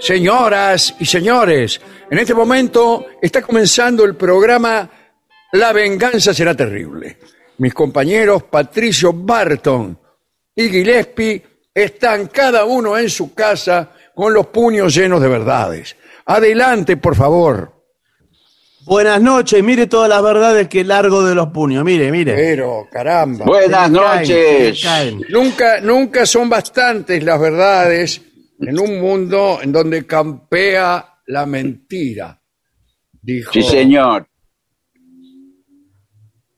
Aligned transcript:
señoras 0.00 0.94
y 0.98 1.06
señores. 1.06 1.80
En 2.10 2.18
este 2.18 2.34
momento 2.34 3.06
está 3.20 3.42
comenzando 3.42 4.04
el 4.04 4.14
programa 4.16 4.88
La 5.52 5.72
venganza 5.72 6.34
será 6.34 6.54
terrible. 6.54 7.18
Mis 7.58 7.72
compañeros 7.72 8.44
Patricio 8.44 9.12
Barton 9.12 9.98
y 10.54 10.68
Gillespie 10.68 11.42
están 11.74 12.26
cada 12.26 12.64
uno 12.64 12.96
en 12.96 13.08
su 13.08 13.34
casa 13.34 13.92
con 14.14 14.32
los 14.32 14.46
puños 14.48 14.94
llenos 14.94 15.20
de 15.20 15.28
verdades. 15.28 15.96
Adelante, 16.26 16.96
por 16.96 17.14
favor. 17.14 17.72
Buenas 18.86 19.20
noches, 19.20 19.62
mire 19.64 19.88
todas 19.88 20.08
las 20.08 20.22
verdades 20.22 20.68
que 20.68 20.84
largo 20.84 21.24
de 21.24 21.34
los 21.34 21.48
puños, 21.48 21.84
mire, 21.84 22.12
mire. 22.12 22.34
Pero, 22.34 22.86
caramba. 22.90 23.44
Buenas 23.44 23.86
Se 23.86 23.90
me 23.90 23.98
caen, 23.98 24.20
noches. 24.20 24.80
se 24.80 24.86
me 24.86 24.94
caen. 24.94 25.22
Nunca, 25.28 25.80
nunca 25.80 26.24
son 26.24 26.48
bastantes 26.48 27.22
las 27.24 27.40
verdades 27.40 28.22
en 28.60 28.78
un 28.78 29.00
mundo 29.00 29.58
en 29.62 29.72
donde 29.72 30.06
campea 30.06 31.20
la 31.26 31.46
mentira. 31.46 32.40
Dijo. 33.22 33.52
Sí, 33.52 33.62
señor. 33.62 34.28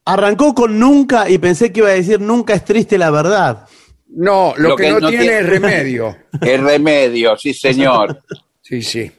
Arrancó 0.04 0.54
con 0.54 0.78
nunca 0.78 1.28
y 1.28 1.38
pensé 1.38 1.70
que 1.72 1.80
iba 1.80 1.88
a 1.88 1.92
decir 1.92 2.20
nunca 2.20 2.54
es 2.54 2.64
triste 2.64 2.96
la 2.96 3.10
verdad. 3.10 3.66
No, 4.08 4.54
lo, 4.56 4.70
Lo 4.70 4.76
que, 4.76 4.84
que 4.84 4.90
no, 4.92 5.00
no 5.00 5.08
tiene 5.10 5.24
tiene- 5.24 5.38
es 5.40 5.46
remedio. 5.48 6.16
El 6.40 6.62
remedio, 6.62 7.36
sí, 7.36 7.52
señor. 7.54 8.22
Sí, 8.60 8.82
sí. 8.82 9.10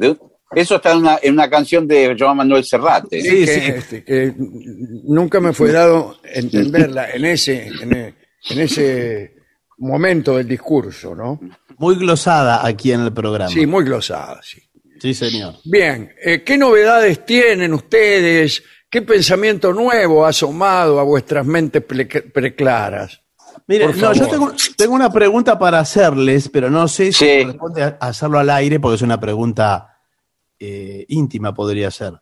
Eso 0.53 0.75
está 0.75 0.91
en 0.91 1.00
una, 1.00 1.17
en 1.23 1.34
una 1.34 1.50
canción 1.50 1.88
de 1.88 2.16
Joan 2.19 2.38
Manuel 2.38 2.63
Serrate. 2.63 3.19
Sí, 3.19 3.28
Sí, 3.28 3.46
que, 3.46 3.47
sí. 3.47 3.72
este, 3.72 4.03
que 4.03 4.34
nunca 4.38 5.40
me 5.40 5.53
fue 5.53 5.72
dado 5.72 6.17
entenderla 6.23 7.09
en 7.09 7.25
ese, 7.25 7.66
en, 7.66 7.91
en 7.96 8.59
ese 8.59 9.34
momento 9.79 10.38
del 10.38 10.47
discurso, 10.47 11.16
¿no? 11.16 11.40
Muy 11.79 11.95
glosada 11.95 12.66
aquí 12.66 12.91
en 12.91 13.01
el 13.01 13.13
programa. 13.13 13.50
Sí, 13.50 13.66
muy 13.66 13.84
glosada, 13.84 14.40
sí. 14.44 14.62
Sí, 15.00 15.13
señor. 15.13 15.56
Bien, 15.63 16.13
eh, 16.22 16.44
¿qué 16.44 16.57
novedades 16.57 17.25
tienen 17.25 17.73
ustedes? 17.73 18.62
¿Qué 18.90 19.01
pensamiento 19.01 19.72
nuevo 19.73 20.25
ha 20.25 20.29
asomado 20.29 21.00
a 21.00 21.03
vuestras 21.03 21.45
mentes 21.45 21.81
preclaras? 21.84 23.22
Mire, 23.67 23.88
no, 23.94 24.13
yo 24.13 24.28
tengo, 24.28 24.51
tengo 24.75 24.94
una 24.95 25.12
pregunta 25.12 25.57
para 25.57 25.79
hacerles, 25.79 26.50
pero 26.50 26.69
no 26.69 26.88
sé 26.88 27.13
si 27.13 27.25
Sí. 27.25 27.41
corresponde 27.44 27.84
a- 27.84 27.97
hacerlo 28.01 28.40
al 28.40 28.50
aire 28.50 28.79
porque 28.79 28.96
es 28.96 29.01
una 29.01 29.19
pregunta 29.19 29.96
eh, 30.59 31.06
íntima, 31.07 31.53
podría 31.53 31.90
ser. 31.91 32.13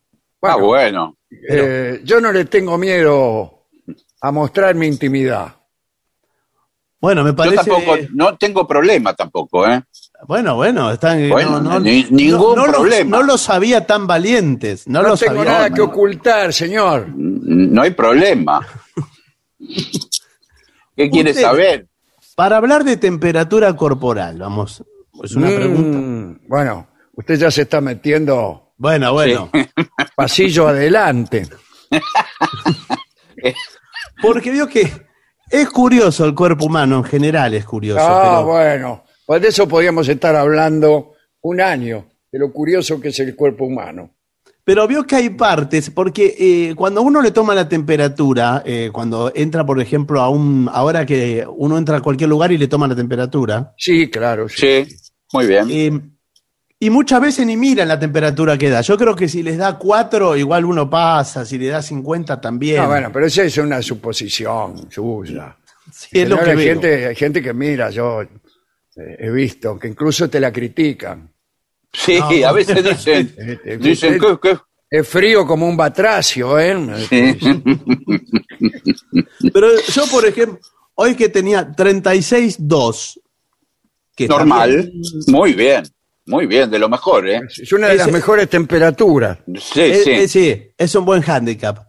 Ah, 0.44 0.57
bueno. 0.57 1.18
Eh, 1.50 2.01
yo 2.03 2.22
no 2.22 2.31
le 2.31 2.45
tengo 2.45 2.78
miedo 2.78 3.68
a 4.22 4.31
mostrar 4.31 4.75
mi 4.75 4.85
intimidad. 4.88 5.56
Bueno, 7.07 7.23
me 7.23 7.29
Yo 7.29 7.35
parece. 7.38 7.56
tampoco, 7.56 7.95
no 8.16 8.38
tengo 8.38 8.68
problema 8.68 9.13
tampoco, 9.13 9.66
¿eh? 9.66 9.81
Bueno, 10.28 10.56
bueno, 10.57 10.91
están. 10.91 11.29
Bueno, 11.29 11.79
ni- 11.79 12.03
ningún 12.09 12.57
no 12.57 12.68
lo- 12.68 12.73
problema. 12.73 13.18
no 13.18 13.23
lo 13.23 13.38
sabía 13.38 13.88
tan 13.88 14.07
valientes. 14.07 14.85
No, 14.90 15.01
No, 15.01 15.07
lo 15.09 15.18
tengo 15.18 15.35
sabía. 15.38 15.51
nada 15.53 15.69
no, 15.69 15.75
que 15.75 15.81
no. 15.84 15.88
ocultar, 15.88 16.51
señor. 16.51 17.07
No 17.16 17.81
hay 17.81 17.91
problema. 17.91 18.59
¿Qué 20.97 21.09
quiere 21.09 21.29
Usted- 21.31 21.44
saber? 21.44 21.88
Para 22.35 22.57
hablar 22.57 22.84
de 22.84 22.97
temperatura 22.97 23.74
corporal, 23.78 24.38
vamos. 24.39 24.84
Es 25.24 25.34
una 25.34 25.47
Mm, 25.50 25.56
pregunta. 25.56 26.41
Bueno, 26.50 26.88
usted 27.13 27.35
ya 27.39 27.50
se 27.51 27.62
está 27.62 27.79
metiendo 27.79 28.74
Bueno, 28.75 29.13
bueno. 29.13 29.50
pasillo 30.18 30.68
adelante. 30.68 31.48
Porque 34.21 34.51
veo 34.51 34.68
que 34.68 35.06
es 35.50 35.70
curioso 35.70 36.26
el 36.26 36.36
cuerpo 36.36 36.66
humano 36.66 36.98
en 36.98 37.04
general, 37.04 37.54
es 37.54 37.66
curioso. 37.66 38.00
Ah, 38.02 38.40
pero- 38.42 38.46
bueno. 38.46 39.04
Pues 39.26 39.42
de 39.42 39.50
eso 39.50 39.68
podríamos 39.68 40.08
estar 40.08 40.36
hablando 40.36 41.12
un 41.42 41.60
año, 41.60 42.06
de 42.32 42.40
lo 42.40 42.52
curioso 42.54 43.00
que 43.02 43.10
es 43.10 43.20
el 43.20 43.36
cuerpo 43.36 43.66
humano. 43.66 44.12
Pero 44.64 44.88
veo 44.88 45.04
que 45.06 45.16
hay 45.16 45.30
partes, 45.32 45.90
porque 45.90 46.36
eh, 46.38 46.76
cuando 46.76 47.02
uno 47.02 47.22
le 47.22 47.32
toma 47.32 47.54
la 47.56 47.68
temperatura, 47.70 48.64
eh, 48.66 48.90
cuando 48.92 49.32
entra, 49.36 49.66
por 49.66 49.80
ejemplo, 49.82 50.22
a 50.22 50.30
un. 50.30 50.70
Ahora 50.72 51.06
que 51.06 51.46
uno 51.56 51.78
entra 51.78 51.98
a 51.98 52.02
cualquier 52.02 52.30
lugar 52.30 52.52
y 52.52 52.58
le 52.58 52.68
toma 52.68 52.88
la 52.88 52.96
temperatura, 52.96 53.74
Sí, 53.78 54.10
claro. 54.10 54.48
Sí. 54.50 54.86
Sí, 54.86 54.96
muy 55.34 55.48
bien. 55.48 55.68
eh, 55.70 56.02
y 56.79 56.89
muchas 56.89 57.21
veces 57.21 57.45
ni 57.45 57.57
miran 57.57 57.88
la 57.88 58.00
temperatura 58.00 58.57
que 58.57 58.69
da. 58.69 58.81
Yo 58.81 58.97
creo 58.97 59.15
que 59.15 59.27
si 59.27 59.41
les 59.44 59.57
da 59.57 59.77
4, 59.77 60.35
igual 60.38 60.65
uno 60.65 60.89
pasa, 60.89 61.44
si 61.45 61.57
le 61.57 61.68
da 61.68 61.81
50 61.81 62.39
también. 62.39 62.81
No, 62.83 62.88
bueno, 62.88 63.09
pero 63.12 63.25
esa 63.25 63.44
es 63.44 63.57
una 63.57 63.81
suposición 63.81 64.91
suya. 64.91 65.56
Sí, 65.91 66.09
es 66.19 66.29
lo 66.29 66.38
que 66.39 66.51
hay, 66.51 66.56
veo. 66.57 66.65
gente, 66.74 67.06
hay 67.07 67.15
gente 67.15 67.41
que 67.41 67.53
mira, 67.53 67.89
yo 67.89 68.21
eh, 68.21 68.29
he 69.19 69.29
visto, 69.31 69.79
que 69.79 69.88
incluso 69.88 70.29
te 70.29 70.39
la 70.39 70.51
critican. 70.51 71.31
Sí, 71.94 72.19
no. 72.19 72.47
a 72.47 72.51
veces 72.51 72.83
dicen, 72.83 73.33
Este, 73.38 73.77
dicen 73.77 74.15
usted- 74.21 74.39
que, 74.41 74.50
que- 74.50 74.59
Es 74.89 75.07
frío 75.07 75.45
como 75.47 75.68
un 75.68 75.75
batracio, 75.75 76.57
¿eh? 76.59 76.75
Pero 79.53 79.68
yo, 79.94 80.06
por 80.12 80.25
ejemplo, 80.25 80.59
hoy 80.95 81.15
que 81.15 81.29
tenía 81.29 81.68
36.2, 81.75 83.19
que 84.15 84.24
está 84.25 84.38
Normal. 84.38 84.91
Muy 85.27 85.53
bien. 85.53 85.83
Muy 86.27 86.45
bien, 86.45 86.69
de 86.69 86.77
lo 86.79 86.89
mejor, 86.89 87.27
¿eh? 87.29 87.41
Es 87.47 87.71
una 87.71 87.88
de 87.88 87.95
las 87.95 88.12
mejores 88.12 88.50
temperaturas. 88.50 89.39
Sí, 89.59 89.81
eh, 89.81 90.01
sí. 90.03 90.12
eh, 90.12 90.27
sí, 90.27 90.71
es 90.77 90.95
un 90.95 91.06
buen 91.06 91.24
handicap. 91.27 91.88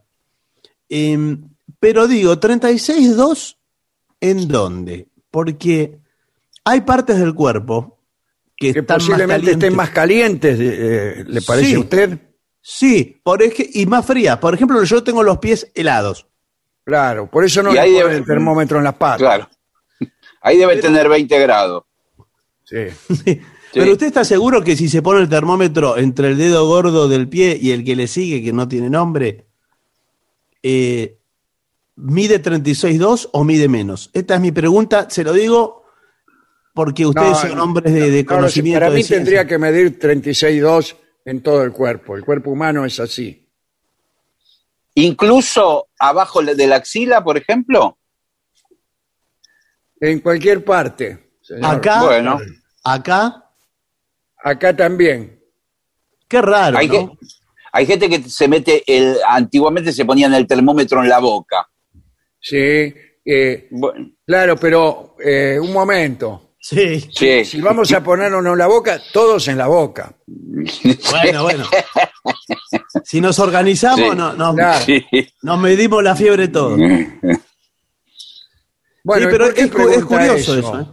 Em, 0.88 1.50
pero 1.80 2.06
digo, 2.06 2.38
36.2, 2.38 3.56
¿en 4.20 4.48
dónde? 4.48 5.08
Porque 5.30 5.98
hay 6.64 6.80
partes 6.82 7.18
del 7.18 7.34
cuerpo 7.34 7.98
que, 8.56 8.72
Que 8.72 8.78
están 8.80 8.96
más 8.98 9.06
posiblemente 9.06 9.36
estén 9.50 9.58
calientes. 9.60 9.76
más 9.76 9.90
calientes, 9.90 10.58
eh, 10.60 11.24
¿le 11.26 11.42
parece 11.42 11.66
Sí. 11.68 11.74
a 11.74 11.80
usted? 11.80 12.18
Sí, 12.60 13.20
por 13.22 13.42
ej- 13.42 13.70
y 13.74 13.86
más 13.86 14.04
frías. 14.06 14.38
Por 14.38 14.54
ejemplo, 14.54 14.82
yo 14.84 15.02
tengo 15.02 15.22
los 15.22 15.38
pies 15.38 15.70
helados. 15.74 16.26
Claro, 16.84 17.28
por 17.30 17.44
eso 17.44 17.62
no 17.62 17.72
le 17.72 17.80
ahí 17.80 17.92
ponen 17.94 18.06
debe- 18.08 18.16
el 18.18 18.24
termómetro 18.24 18.78
en 18.78 18.84
las 18.84 18.94
patas. 18.94 19.18
Claro. 19.18 19.48
Ahí 20.40 20.56
debe 20.58 20.76
tener 20.76 21.08
20 21.08 21.38
grados. 21.40 21.84
Sí. 22.64 22.86
Pero 23.72 23.92
usted 23.92 24.06
está 24.06 24.24
seguro 24.24 24.62
que 24.64 24.76
si 24.76 24.88
se 24.88 25.02
pone 25.02 25.20
el 25.20 25.28
termómetro 25.28 25.98
entre 25.98 26.28
el 26.28 26.38
dedo 26.38 26.66
gordo 26.66 27.08
del 27.08 27.28
pie 27.28 27.58
y 27.60 27.70
el 27.72 27.84
que 27.84 27.96
le 27.96 28.06
sigue, 28.06 28.42
que 28.42 28.52
no 28.52 28.66
tiene 28.66 28.88
nombre, 28.90 29.46
eh, 30.62 31.18
¿mide 31.96 32.42
36.2 32.42 33.28
o 33.32 33.44
mide 33.44 33.68
menos? 33.68 34.10
Esta 34.14 34.36
es 34.36 34.40
mi 34.40 34.52
pregunta, 34.52 35.08
se 35.10 35.22
lo 35.24 35.32
digo 35.32 35.84
porque 36.74 37.04
ustedes 37.06 37.30
No, 37.30 37.48
son 37.50 37.58
hombres 37.60 37.92
de, 37.92 38.22
No, 38.22 38.28
conocimiento. 38.36 38.80
para 38.80 38.92
mí 38.94 39.04
tendría 39.04 39.46
que 39.46 39.58
medir 39.58 39.98
36.2 39.98 40.96
en 41.24 41.42
todo 41.42 41.62
el 41.62 41.72
cuerpo. 41.72 42.16
El 42.16 42.24
cuerpo 42.24 42.50
humano 42.50 42.84
es 42.84 42.98
así. 43.00 43.46
Incluso 44.94 45.88
abajo 45.98 46.42
de 46.42 46.66
la 46.66 46.76
axila, 46.76 47.22
por 47.22 47.36
ejemplo. 47.36 47.98
En 50.00 50.20
cualquier 50.20 50.64
parte. 50.64 51.32
señor. 51.42 51.64
Acá, 51.76 52.04
Bueno. 52.04 52.38
acá, 52.84 53.47
Acá 54.42 54.74
también. 54.76 55.40
qué 56.28 56.40
raro, 56.42 56.78
Hay, 56.78 56.88
¿no? 56.88 56.92
que- 56.92 57.26
hay 57.72 57.86
gente 57.86 58.08
que 58.08 58.22
se 58.28 58.48
mete 58.48 58.82
el. 58.86 59.16
Antiguamente 59.28 59.92
se 59.92 60.04
ponían 60.04 60.32
el 60.34 60.46
termómetro 60.46 61.02
en 61.02 61.08
la 61.08 61.18
boca. 61.18 61.68
Sí. 62.40 62.56
eh, 63.24 63.68
Bueno, 63.70 64.10
claro, 64.26 64.56
pero 64.56 65.16
eh, 65.22 65.58
un 65.60 65.72
momento. 65.72 66.54
Sí, 66.60 67.00
sí. 67.12 67.44
Si 67.44 67.60
vamos 67.60 67.92
a 67.92 68.02
ponernos 68.02 68.44
en 68.44 68.58
la 68.58 68.66
boca, 68.66 69.00
todos 69.12 69.46
en 69.48 69.58
la 69.58 69.66
boca. 69.68 70.12
bueno, 70.26 71.42
bueno. 71.44 71.64
Si 73.04 73.20
nos 73.20 73.38
organizamos, 73.38 74.10
Sí. 74.10 74.16
no, 74.16 74.32
no- 74.34 74.54
Claro. 74.54 74.84
Sí. 74.84 75.04
nos 75.42 75.58
medimos 75.60 76.02
la 76.02 76.14
fiebre 76.16 76.48
todos. 76.48 76.78
Bueno, 79.04 79.22
Sí, 79.22 79.28
¿y 79.28 79.32
pero 79.38 79.46
es, 79.90 80.04
curioso 80.04 80.58
eso. 80.58 80.80
¿eh? 80.80 80.86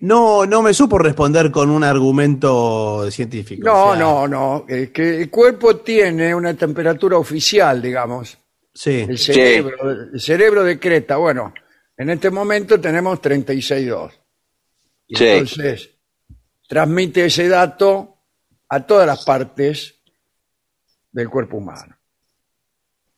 No, 0.00 0.46
no 0.46 0.62
me 0.62 0.72
supo 0.72 0.98
responder 0.98 1.50
con 1.50 1.70
un 1.70 1.84
argumento 1.84 3.10
científico. 3.10 3.62
No, 3.64 3.86
o 3.88 3.90
sea, 3.92 4.00
no, 4.00 4.28
no. 4.28 4.64
eh, 4.68 4.90
que 4.92 5.22
el 5.22 5.30
cuerpo 5.30 5.76
tiene 5.76 6.34
una 6.34 6.54
temperatura 6.54 7.18
oficial, 7.18 7.82
digamos. 7.82 8.36
Sí. 8.72 9.04
El 9.08 9.18
cerebro, 9.18 9.90
el 10.14 10.20
cerebro 10.20 10.64
decreta, 10.64 11.16
bueno, 11.16 11.52
en 11.96 12.10
este 12.10 12.30
momento 12.30 12.80
tenemos 12.80 13.20
36.2. 13.20 14.10
Y 15.08 15.16
Sí. 15.16 15.24
entonces 15.26 15.90
transmite 16.68 17.26
ese 17.26 17.48
dato 17.48 18.16
a 18.68 18.86
todas 18.86 19.06
las 19.06 19.24
partes 19.24 20.00
del 21.10 21.28
cuerpo 21.28 21.56
humano. 21.58 21.96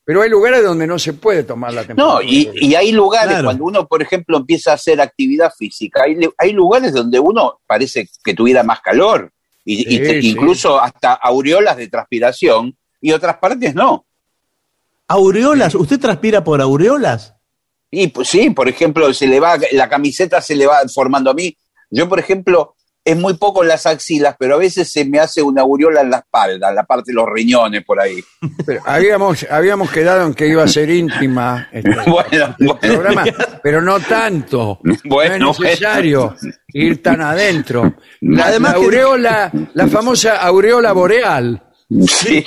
Pero 0.04 0.22
hay 0.22 0.28
lugares 0.30 0.64
donde 0.64 0.86
no 0.86 0.98
se 0.98 1.12
puede 1.12 1.44
tomar 1.44 1.72
la 1.72 1.84
temperatura. 1.84 2.14
No, 2.16 2.22
y, 2.22 2.50
y 2.54 2.74
hay 2.74 2.90
lugares, 2.92 3.28
Claro. 3.34 3.44
cuando 3.44 3.64
uno, 3.64 3.86
por 3.86 4.02
ejemplo, 4.02 4.36
empieza 4.36 4.72
a 4.72 4.74
hacer 4.74 5.00
actividad 5.00 5.52
física, 5.56 6.02
hay, 6.04 6.16
hay 6.38 6.52
lugares 6.52 6.92
donde 6.92 7.20
uno 7.20 7.60
parece 7.66 8.08
que 8.24 8.34
tuviera 8.34 8.62
más 8.64 8.80
calor, 8.80 9.30
y, 9.64 9.82
y 9.94 9.98
Sí, 9.98 10.02
te- 10.02 10.20
sí. 10.22 10.30
incluso 10.30 10.80
hasta 10.80 11.12
aureolas 11.14 11.76
de 11.76 11.86
transpiración, 11.88 12.76
y 13.00 13.12
otras 13.12 13.36
partes 13.36 13.74
no. 13.76 14.04
Aureolas, 15.08 15.74
¿usted 15.74 16.00
transpira 16.00 16.42
por 16.42 16.60
aureolas? 16.60 17.34
Y 17.90 18.08
pues, 18.08 18.28
sí, 18.28 18.50
por 18.50 18.68
ejemplo, 18.68 19.12
se 19.12 19.26
le 19.26 19.38
va, 19.38 19.58
la 19.72 19.88
camiseta 19.88 20.40
se 20.40 20.56
le 20.56 20.66
va 20.66 20.78
formando 20.92 21.30
a 21.30 21.34
mí. 21.34 21.54
Yo, 21.90 22.08
por 22.08 22.18
ejemplo, 22.18 22.71
es 23.04 23.16
muy 23.16 23.34
poco 23.34 23.62
en 23.62 23.68
las 23.68 23.84
axilas, 23.86 24.36
pero 24.38 24.54
a 24.54 24.58
veces 24.58 24.90
se 24.92 25.04
me 25.04 25.18
hace 25.18 25.42
una 25.42 25.62
aureola 25.62 26.02
en 26.02 26.10
la 26.10 26.18
espalda, 26.18 26.68
en 26.68 26.74
la 26.76 26.84
parte 26.84 27.10
de 27.10 27.16
los 27.16 27.26
riñones, 27.28 27.84
por 27.84 28.00
ahí. 28.00 28.22
Pero 28.64 28.80
habíamos, 28.84 29.44
habíamos 29.50 29.90
quedado 29.90 30.24
en 30.26 30.34
que 30.34 30.46
iba 30.46 30.62
a 30.62 30.68
ser 30.68 30.88
íntima 30.88 31.68
este, 31.72 31.90
Bueno, 32.06 32.54
bueno. 32.58 32.78
programa, 32.80 33.24
pero 33.62 33.82
no 33.82 33.98
tanto. 34.00 34.78
Bueno, 35.04 35.38
no 35.38 35.50
es 35.52 35.58
necesario 35.60 36.36
ir 36.68 37.02
tan 37.02 37.20
adentro. 37.22 37.94
La, 38.20 38.46
Además 38.46 38.72
la 38.74 38.78
que- 38.78 38.84
aureola, 38.84 39.52
la 39.74 39.88
famosa 39.88 40.36
aureola 40.36 40.92
boreal. 40.92 41.60
Sí. 42.08 42.44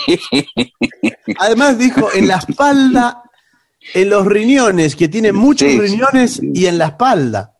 Además 1.39 1.77
dijo 1.77 2.09
en 2.13 2.27
la 2.27 2.37
espalda, 2.37 3.23
en 3.93 4.09
los 4.09 4.25
riñones, 4.25 4.95
que 4.95 5.07
tiene 5.07 5.31
muchos 5.31 5.69
Sí. 5.69 5.79
riñones 5.79 6.41
y 6.41 6.65
en 6.65 6.77
la 6.77 6.85
espalda. 6.87 7.51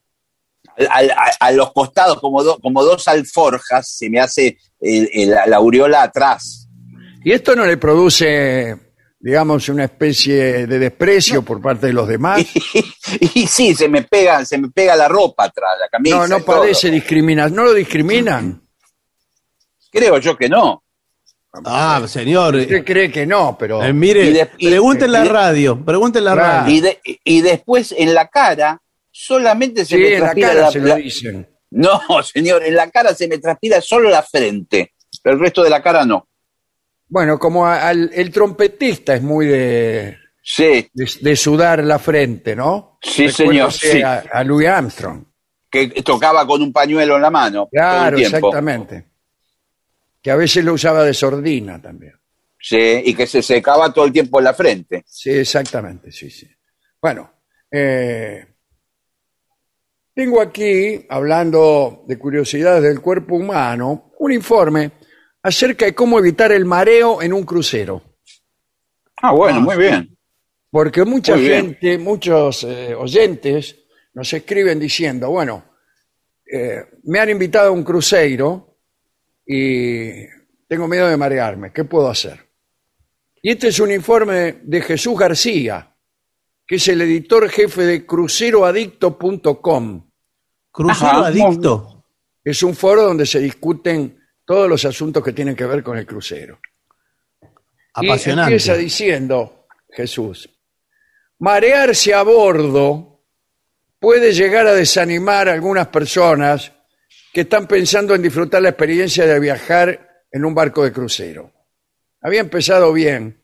A, 0.89 1.01
a 1.48 1.51
los 1.51 1.72
costados, 1.74 2.19
como, 2.19 2.44
do- 2.44 2.60
como 2.60 2.83
dos 2.83 3.07
alforjas, 3.07 3.89
se 3.98 4.10
me 4.10 4.19
hace 4.19 4.57
el- 4.80 5.10
el- 5.13 5.30
la 5.48 5.56
aureola 5.57 6.04
atrás. 6.04 6.68
Y 7.24 7.31
esto 7.31 7.56
no 7.56 7.66
le 7.66 7.77
produce, 7.77 8.75
digamos, 9.19 9.68
una 9.69 9.86
especie 9.86 10.68
de 10.68 10.80
desprecio 10.80 11.42
por 11.44 11.62
parte 11.62 11.88
de 11.88 11.94
los 11.94 12.07
demás. 12.07 12.44
Y, 13.36 13.48
sí, 13.48 13.74
se 13.75 13.88
me 13.88 14.01
pega, 14.04 14.44
se 14.45 14.57
me 14.57 14.69
pega 14.69 14.95
la 14.95 15.07
ropa 15.07 15.45
atrás, 15.45 15.72
la 15.80 15.88
camisa. 15.88 16.18
No, 16.18 16.27
no 16.27 16.39
padece 16.44 16.89
discriminación. 16.92 17.56
¿No 17.56 17.63
lo 17.63 17.74
discriminan? 17.74 18.62
Creo 19.92 20.18
yo 20.18 20.36
que 20.36 20.50
no. 20.50 20.83
Ah, 21.63 22.04
señor. 22.07 22.56
Usted 22.56 22.83
cree 22.83 23.10
que 23.12 23.25
no, 23.25 23.56
pero... 23.57 23.81
eh, 23.81 23.94
mire, 23.94 24.25
Y 24.25 24.33
de- 24.33 24.50
y- 24.57 24.68
pregunte 24.69 25.06
en 25.06 25.12
la 25.13 25.24
radio, 25.24 25.80
pregunte 25.86 26.19
en 26.19 26.25
la 26.25 26.36
radio. 26.36 26.74
Y, 26.75 26.81
de- 26.81 27.00
y 27.24 27.42
después 27.42 27.94
en 27.98 28.13
la 28.13 28.27
cara, 28.27 28.81
solamente 29.17 29.85
se 29.85 29.95
Sí, 29.95 30.01
me 30.01 30.13
en 30.15 30.21
la 30.23 30.33
cara 30.35 30.53
la- 30.62 30.71
se 30.71 30.79
lo 30.79 30.88
la- 30.88 30.95
dicen. 30.95 31.47
No, 31.71 32.01
señor, 32.23 32.63
en 32.63 32.75
la 32.75 32.89
cara 32.91 33.13
se 33.15 33.27
me 33.29 33.38
transpira 33.38 33.79
solo 33.79 34.09
la 34.09 34.21
frente, 34.21 34.94
pero 35.23 35.35
el 35.35 35.41
resto 35.41 35.63
de 35.63 35.69
la 35.69 35.81
cara 35.81 36.06
no. 36.06 36.27
Bueno, 37.07 37.39
como 37.39 37.65
a- 37.65 37.88
al- 37.88 38.12
el 38.13 38.29
trompetista 38.31 39.15
es 39.15 39.22
muy 39.22 39.45
de, 39.48 40.17
Sí, 40.43 40.89
de, 40.93 41.10
de 41.22 41.36
sudar 41.36 41.81
la 41.84 41.98
frente, 41.98 42.55
¿no? 42.55 43.00
Sí, 43.01 43.29
señor, 43.31 43.72
sí. 43.72 44.01
A, 44.01 44.19
a 44.31 44.43
Louis 44.43 44.67
Armstrong. 44.67 45.24
que 45.72 45.88
tocaba 46.03 46.45
con 46.45 46.62
un 46.62 46.72
pañuelo 46.74 47.15
en 47.15 47.22
la 47.22 47.29
mano 47.31 47.67
Claro, 47.72 48.17
todo 48.17 48.19
el 48.25 48.29
tiempo. 48.29 48.38
exactamente. 48.50 49.05
Que 50.22 50.31
a 50.31 50.36
veces 50.36 50.63
lo 50.65 50.74
usaba 50.74 51.03
de 51.03 51.13
sordina 51.13 51.81
también. 51.81 52.13
Sí, 52.60 53.01
y 53.05 53.13
que 53.13 53.27
se 53.27 53.41
secaba 53.41 53.93
todo 53.93 54.05
el 54.05 54.12
tiempo 54.12 54.39
en 54.39 54.43
la 54.45 54.53
frente. 54.53 55.03
Sí, 55.07 55.29
exactamente, 55.31 56.12
sí, 56.12 56.29
sí. 56.29 56.48
Bueno, 57.01 57.31
eh, 57.72 58.45
tengo 60.15 60.41
aquí, 60.41 61.05
hablando 61.10 62.05
de 62.07 62.17
curiosidades 62.17 62.81
del 62.81 63.01
cuerpo 63.01 63.36
humano, 63.36 64.13
un 64.17 64.31
informe 64.31 64.91
acerca 65.43 65.86
de 65.86 65.93
cómo 65.93 66.17
evitar 66.17 66.53
el 66.53 66.63
mareo 66.63 67.22
en 67.22 67.34
un 67.34 67.43
crucero. 67.43 68.01
Ah, 69.22 69.34
bueno, 69.34 69.60
muy 69.60 69.75
bien. 69.75 70.17
Porque 70.72 71.03
mucha 71.03 71.36
Muy 71.36 71.43
bien. 71.43 71.65
gente, 71.65 71.98
muchos 71.98 72.63
eh, 72.63 72.95
oyentes 72.95 73.77
nos 74.13 74.31
escriben 74.34 74.79
diciendo, 74.79 75.29
bueno, 75.29 75.63
eh, 76.51 76.81
me 77.03 77.19
han 77.19 77.29
invitado 77.29 77.69
a 77.69 77.72
un 77.72 77.84
cruceiro 77.84 78.77
y 79.45 80.25
tengo 80.67 80.88
miedo 80.88 81.07
de 81.07 81.17
marearme, 81.17 81.72
¿qué 81.74 81.84
puedo 81.84 82.10
hacer? 82.10 82.39
Y 83.41 83.51
este 83.51 83.67
es 83.67 83.79
un 83.79 83.91
informe 83.91 84.60
de 84.63 84.81
Jesús 84.81 85.17
García, 85.17 85.95
que 86.65 86.75
es 86.75 86.88
el 86.88 87.01
editor 87.01 87.50
jefe 87.50 87.84
de 87.84 88.05
cruceroadicto.com. 88.05 90.10
Crucero 90.72 91.10
Ajá, 91.10 91.27
adicto. 91.27 92.05
Es 92.43 92.63
un 92.63 92.75
foro 92.75 93.03
donde 93.03 93.25
se 93.25 93.39
discuten 93.39 94.19
todos 94.45 94.69
los 94.69 94.86
asuntos 94.86 95.24
que 95.24 95.34
tienen 95.34 95.55
que 95.55 95.65
ver 95.65 95.84
con 95.84 95.98
el 95.98 96.05
crucero. 96.05 96.60
Y 98.01 98.07
Apasionante. 98.07 98.51
empieza 98.51 98.75
diciendo 98.75 99.67
Jesús, 99.89 100.50
marearse 101.39 102.13
a 102.13 102.24
bordo 102.24 103.24
puede 104.00 104.34
llegar 104.34 104.67
a 104.67 104.74
desanimar 104.74 105.50
a 105.50 105.53
algunas 105.53 105.88
personas 105.88 106.72
que 107.34 107.41
están 107.41 107.67
pensando 107.67 108.13
en 108.13 108.22
disfrutar 108.22 108.62
la 108.62 108.69
experiencia 108.69 109.25
de 109.25 109.39
viajar 109.39 110.24
en 110.31 110.45
un 110.45 110.53
barco 110.53 110.84
de 110.84 110.91
crucero. 110.91 111.51
Había 112.22 112.41
empezado 112.41 112.93
bien. 112.93 113.41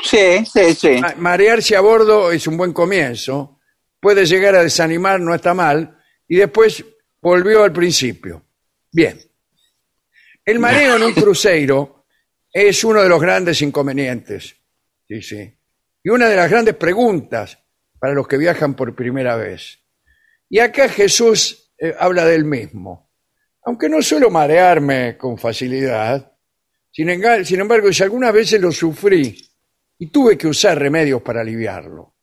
Sí, 0.00 0.44
sí, 0.44 0.74
sí. 0.74 0.88
Ma- 1.00 1.14
Marearse 1.16 1.76
a 1.76 1.80
bordo 1.80 2.30
es 2.32 2.46
un 2.46 2.56
buen 2.56 2.72
comienzo, 2.72 3.60
puede 4.00 4.26
llegar 4.26 4.54
a 4.56 4.62
desanimar, 4.62 5.20
no 5.20 5.34
está 5.34 5.54
mal, 5.54 5.98
y 6.28 6.36
después 6.36 6.84
volvió 7.20 7.62
al 7.62 7.72
principio. 7.72 8.42
Bien. 8.92 9.18
El 10.44 10.58
mareo 10.58 10.96
en 10.96 11.02
un 11.04 11.12
crucero 11.14 12.06
es 12.52 12.84
uno 12.84 13.02
de 13.02 13.08
los 13.08 13.20
grandes 13.20 13.62
inconvenientes. 13.62 14.54
Sí, 15.08 15.22
sí. 15.22 15.58
Y 16.02 16.10
una 16.10 16.28
de 16.28 16.36
las 16.36 16.50
grandes 16.50 16.74
preguntas 16.76 17.58
para 17.98 18.12
los 18.12 18.28
que 18.28 18.36
viajan 18.36 18.74
por 18.74 18.94
primera 18.94 19.36
vez. 19.36 19.78
Y 20.50 20.58
acá 20.58 20.88
Jesús 20.88 21.72
eh, 21.78 21.94
habla 21.98 22.26
del 22.26 22.44
mismo. 22.44 23.10
Aunque 23.64 23.88
no 23.88 24.02
suelo 24.02 24.28
marearme 24.28 25.16
con 25.16 25.38
facilidad, 25.38 26.32
sin, 26.92 27.08
enga- 27.08 27.42
sin 27.44 27.60
embargo, 27.60 27.90
si 27.90 28.02
algunas 28.02 28.32
veces 28.34 28.60
lo 28.60 28.70
sufrí 28.70 29.34
y 29.98 30.06
tuve 30.08 30.36
que 30.36 30.46
usar 30.46 30.78
remedios 30.78 31.22
para 31.22 31.40
aliviarlo. 31.40 32.14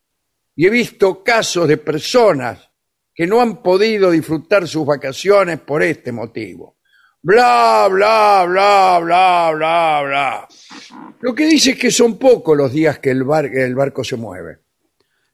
Y 0.56 0.68
he 0.68 0.70
visto 0.70 1.24
casos 1.24 1.68
de 1.68 1.78
personas 1.78 2.70
que 3.14 3.26
no 3.28 3.42
han 3.42 3.62
podido 3.62 4.12
disfrutar 4.12 4.68
sus 4.68 4.86
vacaciones 4.86 5.60
por 5.60 5.82
este 5.84 6.12
motivo. 6.12 6.78
Bla, 7.24 7.88
bla, 7.92 8.46
bla, 8.48 9.00
bla, 9.02 9.52
bla, 9.56 10.02
bla. 10.06 10.48
Lo 11.22 11.36
que 11.36 11.46
dice 11.46 11.72
es 11.72 11.78
que 11.78 11.92
son 11.92 12.18
pocos 12.18 12.58
los 12.58 12.72
días 12.74 13.00
que 13.00 13.12
el, 13.12 13.24
bar- 13.24 13.46
el 13.46 13.76
barco 13.76 14.04
se 14.04 14.16
mueve. 14.16 14.58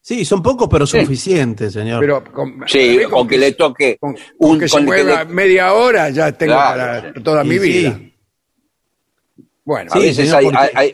Sí, 0.02 0.24
son 0.24 0.42
pocos, 0.42 0.68
pero 0.70 0.86
suficientes, 0.88 1.74
señor. 1.74 2.00
Pero 2.00 2.24
con, 2.32 2.64
Sí, 2.68 3.00
con 3.10 3.28
que 3.28 3.38
le 3.38 3.54
toque 3.54 3.98
con, 4.00 4.12
un- 4.12 4.18
con 4.50 4.60
que 4.60 4.68
se 4.70 4.78
que 4.78 4.84
mueva 4.84 5.24
le- 5.24 5.34
media 5.34 5.74
hora 5.74 6.10
ya 6.10 6.32
tengo 6.32 6.54
Claro. 6.54 7.12
para 7.12 7.24
toda 7.24 7.44
mi 7.44 7.58
sí. 7.58 7.60
vida. 7.60 8.00
Bueno, 9.66 9.92
A 9.92 9.98
Sí, 9.98 10.02
veces 10.06 10.16
señor, 10.30 10.36
hay, 10.38 10.46
porque- 10.46 10.72
hay, 10.78 10.94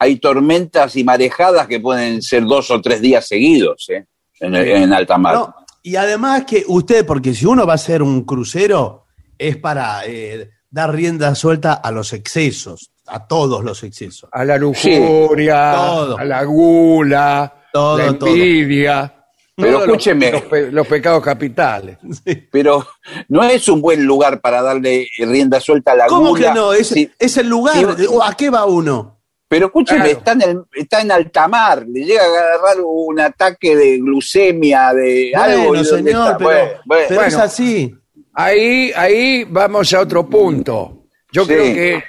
hay- 0.00 0.16
tormentas 0.18 0.96
y 0.96 1.04
marejadas 1.04 1.68
que 1.68 1.78
pueden 1.78 2.20
ser 2.22 2.44
dos 2.44 2.70
o 2.72 2.80
tres 2.80 3.00
días 3.00 3.28
seguidos 3.28 3.86
¿eh? 3.90 4.06
en, 4.40 4.54
en 4.56 4.92
alta 4.92 5.16
mar. 5.18 5.34
No, 5.34 5.54
y 5.82 5.94
además 5.96 6.44
que 6.44 6.64
usted, 6.66 7.06
porque 7.06 7.34
si 7.34 7.46
uno 7.46 7.64
va 7.66 7.74
a 7.74 7.76
hacer 7.76 8.02
un 8.02 8.24
crucero, 8.24 9.04
es 9.38 9.56
para 9.56 10.04
eh, 10.06 10.50
dar 10.68 10.92
rienda 10.94 11.34
suelta 11.34 11.74
a 11.74 11.90
los 11.90 12.12
excesos, 12.12 12.90
a 13.06 13.26
todos 13.26 13.62
los 13.64 13.82
excesos. 13.84 14.28
a 14.32 14.44
la 14.44 14.56
lujuria, 14.58 15.72
a 16.14 16.24
la 16.24 16.44
gula, 16.44 17.54
Todo, 17.72 17.98
la 17.98 18.18
todo. 18.18 18.28
envidia. 18.30 19.16
Pero 19.56 19.72
todos 19.72 19.86
escúcheme. 19.88 20.32
Los, 20.32 20.42
pe- 20.42 20.72
los 20.72 20.86
pecados 20.86 21.22
capitales. 21.22 21.98
Pero 22.52 22.86
no 23.28 23.42
es 23.42 23.68
un 23.68 23.82
buen 23.82 24.04
lugar 24.06 24.40
para 24.40 24.62
darle 24.62 25.06
rienda 25.18 25.60
suelta 25.60 25.92
a 25.92 25.96
la 25.96 26.06
¿Cómo 26.06 26.30
gula. 26.30 26.48
que 26.48 26.54
no? 26.54 26.72
Es, 26.72 27.36
el 27.36 27.46
lugar. 27.48 27.76
¿A 28.22 28.34
qué 28.36 28.48
va 28.48 28.64
uno? 28.64 29.19
Pero 29.50 29.66
escúcheme, 29.66 30.04
Claro. 30.04 30.18
está, 30.18 30.32
en 30.32 30.42
el, 30.42 30.62
está 30.74 31.00
en 31.00 31.10
alta 31.10 31.48
mar, 31.48 31.84
le 31.88 32.04
llega 32.04 32.22
a 32.22 32.26
agarrar 32.26 32.76
un 32.84 33.18
ataque 33.18 33.74
de 33.74 33.98
glucemia, 33.98 34.94
de 34.94 35.32
algo. 35.34 35.68
Bueno, 35.68 35.82
¿y 35.82 35.86
dónde 35.86 36.10
señor, 36.12 36.26
está? 36.32 36.38
pero, 36.38 36.50
Bueno, 36.50 36.80
bueno. 36.86 37.06
pero 37.08 37.22
es 37.24 37.34
así. 37.34 37.94
Ahí, 38.32 38.92
ahí 38.94 39.44
vamos 39.48 39.92
a 39.92 40.00
otro 40.00 40.24
punto. 40.28 41.06
Yo 41.32 41.42
Sí. 41.42 41.48
creo 41.48 41.74
que 41.74 42.04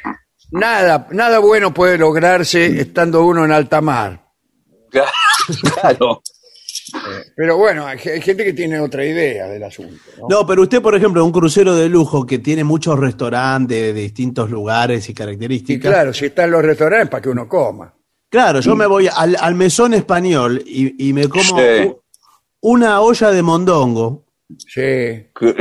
nada, 0.51 1.07
nada 1.11 1.39
bueno 1.39 1.73
puede 1.73 1.97
lograrse 1.97 2.79
estando 2.79 3.25
uno 3.25 3.43
en 3.43 3.51
alta 3.51 3.81
mar. 3.81 4.21
claro. 5.73 6.21
Pero 7.35 7.57
bueno, 7.57 7.85
hay 7.87 7.97
hay 7.99 8.21
gente 8.21 8.43
que 8.43 8.53
tiene 8.53 8.79
otra 8.79 9.05
idea 9.05 9.47
del 9.47 9.63
asunto. 9.63 10.01
¿no? 10.19 10.27
No, 10.29 10.45
pero 10.47 10.61
usted, 10.63 10.81
por 10.81 10.95
ejemplo, 10.95 11.23
un 11.25 11.31
crucero 11.31 11.75
de 11.75 11.87
lujo 11.89 12.25
que 12.25 12.39
tiene 12.39 12.63
muchos 12.63 12.99
restaurantes 12.99 13.93
de 13.93 13.93
distintos 13.93 14.49
lugares 14.49 15.07
y 15.07 15.11
Y 15.11 15.15
características. 15.15 15.91
claro, 15.91 16.13
si 16.13 16.25
están 16.25 16.51
los 16.51 16.61
restaurantes 16.63 17.09
para 17.09 17.21
que 17.21 17.29
uno 17.29 17.47
coma. 17.47 17.93
Claro, 18.29 18.61
yo 18.61 18.75
me 18.75 18.85
voy 18.85 19.09
al, 19.13 19.35
al 19.39 19.55
mesón 19.55 19.93
español 19.93 20.61
y, 20.65 21.09
y 21.09 21.13
me 21.13 21.27
como 21.27 21.57
Sí. 21.59 21.91
una 22.61 23.01
olla 23.01 23.31
de 23.31 23.41
mondongo 23.41 24.25
Sí. 24.67 25.27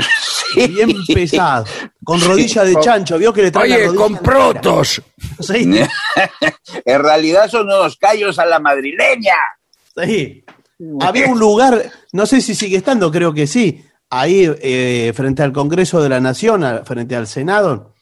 Sí. 0.53 0.67
bien 0.67 0.91
pesada, 1.15 1.65
con 2.03 2.21
rodilla 2.21 2.65
de 2.65 2.75
chancho. 2.81 3.17
¿Vio 3.19 3.33
que 3.33 3.43
le 3.43 3.51
trae 3.53 3.87
Oye, 3.87 3.95
con 3.95 4.17
protos. 4.19 5.01
Sí, 5.39 5.71
en 6.85 7.03
realidad 7.03 7.49
son 7.49 7.67
unos 7.67 7.97
callos 7.97 8.37
a 8.41 8.47
la 8.47 8.59
madrileña. 8.59 9.35
sí. 9.97 10.45
Había 11.01 11.29
un 11.29 11.39
lugar, 11.39 11.91
no 12.13 12.27
sé 12.27 12.41
si 12.41 12.55
sigue 12.55 12.77
estando, 12.79 13.11
creo 13.11 13.33
que 13.35 13.47
sí, 13.47 13.85
ahí 14.09 14.51
eh, 14.63 15.13
frente 15.15 15.43
al 15.43 15.53
Congreso 15.53 16.03
de 16.03 16.09
la 16.09 16.21
Nación, 16.21 16.65
frente 16.85 17.15
al 17.17 17.27
Senado, 17.27 17.95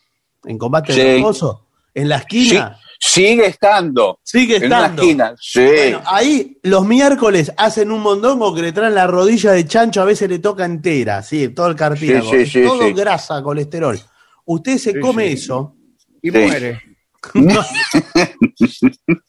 en 0.44 0.56
combate 0.58 0.92
Sí. 0.92 1.00
de 1.00 1.16
Hermoso, 1.16 1.66
en 1.94 2.08
la 2.08 2.18
Sí, 2.28 2.46
esquina. 2.48 2.78
sigue 3.00 3.46
estando. 3.46 4.20
Sigue 4.22 4.56
En 4.56 4.66
una 4.66 4.76
estando. 4.82 5.02
esquina. 5.02 5.34
Sí. 5.40 5.60
Bueno, 5.64 6.02
ahí 6.06 6.58
los 6.62 6.86
miércoles 6.86 7.52
hacen 7.56 7.90
un 7.90 8.00
mondongo 8.00 8.54
que 8.54 8.62
le 8.62 8.72
traen 8.72 8.94
la 8.94 9.06
rodilla 9.06 9.52
de 9.52 9.66
chancho, 9.66 10.00
a 10.02 10.04
veces 10.04 10.28
le 10.28 10.38
toca 10.38 10.64
entera, 10.64 11.22
sí, 11.22 11.48
todo 11.48 11.66
el 11.68 11.74
cartílago, 11.76 12.30
Sí, 12.30 12.46
sí, 12.46 12.60
sí, 12.60 12.62
todo 12.62 12.86
sí. 12.86 12.92
grasa, 12.92 13.42
colesterol. 13.42 13.98
Usted 14.44 14.78
se 14.78 14.98
come 15.00 15.26
sí. 15.28 15.32
eso. 15.34 15.74
Y 16.22 16.30
Sí. 16.30 16.38
muere. 16.38 16.80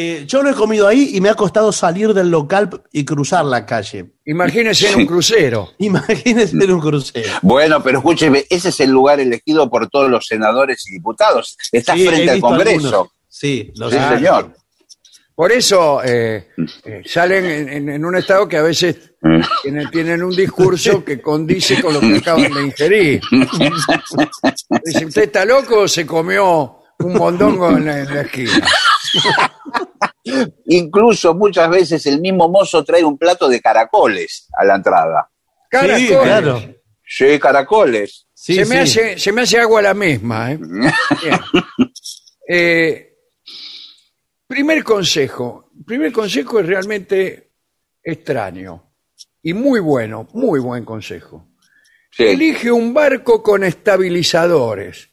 Eh, 0.00 0.24
yo 0.28 0.44
lo 0.44 0.50
he 0.50 0.54
comido 0.54 0.86
ahí 0.86 1.10
y 1.16 1.20
me 1.20 1.28
ha 1.28 1.34
costado 1.34 1.72
salir 1.72 2.14
del 2.14 2.30
local 2.30 2.70
y 2.92 3.04
cruzar 3.04 3.44
la 3.44 3.66
calle. 3.66 4.12
Imagínese 4.26 4.90
en 4.92 4.98
un 5.00 5.06
crucero. 5.12 5.72
Imagínese 5.78 6.54
en 6.56 6.70
un 6.70 6.78
crucero. 6.80 7.28
Bueno, 7.42 7.82
pero 7.82 7.98
escúcheme, 7.98 8.44
ese 8.48 8.68
es 8.68 8.78
el 8.78 8.90
lugar 8.90 9.18
elegido 9.18 9.68
por 9.68 9.88
todos 9.88 10.08
los 10.08 10.24
senadores 10.24 10.86
y 10.88 10.92
diputados. 10.92 11.56
Está 11.72 11.94
Sí, 11.94 12.06
frente 12.06 12.30
al 12.30 12.40
Congreso. 12.40 12.86
algunos. 12.86 13.08
Sí, 13.28 13.72
lo 13.74 13.90
Sí, 13.90 13.96
sé. 13.98 14.08
señor. 14.16 14.52
Por 15.34 15.50
eso 15.50 16.00
eh, 16.04 16.48
eh, 16.84 17.02
salen 17.04 17.44
en, 17.46 17.68
en- 17.68 17.88
en 17.88 18.04
un 18.04 18.14
estado 18.16 18.46
que 18.48 18.56
a 18.56 18.62
veces 18.62 19.14
tienen, 19.64 19.90
tienen 19.90 20.22
un 20.22 20.34
discurso 20.36 21.04
que 21.04 21.20
condice 21.20 21.82
con 21.82 21.94
lo 21.94 21.98
que 22.00 22.18
acaban 22.18 22.52
de 22.54 22.62
ingerir. 22.66 23.20
Dice, 24.84 25.06
¿usted 25.06 25.22
está 25.24 25.44
loco 25.44 25.80
o 25.80 25.88
se 25.88 26.06
comió 26.06 26.82
un 27.00 27.14
mondongo 27.14 27.70
en 27.70 27.84
la, 27.86 27.98
en 28.00 28.14
la 28.14 28.20
esquina? 28.20 28.68
Incluso 30.66 31.34
muchas 31.34 31.70
veces 31.70 32.06
el 32.06 32.20
mismo 32.20 32.48
mozo 32.48 32.84
trae 32.84 33.04
un 33.04 33.18
plato 33.18 33.48
de 33.48 33.60
caracoles 33.60 34.48
a 34.56 34.64
la 34.64 34.76
entrada. 34.76 35.30
Caracoles. 35.70 36.08
Sí, 36.08 36.14
claro. 36.14 36.62
Sí, 37.04 37.38
caracoles. 37.38 38.26
Sí, 38.34 38.54
se, 38.54 38.64
me 38.66 38.86
sí. 38.86 39.00
hace, 39.00 39.18
se 39.18 39.32
me 39.32 39.42
hace 39.42 39.58
agua 39.58 39.82
la 39.82 39.94
misma. 39.94 40.52
¿eh? 40.52 40.58
Bien. 41.22 41.40
Eh, 42.48 43.16
primer 44.46 44.84
consejo. 44.84 45.70
Primer 45.86 46.12
consejo 46.12 46.60
es 46.60 46.66
realmente 46.66 47.52
extraño 48.02 48.88
y 49.42 49.54
muy 49.54 49.80
bueno, 49.80 50.28
muy 50.32 50.60
buen 50.60 50.84
consejo. 50.84 51.48
Sí. 52.10 52.24
Elige 52.24 52.70
un 52.72 52.92
barco 52.92 53.42
con 53.42 53.64
estabilizadores. 53.64 55.10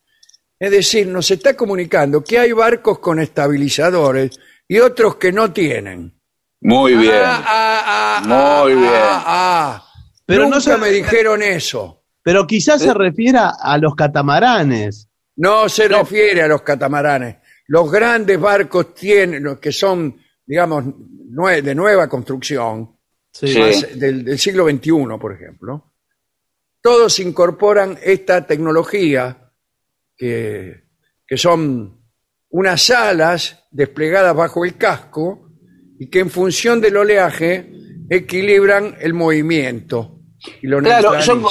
Es 0.58 0.72
decir, 0.72 1.08
nos 1.08 1.30
está 1.32 1.56
comunicando 1.56 2.24
que 2.24 2.40
hay 2.40 2.52
barcos 2.54 3.00
con 3.00 3.20
estabilizadores 3.20 4.40
y 4.68 4.80
otros 4.80 5.16
que 5.16 5.32
no 5.32 5.52
tienen. 5.52 6.14
Muy 6.62 6.96
bien. 6.96 7.22
Ah, 7.24 7.44
ah, 7.46 8.22
ah, 8.24 8.64
Muy 8.64 8.74
ah, 8.74 8.76
bien. 8.76 8.92
ah, 8.94 9.24
ah. 9.26 9.88
Pero 10.26 10.44
Nunca 10.44 10.56
no 10.56 10.62
se- 10.62 10.78
me 10.78 10.90
dijeron 10.90 11.44
eso. 11.44 12.04
Pero 12.24 12.48
quizás 12.48 12.82
se 12.82 12.94
refiera 12.94 13.52
a 13.62 13.78
los 13.78 13.94
catamaranes. 13.96 15.08
No 15.36 15.70
se 15.70 15.88
refiere 15.88 16.42
a 16.42 16.48
los 16.48 16.64
catamaranes. 16.64 17.36
Los 17.68 17.92
grandes 17.92 18.40
barcos 18.40 18.96
tienen, 18.96 19.44
los 19.44 19.60
que 19.60 19.72
son, 19.72 20.20
digamos, 20.46 20.86
nue- 20.86 21.62
de 21.62 21.76
nueva 21.76 22.08
construcción, 22.08 22.98
Sí. 23.32 23.48
Sí. 23.50 23.60
más 23.60 24.00
del, 24.00 24.24
del 24.26 24.40
siglo 24.40 24.66
XXI, 24.68 25.18
por 25.20 25.34
ejemplo, 25.34 25.92
todos 26.82 27.20
incorporan 27.20 27.98
esta 28.02 28.46
tecnología 28.48 29.52
que, 30.18 30.86
que 31.28 31.38
son 31.38 32.00
unas 32.50 32.90
alas 32.92 33.65
desplegadas 33.76 34.36
bajo 34.36 34.64
el 34.66 34.78
casco 34.78 35.50
y 36.00 36.10
que 36.10 36.20
en 36.20 36.30
función 36.30 36.80
del 36.82 36.98
oleaje 36.98 37.72
equilibran 38.10 38.96
el 39.00 39.14
movimiento. 39.14 40.20
Y 40.62 40.68
lo 40.68 40.80
Claro, 40.80 41.22
son, 41.22 41.44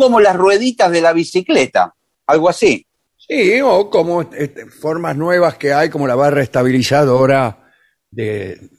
como 0.00 0.20
las 0.20 0.36
rueditas 0.36 0.90
de 0.90 1.00
la 1.00 1.12
bicicleta, 1.12 1.94
algo 2.26 2.48
así. 2.48 2.86
Sí, 3.16 3.60
o 3.62 3.90
como 3.90 4.22
este, 4.22 4.66
formas 4.66 5.16
nuevas 5.16 5.56
que 5.56 5.72
hay, 5.72 5.90
como 5.90 6.06
la 6.06 6.14
barra 6.14 6.42
estabilizadora 6.42 7.70
de, 8.10 8.70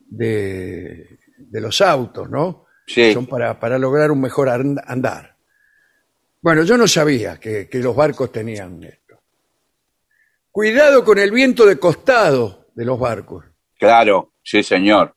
de, 0.00 1.18
de 1.38 1.60
los 1.60 1.80
autos, 1.80 2.28
¿no? 2.30 2.64
Sí. 2.86 3.12
Son 3.12 3.26
para, 3.26 3.58
para 3.60 3.78
lograr 3.78 4.10
un 4.10 4.20
mejor 4.20 4.48
and- 4.48 4.80
andar. 4.86 5.36
Bueno, 6.40 6.64
yo 6.64 6.76
no 6.76 6.88
sabía 6.88 7.38
que, 7.38 7.68
que 7.68 7.78
los 7.78 7.94
barcos 7.94 8.32
tenían. 8.32 8.80
Cuidado 10.52 11.02
con 11.02 11.18
el 11.18 11.30
viento 11.30 11.64
de 11.64 11.78
costado 11.78 12.66
de 12.74 12.84
los 12.84 12.98
barcos. 12.98 13.44
Claro, 13.78 14.34
sí, 14.44 14.62
señor. 14.62 15.14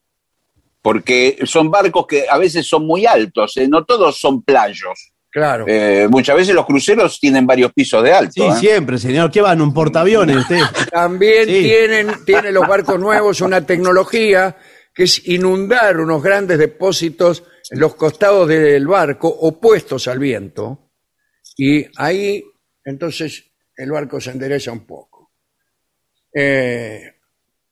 Porque 0.82 1.38
son 1.44 1.70
barcos 1.70 2.08
que 2.08 2.26
a 2.30 2.38
veces 2.38 2.66
son 2.68 2.88
muy 2.88 3.06
altos, 3.06 3.58
¿eh? 3.58 3.68
no 3.68 3.84
todos 3.84 4.18
son 4.18 4.44
playos. 4.44 5.12
Claro. 5.30 5.66
Eh, 5.68 6.08
muchas 6.10 6.38
veces 6.38 6.56
los 6.56 6.66
cruceros 6.66 7.20
tienen 7.20 7.46
varios 7.46 7.74
pisos 7.74 8.02
de 8.02 8.14
alto. 8.14 8.32
Sí, 8.34 8.44
¿eh? 8.44 8.56
siempre, 8.58 8.98
señor. 8.98 9.30
¿Qué 9.30 9.42
van? 9.42 9.60
¿Un 9.62 9.74
portaaviones 9.74 10.38
usted? 10.38 10.62
También 10.92 11.46
Sí. 11.48 11.64
tienen, 11.64 12.24
tienen 12.24 12.54
los 12.54 12.66
barcos 12.66 12.98
nuevos 12.98 13.42
una 13.42 13.66
tecnología 13.66 14.56
que 14.94 15.04
es 15.04 15.28
inundar 15.28 16.00
unos 16.00 16.24
grandes 16.24 16.58
depósitos 16.58 17.44
en 17.70 17.82
los 17.82 17.96
costados 17.96 18.48
del 18.48 18.88
barco 18.88 19.28
opuestos 19.28 20.08
al 20.08 20.20
viento. 20.20 20.92
Y 21.58 21.86
ahí, 21.98 22.42
entonces, 22.86 23.52
el 23.76 23.92
barco 23.92 24.22
se 24.22 24.32
endereza 24.32 24.72
un 24.72 24.86
poco. 24.86 25.15
Eh, 26.38 27.02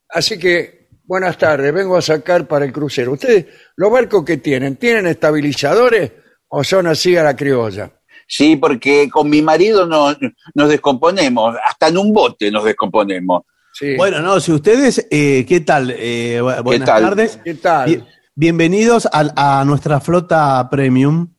así 0.10 0.39
que, 0.39 0.88
buenas 1.03 1.38
tardes, 1.38 1.74
vengo 1.74 1.98
a 1.98 2.01
sacar 2.01 2.48
para 2.48 2.63
el 2.63 2.72
crucero. 2.72 3.12
¿Ustedes, 3.12 3.46
los 3.75 3.91
barcos 3.91 4.24
que 4.24 4.38
tienen, 4.38 4.77
tienen 4.77 5.05
estabilizadores 5.08 6.12
o 6.48 6.63
son 6.63 6.88
así 6.88 7.15
a 7.17 7.24
la 7.24 7.36
criolla? 7.36 7.91
Sí, 8.25 8.55
porque 8.55 9.10
con 9.12 9.29
mi 9.29 9.41
marido 9.41 9.86
no- 9.86 10.15
nos 10.55 10.70
descomponemos, 10.70 11.55
hasta 11.63 11.89
en 11.89 11.98
un 11.98 12.13
bote 12.13 12.50
nos 12.50 12.63
descomponemos. 12.63 13.43
Sí. 13.74 13.96
Bueno, 13.98 14.22
no, 14.22 14.39
si 14.39 14.53
ustedes, 14.53 15.05
eh, 15.12 15.46
¿qué 15.48 15.60
tal? 15.60 15.93
Eh, 15.98 16.39
bu- 16.41 16.63
buenas 16.63 16.88
tal? 16.88 17.01
tardes. 17.03 17.39
¿Qué 17.43 17.55
tal? 17.55 17.86
Bien- 17.89 18.05
bienvenidos 18.34 19.10
a, 19.12 19.63
nuestra 19.65 20.00
flota 20.00 20.67
premium. 20.72 21.34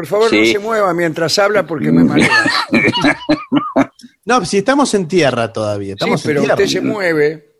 Por 0.00 0.06
favor, 0.06 0.32
no 0.34 0.44
se 0.46 0.58
mueva 0.58 0.94
mientras 0.94 1.38
habla 1.38 1.66
porque 1.66 1.92
me 1.92 2.02
marea. 2.04 2.30
No, 4.24 4.44
si 4.46 4.58
estamos 4.58 4.94
en 4.94 5.08
tierra 5.08 5.52
todavía. 5.52 5.94
Sí, 5.98 6.06
pero 6.24 6.40
en 6.40 6.44
tierra. 6.46 6.54
usted 6.54 6.66
se 6.66 6.80
mueve. 6.80 7.52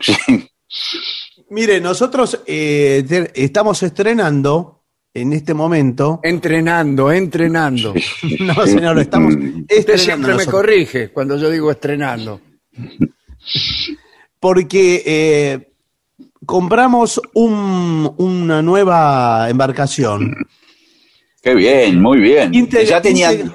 Sí. 0.00 0.14
Mire, 1.48 1.80
nosotros 1.80 2.40
eh, 2.46 3.04
te- 3.08 3.30
estamos 3.42 3.82
estrenando 3.82 4.84
en 5.14 5.32
este 5.32 5.52
momento. 5.54 6.20
Entrenando, 6.22 7.10
entrenando. 7.10 7.94
No, 8.40 8.66
señor, 8.66 8.98
estamos 9.00 9.34
Usted 9.34 9.64
estrenando. 9.68 9.96
siempre 10.04 10.34
me 10.34 10.46
corrige 10.46 11.10
cuando 11.10 11.36
yo 11.38 11.50
digo 11.50 11.70
estrenando. 11.70 12.40
Porque 14.38 15.02
eh, 15.06 15.72
compramos 16.46 17.20
un- 17.34 18.14
una 18.18 18.62
nueva 18.62 19.48
embarcación 19.50 20.36
Qué 21.42 21.54
bien, 21.54 22.00
muy 22.00 22.20
bien. 22.20 22.52
Ya 22.86 23.00
tenían, 23.00 23.54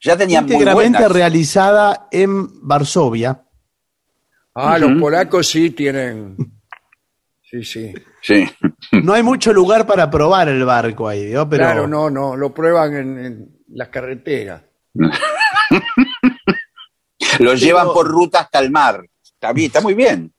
ya 0.00 0.16
tenían 0.16 0.44
muy 0.44 0.52
íntegramente 0.54 0.98
buenas. 0.98 1.12
realizada 1.12 2.08
en 2.10 2.66
Varsovia. 2.66 3.44
Ah, 4.54 4.78
los 4.78 5.00
polacos 5.00 5.46
sí 5.48 5.70
tienen. 5.70 6.36
Sí, 7.50 7.64
sí. 7.64 7.94
Sí. 8.20 8.44
No 9.02 9.14
hay 9.14 9.22
mucho 9.22 9.54
lugar 9.54 9.86
para 9.86 10.10
probar 10.10 10.50
el 10.50 10.62
barco 10.66 11.08
ahí, 11.08 11.30
¿no? 11.32 11.48
pero 11.48 11.64
Claro, 11.64 11.86
no, 11.88 12.10
no, 12.10 12.36
lo 12.36 12.52
prueban 12.52 12.94
en, 12.94 13.18
en 13.24 13.58
las 13.68 13.88
carreteras. 13.88 14.60
Los 17.38 17.60
llevan 17.60 17.86
por 17.86 18.06
ruta 18.06 18.40
hasta 18.40 18.58
el 18.58 18.70
mar. 18.70 19.02
Está 19.22 19.54
bien, 19.54 19.68
está 19.68 19.80
muy 19.80 19.94
bien. 19.94 20.32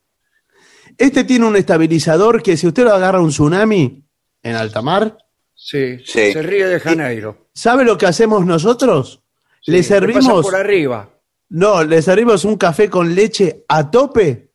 este 1.00 1.24
tiene 1.24 1.46
un 1.48 1.56
estabilizador 1.56 2.44
que 2.44 2.58
si 2.58 2.68
usted 2.68 2.84
lo 2.84 2.94
agarra 2.94 3.22
un 3.22 3.30
tsunami 3.30 4.06
en 4.44 4.56
alta 4.56 4.82
mar, 4.84 5.18
Sí, 5.62 6.00
Sí. 6.06 6.32
se 6.32 6.42
ríe 6.42 6.66
de 6.68 6.80
Janeiro. 6.80 7.50
¿sabe 7.54 7.84
lo 7.84 7.98
que 7.98 8.06
hacemos 8.06 8.46
nosotros? 8.46 9.22
Sí, 9.62 9.72
le 9.72 9.80
pasa 9.80 9.90
servimos, 9.96 10.42
por 10.46 10.56
arriba. 10.56 11.10
no, 11.50 11.84
le 11.84 12.02
servimos 12.02 12.46
un 12.46 12.56
café 12.56 12.90
con 12.90 13.14
leche 13.14 13.66
a 13.68 13.92
tope 13.92 14.52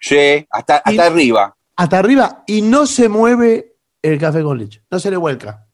Sí, 0.00 0.44
hasta, 0.50 0.76
hasta 0.78 0.92
Y- 0.92 0.98
arriba. 0.98 1.56
hasta 1.76 1.98
arriba 1.98 2.42
y 2.46 2.60
no 2.62 2.86
se 2.86 3.08
mueve 3.08 3.76
el 4.02 4.18
café 4.18 4.42
con 4.42 4.58
leche, 4.58 4.82
no 4.90 4.98
se 4.98 5.10
le 5.10 5.16
vuelca. 5.16 5.66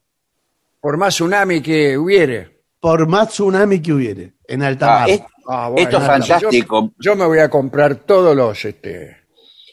Por 0.81 0.97
más 0.99 1.15
tsunami 1.15 1.61
que 1.63 1.97
hubiere. 1.97 2.61
Por 2.79 3.07
más 3.09 3.29
tsunami 3.31 3.81
que 3.81 3.93
hubiere 3.93 4.35
en 4.47 4.63
alta 4.63 4.97
Ah, 4.97 5.01
mar. 5.01 5.11
es- 5.11 5.23
Ah, 5.49 5.69
bueno, 5.71 5.83
Esto 5.89 5.97
es 5.97 6.03
yo- 6.03 6.09
fantástico. 6.09 6.93
Yo, 6.99 7.17
me 7.17 7.25
voy 7.27 7.39
a 7.41 7.49
comprar 7.51 7.95
todos 7.97 8.37
los. 8.37 8.65
Este, 8.65 9.17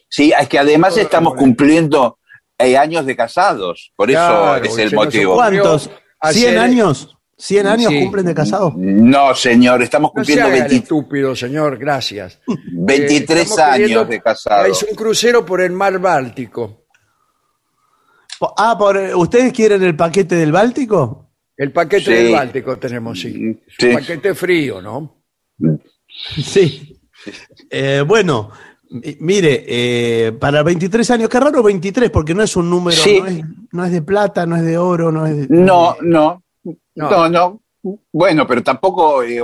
Sí, 0.07 0.33
es 0.39 0.47
que 0.47 0.57
además 0.57 0.97
estamos 0.97 1.35
cumpliendo 1.35 2.17
eh, 2.59 2.77
años 2.77 3.05
de 3.05 3.15
casados. 3.15 3.91
Por 3.95 4.11
eso 4.11 4.19
Claro, 4.19 4.63
es 4.63 4.77
el 4.77 4.93
motivo. 4.93 5.35
¿Cuántos? 5.35 5.89
¿100 6.21 6.57
años? 6.57 7.15
¿100 7.37 7.65
años 7.67 7.89
Sí. 7.91 7.99
cumplen 8.01 8.25
de 8.25 8.35
casado? 8.35 8.73
No, 8.75 9.33
señor, 9.33 9.81
estamos 9.81 10.09
no 10.09 10.15
cumpliendo 10.15 10.49
20 10.49 10.75
estúpido, 10.75 11.35
señor, 11.35 11.77
gracias. 11.77 12.39
23 12.73 13.57
Eh, 13.57 13.61
años 13.61 14.09
de 14.09 14.21
casado. 14.21 14.65
Es 14.65 14.83
un 14.83 14.93
crucero 14.95 15.45
por 15.45 15.61
el 15.61 15.71
mar 15.71 15.97
Báltico. 15.99 16.85
Ah, 18.57 18.75
por, 18.77 18.97
¿ustedes 18.97 19.51
quieren 19.53 19.83
el 19.83 19.95
paquete 19.95 20.35
del 20.35 20.51
Báltico? 20.51 21.29
El 21.57 21.71
paquete 21.71 22.03
Sí. 22.05 22.11
del 22.11 22.31
Báltico 22.33 22.77
tenemos, 22.77 23.19
sí. 23.19 23.61
Sí. 23.77 23.87
un 23.87 23.93
paquete 23.95 24.33
frío, 24.35 24.81
¿no? 24.81 25.23
Sí. 26.41 27.01
Eh, 27.69 28.03
bueno, 28.07 28.49
mire, 29.19 29.65
eh, 29.67 30.31
para 30.33 30.63
23 30.63 31.09
años, 31.11 31.29
qué 31.29 31.39
raro 31.39 31.61
23, 31.63 32.09
porque 32.09 32.33
no 32.33 32.43
es 32.43 32.55
un 32.55 32.69
número, 32.69 32.97
Sí. 32.97 33.19
no, 33.19 33.27
es, 33.27 33.43
no 33.71 33.85
es 33.85 33.91
de 33.91 34.01
plata, 34.01 34.45
no 34.45 34.55
es 34.55 34.63
de 34.63 34.77
oro, 34.77 35.11
no 35.11 35.25
es 35.25 35.37
de... 35.37 35.47
No, 35.49 35.95
no, 36.01 36.43
No. 36.63 37.09
no, 37.09 37.29
no. 37.29 37.61
Bueno, 38.11 38.45
pero 38.45 38.61
tampoco 38.61 39.23
eh, 39.23 39.39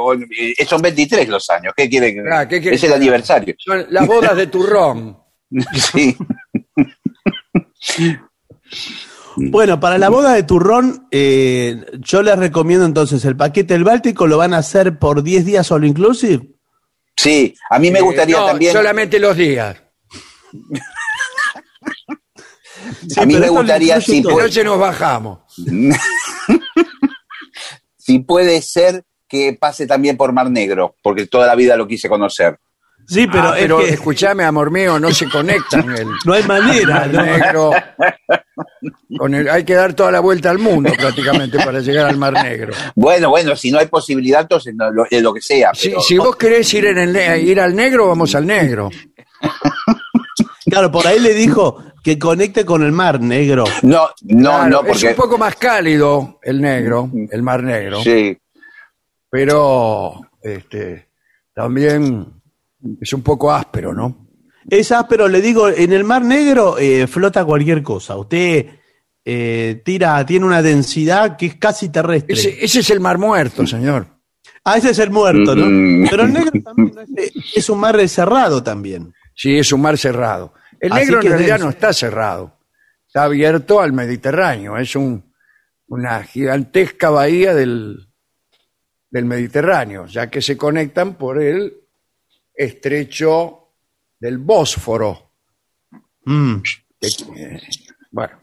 eh, 0.58 0.65
son 0.65 0.81
23 0.81 1.29
los 1.29 1.49
años. 1.49 1.73
¿Qué 1.75 1.89
quiere 1.89 2.13
que 2.13 2.21
Ah, 2.29 2.45
¿qué 2.47 2.60
quiere 2.60 2.75
Es 2.75 2.84
el 2.84 2.91
aniversario. 2.91 3.55
Son 3.58 3.86
las 3.89 4.05
bodas 4.05 4.36
de 4.36 4.47
turrón. 4.47 5.17
Sí. 5.73 6.17
Bueno, 9.38 9.79
para 9.79 9.97
la 9.97 10.10
boda 10.10 10.34
de 10.34 10.43
turrón, 10.43 11.08
eh, 11.12 11.86
yo 11.99 12.21
les 12.23 12.38
recomiendo 12.39 12.86
entonces 12.86 13.23
el 13.25 13.36
paquete 13.36 13.73
del 13.73 13.84
Báltico, 13.84 14.27
lo 14.27 14.38
van 14.38 14.53
a 14.53 14.60
hacer 14.60 14.97
por 14.97 15.23
10 15.23 15.45
días 15.45 15.67
solo 15.67 15.86
inclusive. 15.86 16.55
Sí, 17.17 17.56
a 17.69 17.80
mí 17.80 17.91
me 17.91 17.99
Eh, 17.99 18.04
gustaría 18.04 18.38
no, 18.38 18.45
también. 18.47 18.73
solamente 18.73 19.19
los 19.19 19.36
días. 19.38 19.78
a 23.17 23.25
mí 23.25 23.36
me 23.36 23.49
gustaría, 23.49 23.99
si, 24.01 24.21
puede, 24.21 24.43
noche 24.43 24.63
nos 24.63 24.80
bajamos. 24.80 25.39
si 27.97 28.19
puede 28.19 28.62
ser 28.62 29.04
que 29.28 29.58
pase 29.60 29.88
también 29.88 30.17
por 30.17 30.32
Mar 30.34 30.49
Negro, 30.51 30.95
porque 31.01 31.25
toda 31.28 31.47
la 31.47 31.56
vida 31.56 31.75
lo 31.75 31.88
quise 31.88 32.08
conocer. 32.10 32.60
Sí, 33.08 33.28
pero, 33.28 33.50
Ah, 33.50 33.56
es 33.58 33.62
pero 33.62 33.78
que 33.80 33.89
escúchame, 33.89 34.44
amor 34.44 34.72
mío, 34.72 35.00
no 35.00 35.12
se 35.12 35.30
conectan 35.30 35.89
el, 35.98 36.08
no 36.26 36.34
hay 36.34 36.44
manera. 36.44 37.04
el 37.06 37.12
¿no? 37.13 37.22
negro. 37.24 37.72
Con 39.18 39.34
el, 39.36 39.48
hay 39.50 39.63
que 39.63 39.74
dar 39.76 39.94
toda 39.94 40.12
la 40.12 40.20
vuelta 40.20 40.50
al 40.50 40.58
mundo 40.60 40.91
prácticamente 40.98 41.58
para 41.58 41.80
llegar 41.80 42.08
al 42.08 42.18
Mar 42.18 42.34
Negro. 42.34 42.74
Bueno, 42.96 43.30
bueno, 43.30 43.56
si 43.56 43.72
no 43.72 43.80
hay 43.80 43.88
posibilidad, 43.88 44.41
entonces 44.41 44.74
no, 44.76 44.89
lo, 44.91 45.06
lo 45.10 45.34
que 45.34 45.41
sea. 45.41 45.72
Si, 45.74 45.89
pero- 45.89 46.02
si 46.02 46.18
vos 46.18 46.36
querés 46.36 46.74
ir, 46.74 46.86
en 46.88 46.98
el, 46.98 47.13
ne- 47.13 47.39
ir 47.39 47.60
al 47.60 47.76
negro, 47.76 48.08
vamos 48.08 48.34
al 48.36 48.46
negro. 48.46 48.89
Claro, 50.68 50.91
por 50.91 51.06
ahí 51.06 51.20
le 51.20 51.36
dijo 51.36 51.84
que 52.04 52.18
conecte 52.18 52.65
con 52.65 52.82
el 52.82 52.91
mar 52.91 53.22
negro. 53.22 53.65
No, 53.84 54.10
no, 54.24 54.50
Claro, 54.50 54.68
no, 54.70 54.80
Es 54.82 54.88
porque. 54.88 55.08
un 55.10 55.15
poco 55.15 55.38
más 55.38 55.56
cálido 55.58 56.39
el 56.41 56.60
negro, 56.60 57.08
el 57.30 57.44
Mar 57.44 57.62
Negro, 57.62 58.02
Sí, 58.02 58.36
pero 59.30 60.22
este, 60.41 61.10
también 61.54 62.26
es 63.00 63.13
un 63.13 63.21
poco 63.21 63.52
áspero, 63.52 63.93
¿no? 63.93 64.28
Es 64.67 64.91
áspero, 64.91 65.28
le 65.28 65.41
digo, 65.41 65.69
en 65.69 65.93
el 65.93 66.04
mar 66.04 66.24
negro 66.24 66.78
eh, 66.78 67.08
flota 67.08 67.45
cualquier 67.45 67.84
cosa. 67.84 68.15
Usted 68.17 68.67
eh, 69.24 69.82
tira, 69.86 70.26
tiene 70.26 70.45
una 70.45 70.62
densidad 70.62 71.38
que 71.38 71.48
es 71.48 71.56
casi 71.56 71.89
terrestre. 71.89 72.34
Ese, 72.34 72.63
ese 72.63 72.80
es 72.80 72.89
el 72.89 73.00
Mar 73.00 73.17
Muerto, 73.17 73.65
señor. 73.67 74.08
Ah, 74.63 74.78
ese 74.78 74.89
es 74.89 75.00
el 75.00 75.12
muerto, 75.12 75.56
¿no? 75.56 76.08
Pero 76.10 76.24
el 76.24 76.34
negro 76.34 76.60
también 76.63 76.93
es, 77.15 77.32
es 77.56 77.69
un 77.69 77.80
mar 77.80 78.10
cerrado 78.10 78.63
también. 78.63 79.13
Sí, 79.36 79.56
es 79.56 79.71
un 79.71 79.82
mar 79.82 79.95
cerrado. 79.95 80.54
El 80.80 80.91
Así 80.91 81.02
negro 81.02 81.21
en 81.21 81.30
realidad 81.30 81.60
no 81.60 81.69
está 81.69 81.93
cerrado. 81.93 82.58
Está 83.06 83.26
abierto 83.26 83.80
al 83.80 83.93
Mediterráneo. 83.93 84.76
Es 84.78 84.95
un, 84.95 85.32
una 85.88 86.24
gigantesca 86.24 87.12
bahía 87.12 87.54
del, 87.54 88.08
del 89.12 89.26
Mediterráneo, 89.26 90.08
ya 90.08 90.32
que 90.32 90.41
se 90.41 90.58
conectan 90.58 91.13
por 91.13 91.39
el 91.39 91.85
estrecho 92.56 93.70
del 94.20 94.38
Bósforo. 94.38 95.32
Mm. 96.26 96.56
que, 97.00 97.08
eh, 97.08 97.62
bueno, 98.12 98.39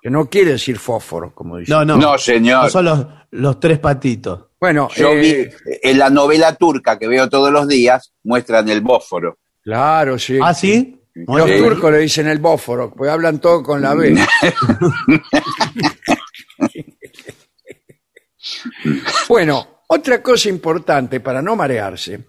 que 0.00 0.10
no 0.10 0.28
quiere 0.30 0.52
decir 0.52 0.78
fósforo, 0.78 1.34
como 1.34 1.58
dice. 1.58 1.70
No, 1.72 1.84
no. 1.84 1.96
No, 1.96 2.16
señor. 2.16 2.64
No 2.64 2.70
son 2.70 2.84
los, 2.86 3.06
los 3.32 3.60
tres 3.60 3.78
patitos. 3.78 4.46
Bueno, 4.58 4.88
yo 4.96 5.10
eh, 5.12 5.20
vi 5.20 5.46
en 5.82 5.98
la 5.98 6.08
novela 6.10 6.54
turca 6.54 6.98
que 6.98 7.08
veo 7.08 7.28
todos 7.28 7.50
los 7.52 7.68
días, 7.68 8.12
muestran 8.24 8.68
el 8.68 8.80
Bósforo. 8.80 9.38
claro, 9.62 10.18
sí. 10.18 10.38
¿Ah, 10.42 10.54
sí? 10.54 10.96
Los 11.12 11.50
Sí. 11.50 11.58
turcos 11.58 11.90
le 11.92 11.98
dicen 11.98 12.28
el 12.28 12.38
Bósforo, 12.38 12.94
pues 12.94 13.10
hablan 13.10 13.40
todo 13.40 13.62
con 13.62 13.82
la 13.82 13.94
B. 13.94 14.14
bueno, 19.28 19.82
otra 19.88 20.22
cosa 20.22 20.48
importante 20.48 21.20
para 21.20 21.42
no 21.42 21.56
marearse 21.56 22.26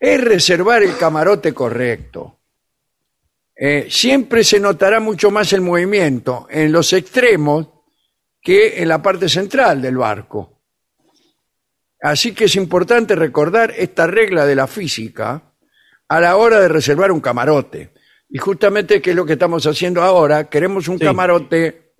es 0.00 0.20
reservar 0.24 0.82
el 0.82 0.96
camarote 0.96 1.52
correcto. 1.52 2.38
Eh, 3.54 3.86
siempre 3.90 4.42
se 4.42 4.58
notará 4.58 4.98
mucho 5.00 5.30
más 5.30 5.52
el 5.52 5.60
movimiento 5.60 6.46
en 6.50 6.72
los 6.72 6.94
extremos 6.94 7.68
que 8.40 8.82
en 8.82 8.88
la 8.88 9.02
parte 9.02 9.28
central 9.28 9.82
del 9.82 9.98
barco. 9.98 10.62
Así 12.02 12.32
que 12.32 12.46
es 12.46 12.56
importante 12.56 13.14
recordar 13.14 13.74
esta 13.76 14.06
regla 14.06 14.46
de 14.46 14.54
la 14.54 14.66
física 14.66 15.52
a 16.08 16.20
la 16.20 16.36
hora 16.36 16.58
de 16.58 16.68
reservar 16.68 17.12
un 17.12 17.20
camarote. 17.20 17.92
Y 18.30 18.38
justamente, 18.38 19.02
¿qué 19.02 19.10
es 19.10 19.16
lo 19.16 19.26
que 19.26 19.34
estamos 19.34 19.66
haciendo 19.66 20.00
ahora? 20.02 20.48
Queremos 20.48 20.88
un 20.88 20.98
Sí. 20.98 21.04
camarote, 21.04 21.92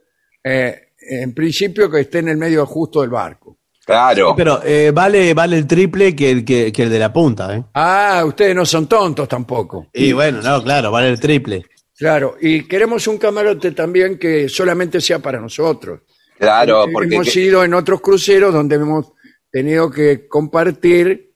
eh, 0.43 0.93
en 0.99 1.35
principio, 1.35 1.91
que 1.91 2.01
esté 2.01 2.21
en 2.21 2.29
el 2.31 2.39
medio 2.39 2.65
justo 2.65 3.03
del 3.03 3.11
barco. 3.11 3.59
Claro. 3.91 4.35
Pero 4.37 4.61
eh, 4.65 4.93
vale, 4.95 5.35
vale 5.35 5.57
el 5.59 5.67
triple 5.67 6.15
que 6.15 6.31
el, 6.31 6.45
que, 6.45 6.71
que 6.71 6.83
el 6.85 6.91
de 6.91 6.99
la 6.99 7.13
punta, 7.13 7.57
¿eh? 7.57 7.65
Ah, 7.75 8.23
ustedes 8.27 8.55
no 8.55 8.65
son 8.65 8.87
tontos 8.87 9.29
tampoco. 9.29 9.89
Y 9.93 10.13
bueno, 10.13 10.41
no, 10.43 10.63
claro, 10.63 10.91
vale 10.93 11.09
el 11.09 11.19
triple. 11.19 11.65
Claro, 11.97 12.37
y 12.41 12.63
queremos 12.69 13.07
un 13.09 13.19
camarote 13.19 13.73
también 13.73 14.19
que 14.19 14.49
solamente 14.49 15.01
sea 15.01 15.19
para 15.19 15.41
nosotros. 15.41 16.01
Claro, 16.39 16.87
porque 16.93 17.15
hemos 17.17 17.29
que- 17.31 17.41
ido 17.41 17.63
en 17.65 17.75
otros 17.75 18.01
cruceros 18.01 18.55
donde 18.55 18.77
hemos 18.77 19.13
tenido 19.51 19.91
que 19.91 20.27
compartir 20.29 21.33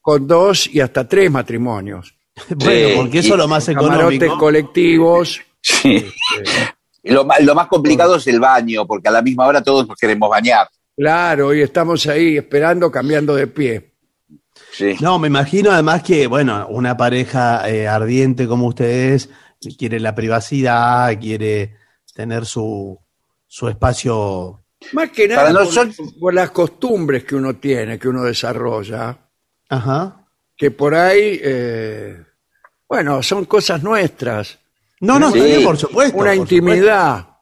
con 0.00 0.26
dos 0.26 0.66
y 0.72 0.80
hasta 0.80 1.06
tres 1.08 1.30
matrimonios. 1.30 2.12
Bueno, 2.56 2.96
porque 3.02 3.20
eso 3.20 3.34
es 3.34 3.38
lo 3.38 3.48
más 3.48 3.64
Camarotes 3.64 4.16
económico. 4.16 4.38
colectivos. 4.38 5.40
sí. 5.62 5.96
este, 5.96 6.74
lo, 7.14 7.24
más, 7.24 7.40
lo 7.40 7.54
más 7.54 7.66
complicado 7.68 8.16
es 8.16 8.26
el 8.26 8.40
baño, 8.40 8.86
porque 8.86 9.08
a 9.08 9.12
la 9.12 9.22
misma 9.22 9.46
hora 9.46 9.62
todos 9.62 9.86
nos 9.88 9.96
queremos 9.96 10.28
bañar. 10.28 10.68
Claro, 10.96 11.54
y 11.54 11.60
estamos 11.62 12.06
ahí 12.06 12.36
esperando, 12.38 12.90
cambiando 12.90 13.34
de 13.34 13.46
pie. 13.46 13.92
Sí. 14.72 14.94
No, 15.00 15.18
me 15.18 15.28
imagino 15.28 15.70
además 15.70 16.02
que, 16.02 16.26
bueno, 16.26 16.66
una 16.70 16.96
pareja 16.96 17.68
eh, 17.68 17.86
ardiente 17.86 18.46
como 18.46 18.66
ustedes 18.68 19.28
quiere 19.78 20.00
la 20.00 20.14
privacidad, 20.14 21.18
quiere 21.20 21.76
tener 22.14 22.46
su, 22.46 22.98
su 23.46 23.68
espacio. 23.68 24.62
Más 24.92 25.10
que 25.10 25.28
nada 25.28 25.50
por, 25.52 25.52
nosotros- 25.64 26.14
por 26.18 26.32
las 26.34 26.50
costumbres 26.50 27.24
que 27.24 27.34
uno 27.36 27.56
tiene, 27.56 27.98
que 27.98 28.08
uno 28.08 28.22
desarrolla, 28.24 29.18
Ajá. 29.68 30.26
que 30.56 30.70
por 30.70 30.94
ahí, 30.94 31.38
eh, 31.42 32.22
bueno, 32.88 33.22
son 33.22 33.44
cosas 33.46 33.82
nuestras. 33.82 34.58
No, 35.00 35.18
no, 35.18 35.30
Sí. 35.32 35.60
por 35.64 35.76
supuesto. 35.76 36.16
Una 36.16 36.30
por 36.30 36.36
intimidad. 36.36 37.16
supuesto. 37.18 37.35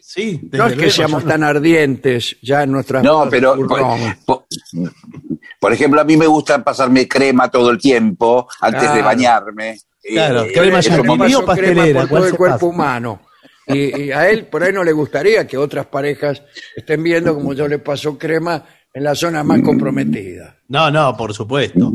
Sí, 0.00 0.40
desde 0.42 0.58
No 0.58 0.64
es 0.66 0.72
que 0.72 0.76
luego, 0.76 0.90
seamos 0.92 1.24
no- 1.24 1.30
tan 1.30 1.42
ardientes 1.44 2.36
ya 2.42 2.62
en 2.62 2.72
nuestras 2.72 3.02
No, 3.04 3.28
pero 3.28 3.54
por, 4.24 4.44
por 5.60 5.72
ejemplo, 5.72 6.00
a 6.00 6.04
mí 6.04 6.16
me 6.16 6.26
gusta 6.26 6.62
pasarme 6.62 7.06
crema 7.08 7.50
todo 7.50 7.70
el 7.70 7.78
tiempo 7.78 8.48
antes 8.60 8.92
de 8.94 9.02
bañarme. 9.02 9.78
Claro, 10.02 10.44
Eh, 10.44 10.52
crema 10.52 10.80
chantilly 10.82 11.06
como- 11.08 11.24
me 11.24 11.36
o 11.36 11.44
paso 11.44 11.60
crema 11.60 11.74
pastelera, 11.76 12.00
por 12.00 12.08
¿cuál 12.08 12.20
todo 12.20 12.26
el 12.26 12.30
se 12.32 12.36
cuerpo 12.36 12.56
pasa? 12.56 12.66
humano. 12.66 13.20
Y, 13.68 14.02
y 14.02 14.12
a 14.12 14.30
él 14.30 14.46
por 14.46 14.62
ahí 14.62 14.72
no 14.72 14.84
le 14.84 14.92
gustaría 14.92 15.46
que 15.46 15.58
otras 15.58 15.86
parejas 15.86 16.40
estén 16.76 17.02
viendo 17.02 17.34
como 17.34 17.52
yo 17.52 17.66
le 17.66 17.80
paso 17.80 18.16
crema 18.16 18.64
en 18.94 19.02
la 19.04 19.14
zona 19.14 19.42
más 19.42 19.60
comprometida. 19.60 20.56
No, 20.68 20.90
no, 20.90 21.16
por 21.16 21.34
supuesto. 21.34 21.92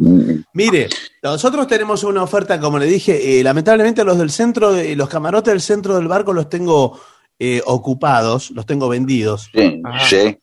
Mire, 0.54 0.88
nosotros 1.24 1.66
tenemos 1.68 2.04
una 2.04 2.22
oferta, 2.24 2.60
como 2.60 2.78
le 2.78 2.86
dije, 2.88 3.40
eh, 3.40 3.44
lamentablemente 3.44 4.04
los 4.04 4.18
del 4.20 4.30
centro, 4.30 4.74
de- 4.74 4.96
los 4.98 5.08
camarotes 5.10 5.52
del 5.54 5.62
centro 5.62 5.96
del 5.96 6.08
barco 6.10 6.34
los 6.34 6.50
tengo 6.50 7.00
eh, 7.44 7.60
ocupados, 7.66 8.52
los 8.52 8.68
tengo 8.68 8.88
vendidos. 8.88 9.50
Sí, 9.52 9.82
Ajá. 9.84 10.06
sí. 10.06 10.38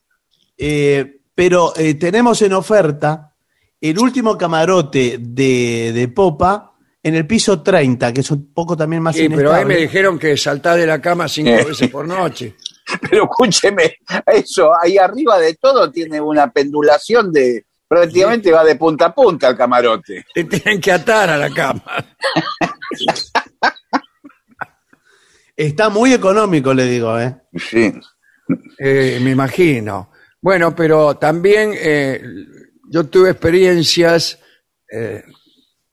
Eh, 0.56 1.20
pero 1.32 1.72
eh, 1.76 1.94
tenemos 1.94 2.42
en 2.42 2.54
oferta 2.54 3.36
el 3.80 3.96
último 4.00 4.36
camarote 4.36 5.18
de, 5.20 5.92
de 5.94 6.08
Popa 6.08 6.72
en 7.00 7.14
el 7.14 7.24
piso 7.24 7.62
30, 7.62 8.12
que 8.12 8.22
es 8.22 8.30
un 8.32 8.52
poco 8.52 8.76
también 8.76 9.00
más 9.00 9.14
Sí, 9.14 9.28
pero 9.28 9.50
ahí 9.54 9.64
me 9.64 9.74
inestable. 9.74 9.80
dijeron 9.82 10.18
que 10.18 10.36
saltás 10.36 10.76
de 10.76 10.86
la 10.88 11.00
cama 11.00 11.28
cinco 11.28 11.52
veces 11.68 11.88
por 11.88 12.04
noche. 12.04 12.56
Pero 13.08 13.24
escúcheme, 13.24 13.98
eso, 14.26 14.70
ahí 14.82 14.96
arriba 14.96 15.38
de 15.38 15.54
todo 15.56 15.92
tiene 15.92 16.18
una 16.20 16.50
pendulación 16.50 17.30
de. 17.30 17.66
Prácticamente 17.86 18.50
va 18.50 18.64
de 18.64 18.76
punta 18.76 19.06
a 19.06 19.14
punta 19.14 19.48
el 19.50 19.56
camarote. 19.56 20.24
Te 20.34 20.44
tienen 20.44 20.80
que 20.80 20.90
atar 20.92 21.28
a 21.30 21.36
la 21.36 21.50
cama. 21.50 21.82
Está 25.58 25.88
muy 25.88 26.12
económico, 26.12 26.72
le 26.72 26.84
digo, 26.84 27.18
¿eh? 27.18 27.34
Sí. 27.56 27.92
Eh, 28.78 29.18
me 29.20 29.32
imagino. 29.32 30.12
Bueno, 30.40 30.72
pero 30.72 31.16
también 31.16 31.72
eh, 31.74 32.22
yo 32.88 33.08
tuve 33.08 33.30
experiencias 33.30 34.38
eh, 34.88 35.24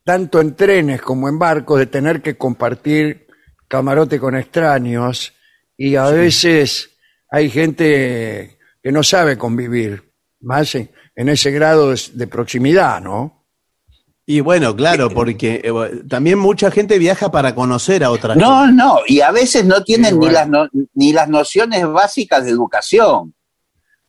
tanto 0.04 0.40
en 0.40 0.56
trenes 0.56 1.02
como 1.02 1.28
en 1.28 1.40
barcos 1.40 1.80
de 1.80 1.88
tener 1.88 2.22
que 2.22 2.38
compartir 2.38 3.26
camarote 3.68 4.20
con 4.20 4.36
extraños 4.36 5.34
y 5.76 5.96
a 5.96 6.12
veces 6.12 6.92
hay 7.32 7.50
gente 7.50 8.60
que 8.84 8.92
no 8.92 9.02
sabe 9.02 9.36
convivir, 9.36 10.14
más 10.42 10.76
en, 10.76 10.92
en 11.16 11.30
ese 11.30 11.50
grado 11.50 11.90
de, 11.90 12.00
de 12.14 12.28
proximidad, 12.28 13.02
¿no? 13.02 13.45
Y 14.28 14.40
bueno, 14.40 14.76
claro, 14.76 15.10
porque 15.12 15.62
eh, 15.64 15.70
bueno, 15.70 16.02
también 16.10 16.40
mucha 16.40 16.72
gente 16.72 16.98
viaja 16.98 17.30
para 17.30 17.54
conocer 17.54 18.04
a 18.04 18.10
otra 18.10 18.34
gente. 18.34 18.44
No, 18.48 18.72
no, 18.72 19.00
y 19.08 19.22
a 19.22 19.32
veces 19.32 19.66
no 19.66 19.84
tienen 19.84 20.14
Sí, 20.14 20.20
ni, 20.20 20.30
las 20.30 20.50
no- 20.50 20.68
ni 20.96 21.14
las 21.14 21.30
nociones 21.30 21.88
básicas 21.88 22.44
de 22.44 22.50
educación. 22.52 23.36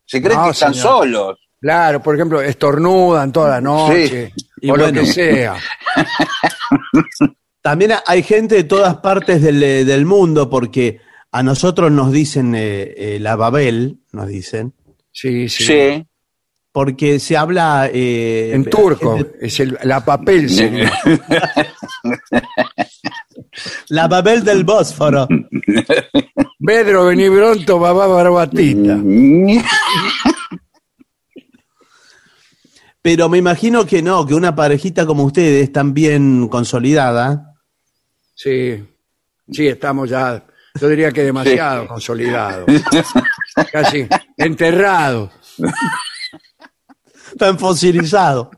Se 0.05 0.21
creen 0.21 0.39
No, 0.39 0.45
que 0.45 0.51
están 0.51 0.73
señor. 0.73 0.89
solos. 0.89 1.39
Claro, 1.59 2.01
por 2.01 2.15
ejemplo, 2.15 2.41
estornudan 2.41 3.31
toda 3.31 3.49
la 3.49 3.61
noche 3.61 4.31
Y 4.61 4.69
o 4.69 4.75
bueno. 4.75 4.87
lo 4.87 5.01
que 5.01 5.05
sea. 5.07 5.55
También 7.61 7.91
hay 8.05 8.23
gente 8.23 8.55
de 8.55 8.63
todas 8.63 8.97
partes 8.97 9.41
del, 9.41 9.61
eh, 9.61 9.83
del 9.85 10.05
mundo, 10.05 10.49
porque 10.49 10.99
a 11.31 11.43
nosotros 11.43 11.91
nos 11.91 12.11
dicen 12.11 12.55
eh, 12.55 12.93
eh, 12.95 13.17
la 13.19 13.35
Babel, 13.35 13.99
nos 14.13 14.27
dicen, 14.27 14.73
Sí, 15.11 15.49
sí. 15.49 15.63
Sí. 15.65 16.05
Porque 16.71 17.19
se 17.19 17.35
habla... 17.35 17.89
eh, 17.91 18.51
En 18.53 18.63
turco, 18.65 19.17
es 19.41 19.59
el, 19.59 19.77
la 19.83 20.05
papel 20.05 20.49
sería. 20.49 20.91
la 23.89 24.07
Babel 24.07 24.43
del 24.43 24.63
Bósforo. 24.63 25.27
Pedro, 26.63 27.05
vení 27.05 27.29
pronto, 27.29 27.79
babá 27.79 28.07
barbatita. 28.07 28.97
Pero 33.01 33.29
me 33.29 33.37
imagino 33.37 33.85
que 33.85 34.01
no, 34.01 34.25
que 34.25 34.33
una 34.33 34.53
parejita 34.55 35.05
como 35.05 35.23
ustedes, 35.23 35.71
tan 35.71 35.93
bien 35.93 36.47
consolidada, 36.49 37.53
Sí, 38.39 38.85
sí, 39.51 39.67
estamos 39.67 40.11
ya, 40.11 40.45
yo 40.79 40.87
diría 40.89 41.11
que 41.11 41.23
demasiado 41.23 41.87
consolidados. 41.87 42.67
Casi 43.71 44.07
enterrados. 44.37 45.31
tan 47.37 47.57
fosilizado. 47.59 48.51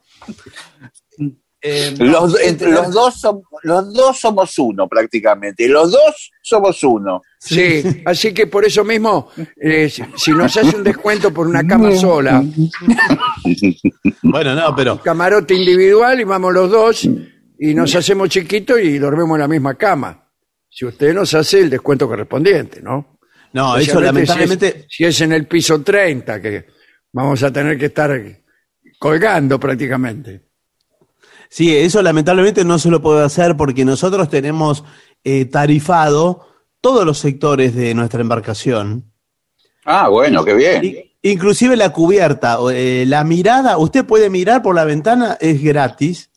Eh, 1.61 1.93
Los, 1.99 2.39
entre 2.39 2.71
los, 2.71 2.93
dos 2.93 3.21
som- 3.21 3.41
los 3.63 3.93
dos 3.93 4.17
somos 4.17 4.57
uno 4.59 4.87
prácticamente. 4.87 5.67
Los 5.67 5.91
dos 5.91 6.31
somos 6.41 6.81
uno. 6.85 7.21
Sí, 7.37 7.83
así 8.05 8.33
que 8.33 8.47
por 8.47 8.63
eso 8.63 8.85
mismo, 8.85 9.29
eh, 9.61 9.89
si, 9.89 10.31
nos 10.31 10.55
hace 10.55 10.77
un 10.77 10.83
descuento 10.85 11.33
por 11.33 11.47
una 11.47 11.65
cama 11.67 11.93
sola, 11.97 12.41
bueno, 14.23 14.55
no, 14.55 14.75
pero 14.75 15.01
camarote 15.01 15.53
individual 15.53 16.19
y 16.21 16.23
vamos 16.23 16.53
los 16.53 16.71
dos 16.71 17.03
y 17.05 17.73
nos 17.73 17.93
hacemos 17.95 18.29
chiquitos 18.29 18.79
y 18.81 18.97
dormimos 18.97 19.35
en 19.35 19.41
la 19.41 19.47
misma 19.49 19.75
cama. 19.75 20.25
Si 20.69 20.85
usted 20.85 21.13
nos 21.13 21.33
hace 21.33 21.59
el 21.59 21.69
descuento 21.69 22.07
correspondiente, 22.07 22.81
¿no? 22.81 23.19
no, 23.51 23.75
eso 23.77 23.99
Especialmente 23.99 24.25
si 24.27 24.31
es- 24.31 24.37
lamentablemente 24.39 24.85
Si 24.89 25.03
es, 25.03 25.21
en 25.21 25.33
el 25.33 25.45
piso 25.47 25.81
30, 25.81 26.41
que 26.41 26.65
vamos 27.11 27.41
a 27.43 27.51
tener 27.51 27.77
que 27.77 27.87
estar 27.87 28.11
colgando 28.99 29.59
prácticamente. 29.59 30.43
Sí, 31.49 31.75
eso 31.75 32.01
lamentablemente 32.03 32.63
no 32.63 32.77
se 32.77 32.91
lo 32.91 33.01
puedo 33.01 33.23
hacer 33.25 33.57
porque 33.57 33.83
nosotros 33.85 34.29
tenemos 34.29 34.83
eh, 35.23 35.45
tarifado 35.45 36.45
todos 36.81 37.05
los 37.05 37.17
sectores 37.17 37.73
de 37.75 37.93
nuestra 37.95 38.21
embarcación, 38.21 39.05
Ah, 39.85 40.07
bueno, 40.09 40.45
qué 40.45 40.53
bien. 40.53 40.97
Inclusive 41.23 41.75
la 41.75 41.91
cubierta, 41.91 42.59
o, 42.59 42.69
eh, 42.69 43.05
la 43.07 43.23
mirada, 43.23 43.77
usted 43.79 44.05
puede 44.05 44.29
mirar 44.29 44.61
por 44.61 44.75
la 44.75 44.85
ventana, 44.85 45.35
es 45.41 45.63
gratis. 45.63 46.29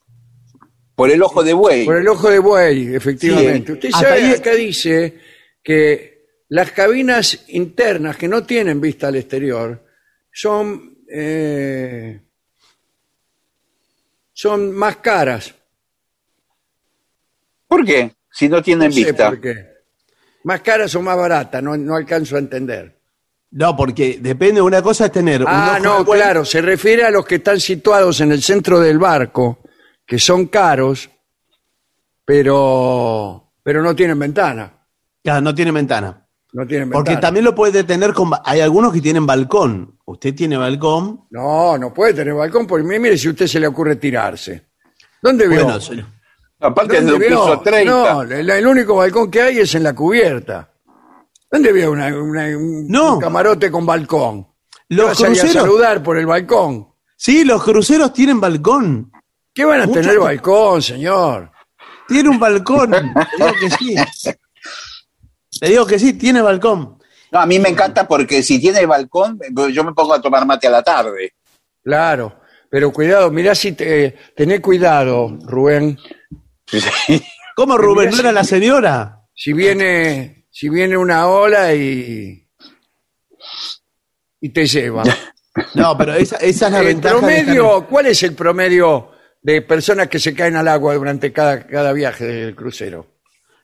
Por 0.94 1.10
el 1.10 1.22
ojo 1.22 1.42
de 1.42 1.52
buey. 1.52 1.84
Por 1.84 1.96
el 1.96 2.08
ojo 2.08 2.30
de 2.30 2.38
buey, 2.38 2.94
efectivamente. 2.94 3.66
Sí. 3.66 3.72
Usted 3.74 3.88
Hasta 3.92 4.08
sabe, 4.08 4.22
ahí- 4.22 4.32
acá 4.32 4.52
dice 4.54 5.18
que 5.62 6.24
las 6.48 6.70
cabinas 6.72 7.44
internas 7.48 8.16
que 8.16 8.28
no 8.28 8.44
tienen 8.44 8.80
vista 8.80 9.08
al 9.08 9.16
exterior 9.16 9.84
son, 10.32 10.96
eh, 11.12 12.22
son 14.42 14.72
más 14.72 14.96
caras. 14.96 15.54
¿Por 17.68 17.84
qué? 17.84 18.16
Si 18.28 18.48
no 18.48 18.60
tienen 18.60 18.88
No 18.88 18.92
sé 18.94 19.04
vista. 19.04 19.28
por 19.28 19.40
qué. 19.40 19.66
Más 20.42 20.60
caras 20.62 20.92
o 20.96 21.00
más 21.02 21.16
baratas, 21.16 21.62
no, 21.62 21.76
no 21.76 21.94
alcanzo 21.94 22.34
a 22.34 22.40
entender. 22.40 22.98
No, 23.52 23.76
porque 23.76 24.18
depende, 24.20 24.60
una 24.60 24.82
cosa 24.82 25.06
es 25.06 25.12
tener 25.12 25.42
un 25.42 25.46
Ah, 25.48 25.74
ojo 25.78 25.84
no, 25.84 25.98
de 26.04 26.10
claro, 26.18 26.44
se 26.44 26.60
refiere 26.60 27.04
a 27.04 27.10
los 27.10 27.24
que 27.24 27.36
están 27.36 27.60
situados 27.60 28.20
en 28.20 28.32
el 28.32 28.42
centro 28.42 28.80
del 28.80 28.98
barco, 28.98 29.60
que 30.04 30.18
son 30.18 30.46
caros, 30.46 31.08
pero, 32.24 33.52
pero 33.62 33.80
no 33.82 33.94
tienen 33.94 34.18
ventana. 34.18 34.72
Claro, 35.22 35.40
no 35.42 35.54
tiene 35.54 35.70
ventana. 35.70 36.26
No 36.54 36.66
tienen 36.66 36.90
Porque 36.90 37.10
ventana. 37.10 37.20
también 37.28 37.44
lo 37.44 37.54
puede 37.54 37.84
tener 37.84 38.12
con... 38.12 38.30
ba- 38.30 38.42
Hay 38.44 38.60
algunos 38.60 38.92
que 38.92 39.00
tienen 39.00 39.24
balcón. 39.24 39.98
Usted 40.12 40.34
tiene 40.34 40.56
balcón. 40.56 41.24
No, 41.30 41.76
no 41.78 41.92
puede 41.92 42.14
tener 42.14 42.34
balcón, 42.34 42.66
porque 42.66 42.84
mire, 42.84 42.98
mire 43.00 43.18
si 43.18 43.28
a 43.28 43.30
usted 43.30 43.46
se 43.46 43.58
le 43.60 43.66
ocurre 43.66 43.96
tirarse. 43.96 44.68
¿Dónde 45.20 45.46
vio? 45.48 45.64
Bueno, 45.64 45.80
señor. 45.80 46.06
Aparte 46.60 46.98
es 46.98 47.04
de 47.04 47.10
¿Dónde 47.12 47.26
un 47.26 47.32
vio? 47.32 47.44
piso 47.44 47.60
30. 47.60 47.90
No, 47.92 48.22
el, 48.22 48.50
el 48.50 48.66
único 48.66 48.96
balcón 48.96 49.30
que 49.30 49.42
hay 49.42 49.58
es 49.58 49.74
en 49.74 49.82
la 49.82 49.94
cubierta. 49.94 50.70
¿Dónde 51.50 51.72
vio 51.72 51.90
una, 51.92 52.06
una- 52.08 52.44
un, 52.56 52.86
No. 52.88 53.14
un 53.14 53.20
camarote 53.20 53.70
con 53.70 53.84
balcón? 53.86 54.46
Los 54.88 54.98
Los 54.98 55.06
vas 55.08 55.20
a 55.20 55.22
ir 55.22 55.26
a 55.26 55.40
cruceros, 55.42 55.62
saludar 55.62 56.02
por 56.02 56.18
el 56.18 56.26
balcón. 56.26 56.88
sí, 57.16 57.44
los 57.44 57.62
cruceros 57.64 58.12
tienen 58.12 58.40
balcón. 58.40 59.10
¿Qué 59.54 59.64
van 59.64 59.82
a 59.82 59.86
Mucho- 59.86 60.00
tener 60.00 60.18
balcón, 60.18 60.82
señor? 60.82 61.50
Tiene 62.08 62.28
un 62.28 62.38
balcón. 62.38 62.90
Digo 62.90 63.52
que 63.60 63.70
sí. 63.70 63.94
Te 65.60 65.68
digo 65.68 65.86
que 65.86 65.98
sí, 65.98 66.14
tiene 66.14 66.40
balcón. 66.42 66.98
No, 67.32 67.40
a 67.40 67.46
mí 67.46 67.58
me 67.58 67.70
encanta 67.70 68.06
porque 68.06 68.42
si 68.42 68.60
tiene 68.60 68.84
balcón, 68.84 69.40
yo 69.72 69.84
me 69.84 69.94
pongo 69.94 70.12
a 70.12 70.20
tomar 70.20 70.46
mate 70.46 70.66
a 70.66 70.70
la 70.70 70.82
tarde. 70.82 71.32
Claro, 71.82 72.40
pero 72.70 72.92
cuidado, 72.92 73.30
mirá 73.30 73.54
si 73.54 73.72
te, 73.72 74.14
tené 74.36 74.60
cuidado, 74.60 75.36
Rubén. 75.46 75.98
¿Cómo, 77.56 77.78
Rubén? 77.78 78.10
¿No 78.10 78.18
era 78.20 78.32
la 78.32 78.44
señora? 78.44 79.22
Si 79.34 79.54
viene, 79.54 80.46
si 80.50 80.68
viene 80.68 80.96
una 80.96 81.26
ola 81.26 81.74
y 81.74 82.46
y 84.42 84.48
te 84.50 84.66
lleva. 84.66 85.02
No, 85.74 85.98
pero 85.98 86.14
esa, 86.14 86.36
esa 86.36 86.66
es 86.68 86.72
la 86.72 86.80
El 86.80 86.86
ventaja. 86.86 87.26
de 87.26 87.84
¿cuál 87.86 88.06
es 88.06 88.22
el 88.22 88.34
promedio 88.34 89.10
de 89.42 89.60
personas 89.60 90.08
que 90.08 90.18
se 90.18 90.34
caen 90.34 90.56
al 90.56 90.66
agua 90.66 90.94
durante 90.94 91.30
cada, 91.30 91.66
cada 91.66 91.92
viaje 91.92 92.24
del 92.24 92.54
crucero? 92.54 93.06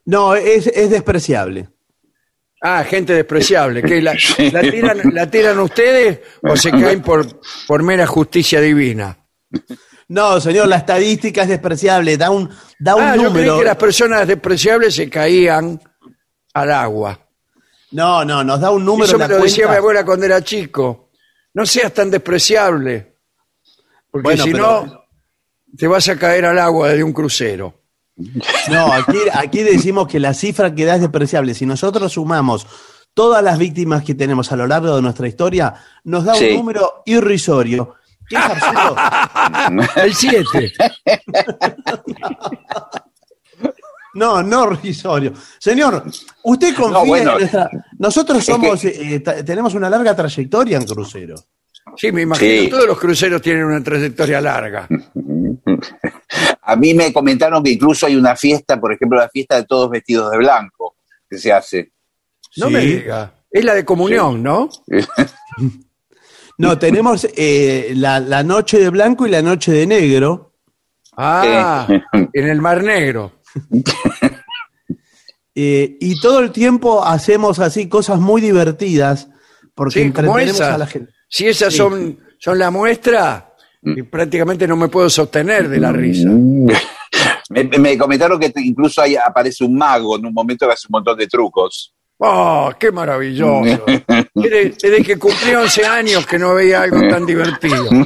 No, 0.05 0.35
es, 0.35 0.67
es 0.67 0.91
despreciable. 0.91 1.71
Ah, 2.61 2.83
gente 2.85 3.13
despreciable. 3.15 3.83
que 3.83 4.01
la, 4.03 4.15
la 4.53 4.61
tiran, 4.63 5.01
¿La 5.13 5.31
tiran 5.31 5.59
ustedes 5.61 6.21
o 6.43 6.57
se 6.57 6.71
caen 6.71 7.03
por, 7.03 7.27
por 7.67 7.83
mera 7.83 8.07
justicia 8.07 8.61
divina? 8.61 9.17
No, 10.09 10.41
señor, 10.41 10.67
la 10.69 10.77
estadística 10.79 11.43
es 11.43 11.49
despreciable. 11.49 12.17
Da 12.17 12.31
un, 12.31 12.49
da 12.79 12.97
un 12.97 13.03
Ah, 13.03 13.15
yo 13.17 13.23
creí 13.33 13.45
número. 13.47 13.59
que 13.59 13.65
las 13.65 13.77
personas 13.77 14.27
despreciables 14.27 14.95
se 14.95 15.09
caían 15.09 15.81
al 16.55 16.73
agua. 16.73 17.21
No, 17.93 18.25
no, 18.25 18.43
nos 18.43 18.61
da 18.61 18.71
un 18.71 18.85
número. 18.85 19.05
Eso 19.05 19.15
en 19.17 19.21
me 19.23 19.29
la 19.29 19.35
lo 19.39 19.43
decía 19.45 19.69
mi 19.69 19.77
abuela 19.77 20.05
cuando 20.05 20.27
era 20.27 20.43
chico. 20.43 21.11
No 21.55 21.65
seas 21.65 21.93
tan 21.93 22.11
despreciable. 22.11 23.17
Porque 24.11 24.25
Bueno, 24.25 24.45
si 24.45 24.53
pero- 24.53 24.87
no, 24.87 25.05
te 25.77 25.87
vas 25.87 26.09
a 26.09 26.17
caer 26.19 26.47
al 26.47 26.59
agua 26.59 26.89
de 26.89 27.03
un 27.05 27.13
crucero. 27.13 27.83
No, 28.71 28.93
aquí, 28.93 29.19
aquí 29.33 29.63
decimos 29.63 30.09
que 30.09 30.19
la 30.19 30.35
cifra 30.35 30.75
que 30.75 30.85
da 30.85 30.97
es 30.97 31.01
despreciable. 31.01 31.55
Si 31.55 31.65
nosotros 31.67 32.13
sumamos 32.13 32.67
todas 33.15 33.43
las 33.43 33.59
víctimas 33.59 34.03
que 34.05 34.15
tenemos 34.15 34.51
a 34.53 34.57
lo 34.57 34.67
largo 34.67 34.97
de 34.97 35.03
nuestra 35.03 35.29
historia, 35.29 35.75
nos 36.05 36.25
da 36.25 36.35
Sí. 36.35 36.51
un 36.51 36.57
número 36.59 37.03
irrisorio. 37.07 37.95
Que 38.29 38.37
es 38.37 38.43
absurdo. 38.43 38.97
El 39.97 40.15
7. 40.15 40.73
No, 44.15 44.43
no 44.43 44.73
irrisorio. 44.73 45.33
Señor, 45.59 46.03
usted 46.43 46.75
confía 46.75 46.99
No, 46.99 47.07
bueno. 47.07 47.33
en 47.35 47.39
nuestra. 47.39 47.71
Nosotros 47.99 48.39
Es 48.39 48.47
que- 48.47 48.53
somos, 48.53 48.85
eh, 48.85 49.21
tenemos 49.45 49.75
una 49.75 49.89
larga 49.89 50.17
trayectoria 50.17 50.79
en 50.79 50.85
crucero. 50.87 51.37
Sí, 51.97 52.11
me 52.13 52.23
imagino. 52.23 52.63
Sí. 52.65 52.69
Todos 52.69 52.87
los 52.87 52.99
cruceros 52.99 53.41
tienen 53.41 53.65
una 53.65 53.83
trayectoria 53.83 54.41
larga. 54.41 54.87
A 56.71 56.77
mí 56.77 56.93
me 56.95 57.13
comentaron 57.13 57.63
que 57.63 57.71
incluso 57.71 58.07
hay 58.07 58.17
una 58.17 58.37
fiesta, 58.37 58.79
por 58.79 58.93
ejemplo, 58.93 59.19
la 59.19 59.29
fiesta 59.31 59.57
de 59.57 59.65
todos 59.65 59.89
vestidos 59.91 60.31
de 60.31 60.37
blanco, 60.39 60.97
que 61.29 61.39
se 61.39 61.51
hace. 61.53 61.93
No 62.57 62.67
Sí. 62.67 62.73
me 62.75 62.81
diga. 62.81 63.33
Es 63.51 63.65
la 63.65 63.75
de 63.75 63.85
comunión, 63.85 64.43
¿no? 64.43 64.69
No, 66.59 66.77
tenemos 66.77 67.27
eh, 67.37 67.93
la, 67.95 68.19
la 68.19 68.43
noche 68.43 68.81
de 68.81 68.91
blanco 68.91 69.27
y 69.27 69.31
la 69.31 69.43
noche 69.43 69.71
de 69.71 69.87
negro. 69.87 70.55
Ah, 71.17 71.87
en 72.33 72.49
el 72.49 72.61
Mar 72.61 72.83
Negro. 72.83 73.33
eh, 75.55 75.97
y 76.01 76.21
todo 76.21 76.41
el 76.41 76.51
tiempo 76.53 77.05
hacemos 77.05 77.59
así 77.61 77.89
cosas 77.89 78.19
muy 78.21 78.41
divertidas 78.41 79.29
porque 79.75 80.03
Sí, 80.03 80.13
como 80.13 80.39
entretenemos 80.39 80.61
esa. 80.61 80.75
a 80.75 80.79
la 80.79 80.87
gente. 80.87 81.13
Si 81.29 81.47
esas 81.47 81.73
Sí. 81.73 81.79
son, 81.79 82.19
son 82.39 82.59
la 82.59 82.71
muestra, 82.73 83.48
y 83.83 84.03
prácticamente 84.03 84.67
no 84.67 84.77
me 84.77 84.89
puedo 84.89 85.09
sostener 85.09 85.69
de 85.69 85.81
la 85.81 85.93
risa. 85.93 86.29
Me, 87.51 87.65
me 87.65 87.97
comentaron 87.97 88.39
que 88.39 88.53
incluso 88.57 89.01
ahí 89.01 89.17
aparece 89.17 89.65
un 89.65 89.75
mago 89.75 90.19
en 90.19 90.27
un 90.27 90.35
momento 90.35 90.67
que 90.67 90.75
hace 90.75 90.87
un 90.87 90.99
montón 90.99 91.17
de 91.17 91.27
trucos. 91.27 91.95
¡Oh, 92.19 92.71
qué 92.79 92.93
maravilloso! 92.93 93.85
Desde, 94.35 94.71
desde 94.71 95.03
que 95.03 95.19
cumplí 95.19 95.55
11 95.55 95.87
años 95.87 96.27
que 96.27 96.39
no 96.39 96.55
veía 96.55 96.83
algo 96.83 97.01
tan 97.09 97.25
divertido. 97.25 97.89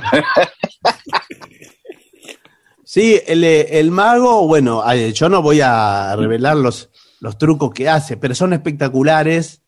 Sí, 2.85 3.19
el, 3.27 3.43
eh, 3.43 3.79
el 3.79 3.91
mago, 3.91 4.47
bueno, 4.47 4.85
yo 5.15 5.31
no 5.31 5.41
voy 5.41 5.63
a 5.63 6.15
revelar 6.15 6.59
los, 6.59 6.91
los 7.21 7.39
trucos 7.39 7.73
que 7.73 7.89
hace, 7.89 8.19
pero 8.19 8.35
son 8.35 8.53
espectaculares. 8.53 9.63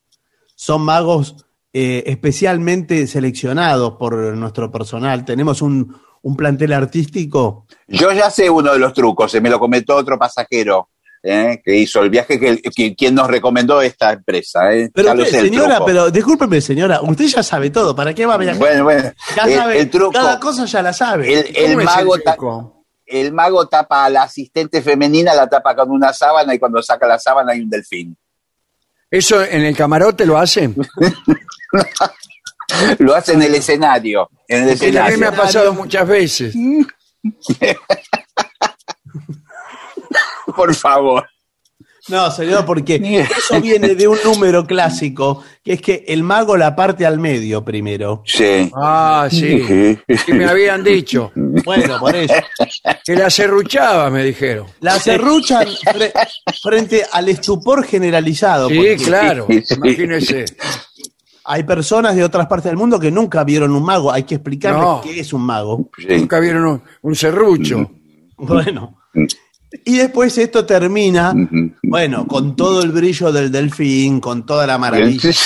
Son 0.54 0.82
magos 0.82 1.46
eh, 1.74 2.04
especialmente 2.06 3.06
seleccionados 3.08 3.94
por 3.98 4.14
nuestro 4.36 4.70
personal. 4.70 5.24
Tenemos 5.24 5.60
un, 5.60 5.94
un 6.22 6.36
plantel 6.36 6.72
artístico. 6.72 7.66
Yo 7.88 8.12
ya 8.12 8.30
sé 8.30 8.48
uno 8.48 8.72
de 8.72 8.78
los 8.78 8.94
trucos, 8.94 9.30
se 9.32 9.40
me 9.40 9.50
lo 9.50 9.58
comentó 9.58 9.96
otro 9.96 10.16
pasajero 10.18 10.88
eh, 11.22 11.60
que 11.64 11.76
hizo 11.76 12.00
el 12.02 12.10
viaje, 12.10 12.38
que, 12.38 12.58
que- 12.62 12.94
quien 12.94 13.14
nos 13.14 13.26
recomendó 13.28 13.82
esta 13.82 14.12
empresa. 14.12 14.72
eh. 14.72 14.90
Pero 14.94 15.08
Ya 15.08 15.14
lo 15.14 15.22
usted, 15.22 15.32
sé 15.34 15.40
el 15.40 15.46
señora, 15.50 15.84
pero 15.84 16.10
discúlpeme, 16.10 16.60
señora, 16.60 17.00
usted 17.02 17.24
ya 17.26 17.42
sabe 17.42 17.70
todo. 17.70 17.96
¿Para 17.96 18.14
qué 18.14 18.24
va 18.24 18.34
a 18.34 18.38
viajar? 18.38 18.58
Bueno, 18.58 18.84
bueno, 18.84 19.10
ya 19.36 19.42
el, 19.44 19.54
sabe, 19.54 19.80
el 19.80 19.90
truco, 19.90 20.12
cada 20.12 20.38
cosa 20.38 20.66
ya 20.66 20.80
la 20.82 20.92
sabe. 20.92 21.32
el, 21.32 21.56
el 21.56 21.66
¿Cómo 21.72 21.80
es 21.80 21.84
mago 21.86 22.18
truco? 22.18 22.84
el 23.06 23.32
mago 23.32 23.66
tapa 23.68 24.04
a 24.04 24.10
la 24.10 24.22
asistente 24.22 24.80
femenina, 24.80 25.34
la 25.34 25.46
tapa 25.48 25.74
con 25.74 25.90
una 25.90 26.12
sábana 26.12 26.54
y 26.54 26.58
cuando 26.58 26.80
saca 26.82 27.06
la 27.06 27.18
sábana 27.18 27.52
hay 27.52 27.60
un 27.60 27.68
delfín. 27.70 28.16
¿Eso 29.10 29.42
en 29.44 29.62
el 29.62 29.76
camarote 29.76 30.24
lo 30.26 30.38
hacen? 30.38 30.74
Lo 32.98 33.14
hace 33.14 33.32
en 33.34 33.42
el 33.42 33.54
escenario. 33.54 34.28
En 34.48 34.68
el 34.68 34.78
Que 34.78 34.86
a 34.86 34.90
mí 34.90 34.92
me 34.92 35.08
escenario. 35.08 35.28
ha 35.28 35.32
pasado 35.44 35.74
muchas 35.74 36.06
veces. 36.08 36.54
Por 40.56 40.74
favor. 40.74 41.26
No, 42.08 42.30
señor, 42.30 42.66
porque 42.66 42.96
eso 43.34 43.58
viene 43.62 43.94
de 43.94 44.06
un 44.06 44.18
número 44.22 44.66
clásico, 44.66 45.42
que 45.64 45.72
es 45.72 45.80
que 45.80 46.04
el 46.06 46.22
mago 46.22 46.54
la 46.54 46.76
parte 46.76 47.06
al 47.06 47.18
medio 47.18 47.64
primero. 47.64 48.22
Sí. 48.26 48.70
Ah, 48.76 49.26
sí. 49.30 49.96
Sí, 50.26 50.32
me 50.34 50.44
habían 50.44 50.84
dicho. 50.84 51.32
Bueno, 51.34 51.98
por 51.98 52.14
eso. 52.14 52.34
Que 53.06 53.16
la 53.16 53.30
serruchaba, 53.30 54.10
me 54.10 54.22
dijeron. 54.22 54.66
La 54.80 54.98
cerruchan 54.98 55.66
fre- 55.66 56.12
frente 56.62 57.06
al 57.10 57.30
estupor 57.30 57.86
generalizado. 57.86 58.68
Sí, 58.68 58.76
porque 58.76 58.96
claro. 58.96 59.46
Imagínese. 59.48 60.44
Hay 61.46 61.62
personas 61.64 62.16
de 62.16 62.24
otras 62.24 62.46
partes 62.46 62.70
del 62.70 62.76
mundo 62.78 62.98
que 62.98 63.10
nunca 63.10 63.44
vieron 63.44 63.72
un 63.72 63.84
mago. 63.84 64.10
Hay 64.12 64.22
que 64.24 64.36
explicarles 64.36 64.80
No. 64.82 65.00
qué 65.02 65.20
es 65.20 65.32
un 65.32 65.42
mago. 65.42 65.90
Sí. 65.98 66.06
Nunca 66.08 66.40
vieron 66.40 66.64
un, 66.66 66.82
un 67.02 67.14
serrucho. 67.14 67.90
Bueno. 68.36 68.98
Y 69.84 69.96
después 69.98 70.38
esto 70.38 70.64
termina, 70.64 71.34
bueno, 71.82 72.26
con 72.26 72.54
todo 72.56 72.82
el 72.82 72.92
brillo 72.92 73.32
del 73.32 73.50
delfín, 73.52 74.20
con 74.20 74.46
toda 74.46 74.66
la 74.66 74.78
maravilla. 74.78 75.30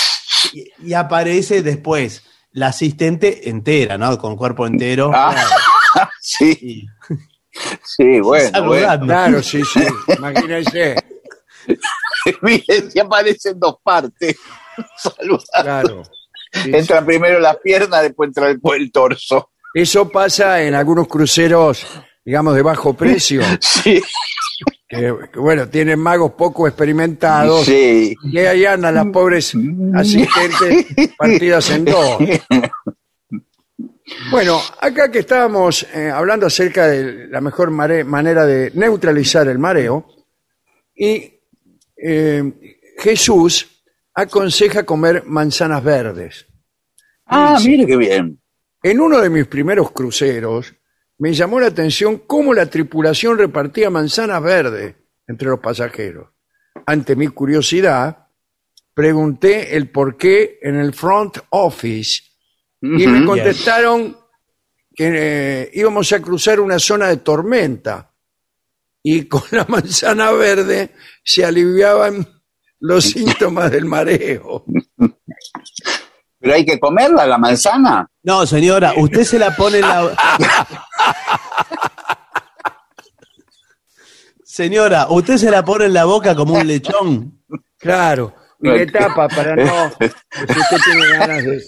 Y, 0.53 0.63
y 0.89 0.93
aparece 0.93 1.61
después 1.61 2.23
la 2.53 2.67
asistente 2.67 3.49
entera, 3.49 3.97
¿no? 3.97 4.17
Con 4.17 4.37
cuerpo 4.37 4.65
entero. 4.65 5.11
Ah, 5.13 5.35
sí, 6.21 6.57
Y- 6.61 6.87
sí, 7.83 8.19
bueno. 8.23 8.65
bueno. 8.65 9.05
Claro, 9.05 9.43
sí, 9.43 9.61
sí. 9.65 9.81
Imagínese. 10.17 10.95
Miren, 12.41 12.89
si 12.91 12.99
aparecen 12.99 13.59
dos 13.59 13.75
partes. 13.83 14.37
Saluda. 14.97 15.43
Claro. 15.61 16.03
Sí, 16.51 16.71
Entran 16.73 17.05
primero 17.05 17.39
las 17.39 17.57
piernas, 17.57 18.01
después 18.01 18.27
entra 18.29 18.49
el, 18.49 18.59
el 18.75 18.91
torso. 18.91 19.51
Eso 19.73 20.09
pasa 20.09 20.61
en 20.63 20.73
algunos 20.73 21.07
cruceros, 21.07 21.85
digamos, 22.25 22.55
de 22.55 22.61
bajo 22.63 22.93
precio, 22.95 23.41
Sí, 23.61 24.01
que, 24.87 25.13
que, 25.31 25.39
bueno, 25.39 25.67
tienen 25.69 25.99
magos 25.99 26.31
poco 26.31 26.67
experimentados. 26.67 27.65
sí. 27.65 28.15
Y 28.23 28.37
ahí 28.39 28.65
andan 28.65 28.95
las 28.95 29.05
pobres 29.07 29.53
asistentes 29.93 31.13
partidas 31.17 31.69
en 31.69 31.85
dos. 31.85 32.17
Bueno, 34.31 34.59
acá 34.81 35.11
que 35.11 35.19
estábamos 35.19 35.83
eh, 35.93 36.09
hablando 36.09 36.47
acerca 36.47 36.87
de 36.87 37.27
la 37.27 37.41
mejor 37.41 37.69
mare- 37.69 38.03
manera 38.03 38.45
de 38.45 38.71
neutralizar 38.73 39.47
el 39.47 39.59
mareo, 39.59 40.07
y 40.95 41.31
eh, 41.95 42.43
Jesús 42.97 43.78
aconseja 44.21 44.85
comer 44.85 45.23
manzanas 45.25 45.83
verdes. 45.83 46.47
Ah, 47.25 47.59
mire 47.63 47.85
qué 47.85 47.97
bien. 47.97 48.41
En 48.81 48.99
uno 48.99 49.19
de 49.19 49.29
mis 49.29 49.45
primeros 49.45 49.91
cruceros 49.91 50.73
me 51.17 51.33
llamó 51.33 51.59
la 51.59 51.67
atención 51.67 52.19
cómo 52.25 52.53
la 52.53 52.65
tripulación 52.65 53.37
repartía 53.37 53.89
manzanas 53.89 54.41
verdes 54.41 54.95
entre 55.27 55.49
los 55.49 55.59
pasajeros. 55.59 56.29
Ante 56.85 57.15
mi 57.15 57.27
curiosidad, 57.27 58.27
pregunté 58.93 59.75
el 59.75 59.89
por 59.89 60.17
qué 60.17 60.59
en 60.61 60.75
el 60.75 60.93
front 60.93 61.37
office 61.49 62.23
y 62.81 63.05
me 63.05 63.25
contestaron 63.25 64.17
que 64.95 65.11
eh, 65.13 65.71
íbamos 65.73 66.11
a 66.13 66.21
cruzar 66.21 66.59
una 66.59 66.79
zona 66.79 67.07
de 67.07 67.17
tormenta 67.17 68.13
y 69.03 69.25
con 69.25 69.43
la 69.51 69.65
manzana 69.69 70.31
verde 70.31 70.91
se 71.23 71.43
aliviaban 71.43 72.38
los 72.79 73.03
síntomas 73.05 73.71
del 73.71 73.85
mareo. 73.85 74.63
Pero 76.39 76.53
hay 76.53 76.65
que 76.65 76.79
comerla, 76.79 77.25
la 77.25 77.37
manzana. 77.37 78.07
No, 78.23 78.45
señora, 78.45 78.93
usted 78.97 79.23
se 79.23 79.37
la 79.39 79.55
pone 79.55 79.79
en 79.79 79.87
la. 79.87 80.15
Señora, 84.43 85.07
usted 85.09 85.37
se 85.37 85.51
la 85.51 85.63
pone 85.63 85.85
en 85.85 85.93
la 85.93 86.05
boca 86.05 86.35
como 86.35 86.55
un 86.55 86.67
lechón. 86.67 87.39
Claro. 87.77 88.33
Y 88.61 88.67
le 88.69 88.87
tapa 88.87 89.27
para 89.29 89.55
no. 89.55 89.89
Si 89.99 90.05
usted 90.59 90.77
tiene 90.85 91.07
ganas 91.17 91.43
de. 91.43 91.61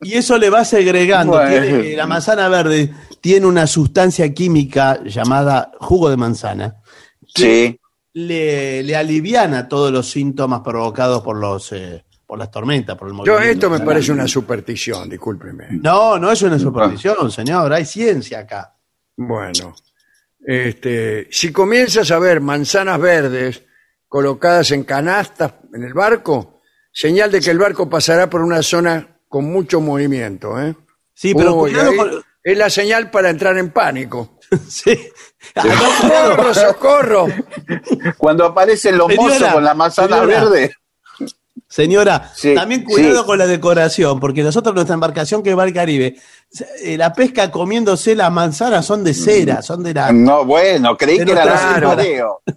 Y 0.00 0.14
eso 0.14 0.38
le 0.38 0.48
va 0.50 0.64
segregando. 0.64 1.32
Bueno. 1.34 1.50
Tiene- 1.50 1.92
eh, 1.92 1.96
la 1.96 2.06
manzana 2.06 2.48
verde 2.48 2.94
tiene 3.20 3.46
una 3.46 3.66
sustancia 3.66 4.32
química 4.32 5.00
llamada 5.04 5.72
jugo 5.80 6.08
de 6.08 6.16
manzana. 6.16 6.76
Sí. 7.34 7.78
Le, 8.18 8.82
le 8.82 8.96
aliviana 8.96 9.68
todos 9.68 9.92
los 9.92 10.08
síntomas 10.10 10.60
provocados 10.60 11.22
por 11.22 11.36
los 11.36 11.70
eh, 11.72 12.02
por 12.26 12.38
las 12.38 12.50
tormentas, 12.50 12.96
por 12.96 13.08
el 13.08 13.12
Yo, 13.12 13.18
movimiento. 13.34 13.44
esto 13.66 13.70
me 13.70 13.80
parece 13.80 14.10
una 14.10 14.26
superstición, 14.26 15.08
discúlpeme. 15.10 15.66
No, 15.82 16.18
no 16.18 16.32
es 16.32 16.40
una 16.40 16.58
superstición, 16.58 17.30
señor. 17.30 17.72
Hay 17.74 17.84
ciencia 17.84 18.38
acá. 18.40 18.74
Bueno, 19.16 19.74
este, 20.44 21.28
si 21.30 21.52
comienzas 21.52 22.10
a 22.10 22.18
ver 22.18 22.40
manzanas 22.40 22.98
verdes 22.98 23.62
colocadas 24.08 24.70
en 24.70 24.84
canastas 24.84 25.52
en 25.74 25.82
el 25.84 25.92
barco, 25.92 26.60
señal 26.90 27.30
de 27.30 27.40
que 27.40 27.50
el 27.50 27.58
barco 27.58 27.88
pasará 27.88 28.30
por 28.30 28.40
una 28.40 28.62
zona 28.62 29.18
con 29.28 29.44
mucho 29.44 29.80
movimiento. 29.80 30.58
¿eh? 30.60 30.74
Sí, 31.12 31.34
pero 31.34 31.54
Uy, 31.54 31.70
cuidado 31.70 31.90
ahí 31.90 31.96
con- 31.96 32.22
Es 32.42 32.56
la 32.56 32.70
señal 32.70 33.10
para 33.10 33.28
entrar 33.28 33.58
en 33.58 33.70
pánico. 33.70 34.35
Sí. 34.68 34.96
¡Socorro, 35.54 36.54
socorro! 36.54 37.26
Cuando 38.18 38.44
aparecen 38.46 38.96
los 38.98 39.08
Señora, 39.08 39.34
mozos 39.34 39.52
con 39.52 39.64
la 39.64 39.74
manzana 39.74 40.16
señora. 40.20 40.26
verde. 40.44 40.74
Señora, 41.68 42.30
Sí, 42.34 42.54
también 42.54 42.84
cuidado 42.84 43.20
sí. 43.22 43.26
con 43.26 43.38
la 43.38 43.46
decoración, 43.46 44.20
porque 44.20 44.42
nosotros 44.42 44.74
nuestra 44.74 44.94
embarcación 44.94 45.42
que 45.42 45.54
va 45.54 45.64
al 45.64 45.72
Caribe, 45.72 46.16
eh, 46.82 46.96
la 46.96 47.12
pesca 47.12 47.50
comiéndose 47.50 48.14
las 48.14 48.30
manzanas 48.30 48.86
son 48.86 49.02
de 49.02 49.14
cera, 49.14 49.62
son 49.62 49.82
de 49.82 49.92
la... 49.94 50.12
No, 50.12 50.44
bueno, 50.44 50.96
creí 50.96 51.24
que 51.24 51.32
era 51.32 51.44
la 51.44 51.80
mareo. 51.88 52.42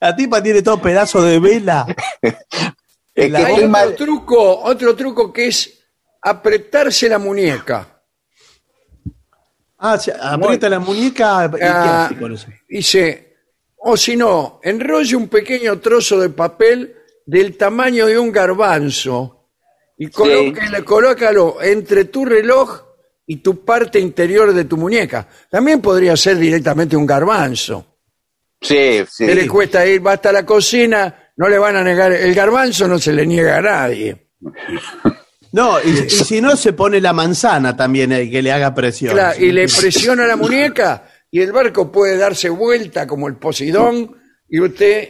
La 0.00 0.14
tipa 0.14 0.40
tiene 0.40 0.62
todo 0.62 0.80
pedazo 0.80 1.20
de 1.22 1.40
vela. 1.40 1.84
Es 3.14 3.32
que 3.32 3.36
Hay 3.36 3.54
otro 3.54 3.68
mal. 3.68 3.96
truco, 3.96 4.60
otro 4.60 4.94
truco 4.94 5.32
que 5.32 5.48
es 5.48 5.80
apretarse 6.22 7.08
la 7.08 7.18
muñeca. 7.18 7.97
Ah, 9.78 9.96
se 9.98 10.12
aprieta 10.20 10.68
la 10.68 10.80
muñeca 10.80 11.48
y 11.54 11.56
¿qué 11.56 11.64
Ah, 11.64 12.06
hace 12.06 12.16
con 12.16 12.32
eso? 12.32 12.48
dice, 12.68 13.36
o 13.76 13.96
si 13.96 14.16
no, 14.16 14.60
enrolle 14.62 15.14
un 15.16 15.28
pequeño 15.28 15.78
trozo 15.78 16.18
de 16.20 16.30
papel 16.30 16.94
del 17.24 17.56
tamaño 17.56 18.06
de 18.06 18.18
un 18.18 18.32
garbanzo 18.32 19.46
y 19.96 20.08
colóquelo- 20.08 20.84
colócalo 20.84 21.62
entre 21.62 22.06
tu 22.06 22.24
reloj 22.24 22.82
y 23.26 23.36
tu 23.36 23.64
parte 23.64 24.00
interior 24.00 24.52
de 24.52 24.64
tu 24.64 24.76
muñeca. 24.76 25.28
También 25.50 25.80
podría 25.80 26.16
ser 26.16 26.38
directamente 26.38 26.96
un 26.96 27.06
garbanzo. 27.06 27.84
Sí, 28.60 29.04
sí. 29.08 29.26
¿Qué 29.26 29.34
le 29.34 29.46
cuesta 29.46 29.86
ir? 29.86 30.04
Va 30.04 30.12
hasta 30.14 30.32
la 30.32 30.44
cocina, 30.44 31.30
no 31.36 31.48
le 31.48 31.58
van 31.58 31.76
a 31.76 31.84
negar. 31.84 32.10
El 32.12 32.34
garbanzo 32.34 32.88
no 32.88 32.98
se 32.98 33.12
le 33.12 33.24
niega 33.26 33.58
a 33.58 33.62
nadie. 33.62 34.30
No, 35.52 35.78
y, 35.82 35.90
y 36.06 36.10
si 36.10 36.40
no 36.40 36.56
se 36.56 36.72
pone 36.72 37.00
la 37.00 37.12
manzana 37.12 37.76
también, 37.76 38.12
eh, 38.12 38.30
que 38.30 38.42
le 38.42 38.52
haga 38.52 38.74
presión. 38.74 39.14
Claro, 39.14 39.38
y 39.42 39.50
le 39.52 39.66
presiona 39.68 40.26
la 40.26 40.36
muñeca 40.36 41.08
y 41.30 41.40
el 41.40 41.52
barco 41.52 41.90
puede 41.90 42.16
darse 42.18 42.48
vuelta 42.50 43.06
como 43.06 43.28
el 43.28 43.36
Poseidón 43.36 44.14
y 44.48 44.60
usted 44.60 45.08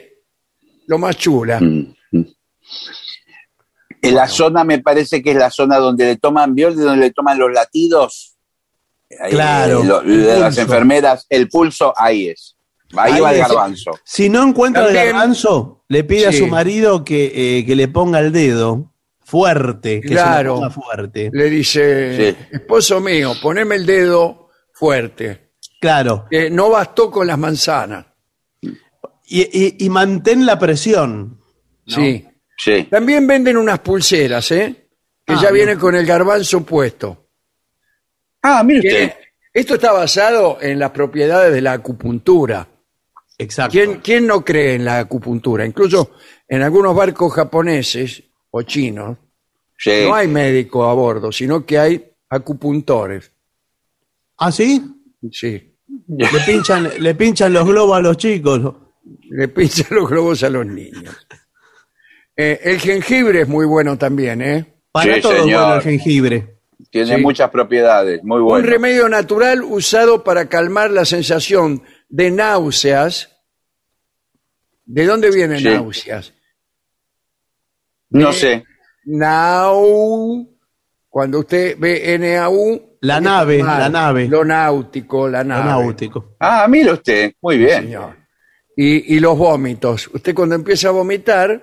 lo 0.87 0.99
más 0.99 1.17
chula. 1.17 1.59
En 1.61 1.95
la 4.15 4.29
zona 4.29 4.63
me 4.65 4.79
parece 4.79 5.23
que 5.23 5.33
es 5.33 5.37
la 5.37 5.51
zona 5.51 5.77
donde 5.79 6.05
le 6.07 6.17
toman, 6.17 6.55
¿vio? 6.55 6.73
De 6.73 6.85
donde 6.85 7.07
le 7.07 7.13
toman 7.13 7.39
los 7.39 7.53
latidos. 7.53 8.37
Ahí, 9.21 9.33
Claro, 9.33 9.83
eh, 9.83 9.87
lo- 9.87 10.01
el 10.03 10.25
de 10.25 10.39
las 10.39 10.57
enfermeras, 10.59 11.27
el 11.29 11.49
pulso, 11.49 11.93
ahí 11.97 12.29
es. 12.29 12.55
Ahí, 12.97 13.15
Ahí 13.15 13.21
va 13.21 13.33
el 13.33 13.39
garbanzo. 13.41 13.91
Si 14.05 14.29
no 14.29 14.47
encuentra 14.47 14.85
También- 14.85 15.07
el 15.09 15.13
garbanzo, 15.13 15.85
le 15.89 16.05
pide 16.05 16.27
a 16.29 16.33
su 16.33 16.47
marido 16.47 17.05
que, 17.05 17.59
eh, 17.59 17.67
que 17.67 17.75
le 17.77 17.89
ponga 17.89 18.21
el 18.21 18.33
dedo 18.33 18.93
fuerte, 19.29 20.01
que 20.01 20.09
Claro. 20.09 20.57
se 20.57 20.63
lo 20.63 20.69
ponga 20.69 20.71
fuerte. 20.71 21.31
Le 21.33 21.51
dice, 21.51 22.17
Sí. 22.35 22.47
esposo 22.53 23.01
mío, 23.01 23.35
poneme 23.43 23.75
el 23.77 23.85
dedo 23.87 24.49
fuerte. 24.73 25.47
Claro. 25.81 26.27
que 26.29 26.51
no 26.51 26.71
bastó 26.71 27.09
con 27.09 27.27
las 27.29 27.39
manzanas. 27.39 28.05
Y, 28.61 29.43
y- 29.43 29.77
y 29.85 29.89
mantén 29.91 30.45
la 30.45 30.59
presión. 30.59 31.41
Sí. 31.87 32.27
Sí. 32.57 32.89
También 32.91 33.25
venden 33.29 33.57
unas 33.57 33.79
pulseras, 33.79 34.51
¿eh? 34.51 34.89
Que 35.25 35.35
Ah, 35.35 35.41
ya 35.41 35.51
vienen 35.53 35.79
con 35.79 35.95
el 35.95 36.05
garbanzo 36.05 36.65
puesto. 36.67 37.29
Ah, 38.43 38.65
mire 38.65 38.81
usted. 38.89 39.13
Esto 39.53 39.75
está 39.75 39.93
basado 39.93 40.59
en 40.61 40.79
las 40.81 40.91
propiedades 40.91 41.53
de 41.55 41.61
la 41.61 41.73
acupuntura. 41.75 42.67
Exacto. 43.39 43.73
¿Quién, 43.73 44.01
quién 44.01 44.27
no 44.27 44.45
cree 44.45 44.75
en 44.75 44.85
la 44.85 44.99
acupuntura? 44.99 45.65
Incluso 45.65 46.11
en 46.49 46.63
algunos 46.63 46.93
barcos 46.97 47.33
japoneses 47.35 48.25
o 48.51 48.63
chinos 48.63 49.17
Sí. 49.77 49.91
no 50.09 50.15
hay 50.15 50.27
médico 50.27 50.85
a 50.89 50.95
bordo, 50.95 51.31
sino 51.31 51.65
que 51.65 51.79
hay 51.79 52.05
acupuntores. 52.29 53.31
¿Ah, 54.39 54.51
sí? 54.51 54.83
Sí. 55.31 55.75
Le 56.09 56.27
pinchan, 56.45 56.91
le 56.99 57.15
pinchan 57.15 57.53
los 57.53 57.65
globos 57.67 57.97
a 57.97 58.01
los 58.01 58.17
chicos. 58.17 58.75
Le 59.31 59.49
pinchan 59.49 59.87
los 59.91 60.09
globos 60.11 60.43
a 60.43 60.51
los 60.51 60.67
niños. 60.67 61.15
Eh, 62.37 62.59
el 62.65 62.81
jengibre 62.81 63.43
es 63.43 63.49
muy 63.49 63.67
bueno 63.67 63.97
también, 63.97 64.43
¿eh? 64.43 64.75
Para 64.93 65.15
Sí, 65.15 65.21
todo 65.21 65.33
es 65.35 65.43
bueno 65.45 65.75
el 65.77 65.83
jengibre. 65.83 66.59
Tiene 66.91 67.17
Sí. 67.17 67.23
muchas 67.23 67.51
propiedades. 67.51 68.23
Muy 68.25 68.41
bueno. 68.41 68.65
Un 68.65 68.71
remedio 68.71 69.09
natural 69.09 69.63
usado 69.63 70.25
para 70.25 70.49
calmar 70.49 70.91
la 70.91 71.05
sensación 71.05 71.83
de 72.09 72.31
náuseas. 72.31 73.37
¿De 74.85 75.05
dónde 75.07 75.31
vienen 75.31 75.59
Sí. 75.59 75.65
náuseas? 75.65 76.33
No 78.11 78.33
sé. 78.33 78.65
Nau. 79.05 80.47
Cuando 81.09 81.41
usted 81.41 81.77
ve 81.79 82.15
N-A-U. 82.15 82.99
La 83.01 83.21
nave, 83.21 83.59
la 83.63 83.89
nave. 83.89 84.29
Lo 84.29 84.45
náutico, 84.45 85.29
la 85.29 85.43
Lo 85.43 85.49
nave. 85.51 85.65
náutico. 85.65 86.37
Ah, 86.41 86.67
mire 86.69 86.93
usted. 86.93 87.33
Muy 87.41 87.59
bien. 87.59 87.85
señor. 87.85 88.17
Y, 88.77 89.17
y 89.17 89.21
los 89.21 89.37
vómitos. 89.39 90.09
Usted 90.13 90.35
cuando 90.35 90.55
empieza 90.55 90.89
a 90.89 90.93
vomitar, 90.93 91.63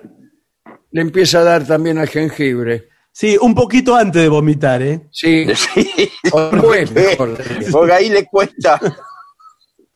le 0.90 1.00
empieza 1.00 1.40
a 1.40 1.44
dar 1.44 1.66
también 1.66 1.98
al 1.98 2.08
jengibre. 2.08 2.88
Sí, 3.12 3.36
un 3.40 3.54
poquito 3.54 3.94
antes 3.94 4.20
de 4.22 4.28
vomitar, 4.28 4.82
¿eh? 4.82 5.08
Sí. 5.10 5.46
Sí. 5.54 6.10
O 6.32 6.50
después, 6.50 6.90
mejor 6.92 7.38
dicho. 7.38 7.70
Porque 7.72 7.92
ahí 7.92 8.08
le 8.10 8.26
cuesta 8.26 8.78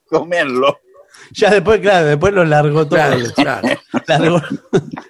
comerlo. 0.07 0.79
Ya 1.33 1.51
después, 1.51 1.81
claro, 1.81 2.07
después 2.07 2.33
lo 2.33 2.45
largó 2.45 2.87
todo. 2.87 2.99
Claro, 2.99 3.19
claro. 3.35 3.69
Largó 4.09 4.43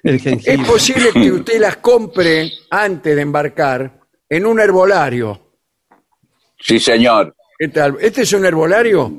el 0.02 0.14
Es 0.16 0.22
jengibre. 0.22 0.58
posible 0.66 1.10
que 1.12 1.32
usted 1.32 1.60
las 1.60 1.76
compre 1.78 2.50
antes 2.70 3.16
de 3.16 3.22
embarcar 3.22 3.98
en 4.28 4.46
un 4.46 4.60
herbolario. 4.60 5.40
Sí, 6.58 6.78
señor. 6.78 7.34
¿Qué 7.58 7.68
tal? 7.68 7.96
¿Este 8.00 8.22
es 8.22 8.32
un 8.32 8.44
herbolario? 8.44 9.12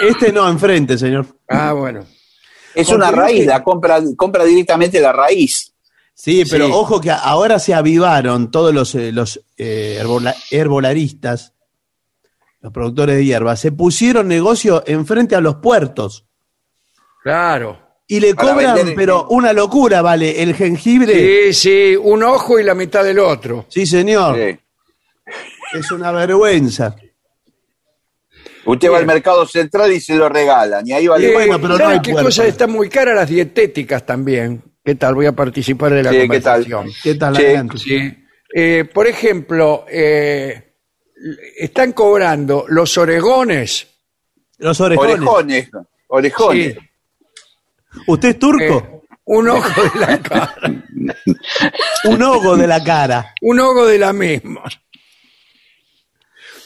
Este 0.00 0.32
no, 0.32 0.48
enfrente, 0.48 0.96
señor. 0.98 1.26
Ah, 1.48 1.72
bueno. 1.72 2.00
Es 2.74 2.86
Porque 2.86 2.94
una 2.94 3.10
raíz, 3.10 3.46
la 3.46 3.62
compra, 3.62 4.00
compra 4.16 4.44
directamente 4.44 5.00
la 5.00 5.12
raíz. 5.12 5.72
Sí, 6.14 6.44
pero 6.48 6.66
Sí. 6.66 6.72
ojo 6.74 7.00
que 7.00 7.10
ahora 7.10 7.58
se 7.58 7.74
avivaron 7.74 8.50
todos 8.50 8.72
los, 8.74 8.94
eh, 8.94 9.10
los 9.10 9.40
eh, 9.56 9.98
herbola- 10.00 10.36
herbolaristas, 10.50 11.54
los 12.60 12.72
productores 12.72 13.16
de 13.16 13.24
hierba, 13.24 13.56
se 13.56 13.72
pusieron 13.72 14.28
negocio 14.28 14.82
enfrente 14.86 15.34
a 15.34 15.40
los 15.40 15.56
puertos 15.56 16.26
Claro. 17.22 17.78
y 18.06 18.20
le 18.20 18.34
Para 18.34 18.52
cobran, 18.52 18.76
vender- 18.76 18.94
pero 18.96 19.26
una 19.30 19.52
locura, 19.52 20.02
vale, 20.02 20.42
el 20.42 20.54
jengibre. 20.54 21.52
Sí, 21.52 21.52
sí, 21.54 21.96
un 21.96 22.22
ojo 22.22 22.58
y 22.58 22.64
la 22.64 22.74
mitad 22.74 23.02
del 23.04 23.18
otro. 23.18 23.66
Sí, 23.68 23.86
señor, 23.86 24.36
Sí. 24.36 24.58
es 25.78 25.90
una 25.90 26.10
vergüenza. 26.12 26.96
Usted 28.66 28.90
va 28.90 28.98
al 28.98 29.06
mercado 29.06 29.46
central 29.46 29.90
y 29.92 30.00
se 30.00 30.14
lo 30.16 30.28
regalan. 30.28 30.86
Y 30.86 30.92
ahí 30.92 31.06
va 31.06 31.18
Eh, 31.18 31.32
bueno, 31.32 31.56
pero 31.56 31.68
no 31.70 31.78
¿sabe 31.78 31.94
hay 31.94 32.00
qué 32.02 32.12
cosa? 32.12 32.44
Están 32.46 32.70
muy 32.70 32.88
caras 32.90 33.14
las 33.16 33.28
dietéticas 33.28 34.04
también. 34.04 34.62
¿Qué 34.84 34.94
tal? 34.94 35.14
Voy 35.14 35.26
a 35.26 35.32
participar 35.32 35.92
de 35.92 36.02
la 36.02 36.10
Sí, 36.10 36.16
¿qué 36.28 36.40
tal? 36.40 36.64
conversación. 36.66 36.90
¿Qué 37.02 37.14
tal? 37.14 37.36
Sí, 37.36 37.42
Adelante. 37.44 37.78
Sí. 37.78 38.16
Eh, 38.54 38.84
por 38.92 39.06
ejemplo, 39.06 39.86
eh, 39.88 40.69
están 41.56 41.92
cobrando 41.92 42.64
los 42.68 42.96
oregones. 42.98 43.86
Los 44.58 44.80
orejones. 44.80 45.14
Orejones. 45.16 45.70
Orejones. 46.08 46.74
Sí. 46.74 48.00
¿Usted 48.06 48.28
es 48.30 48.38
turco? 48.38 48.62
Eh, 48.64 49.00
un 49.24 49.48
ojo 49.48 49.82
de 49.82 50.00
la 50.00 50.18
cara. 50.22 50.54
Un 52.04 52.22
ojo 52.22 52.56
de 52.56 52.66
la 52.66 52.84
cara. 52.84 53.34
Un 53.42 53.60
ojo 53.60 53.86
de 53.86 53.98
la 53.98 54.12
misma. 54.12 54.62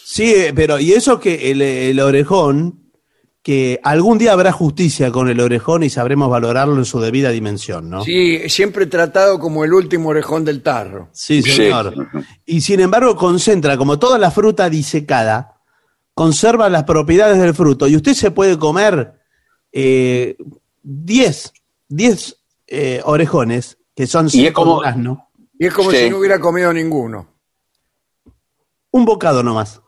Sí, 0.05 0.32
eh, 0.34 0.52
pero 0.55 0.78
y 0.78 0.92
eso 0.92 1.18
que 1.18 1.50
el, 1.50 1.61
el 1.62 1.98
orejón 2.00 2.84
que 3.45 3.78
algún 3.82 4.16
día 4.16 4.32
habrá 4.32 4.53
justicia 4.53 5.12
con 5.12 5.28
el 5.28 5.38
orejón 5.38 5.82
y 5.82 5.90
sabremos 5.90 6.30
valorarlo 6.30 6.76
en 6.78 6.86
su 6.86 6.99
debida 6.99 7.28
dimensión, 7.28 7.90
¿no? 7.90 8.03
Sí, 8.03 8.49
siempre 8.49 8.86
tratado 8.86 9.38
como 9.38 9.64
el 9.64 9.74
último 9.74 10.09
orejón 10.09 10.47
del 10.47 10.62
tarro. 10.62 11.11
Sí, 11.12 11.42
señor. 11.42 11.95
Y 12.47 12.62
sin 12.62 12.80
embargo 12.80 13.14
concentra, 13.16 13.76
como 13.76 13.99
toda 13.99 14.18
la 14.18 14.30
fruta 14.30 14.70
disecada, 14.70 15.61
conserva 16.14 16.70
las 16.70 16.84
propiedades 16.84 17.38
del 17.38 17.53
fruto. 17.55 17.86
Y 17.86 17.97
usted 17.97 18.14
se 18.14 18.30
puede 18.30 18.59
comer 18.59 19.20
eh, 19.72 20.38
10, 20.82 21.53
10 21.88 22.36
eh, 22.66 23.03
orejones, 23.05 23.76
que 23.95 24.07
son 24.07 24.24
Y 24.24 24.28
es 24.28 24.32
cinco 24.32 24.62
como- 24.64 24.82
Y 25.59 25.66
es 25.66 25.74
como 25.74 25.90
Sí. 25.90 25.99
si 25.99 26.09
no 26.11 26.16
hubiera 26.18 26.40
comido 26.40 26.72
ninguno. 26.72 27.28
un 28.90 29.05
bocado 29.05 29.42
nomás. 29.42 29.82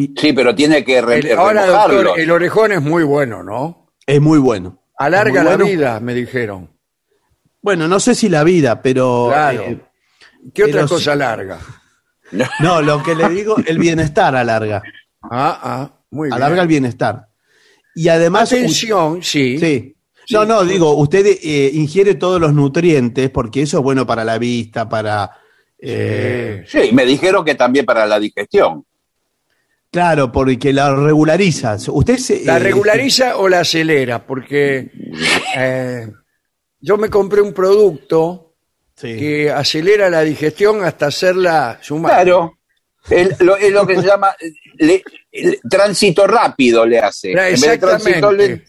Y 0.00 0.14
Sí, 0.16 0.32
pero 0.32 0.54
tiene 0.54 0.84
que 0.84 1.00
re- 1.02 1.18
El- 1.18 1.36
ahora, 1.36 1.66
remojarlo. 1.66 1.94
doctor, 2.02 2.20
el 2.20 2.30
orejón 2.30 2.70
es 2.72 2.80
muy 2.80 3.02
bueno, 3.02 3.42
¿no? 3.42 3.90
es 4.06 4.20
muy 4.20 4.38
bueno. 4.38 4.80
Alarga 4.96 5.42
Muy 5.42 5.50
la 5.50 5.56
bueno. 5.56 5.64
vida, 5.66 6.00
me 6.00 6.14
dijeron. 6.14 6.70
Bueno, 7.60 7.88
no 7.88 7.98
sé 8.00 8.14
si 8.14 8.28
la 8.28 8.44
vida, 8.44 8.80
pero... 8.80 9.26
Claro. 9.28 9.62
eh, 9.64 9.80
¿Qué 10.54 10.64
otra 10.64 10.86
cosa 10.86 11.12
sí. 11.14 11.18
larga? 11.18 11.58
no, 12.60 12.80
lo 12.80 13.02
que 13.02 13.14
le 13.16 13.28
digo, 13.28 13.56
el 13.66 13.76
bienestar 13.78 14.34
alarga. 14.36 14.82
Ah, 15.22 15.58
ah, 15.62 16.00
muy 16.10 16.28
bien. 16.28 16.34
Alarga 16.34 16.62
el 16.62 16.68
bienestar. 16.68 17.28
Y 17.96 18.08
además... 18.08 18.52
Atención, 18.52 19.20
sí. 19.22 19.58
Sí. 19.58 19.96
No, 20.30 20.44
no, 20.44 20.62
digo, 20.64 20.94
usted 20.96 21.26
eh, 21.26 21.70
ingiere 21.74 22.14
todos 22.14 22.40
los 22.40 22.54
nutrientes 22.54 23.30
porque 23.30 23.62
eso 23.62 23.78
es 23.78 23.82
bueno 23.82 24.06
para 24.06 24.24
la 24.24 24.38
vista, 24.38 24.88
para... 24.88 25.30
eh, 25.78 26.64
Sí, 26.68 26.90
me 26.92 27.04
dijeron 27.04 27.44
que 27.44 27.56
también 27.56 27.84
para 27.84 28.06
la 28.06 28.18
digestión. 28.20 28.84
Claro, 29.90 30.30
porque 30.32 30.72
la 30.72 30.94
regulariza. 30.94 31.76
Usted 31.88 32.16
se, 32.18 32.44
¿La 32.44 32.56
eh, 32.56 32.60
regulariza 32.60 33.36
o 33.36 33.48
la 33.48 33.60
acelera? 33.60 34.24
Porque 34.26 34.90
eh, 35.56 36.08
yo 36.80 36.96
me 36.96 37.08
compré 37.10 37.40
un 37.40 37.52
producto 37.52 38.54
sí. 38.94 39.16
que 39.16 39.50
acelera 39.50 40.08
la 40.10 40.22
digestión 40.22 40.84
hasta 40.84 41.06
hacerla 41.06 41.78
sumar. 41.80 42.12
Claro. 42.12 42.54
El- 43.10 43.34
lo, 43.40 43.56
es 43.56 43.72
lo 43.72 43.86
que 43.86 43.96
se 43.96 44.06
llama 44.06 44.34
le- 44.76 45.02
el 45.32 45.58
tránsito 45.68 46.26
rápido 46.26 46.84
le 46.84 46.98
hace. 46.98 47.32
Claro, 47.32 47.48
En 47.48 47.60
vez 47.60 47.70
de 47.70 47.78
tránsito 47.78 48.30
Exactamente. 48.30 48.64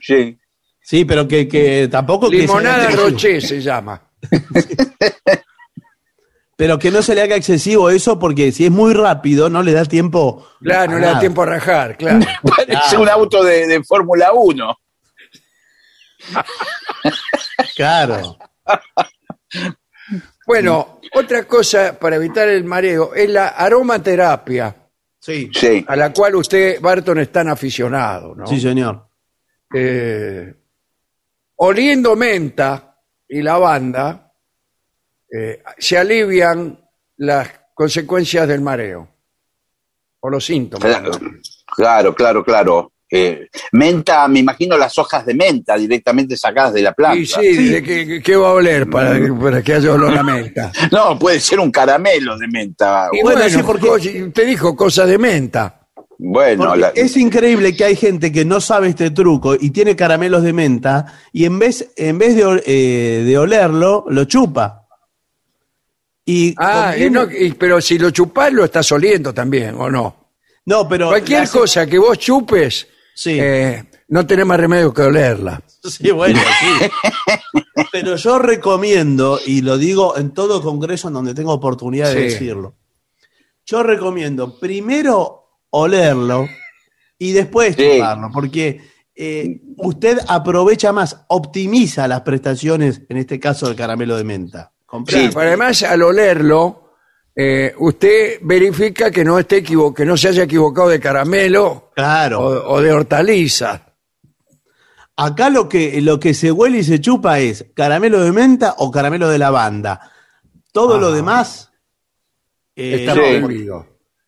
Sí. 0.00 0.38
Sí, 0.84 1.04
pero 1.04 1.26
que, 1.28 1.46
que 1.48 1.88
tampoco 1.90 2.28
que 2.28 2.36
se 2.36 2.42
Limonada 2.42 2.74
haga 2.76 2.84
excesivo. 2.88 3.08
Roché 3.10 3.40
se 3.40 3.60
llama. 3.62 4.02
Pero 6.62 6.78
que 6.78 6.92
no 6.92 7.02
se 7.02 7.16
le 7.16 7.22
haga 7.22 7.34
excesivo 7.34 7.90
eso 7.90 8.20
porque 8.20 8.52
si 8.52 8.66
es 8.66 8.70
muy 8.70 8.94
rápido 8.94 9.50
no 9.50 9.64
le 9.64 9.72
da 9.72 9.84
tiempo. 9.84 10.46
Claro, 10.60 10.92
no 10.92 10.98
le 11.00 11.06
da 11.06 11.18
tiempo 11.18 11.42
a 11.42 11.46
rajar, 11.46 11.96
claro. 11.96 12.20
Parece 12.56 12.96
un 12.96 13.08
auto 13.08 13.42
de, 13.42 13.66
de 13.66 13.82
Fórmula 13.82 14.32
1. 14.32 14.78
Claro. 17.74 18.36
Bueno, 20.46 21.00
otra 21.14 21.42
cosa 21.48 21.98
para 21.98 22.14
evitar 22.14 22.46
el 22.48 22.62
mareo 22.62 23.12
es 23.12 23.28
la 23.28 23.48
aromaterapia, 23.48 24.76
Sí. 25.18 25.50
Sí. 25.52 25.84
a 25.88 25.96
la 25.96 26.12
cual 26.12 26.36
usted, 26.36 26.80
Barton, 26.80 27.18
es 27.18 27.32
tan 27.32 27.48
aficionado, 27.48 28.36
¿no? 28.36 28.46
Sí, 28.46 28.60
señor. 28.60 29.08
Eh, 29.74 30.54
oliendo 31.56 32.14
menta 32.14 32.96
y 33.28 33.42
lavanda, 33.42 34.31
eh, 35.34 35.62
se 35.78 35.96
alivian 35.98 36.78
las 37.16 37.48
consecuencias 37.74 38.46
del 38.46 38.60
mareo, 38.60 39.08
o 40.20 40.30
los 40.30 40.44
síntomas. 40.44 40.84
Claro, 40.86 41.10
claro, 41.76 42.14
claro. 42.14 42.44
claro. 42.44 42.88
Eh, 43.14 43.48
menta, 43.72 44.26
me 44.26 44.38
imagino 44.38 44.78
las 44.78 44.96
hojas 44.96 45.26
de 45.26 45.34
menta 45.34 45.76
directamente 45.76 46.34
sacadas 46.34 46.72
de 46.72 46.80
la 46.80 46.94
planta. 46.94 47.18
Y 47.18 47.26
sí, 47.26 47.68
¿de 47.68 47.82
qué, 47.82 48.22
qué 48.24 48.36
va 48.36 48.48
a 48.48 48.52
oler 48.52 48.88
para, 48.88 49.18
para 49.38 49.60
que 49.62 49.74
haya 49.74 49.92
olor 49.92 50.16
a 50.16 50.22
menta? 50.22 50.72
No, 50.90 51.18
puede 51.18 51.38
ser 51.38 51.60
un 51.60 51.70
caramelo 51.70 52.38
de 52.38 52.48
menta. 52.48 53.08
Y 53.12 53.20
Bueno, 53.22 53.40
bueno, 53.40 53.54
sí, 53.54 53.62
porque- 53.62 54.22
usted 54.24 54.46
dijo 54.46 54.74
cosas 54.74 55.08
de 55.08 55.18
menta. 55.18 55.78
Bueno, 56.16 56.74
la- 56.74 56.88
es 56.94 57.14
increíble 57.18 57.76
que 57.76 57.84
hay 57.84 57.96
gente 57.96 58.32
que 58.32 58.46
no 58.46 58.62
sabe 58.62 58.88
este 58.88 59.10
truco 59.10 59.56
y 59.60 59.68
tiene 59.70 59.94
caramelos 59.94 60.42
de 60.42 60.54
menta 60.54 61.04
y 61.32 61.44
en 61.44 61.58
vez, 61.58 61.92
en 61.96 62.16
vez 62.16 62.34
de, 62.34 62.62
eh, 62.64 63.24
de 63.26 63.36
olerlo, 63.38 64.06
lo 64.08 64.24
chupa. 64.24 64.81
Y 66.24 66.54
Ah, 66.58 66.94
y 66.96 67.10
no- 67.10 67.30
y- 67.30 67.52
pero 67.52 67.80
si 67.80 67.98
lo 67.98 68.10
chupás 68.10 68.52
lo 68.52 68.64
estás 68.64 68.90
oliendo 68.92 69.34
también, 69.34 69.74
¿o 69.76 69.90
no? 69.90 70.16
no, 70.66 70.88
pero 70.88 71.08
Cualquier 71.08 71.40
la- 71.42 71.48
cosa 71.48 71.86
que 71.86 71.98
vos 71.98 72.16
chupes, 72.18 72.86
Sí. 73.14 73.36
eh, 73.40 73.84
no 74.08 74.24
tenés 74.26 74.46
más 74.46 74.60
remedio 74.60 74.94
que 74.94 75.02
olerla. 75.02 75.60
Sí, 75.82 76.10
bueno, 76.12 76.38
sí. 76.60 76.88
Pero 77.92 78.14
yo 78.16 78.38
recomiendo, 78.38 79.40
y 79.44 79.62
lo 79.62 79.76
digo 79.76 80.16
en 80.16 80.30
todo 80.32 80.62
congreso 80.62 81.08
en 81.08 81.14
donde 81.14 81.34
tengo 81.34 81.52
oportunidad 81.52 82.08
de 82.14 82.28
Sí. 82.28 82.34
decirlo, 82.34 82.76
yo 83.66 83.82
recomiendo 83.82 84.58
primero 84.60 85.58
olerlo 85.70 86.46
y 87.18 87.32
después 87.32 87.74
Sí. 87.76 87.82
chuparlo, 87.94 88.30
porque 88.32 88.80
eh, 89.14 89.60
usted 89.78 90.18
aprovecha 90.28 90.92
más, 90.92 91.24
optimiza 91.28 92.06
las 92.08 92.22
prestaciones, 92.22 93.02
en 93.08 93.16
este 93.18 93.38
caso 93.40 93.66
del 93.66 93.76
caramelo 93.76 94.16
de 94.16 94.24
menta. 94.24 94.71
¿Comprende? 94.92 95.30
Pero 95.32 95.40
además, 95.48 95.82
al 95.84 96.02
olerlo, 96.02 96.92
eh, 97.34 97.74
usted 97.78 98.40
verifica 98.42 99.10
que 99.10 99.24
no 99.24 99.38
esté 99.38 99.56
equivo 99.56 99.94
que 99.94 100.04
no 100.04 100.18
se 100.18 100.28
haya 100.28 100.42
equivocado 100.42 100.88
de 100.90 101.00
caramelo 101.00 101.66
o, 101.66 101.90
Claro. 101.94 102.40
o 102.42 102.78
de 102.82 102.92
hortaliza. 102.92 103.86
Acá 105.16 105.48
lo 105.48 105.66
que, 105.66 105.98
lo 106.02 106.20
que 106.20 106.34
se 106.34 106.52
huele 106.52 106.78
y 106.80 106.84
se 106.84 107.00
chupa 107.00 107.38
es 107.38 107.64
caramelo 107.74 108.20
de 108.22 108.32
menta 108.32 108.74
o 108.78 108.90
caramelo 108.90 109.30
de 109.30 109.38
lavanda. 109.38 110.10
Todo 110.72 110.98
lo 110.98 111.10
demás... 111.10 111.70
eh, 112.76 112.96
Está 113.00 113.14
Sí. 113.14 113.20
prohibido. 113.40 113.86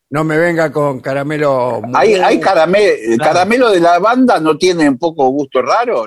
No 0.08 0.24
me 0.24 0.38
venga 0.38 0.72
con 0.72 1.00
caramelo. 1.00 1.82
hay, 1.92 2.14
hay 2.14 2.40
carame- 2.40 3.18
caramelo 3.18 3.70
de 3.70 3.80
lavanda, 3.80 4.40
¿no 4.40 4.56
tiene 4.56 4.88
un 4.88 4.96
poco 4.98 5.28
gusto 5.28 5.60
raro? 5.60 6.06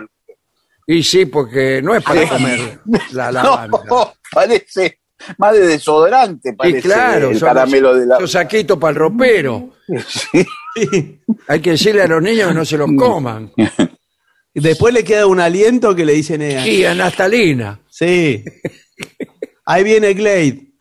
Y 0.87 1.03
sí, 1.03 1.25
porque 1.25 1.81
no 1.81 1.93
es 1.93 2.03
para 2.03 2.27
comer 2.27 2.79
la 3.11 3.31
lavanda. 3.33 3.79
No, 3.89 4.13
parece 4.31 5.01
más 5.37 5.53
de 5.53 5.67
desodorante, 5.67 6.49
y 6.49 6.53
parece 6.53 6.81
claro, 6.81 7.29
el 7.31 7.39
son 7.39 7.47
caramelo 7.49 7.93
de 7.93 8.05
la 8.05 8.19
los 8.19 8.31
saquitos 8.31 8.77
para 8.77 8.91
el 8.91 8.95
ropero. 8.95 9.73
sí. 10.07 10.47
Hay 11.47 11.59
que 11.59 11.71
decirle 11.71 12.03
a 12.03 12.07
los 12.07 12.21
niños 12.21 12.49
que 12.49 12.53
no 12.53 12.63
se 12.65 12.77
los 12.77 12.89
coman. 12.97 13.51
Y 14.53 14.59
Después 14.61 14.93
le 14.93 15.03
queda 15.03 15.25
un 15.27 15.39
aliento 15.39 15.95
que 15.95 16.05
le 16.05 16.13
dicen... 16.13 16.41
eh, 16.41 16.67
Y 16.69 16.85
a 16.85 16.93
naftalina. 16.93 17.79
Sí. 17.89 18.43
Ahí 19.65 19.83
viene 19.83 20.13
Glade. 20.13 20.71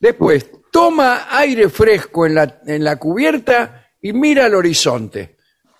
Después, 0.00 0.50
toma 0.72 1.28
aire 1.30 1.68
fresco 1.68 2.26
en 2.26 2.34
la, 2.34 2.60
en 2.66 2.82
la 2.82 2.96
cubierta 2.96 3.88
y 4.00 4.12
mira 4.12 4.46
al 4.46 4.54
horizonte. 4.54 5.36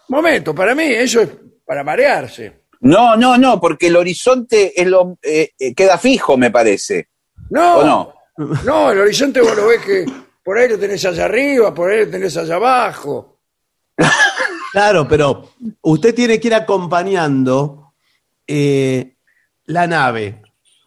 Momento, 0.08 0.54
para 0.54 0.74
mí 0.74 0.84
eso 0.84 1.20
es 1.22 1.30
para 1.64 1.82
marearse. 1.82 2.63
No, 2.84 3.16
no, 3.16 3.38
no, 3.38 3.58
porque 3.58 3.86
el 3.86 3.96
horizonte 3.96 4.78
es 4.80 4.86
lo, 4.86 5.16
eh, 5.22 5.52
eh, 5.58 5.74
queda 5.74 5.96
fijo, 5.96 6.36
me 6.36 6.50
parece. 6.50 7.08
No, 7.48 7.78
¿O 7.78 7.84
no? 7.84 8.14
no, 8.64 8.90
el 8.90 9.00
horizonte 9.00 9.40
vos 9.40 9.56
lo 9.56 9.68
ves 9.68 9.80
que 9.80 10.04
por 10.42 10.58
ahí 10.58 10.68
lo 10.68 10.78
tenés 10.78 11.02
allá 11.06 11.24
arriba, 11.24 11.72
por 11.72 11.90
ahí 11.90 12.04
lo 12.04 12.10
tenés 12.10 12.36
allá 12.36 12.56
abajo. 12.56 13.40
Claro, 14.72 15.06
pero 15.06 15.50
usted 15.82 16.12
tiene 16.16 16.40
que 16.40 16.48
ir 16.48 16.54
acompañando 16.54 17.94
eh, 18.44 19.18
la 19.66 19.86
nave. 19.86 20.42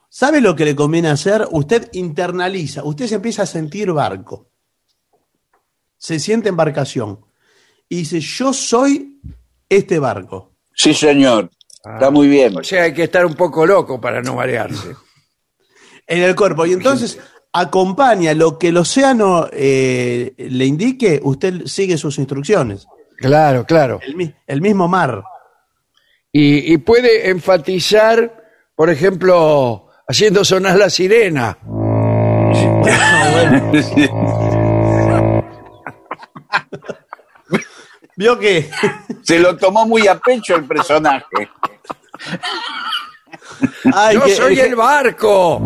¿Sabe 0.10 0.41
lo 0.41 0.58
que 0.58 0.66
le 0.66 0.76
conviene 0.76 1.08
hacer? 1.08 1.48
Usted 1.52 1.88
internaliza, 1.93 2.84
usted 2.84 3.08
se 3.08 3.16
empieza 3.16 3.43
a 3.43 3.45
sentir 3.45 3.93
barco. 3.93 4.50
Se 5.95 6.20
siente 6.20 6.50
embarcación. 6.50 7.26
Y 7.88 8.00
dice, 8.00 8.20
yo 8.20 8.52
soy 8.52 9.22
este 9.70 10.00
barco. 10.00 10.52
Sí, 10.74 10.93
señor. 10.93 11.50
Está 11.94 12.10
muy 12.10 12.28
bien. 12.28 12.58
O 12.58 12.64
sea, 12.64 12.84
hay 12.84 12.94
que 12.94 13.04
estar 13.04 13.26
un 13.26 13.36
poco 13.36 13.66
loco 13.66 14.00
para 14.00 14.22
no 14.22 14.36
marearse. 14.36 14.96
En 16.10 16.24
el 16.24 16.38
cuerpo. 16.38 16.66
Y 16.66 16.72
entonces 16.72 17.20
acompaña 17.52 18.34
lo 18.34 18.58
que 18.58 18.70
el 18.70 18.78
océano 18.78 19.50
eh, 19.52 20.34
le 20.38 20.66
indique, 20.66 21.20
usted 21.22 21.66
sigue 21.66 21.98
sus 21.98 22.18
instrucciones. 22.18 22.88
Claro, 23.18 23.66
claro. 23.66 24.00
El, 24.02 24.34
el 24.48 24.62
mismo 24.62 24.88
mar. 24.88 25.22
Y, 26.32 26.74
y 26.74 26.78
puede 26.78 27.30
enfatizar, 27.30 28.42
por 28.74 28.90
ejemplo, 28.90 29.90
haciendo 30.08 30.46
sonar 30.46 30.78
la 30.78 30.90
sirena. 30.90 31.58
Vio 38.18 38.38
que 38.38 38.70
Se 39.24 39.39
lo 39.39 39.55
tomó 39.55 39.86
muy 39.86 40.07
a 40.07 40.18
pecho 40.20 40.55
el 40.55 40.65
personaje. 40.65 41.26
Ay, 43.93 44.15
Yo 44.15 44.24
que- 44.26 44.36
soy 44.36 44.59
el 44.59 44.76
barco. 44.76 45.61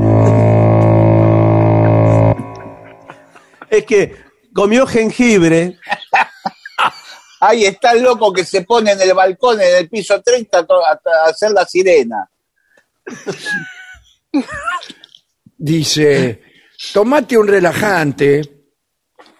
es 3.70 3.86
que 3.86 4.16
comió 4.54 4.86
jengibre 4.86 5.78
Ahí 7.40 7.66
está 7.66 7.94
el 7.94 8.04
loco 8.04 8.32
que 8.34 8.44
se 8.46 8.62
pone 8.64 8.92
en 8.92 9.02
el 9.02 9.14
balcón 9.16 9.60
en 9.62 9.76
el 9.78 9.90
piso 9.90 10.22
30 10.22 10.68
to- 10.68 10.86
a, 10.86 10.92
a 10.92 11.30
hacer 11.30 11.52
la 11.52 11.66
sirena. 11.66 12.30
Dice, 15.58 16.42
tomate 16.94 17.38
un 17.38 17.48
relajante, 17.48 18.42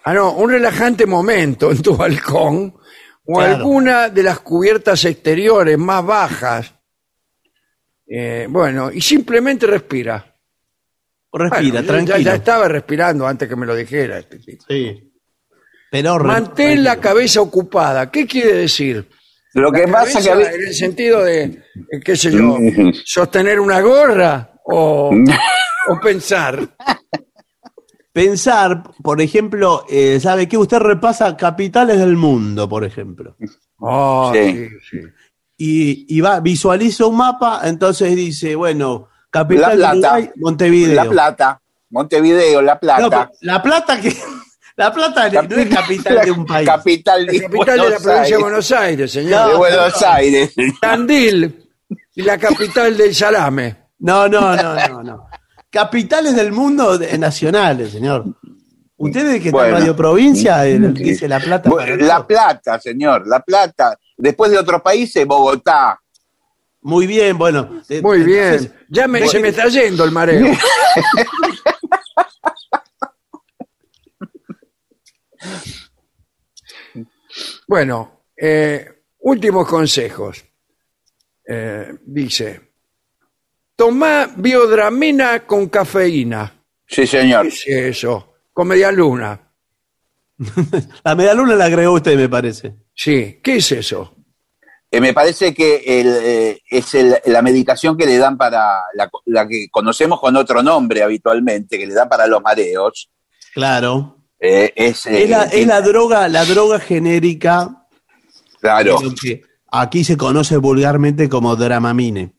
ah 0.04 0.14
no, 0.14 0.32
un 0.32 0.50
relajante 0.50 1.06
momento 1.06 1.70
en 1.70 1.80
tu 1.82 1.96
balcón 1.96 2.74
o 3.32 3.38
Claro. 3.38 3.56
alguna 3.56 4.08
de 4.08 4.22
las 4.22 4.40
cubiertas 4.40 5.04
exteriores 5.04 5.78
más 5.78 6.04
bajas. 6.04 6.74
Eh, 8.06 8.46
bueno, 8.48 8.90
y 8.92 9.00
simplemente 9.00 9.66
respira. 9.66 10.16
Respira, 11.32 11.60
Bueno, 11.62 11.80
ya- 11.80 11.86
tranquilo. 11.86 12.18
Ya, 12.18 12.34
estaba 12.34 12.68
respirando 12.68 13.26
antes 13.26 13.48
que 13.48 13.56
me 13.56 13.64
lo 13.66 13.74
dijera 13.74 14.18
este 14.18 14.38
tipo. 14.38 14.64
Sí. 14.68 15.10
Pero 15.90 16.18
Mantén 16.18 16.84
la 16.84 17.00
cabeza 17.00 17.40
ocupada. 17.40 18.10
¿Qué 18.10 18.26
quiere 18.26 18.54
decir? 18.54 19.08
Lo 19.54 19.70
que 19.70 19.86
La 19.86 19.92
pasa 19.92 20.20
que 20.22 20.30
en 20.30 20.62
el 20.62 20.74
sentido 20.74 21.22
de, 21.22 21.42
eh, 21.44 21.62
qué 22.04 22.16
sé 22.16 22.32
yo, 22.32 22.56
sostener 23.04 23.60
una 23.60 23.80
gorra 23.80 24.52
o, 24.64 25.10
o 25.88 26.00
pensar. 26.02 26.58
Pensar, 28.12 28.82
por 29.02 29.20
ejemplo, 29.22 29.84
eh, 29.88 30.20
¿sabe 30.20 30.46
qué? 30.48 30.58
Usted 30.58 30.78
repasa 30.78 31.36
capitales 31.36 31.98
del 31.98 32.16
mundo, 32.16 32.68
por 32.68 32.84
ejemplo. 32.84 33.36
Oh, 33.84 34.30
Sí. 34.32 34.52
sí, 34.52 34.68
sí. 34.90 34.98
Y, 35.56 36.16
y 36.16 36.20
va, 36.20 36.38
visualiza 36.38 37.04
un 37.06 37.16
mapa, 37.16 37.62
entonces 37.64 38.14
dice, 38.14 38.54
bueno, 38.54 39.08
capital 39.28 39.76
La 39.80 39.92
de 39.94 39.98
Plata. 40.00 40.14
Uruguay, 40.18 40.30
Montevideo. 40.36 40.94
La 40.94 41.10
Plata, 41.10 41.60
Montevideo, 41.90 42.62
La 42.62 42.78
Plata. 42.78 43.08
No, 43.08 43.30
la 43.40 43.60
Plata 43.60 44.00
que 44.00 44.14
la 44.76 44.92
Plata 44.92 45.28
no 45.42 45.56
es 45.56 45.68
capital 45.68 46.20
de 46.24 46.30
un 46.30 46.46
país. 46.46 46.68
Capital 46.68 47.26
La 47.26 47.32
de, 47.32 47.40
capital 47.40 47.80
de 47.80 47.90
la 47.90 47.98
provincia 47.98 48.36
de. 48.36 48.42
Buenos 48.42 48.70
Aires, 48.72 49.10
señor. 49.12 49.48
De 49.50 49.56
Buenos 49.56 50.02
Aires. 50.04 50.54
Tandil 50.80 51.68
y 52.14 52.22
la 52.22 52.38
capital 52.38 52.96
del 52.96 53.12
salame. 53.14 53.76
No, 53.98 54.28
no, 54.28 54.54
no, 54.54 54.74
no, 54.88 55.02
no. 55.02 55.26
Capitales 55.72 56.36
del 56.36 56.52
mundo 56.52 56.98
de- 56.98 57.16
nacionales, 57.16 57.90
señor. 57.92 58.26
Ustedes 58.98 59.40
que 59.40 59.48
están 59.48 59.52
Bueno. 59.52 59.68
en 59.68 59.74
Radio 59.80 59.96
Provincia, 59.96 60.66
el 60.66 60.92
que 60.94 61.02
dice 61.02 61.26
La 61.26 61.40
Plata. 61.40 61.70
Bueno, 61.70 61.96
La. 61.96 62.24
Plata, 62.26 62.78
señor, 62.78 63.26
La 63.26 63.40
Plata. 63.40 63.98
Después 64.16 64.50
de 64.50 64.58
otros 64.58 64.82
países, 64.82 65.26
Bogotá. 65.26 65.98
Muy 66.82 67.06
bien, 67.06 67.38
bueno. 67.38 67.80
eh, 67.88 68.02
Muy 68.02 68.22
bien. 68.22 68.72
Ya 68.90 69.08
me, 69.08 69.26
se 69.26 69.40
me 69.40 69.48
está 69.48 69.66
yendo 69.68 70.04
el 70.04 70.10
mareo. 70.12 70.46
Bueno, 77.66 78.24
eh, 78.36 79.04
últimos 79.20 79.66
consejos. 79.68 80.44
Eh, 81.46 81.94
dice, 82.04 82.71
toma 83.82 84.30
biodramina 84.36 85.44
con 85.44 85.68
cafeína. 85.68 86.52
Sí, 86.86 87.04
señor. 87.04 87.48
¿Qué 87.48 87.88
es 87.88 87.96
eso? 87.96 88.34
Con 88.52 88.68
media 88.68 88.92
luna. 88.92 89.40
La 91.04 91.14
medaluna 91.16 91.56
la 91.56 91.64
agregó 91.64 91.94
usted, 91.94 92.16
me 92.16 92.28
parece. 92.28 92.76
Sí, 92.94 93.40
¿qué 93.42 93.56
es 93.56 93.72
eso? 93.72 94.14
Eh, 94.88 95.00
me 95.00 95.12
parece 95.12 95.52
que 95.52 95.82
el, 96.00 96.06
eh, 96.22 96.60
es 96.70 96.94
el- 96.94 97.16
la 97.26 97.42
medicación 97.42 97.96
que 97.96 98.06
le 98.06 98.18
dan 98.18 98.36
para 98.36 98.82
la, 98.94 99.10
la 99.26 99.48
que 99.48 99.66
conocemos 99.70 100.20
con 100.20 100.36
otro 100.36 100.62
nombre 100.62 101.02
habitualmente, 101.02 101.76
que 101.78 101.86
le 101.86 101.94
dan 101.94 102.08
para 102.08 102.26
los 102.28 102.40
mareos. 102.40 103.10
Claro. 103.52 104.18
eh, 104.38 104.72
es, 104.76 105.06
eh, 105.06 105.24
Es 105.24 105.30
la, 105.30 105.44
es 105.44 105.66
la 105.66 105.80
droga, 105.80 106.28
la 106.28 106.44
droga 106.44 106.78
genérica, 106.78 107.86
claro. 108.60 108.98
que 109.20 109.42
aquí 109.72 110.04
se 110.04 110.16
conoce 110.16 110.56
vulgarmente 110.58 111.28
como 111.28 111.56
Dramamine. 111.56 112.34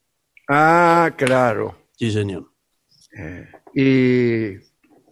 Ah, 0.56 1.12
claro. 1.18 1.76
Sí, 1.98 2.12
señor. 2.12 2.52
Y 3.74 4.56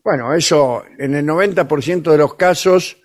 bueno, 0.03 0.33
eso 0.35 0.83
en 0.99 1.15
el 1.15 1.25
90% 1.25 2.11
de 2.11 2.17
los 2.17 2.35
casos 2.35 2.97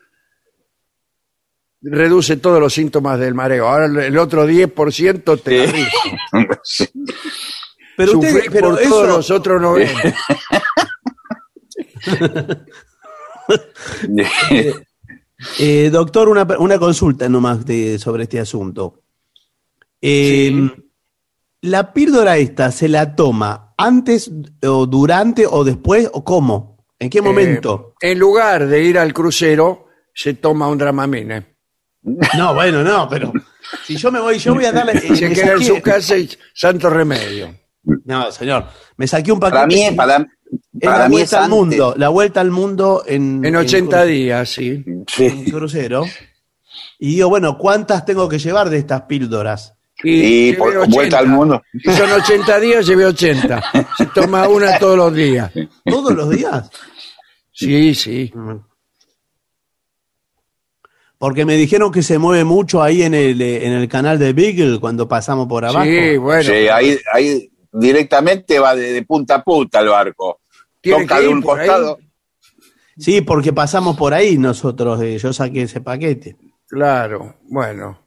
reduce 1.80 2.36
todos 2.36 2.60
los 2.60 2.74
síntomas 2.74 3.18
del 3.18 3.32
mareo. 3.34 3.68
Ahora 3.68 3.86
el- 3.86 4.18
otro 4.18 4.46
10% 4.46 5.36
te 5.42 5.66
Sí. 5.68 5.84
Sí. 6.62 6.88
Pero 7.96 8.12
Sufrís 8.12 8.34
usted, 8.34 8.52
pero 8.52 8.70
por 8.70 8.80
eso, 8.80 8.90
todos 8.90 9.08
los 9.08 9.30
otros 9.30 9.62
90. 9.62 10.14
Eh, 15.58 15.90
doctor, 15.92 16.28
una, 16.30 16.44
una 16.58 16.78
consulta 16.78 17.28
nomás 17.28 17.64
de, 17.66 17.98
sobre 17.98 18.22
este 18.24 18.40
asunto. 18.40 19.02
Eh, 20.00 20.70
¿La 21.66 21.92
píldora 21.92 22.36
esta 22.36 22.70
se 22.70 22.88
la 22.88 23.14
toma 23.16 23.74
antes 23.76 24.30
o 24.62 24.86
durante 24.86 25.46
o 25.46 25.64
después 25.64 26.08
o 26.12 26.24
cómo? 26.24 26.86
¿En 26.98 27.10
qué 27.10 27.20
momento? 27.20 27.94
Eh, 28.00 28.12
en 28.12 28.18
lugar 28.18 28.66
de 28.66 28.82
ir 28.82 28.98
al 28.98 29.12
crucero, 29.12 29.86
se 30.14 30.34
toma 30.34 30.68
un 30.68 30.78
dramamine. 30.78 31.56
No, 32.38 32.54
bueno, 32.54 32.82
no, 32.84 33.08
pero 33.08 33.32
si 33.84 33.96
yo 33.96 34.12
me 34.12 34.20
voy, 34.20 34.38
yo 34.38 34.54
voy 34.54 34.64
a 34.64 34.72
darle... 34.72 34.92
Y 35.10 35.16
se 35.16 35.28
me 35.28 35.34
queda 35.34 35.52
en 35.54 35.62
su 35.64 35.80
casa 35.82 36.16
y 36.16 36.30
santo 36.54 36.88
remedio. 36.88 37.54
No, 38.04 38.30
señor, 38.30 38.66
me 38.96 39.06
saqué 39.06 39.32
un 39.32 39.40
paquete. 39.40 39.56
para 39.56 39.66
mí, 39.66 39.90
para, 39.96 40.16
es 40.18 40.26
para 40.82 40.98
la 41.00 41.08
mí 41.08 41.16
es 41.20 41.30
vuelta 41.30 41.38
al 41.38 41.44
antes. 41.44 41.56
mundo, 41.58 41.94
la 41.96 42.08
vuelta 42.08 42.40
al 42.40 42.50
mundo 42.52 43.02
en, 43.06 43.44
En 43.44 43.56
80 43.56 44.04
cru- 44.04 44.06
días, 44.06 44.48
sí. 44.48 44.84
en 44.86 45.04
Sí. 45.08 45.50
crucero. 45.50 46.04
Y 46.98 47.08
digo, 47.16 47.28
bueno, 47.28 47.58
¿cuántas 47.58 48.04
tengo 48.04 48.28
que 48.28 48.38
llevar 48.38 48.70
de 48.70 48.78
estas 48.78 49.02
píldoras? 49.02 49.75
Y 50.08 50.52
por- 50.54 50.88
vuelta 50.88 51.18
al 51.18 51.28
mundo. 51.28 51.62
Si 51.72 51.92
son 51.92 52.10
80 52.12 52.60
días, 52.60 52.86
llevé 52.86 53.06
80. 53.06 53.62
Se 53.98 54.06
toma 54.06 54.48
una 54.48 54.78
todos 54.78 54.96
los 54.96 55.14
días. 55.14 55.50
¿Todos 55.84 56.12
los 56.14 56.30
días? 56.30 56.70
Sí, 57.52 57.94
sí. 57.94 58.32
Porque 61.18 61.44
me 61.46 61.56
dijeron 61.56 61.90
que 61.90 62.02
se 62.02 62.18
mueve 62.18 62.44
mucho 62.44 62.82
ahí 62.82 63.02
en 63.02 63.14
el, 63.14 63.40
eh, 63.40 63.66
en 63.66 63.72
el 63.72 63.88
canal 63.88 64.18
de 64.18 64.32
Beagle 64.34 64.78
cuando 64.78 65.08
pasamos 65.08 65.46
por 65.48 65.64
abajo. 65.64 65.84
Sí, 65.86 66.16
bueno. 66.18 66.42
Sí, 66.42 66.68
ahí, 66.68 66.98
ahí 67.12 67.50
directamente 67.72 68.58
va 68.58 68.74
de, 68.76 68.92
de 68.92 69.02
punta 69.02 69.36
a 69.36 69.42
punta 69.42 69.80
el 69.80 69.88
barco. 69.88 70.40
Toca 70.82 71.20
de 71.20 71.28
un 71.28 71.38
ahí. 71.38 71.42
costado. 71.42 71.98
Sí, 72.98 73.22
porque 73.22 73.52
pasamos 73.52 73.96
por 73.96 74.12
ahí 74.12 74.36
nosotros. 74.36 75.00
eh, 75.02 75.18
yo 75.18 75.32
saqué 75.32 75.62
ese 75.62 75.80
paquete. 75.80 76.36
Claro, 76.68 77.36
bueno. 77.48 78.05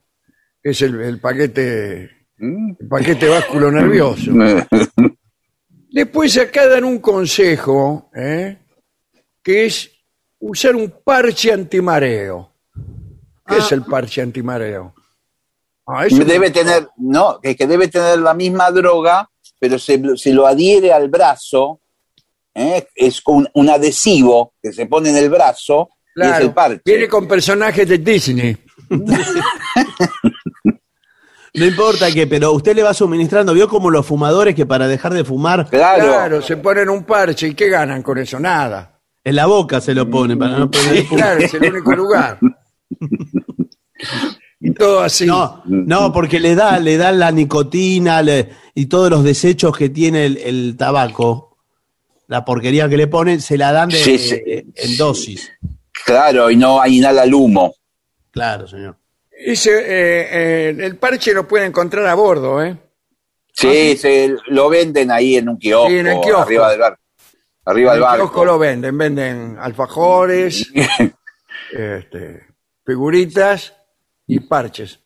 Es 0.69 0.81
el, 0.81 0.99
el 1.01 1.19
paquete 1.19 2.09
¿Mm? 2.37 2.71
el 2.79 2.87
paquete 2.87 3.27
básculo 3.27 3.71
nervioso. 3.71 4.31
Después 5.91 6.37
acá 6.37 6.67
dan 6.67 6.83
un 6.83 6.99
consejo, 6.99 8.09
¿eh? 8.15 8.57
que 9.41 9.65
es 9.65 9.89
usar 10.39 10.75
un 10.75 10.93
parche 11.03 11.51
antimareo. 11.51 12.51
¿Qué 13.47 13.57
es 13.57 13.71
el 13.71 13.81
parche 13.83 14.21
antimareo? 14.21 14.93
Ah, 15.87 16.05
eso- 16.05 16.23
debe 16.23 16.51
tener, 16.51 16.87
no, 16.97 17.39
es 17.41 17.55
que 17.57 17.65
debe 17.65 17.87
tener 17.87 18.19
la 18.19 18.35
misma 18.35 18.69
droga, 18.69 19.27
pero 19.59 19.79
se, 19.79 19.99
se 20.15 20.31
lo 20.31 20.45
adhiere 20.45 20.93
al 20.93 21.09
brazo, 21.09 21.81
¿eh? 22.53 22.85
es 22.95 23.21
un, 23.25 23.49
un 23.55 23.69
adhesivo 23.71 24.53
que 24.61 24.71
se 24.71 24.85
pone 24.85 25.09
en 25.09 25.17
el 25.17 25.29
brazo 25.31 25.89
y 26.15 26.21
es 26.21 26.27
claro, 26.27 26.45
el 26.45 26.53
parche. 26.53 26.81
viene 26.85 27.07
con 27.07 27.27
personajes 27.27 27.87
de 27.89 27.97
Disney. 27.97 28.55
No 31.55 31.65
importa 31.65 32.11
que, 32.11 32.27
pero 32.27 32.51
usted 32.51 32.75
le 32.75 32.83
va 32.83 32.93
suministrando. 32.93 33.53
¿Vio 33.53 33.67
como 33.67 33.89
los 33.89 34.05
fumadores 34.05 34.53
que 34.55 34.65
para 34.65 34.87
dejar 34.87 35.13
de 35.13 35.23
fumar 35.23 35.67
Claro, 35.69 36.05
Claro, 36.05 36.41
se 36.41 36.57
ponen 36.57 36.89
un 36.89 37.03
parche 37.03 37.47
y 37.47 37.53
¿qué 37.55 37.69
ganan 37.69 38.01
con 38.03 38.17
eso? 38.17 38.39
Nada. 38.39 38.99
en 39.23 39.35
la 39.35 39.45
boca 39.47 39.81
se 39.81 39.93
lo 39.93 40.09
pone 40.09 40.37
para 40.37 40.57
no 40.59 40.69
poder 40.71 41.03
fumar? 41.05 41.23
Claro, 41.25 41.41
es 41.41 41.53
el 41.53 41.73
único 41.73 41.95
lugar. 41.95 42.39
Y 44.61 44.73
todo 44.73 44.99
así. 45.01 45.25
No, 45.25 45.61
no, 45.65 46.11
porque 46.11 46.37
le 46.39 46.53
da, 46.53 46.79
le 46.79 46.97
da 46.97 47.11
la 47.13 47.31
nicotina 47.31 48.21
le- 48.21 48.49
y 48.75 48.87
todos 48.87 49.09
los 49.09 49.23
desechos 49.23 49.75
que 49.77 49.87
tiene 49.89 50.25
el, 50.25 50.37
el 50.37 50.75
tabaco, 50.77 51.55
la 52.27 52.43
porquería 52.43 52.89
que 52.89 52.97
le 52.97 53.07
ponen, 53.07 53.39
se 53.39 53.57
la 53.57 53.71
dan 53.71 53.87
de- 53.89 53.97
Sí, 53.97 54.17
sí. 54.17 54.35
de- 54.35 54.65
en 54.75 54.97
dosis. 54.97 55.49
claro, 56.05 56.51
y 56.51 56.57
no 56.57 56.85
inhala 56.85 57.23
el 57.23 57.33
humo. 57.33 57.73
Claro, 58.31 58.67
señor. 58.67 58.97
Ese, 59.41 59.71
eh, 59.71 60.27
eh, 60.69 60.75
el 60.77 60.97
parche 60.97 61.33
lo 61.33 61.47
puede 61.47 61.65
encontrar 61.65 62.05
a 62.07 62.13
bordo, 62.15 62.61
¿eh? 62.63 62.75
Sí, 63.53 63.95
se 63.97 64.35
lo 64.47 64.69
venden 64.69 65.11
ahí 65.11 65.37
en 65.37 65.49
un 65.49 65.57
kiosco, 65.57 65.89
Sí, 65.89 65.97
en 65.97 66.07
el 66.07 66.19
kiosco. 66.21 66.41
arriba 66.41 66.69
del 66.71 66.79
barco. 66.79 67.01
Arriba 67.65 67.91
del 67.93 67.97
En 67.99 68.03
el 68.03 68.09
barco. 68.09 68.23
kiosco 68.25 68.45
lo 68.45 68.59
venden, 68.59 68.97
venden 68.97 69.57
alfajores, 69.59 70.69
este, 71.71 72.43
figuritas 72.85 73.73
y 74.27 74.39
parches. 74.41 74.99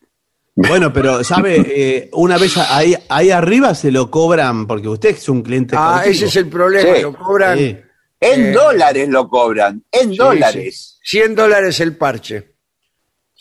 Bueno, 0.55 0.93
pero, 0.93 1.23
¿sabe? 1.23 1.57
Eh, 1.65 2.09
una 2.13 2.37
vez 2.37 2.57
ahí, 2.57 2.95
ahí 3.09 3.31
arriba 3.31 3.73
se 3.73 3.91
lo 3.91 4.11
cobran, 4.11 4.67
porque 4.67 4.87
usted 4.87 5.09
es 5.09 5.27
un 5.29 5.41
cliente. 5.41 5.75
Ah, 5.77 5.93
cautivo. 5.95 6.11
ese 6.11 6.25
es 6.25 6.35
el 6.35 6.47
problema, 6.49 6.95
Sí. 6.95 7.01
lo 7.01 7.13
cobran 7.15 7.57
Sí. 7.57 7.77
En 8.19 8.45
Eh, 8.45 8.51
dólares 8.51 9.09
lo 9.09 9.27
cobran, 9.27 9.83
en 9.91 10.11
sí, 10.11 10.15
dólares. 10.17 10.99
sí. 11.01 11.17
100 11.19 11.35
dólares 11.35 11.79
el 11.79 11.97
parche. 11.97 12.52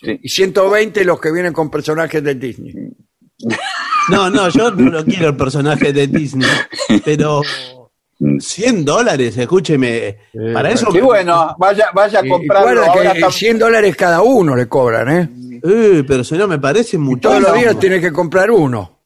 Sí. 0.02 0.18
Y 0.22 0.28
120 0.28 1.04
los 1.04 1.20
que 1.20 1.30
vienen 1.32 1.52
con 1.52 1.70
personajes 1.70 2.22
de 2.22 2.34
Disney. 2.34 2.74
No, 4.08 4.28
no, 4.30 4.48
yo 4.48 4.70
no 4.72 4.90
lo 4.90 5.04
quiero 5.04 5.28
el 5.28 5.36
personaje 5.36 5.92
de 5.92 6.06
Disney, 6.08 6.48
pero 7.04 7.42
100 8.38 8.84
dólares, 8.84 9.36
escúcheme, 9.36 10.16
para 10.52 10.70
eso... 10.70 10.88
Y 10.94 11.00
bueno, 11.00 11.54
vaya, 11.58 11.86
vaya 11.94 12.20
a 12.20 12.28
comprarlo. 12.28 12.82
guarda 12.82 12.92
ahora 12.92 13.12
que 13.12 13.18
está- 13.18 13.30
100 13.32 13.58
dólares 13.58 13.96
cada 13.96 14.22
uno 14.22 14.54
le 14.56 14.66
cobran, 14.68 15.08
¿eh? 15.08 15.28
Eh, 15.64 16.04
pero 16.06 16.24
señor, 16.24 16.48
me 16.48 16.58
parece 16.58 16.98
mucho. 16.98 17.28
Todos 17.28 17.42
los 17.42 17.54
días 17.54 17.78
tiene 17.78 18.00
que 18.00 18.12
comprar 18.12 18.50
uno. 18.50 19.01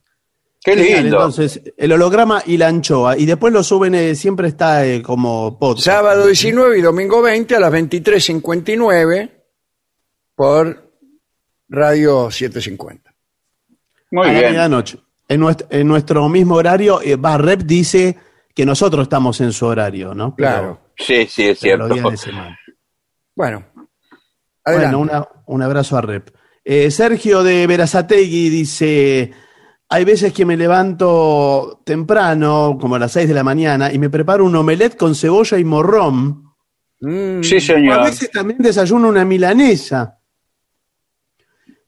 Qué 0.64 0.76
Genial, 0.76 1.02
lindo. 1.04 1.16
Entonces, 1.16 1.60
el 1.76 1.92
holograma 1.92 2.42
y 2.46 2.56
la 2.56 2.68
anchoa. 2.68 3.18
Y 3.18 3.26
después 3.26 3.52
lo 3.52 3.64
suben, 3.64 3.94
eh, 3.96 4.14
siempre 4.14 4.46
está 4.48 4.86
eh, 4.86 5.02
como 5.02 5.58
podcast. 5.58 5.86
Sábado 5.86 6.26
19 6.26 6.78
y 6.78 6.82
domingo 6.82 7.20
20 7.20 7.56
a 7.56 7.60
las 7.60 7.72
23.59 7.72 9.30
por 10.36 10.88
Radio 11.68 12.30
750. 12.30 13.12
Muy 14.12 14.28
a 14.28 14.32
la 14.32 14.38
bien. 14.38 14.52
medianoche. 14.52 14.98
En 15.28 15.40
nuestro, 15.40 15.66
en 15.70 15.88
nuestro 15.88 16.28
mismo 16.28 16.54
horario, 16.56 17.00
eh, 17.02 17.16
va, 17.16 17.38
Rep 17.38 17.62
dice 17.62 18.16
que 18.54 18.66
nosotros 18.66 19.04
estamos 19.04 19.40
en 19.40 19.52
su 19.52 19.66
horario, 19.66 20.14
¿no? 20.14 20.34
Pero- 20.36 20.48
Claro. 20.48 20.80
Sí, 20.96 21.26
sí, 21.26 21.48
es 21.48 21.58
pero 21.60 21.78
los 21.78 21.88
cierto. 21.94 22.10
días 22.10 22.20
de 22.24 22.30
semana. 22.30 22.58
Bueno, 23.34 23.64
adelante. 24.64 24.96
Bueno, 24.96 25.12
una- 25.12 25.28
un 25.46 25.62
abrazo 25.62 25.96
a 25.96 26.00
Rep. 26.00 26.30
Eh, 26.64 26.90
Sergio 26.90 27.42
de 27.42 27.66
Verazategui 27.66 28.48
dice, 28.48 29.32
hay 29.88 30.04
veces 30.04 30.32
que 30.32 30.44
me 30.44 30.56
levanto 30.56 31.82
temprano, 31.84 32.78
como 32.80 32.94
a 32.94 32.98
las 32.98 33.12
6 33.12 33.26
de 33.28 33.34
la 33.34 33.42
mañana, 33.44 33.92
y 33.92 33.98
me 33.98 34.10
preparo 34.10 34.44
un 34.44 34.54
omelette 34.56 34.96
con 34.96 35.14
cebolla 35.14 35.58
y 35.58 35.64
morrón. 35.64 36.44
Mm, 37.00 37.42
Sí, 37.42 37.56
A 37.56 37.60
señor. 37.60 38.02
veces 38.04 38.30
también 38.30 38.60
desayuno 38.60 39.08
una 39.08 39.24
milanesa. 39.24 40.18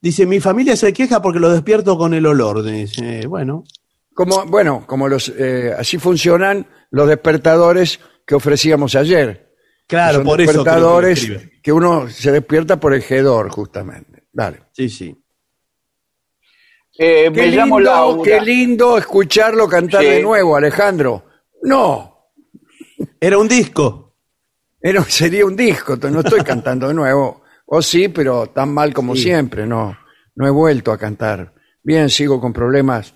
Dice, 0.00 0.26
mi 0.26 0.38
familia 0.40 0.76
se 0.76 0.92
queja 0.92 1.22
porque 1.22 1.38
lo 1.38 1.50
despierto 1.50 1.96
con 1.96 2.12
el 2.12 2.26
olor. 2.26 2.62
Dice, 2.62 3.26
bueno, 3.26 3.64
como, 4.12 4.44
bueno, 4.46 4.84
como 4.86 5.08
los, 5.08 5.30
eh, 5.30 5.72
así 5.78 5.98
funcionan 5.98 6.66
los 6.90 7.08
despertadores 7.08 8.00
que 8.26 8.34
ofrecíamos 8.34 8.94
ayer. 8.96 9.43
Claro, 9.86 10.16
Son 10.18 10.24
por 10.24 10.40
eso. 10.40 10.52
despertadores 10.52 11.18
escribe. 11.22 11.52
que 11.62 11.72
uno 11.72 12.08
se 12.08 12.32
despierta 12.32 12.78
por 12.78 12.94
el 12.94 13.02
hedor, 13.08 13.50
justamente. 13.50 14.24
Dale. 14.32 14.60
Sí, 14.72 14.88
sí. 14.88 15.16
Eh, 16.96 17.24
Qué 17.24 17.30
me 17.30 17.46
llamo 17.48 17.78
lindo, 17.80 17.90
Laura. 17.92 18.22
qué 18.24 18.40
lindo 18.44 18.98
escucharlo 18.98 19.68
cantar 19.68 20.02
Sí. 20.02 20.08
de 20.08 20.22
nuevo, 20.22 20.56
Alejandro. 20.56 21.24
No, 21.62 22.30
Era 23.20 23.38
un 23.38 23.48
disco. 23.48 24.14
era- 24.80 25.02
sería 25.04 25.46
un 25.46 25.56
disco, 25.56 25.96
no 25.96 26.20
estoy 26.20 26.42
cantando 26.42 26.88
de 26.88 26.94
nuevo. 26.94 27.42
O 27.66 27.80
sí, 27.82 28.08
pero 28.08 28.48
tan 28.50 28.72
mal 28.72 28.92
como 28.92 29.16
Sí. 29.16 29.22
siempre, 29.22 29.66
no, 29.66 29.96
no 30.36 30.46
he 30.46 30.50
vuelto 30.50 30.92
a 30.92 30.98
cantar. 30.98 31.54
Bien, 31.82 32.10
sigo 32.10 32.40
con 32.40 32.52
problemas 32.52 33.14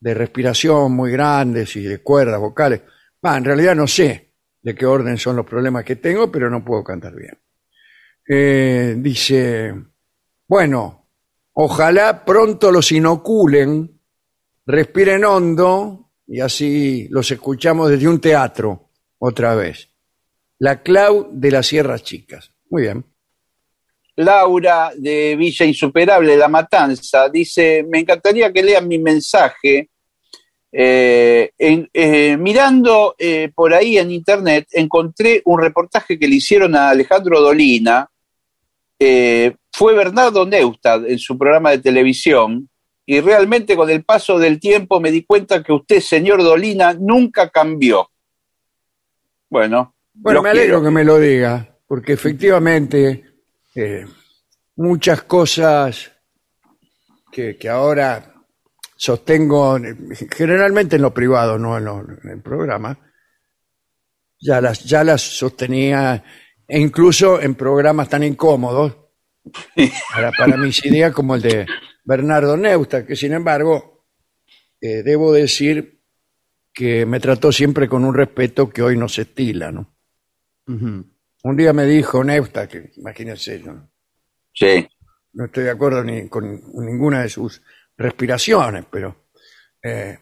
de 0.00 0.14
respiración 0.14 0.92
muy 0.92 1.10
grandes 1.10 1.74
y 1.76 1.82
de 1.82 1.98
cuerdas 2.02 2.38
vocales. 2.40 2.82
Va, 3.24 3.36
en 3.36 3.44
realidad 3.44 3.74
no 3.74 3.86
sé 3.88 4.25
de 4.66 4.74
qué 4.74 4.84
orden 4.84 5.16
son 5.16 5.36
los 5.36 5.46
problemas 5.46 5.84
que 5.84 5.94
tengo, 5.94 6.28
pero 6.28 6.50
no 6.50 6.64
puedo 6.64 6.82
cantar 6.82 7.14
bien. 7.14 7.38
Eh, 8.28 8.96
dice, 8.98 9.72
bueno, 10.48 11.06
ojalá 11.52 12.24
pronto 12.24 12.72
los 12.72 12.90
inoculen, 12.90 14.00
respiren 14.66 15.24
hondo 15.24 16.10
y 16.26 16.40
así 16.40 17.06
los 17.10 17.30
escuchamos 17.30 17.90
desde 17.90 18.08
un 18.08 18.20
teatro 18.20 18.90
otra 19.18 19.54
vez. 19.54 19.88
La 20.58 20.82
Clau 20.82 21.28
de 21.30 21.50
las 21.52 21.68
Sierras 21.68 22.02
Chicas. 22.02 22.50
Muy 22.68 22.82
bien. 22.82 23.04
Laura 24.16 24.90
de 24.96 25.36
Villa 25.36 25.64
Insuperable, 25.64 26.36
La 26.36 26.48
Matanza, 26.48 27.28
dice, 27.28 27.86
me 27.88 28.00
encantaría 28.00 28.52
que 28.52 28.64
lean 28.64 28.88
mi 28.88 28.98
mensaje. 28.98 29.90
Eh, 30.72 31.52
en- 31.56 31.88
eh, 31.94 32.36
mirando 32.36 33.14
eh, 33.18 33.50
por 33.54 33.72
ahí 33.72 33.98
en 33.98 34.10
internet, 34.10 34.66
encontré 34.72 35.40
un 35.46 35.60
reportaje 35.60 36.18
que 36.18 36.28
le 36.28 36.36
hicieron 36.36 36.74
a 36.76 36.90
Alejandro 36.90 37.40
Dolina. 37.40 38.08
Fue 38.98 39.94
Bernardo 39.94 40.46
Neustadt 40.46 41.04
en 41.06 41.18
su 41.18 41.36
programa 41.36 41.70
de 41.72 41.78
televisión 41.78 42.68
y 43.04 43.20
realmente 43.20 43.76
con 43.76 43.90
el 43.90 44.04
paso 44.04 44.38
del 44.38 44.58
tiempo 44.58 45.00
me 45.00 45.10
di 45.10 45.22
cuenta 45.24 45.62
que 45.62 45.72
usted, 45.72 46.00
señor 46.00 46.42
Dolina, 46.42 46.94
nunca 46.94 47.50
cambió. 47.50 48.08
Bueno, 49.50 49.94
Bueno, 50.14 50.42
me 50.42 50.48
alegro 50.50 50.78
quiero. 50.78 50.82
que 50.84 50.90
me 50.90 51.04
lo 51.04 51.18
diga, 51.18 51.76
porque 51.86 52.14
efectivamente 52.14 53.24
muchas 54.76 55.22
cosas 55.22 56.10
que, 57.30 57.56
que 57.58 57.68
ahora 57.68 58.32
sostengo, 58.96 59.78
generalmente 60.36 60.96
en 60.96 61.02
lo 61.02 61.12
privado, 61.14 61.58
no 61.58 61.76
en, 61.78 61.84
lo- 61.84 62.00
en 62.00 62.30
el 62.30 62.40
programa, 62.42 62.98
ya 64.40 64.60
las, 64.60 64.84
ya 64.84 65.04
las 65.04 65.22
sostenía, 65.22 66.22
e 66.68 66.80
incluso 66.80 67.40
en 67.40 67.54
programas 67.54 68.08
tan 68.08 68.22
incómodos 68.22 68.96
para, 70.12 70.32
para 70.32 70.56
mis 70.56 70.84
ideas 70.84 71.12
como 71.12 71.34
el 71.36 71.42
de 71.42 71.66
Bernardo 72.04 72.56
Neusta, 72.56 73.06
que 73.06 73.14
sin 73.16 73.32
embargo, 73.32 74.04
eh, 74.80 75.02
debo 75.02 75.32
decir 75.32 76.00
que 76.72 77.06
me 77.06 77.20
trató 77.20 77.52
siempre 77.52 77.88
con 77.88 78.04
un 78.04 78.14
respeto 78.14 78.68
que 78.68 78.82
hoy 78.82 78.96
no 78.98 79.08
se 79.08 79.22
estila, 79.22 79.72
¿no? 79.72 79.94
Un 80.68 81.56
día 81.56 81.72
me 81.72 81.84
dijo 81.84 82.22
Neusta, 82.24 82.66
que 82.68 82.90
imagínense, 82.96 83.60
yo 83.62 83.72
no, 83.72 83.90
Sí. 84.52 84.86
no 85.34 85.44
estoy 85.46 85.64
de 85.64 85.70
acuerdo 85.70 86.02
ni 86.02 86.28
con 86.28 86.60
ninguna 86.84 87.22
de 87.22 87.28
sus 87.28 87.62
respiraciones, 87.96 88.84
pero 88.90 89.28
eh, 89.82 90.18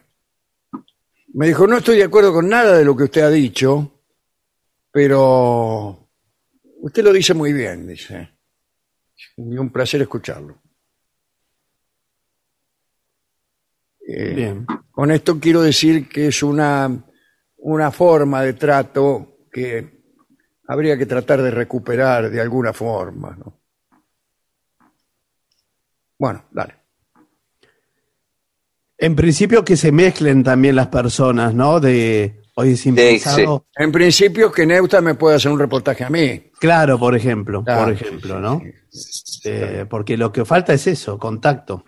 Me 1.33 1.47
dijo, 1.47 1.67
no 1.67 1.77
estoy 1.77 1.97
de 1.97 2.05
acuerdo 2.05 2.33
con 2.33 2.47
nada 2.47 2.77
de 2.77 2.85
lo 2.85 2.95
que 2.95 3.03
usted 3.03 3.21
ha 3.21 3.29
dicho, 3.29 4.01
pero 4.91 6.09
usted 6.79 7.03
lo 7.03 7.11
dice 7.11 7.33
muy 7.33 7.51
bien, 7.51 7.87
dice. 7.87 8.37
Y 9.37 9.57
un 9.57 9.69
placer 9.69 10.01
escucharlo. 10.01 10.61
Eh, 14.07 14.33
Bien. 14.33 14.65
Con 14.91 15.11
esto 15.11 15.39
quiero 15.39 15.61
decir 15.61 16.07
que 16.07 16.27
es 16.27 16.43
una, 16.43 16.89
una 17.57 17.91
forma 17.91 18.43
de 18.43 18.53
trato 18.53 19.39
que 19.51 20.03
habría 20.67 20.97
que 20.97 21.05
tratar 21.05 21.41
de 21.41 21.51
recuperar 21.51 22.29
de 22.29 22.39
alguna 22.39 22.71
forma. 22.71 23.35
¿no? 23.35 23.61
Bueno, 26.17 26.45
dale. 26.51 26.84
En 28.97 29.15
principio 29.15 29.63
que 29.65 29.75
se 29.75 29.91
mezclen 29.91 30.43
también 30.43 30.75
las 30.75 30.87
personas, 30.87 31.53
¿no? 31.53 31.79
De 31.79 32.41
hoy 32.55 32.71
es 32.71 32.85
impensado. 32.85 33.65
En 33.75 33.91
principio 33.91 34.51
que 34.51 34.65
Neusta 34.65 35.01
me 35.01 35.15
pueda 35.15 35.35
hacer 35.35 35.51
un 35.51 35.59
reportaje 35.59 36.03
a 36.05 36.09
mí. 36.09 36.51
Claro, 36.59 36.97
por 36.97 37.15
ejemplo, 37.15 37.63
Claro, 37.63 37.85
por 37.85 37.97
sí, 37.97 38.03
ejemplo, 38.05 38.35
sí, 38.35 38.41
¿no? 38.41 38.61
sí. 38.89 39.41
Eh, 39.45 39.85
porque 39.89 40.15
lo 40.17 40.31
que 40.31 40.45
falta 40.45 40.73
es 40.73 40.87
eso, 40.87 41.17
contacto. 41.19 41.83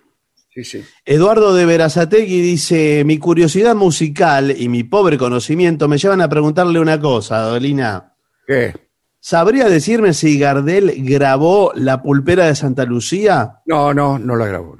Sí, 0.50 0.64
sí. 0.64 0.84
Eduardo 1.04 1.54
de 1.54 1.64
Verazategui 1.64 2.40
dice, 2.40 3.04
mi 3.04 3.18
curiosidad 3.18 3.74
musical 3.74 4.54
y 4.56 4.68
mi 4.68 4.84
pobre 4.84 5.16
conocimiento 5.16 5.88
me 5.88 5.98
llevan 5.98 6.20
a 6.20 6.28
preguntarle 6.28 6.78
una 6.80 7.00
cosa, 7.00 7.40
Dolina. 7.40 8.14
¿Qué? 8.46 8.74
¿Sabría 9.20 9.68
decirme 9.68 10.14
si 10.14 10.38
Gardel 10.38 10.94
grabó 11.04 11.72
La 11.74 12.02
Pulpera 12.02 12.46
de 12.46 12.54
Santa 12.54 12.84
Lucía? 12.84 13.60
No, 13.66 13.92
no, 13.94 14.18
no 14.18 14.36
la 14.36 14.46
grabó. 14.46 14.76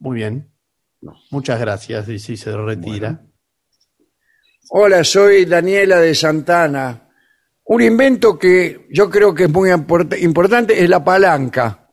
Muy 0.00 0.16
bien. 0.16 0.52
Muchas 1.30 1.60
gracias, 1.60 2.08
y 2.08 2.18
si 2.18 2.36
se 2.36 2.56
retira. 2.56 3.24
Hola, 4.70 5.02
soy 5.04 5.44
Daniela 5.44 5.98
de 6.00 6.14
Santana. 6.14 7.08
Un 7.64 7.82
invento 7.82 8.38
que 8.38 8.86
yo 8.90 9.08
creo 9.10 9.34
que 9.34 9.44
es 9.44 9.50
muy 9.50 9.70
import- 9.70 10.20
importante 10.20 10.82
es 10.82 10.88
la 10.88 11.02
palanca. 11.04 11.90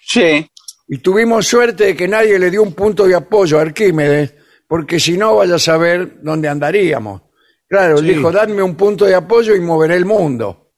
Sí, 0.00 0.46
Y 0.90 0.98
tuvimos 0.98 1.46
suerte 1.46 1.84
de 1.84 1.96
que 1.96 2.08
nadie 2.08 2.38
le 2.38 2.50
dio 2.50 2.62
un 2.62 2.72
punto 2.72 3.06
de 3.06 3.14
apoyo 3.14 3.58
a 3.58 3.62
Arquímedes, 3.62 4.34
porque 4.66 4.98
si 4.98 5.18
no, 5.18 5.36
vaya 5.36 5.56
a 5.56 5.58
saber 5.58 6.22
dónde 6.22 6.48
andaríamos. 6.48 7.22
Claro, 7.68 7.98
él 7.98 8.06
Sí. 8.06 8.14
dijo, 8.14 8.32
dadme 8.32 8.62
un 8.62 8.74
punto 8.74 9.04
de 9.04 9.14
apoyo 9.14 9.54
y 9.54 9.60
moveré 9.60 9.96
el 9.96 10.06
mundo. 10.06 10.72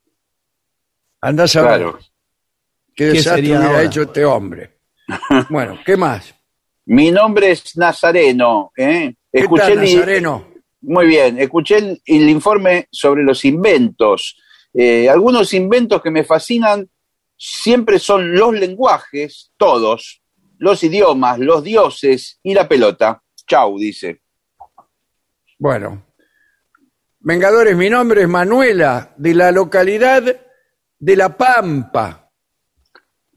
Andás 1.20 1.54
a 1.54 1.62
ver 1.62 1.68
claro. 1.80 1.98
qué 1.98 2.04
¿Qué 2.96 3.04
desastre 3.12 3.34
sería 3.36 3.58
hubiera 3.58 3.74
ahora? 3.76 3.82
hecho 3.84 4.02
este 4.02 4.24
hombre. 4.24 4.79
Bueno, 5.48 5.78
¿qué 5.84 5.96
más? 5.96 6.34
Mi 6.86 7.10
nombre 7.10 7.50
es 7.52 7.76
Nazareno. 7.76 8.72
¿eh? 8.76 9.14
¿Qué 9.32 9.40
Escuché 9.40 9.62
tal, 9.74 9.84
el- 9.84 9.94
Nazareno? 9.94 10.46
Muy 10.82 11.06
bien, 11.06 11.38
escuché 11.38 11.76
el, 11.76 12.02
el 12.06 12.28
informe 12.30 12.88
sobre 12.90 13.22
los 13.22 13.44
inventos. 13.44 14.40
Eh, 14.72 15.08
algunos 15.10 15.52
inventos 15.52 16.00
que 16.00 16.10
me 16.10 16.24
fascinan 16.24 16.88
siempre 17.36 17.98
son 17.98 18.34
los 18.34 18.54
lenguajes, 18.54 19.52
todos, 19.58 20.22
los 20.58 20.82
idiomas, 20.82 21.38
los 21.38 21.62
dioses 21.62 22.38
y 22.42 22.54
la 22.54 22.66
pelota. 22.66 23.22
Chau, 23.46 23.78
dice. 23.78 24.22
Bueno, 25.58 26.06
Vengadores, 27.22 27.76
mi 27.76 27.90
nombre 27.90 28.22
es 28.22 28.28
Manuela, 28.28 29.12
de 29.18 29.34
la 29.34 29.52
localidad 29.52 30.22
de 30.98 31.16
La 31.16 31.36
Pampa. 31.36 32.29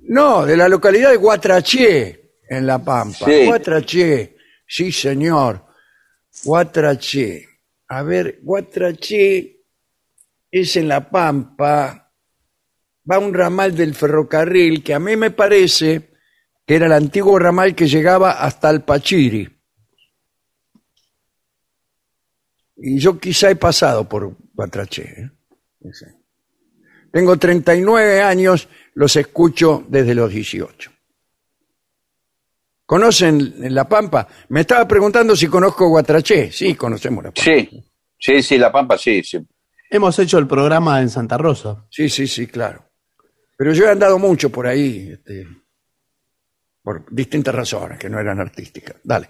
No, 0.08 0.45
de 0.45 0.58
la 0.58 0.68
localidad 0.68 1.12
de 1.12 1.18
Guatraché, 1.18 2.24
en 2.47 2.68
La 2.68 2.84
Pampa. 2.84 3.26
Sí. 3.26 3.45
Guatraché, 3.45 4.36
sí 4.68 4.91
señor. 4.91 5.66
Guatraché. 6.43 7.47
A 7.88 8.04
ver, 8.04 8.39
Guatraché 8.41 9.62
es 10.51 10.76
en 10.76 10.88
La 10.88 11.10
Pampa. 11.10 12.12
Va 13.10 13.20
un 13.20 13.34
ramal 13.34 13.76
del 13.76 13.95
ferrocarril 13.95 14.84
que 14.84 14.93
a 14.93 14.99
mí 14.99 15.16
me 15.16 15.32
parece 15.32 16.14
que 16.66 16.76
era 16.76 16.86
el 16.86 16.93
antiguo 16.93 17.38
ramal 17.38 17.76
que 17.76 17.88
llegaba 17.88 18.32
hasta 18.32 18.70
el 18.70 18.82
Pachiri. 18.82 19.49
Y 22.78 22.99
yo 22.99 23.20
quizá 23.20 23.49
he 23.49 23.56
pasado 23.56 24.08
por 24.08 24.36
Guatraché. 24.54 25.04
¿eh? 25.04 25.32
Tengo 27.12 27.38
39 27.38 28.22
años, 28.22 28.68
los 28.96 29.16
escucho 29.16 29.84
desde 29.88 30.14
los 30.16 30.32
18. 30.32 30.91
¿Conocen 32.86 33.56
La 33.74 33.88
Pampa? 33.88 34.28
Me 34.50 34.62
estaba 34.62 34.88
preguntando 34.88 35.36
si 35.36 35.48
conozco 35.48 35.88
Guatraché. 35.88 36.52
Sí, 36.52 36.76
conocemos 36.76 37.24
La 37.24 37.32
Pampa. 37.32 37.41
Sí, 37.44 37.84
sí, 38.20 38.44
sí, 38.44 38.58
La 38.58 38.72
Pampa, 38.72 38.98
sí, 38.98 39.24
sí. 39.24 39.39
Hemos 39.89 40.18
hecho 40.20 40.38
el 40.38 40.48
programa 40.48 41.02
en 41.02 41.10
Santa 41.10 41.38
Rosa. 41.38 41.86
Sí, 41.89 42.10
sí, 42.10 42.28
sí, 42.28 42.48
claro. 42.48 42.84
Pero 43.58 43.74
yo 43.74 43.86
he 43.86 43.89
andado 43.91 44.18
mucho 44.20 44.50
por 44.52 44.68
ahí, 44.68 45.10
este, 45.14 45.48
por 46.82 47.06
distintas 47.14 47.56
razones 47.56 47.98
que 48.00 48.10
no 48.10 48.20
eran 48.20 48.39
artísticas. 48.39 48.96
Dale. 49.04 49.30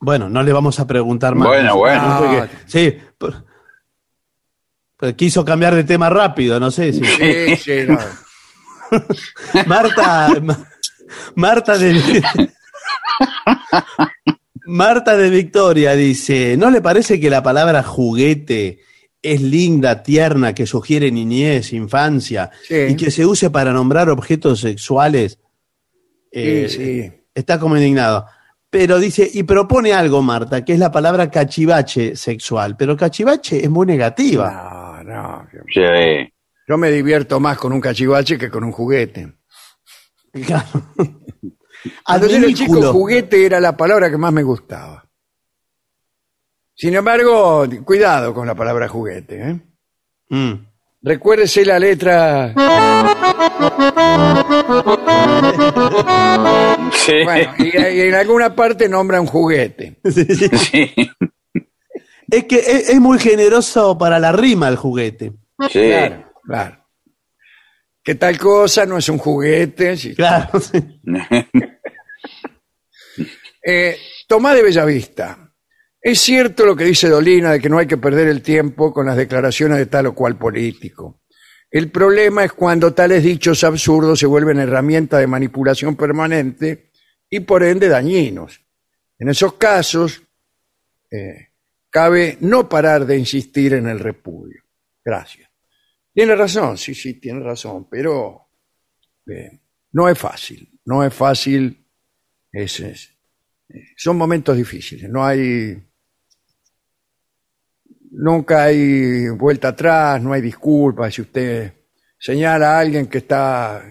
Bueno, 0.00 0.28
no 0.28 0.42
le 0.42 0.52
vamos 0.52 0.78
a 0.80 0.86
preguntar 0.86 1.34
más. 1.34 1.48
Bueno, 1.48 1.76
bueno. 1.76 2.00
Ah, 2.04 2.18
porque- 2.20 2.56
sí, 2.66 2.98
por- 3.16 3.44
pues 4.96 5.14
quiso 5.14 5.44
cambiar 5.44 5.74
de 5.74 5.84
tema 5.84 6.10
rápido, 6.10 6.60
no 6.60 6.70
sé 6.70 6.92
si. 6.92 7.04
Sí, 7.04 7.56
sí, 7.56 7.84
no. 7.88 7.98
Marta, 9.66 10.34
Ma- 10.42 10.66
Marta 11.36 11.76
de 11.78 12.00
Marta 14.66 15.16
de 15.16 15.30
Victoria 15.30 15.94
dice, 15.94 16.56
¿no 16.56 16.70
le 16.70 16.80
parece 16.80 17.20
que 17.20 17.28
la 17.30 17.42
palabra 17.42 17.82
juguete 17.82 18.80
es 19.22 19.40
linda, 19.42 20.02
tierna, 20.02 20.54
que 20.54 20.66
sugiere 20.66 21.10
niñez, 21.10 21.72
infancia 21.72 22.50
Sí. 22.66 22.74
y 22.90 22.96
que 22.96 23.10
se 23.10 23.26
use 23.26 23.50
para 23.50 23.72
nombrar 23.72 24.08
objetos 24.08 24.60
sexuales? 24.60 25.38
Eh, 26.32 26.66
sí. 26.68 27.12
Está 27.34 27.58
como 27.58 27.76
indignado. 27.76 28.26
Pero 28.70 28.98
dice, 28.98 29.28
y 29.32 29.42
propone 29.44 29.92
algo, 29.92 30.20
Marta, 30.22 30.64
que 30.64 30.72
es 30.72 30.78
la 30.78 30.90
palabra 30.90 31.30
cachivache 31.30 32.16
sexual. 32.16 32.76
Pero 32.76 32.96
cachivache 32.96 33.62
es 33.62 33.70
muy 33.70 33.86
negativa. 33.86 35.02
No, 35.04 35.12
no. 35.14 35.46
Sí. 35.72 36.32
Yo 36.66 36.78
me 36.78 36.90
divierto 36.90 37.40
más 37.40 37.58
con 37.58 37.72
un 37.72 37.80
cachivache 37.80 38.38
que 38.38 38.50
con 38.50 38.64
un 38.64 38.72
juguete. 38.72 39.34
Claro. 40.32 40.66
Cuando 42.04 42.26
yo 42.26 42.36
era 42.36 42.52
chico, 42.52 42.92
juguete 42.92 43.44
era 43.44 43.60
la 43.60 43.76
palabra 43.76 44.10
que 44.10 44.16
más 44.16 44.32
me 44.32 44.42
gustaba. 44.42 45.06
Sin 46.74 46.94
embargo, 46.94 47.66
cuidado 47.84 48.34
con 48.34 48.46
la 48.46 48.54
palabra 48.54 48.88
juguete. 48.88 49.50
¿eh? 49.50 49.60
Mm. 50.30 50.54
Recuérdese 51.02 51.64
la 51.66 51.78
letra. 51.78 52.54
Sí. 56.92 57.22
Bueno, 57.22 57.52
y, 57.58 57.76
y 57.76 58.00
en 58.00 58.14
alguna 58.14 58.54
parte 58.54 58.88
nombra 58.88 59.20
un 59.20 59.26
juguete. 59.26 60.00
Sí. 60.10 60.94
Es 62.30 62.44
que 62.46 62.56
es, 62.56 62.88
es 62.88 63.00
muy 63.00 63.18
generoso 63.18 63.96
para 63.98 64.18
la 64.18 64.32
rima 64.32 64.68
el 64.68 64.76
juguete. 64.76 65.34
Sí. 65.70 65.80
Claro, 65.88 66.32
claro. 66.46 66.84
Que 68.02 68.14
tal 68.16 68.38
cosa 68.38 68.84
no 68.84 68.98
es 68.98 69.08
un 69.08 69.18
juguete. 69.18 69.96
sí. 69.96 70.14
Claro. 70.14 70.60
sí. 70.60 70.78
Eh, 73.66 73.96
Tomás 74.28 74.56
de 74.56 74.62
Bellavista. 74.62 75.50
Es 75.98 76.20
cierto 76.20 76.66
lo 76.66 76.76
que 76.76 76.84
dice 76.84 77.08
Dolina 77.08 77.52
de 77.52 77.60
que 77.60 77.70
no 77.70 77.78
hay 77.78 77.86
que 77.86 77.96
perder 77.96 78.28
el 78.28 78.42
tiempo 78.42 78.92
con 78.92 79.06
las 79.06 79.16
declaraciones 79.16 79.78
de 79.78 79.86
tal 79.86 80.08
o 80.08 80.14
cual 80.14 80.36
político. 80.36 81.22
El 81.70 81.90
problema 81.90 82.44
es 82.44 82.52
cuando 82.52 82.92
tales 82.92 83.22
dichos 83.22 83.64
absurdos 83.64 84.20
se 84.20 84.26
vuelven 84.26 84.58
herramienta 84.58 85.18
de 85.18 85.26
manipulación 85.26 85.96
permanente 85.96 86.90
y 87.30 87.40
por 87.40 87.62
ende 87.62 87.88
dañinos. 87.88 88.60
En 89.18 89.30
esos 89.30 89.54
casos, 89.54 90.22
eh, 91.10 91.48
cabe 91.88 92.36
no 92.40 92.68
parar 92.68 93.06
de 93.06 93.16
insistir 93.16 93.72
en 93.72 93.88
el 93.88 93.98
repudio. 93.98 94.62
Gracias. 95.02 95.48
Tiene 96.14 96.34
razón, 96.36 96.78
sí, 96.78 96.94
sí, 96.94 97.14
tiene 97.14 97.40
razón, 97.40 97.88
pero 97.90 98.46
eh, 99.28 99.60
no 99.92 100.08
es 100.08 100.18
fácil, 100.18 100.80
no 100.86 101.04
es 101.04 101.14
fácil. 101.14 101.86
Es, 102.52 102.80
es- 102.80 103.10
son 103.96 104.16
momentos 104.18 104.56
difíciles, 104.56 105.10
no 105.10 105.24
hay 105.24 105.76
nunca 108.12 108.64
hay 108.64 109.28
vuelta 109.30 109.68
atrás, 109.68 110.20
no 110.22 110.32
hay 110.32 110.40
disculpas 110.42 111.14
si 111.14 111.22
usted 111.22 111.72
señala 112.18 112.76
a 112.76 112.80
alguien 112.80 113.06
que 113.06 113.18
está 113.18 113.84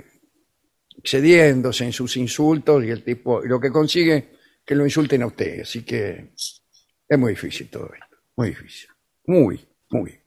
excediéndose 0.97 1.85
en 1.85 1.93
sus 1.93 2.15
insultos 2.17 2.83
y 2.83 2.89
el 2.89 3.03
tipo 3.03 3.43
y 3.43 3.47
lo 3.47 3.59
que 3.59 3.71
consigue 3.71 4.29
que 4.65 4.75
lo 4.75 4.85
insulten 4.85 5.21
a 5.23 5.27
usted, 5.27 5.61
así 5.61 5.83
que 5.83 6.31
es 7.07 7.19
muy 7.19 7.31
difícil 7.33 7.69
todo 7.69 7.91
esto, 7.93 8.17
muy 8.37 8.49
difícil, 8.49 8.89
muy, 9.27 9.59
muy. 9.89 10.19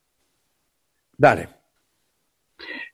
Dale. 1.18 1.55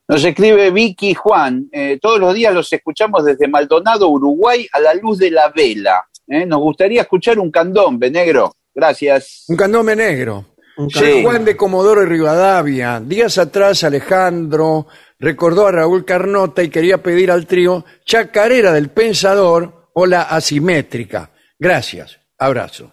Nos 0.07 0.23
escribe 0.23 0.69
Vicky 0.71 1.13
Juan. 1.13 1.69
eh, 1.71 1.97
todos 2.01 2.19
los 2.19 2.33
días 2.33 2.53
los 2.53 2.71
escuchamos 2.71 3.23
desde 3.25 3.47
Maldonado, 3.47 4.09
Uruguay, 4.09 4.67
a 4.71 4.79
la 4.79 4.93
luz 4.93 5.17
de 5.19 5.31
la 5.31 5.49
vela. 5.49 6.03
¿eh? 6.27 6.45
Nos 6.45 6.59
gustaría 6.59 7.01
escuchar 7.01 7.39
un 7.39 7.49
candombe, 7.51 8.11
negro. 8.11 8.53
Gracias. 8.75 9.45
Un 9.47 9.55
candombe 9.55 9.95
negro. 9.95 10.45
Un 10.77 10.89
Sí. 10.89 11.21
Juan 11.23 11.45
de 11.45 11.55
Comodoro 11.55 12.01
y 12.03 12.07
Rivadavia. 12.07 12.99
Días 12.99 13.37
atrás 13.37 13.83
Alejandro 13.83 14.87
recordó 15.19 15.67
a 15.67 15.71
Raúl 15.71 16.03
Carnota 16.03 16.63
y 16.63 16.69
quería 16.69 16.97
pedir 17.01 17.29
al 17.31 17.45
trío 17.45 17.85
Chacarera 18.05 18.73
del 18.73 18.89
Pensador 18.89 19.89
o 19.93 20.05
la 20.07 20.23
Asimétrica. 20.23 21.31
Gracias. 21.59 22.19
Abrazo. 22.39 22.91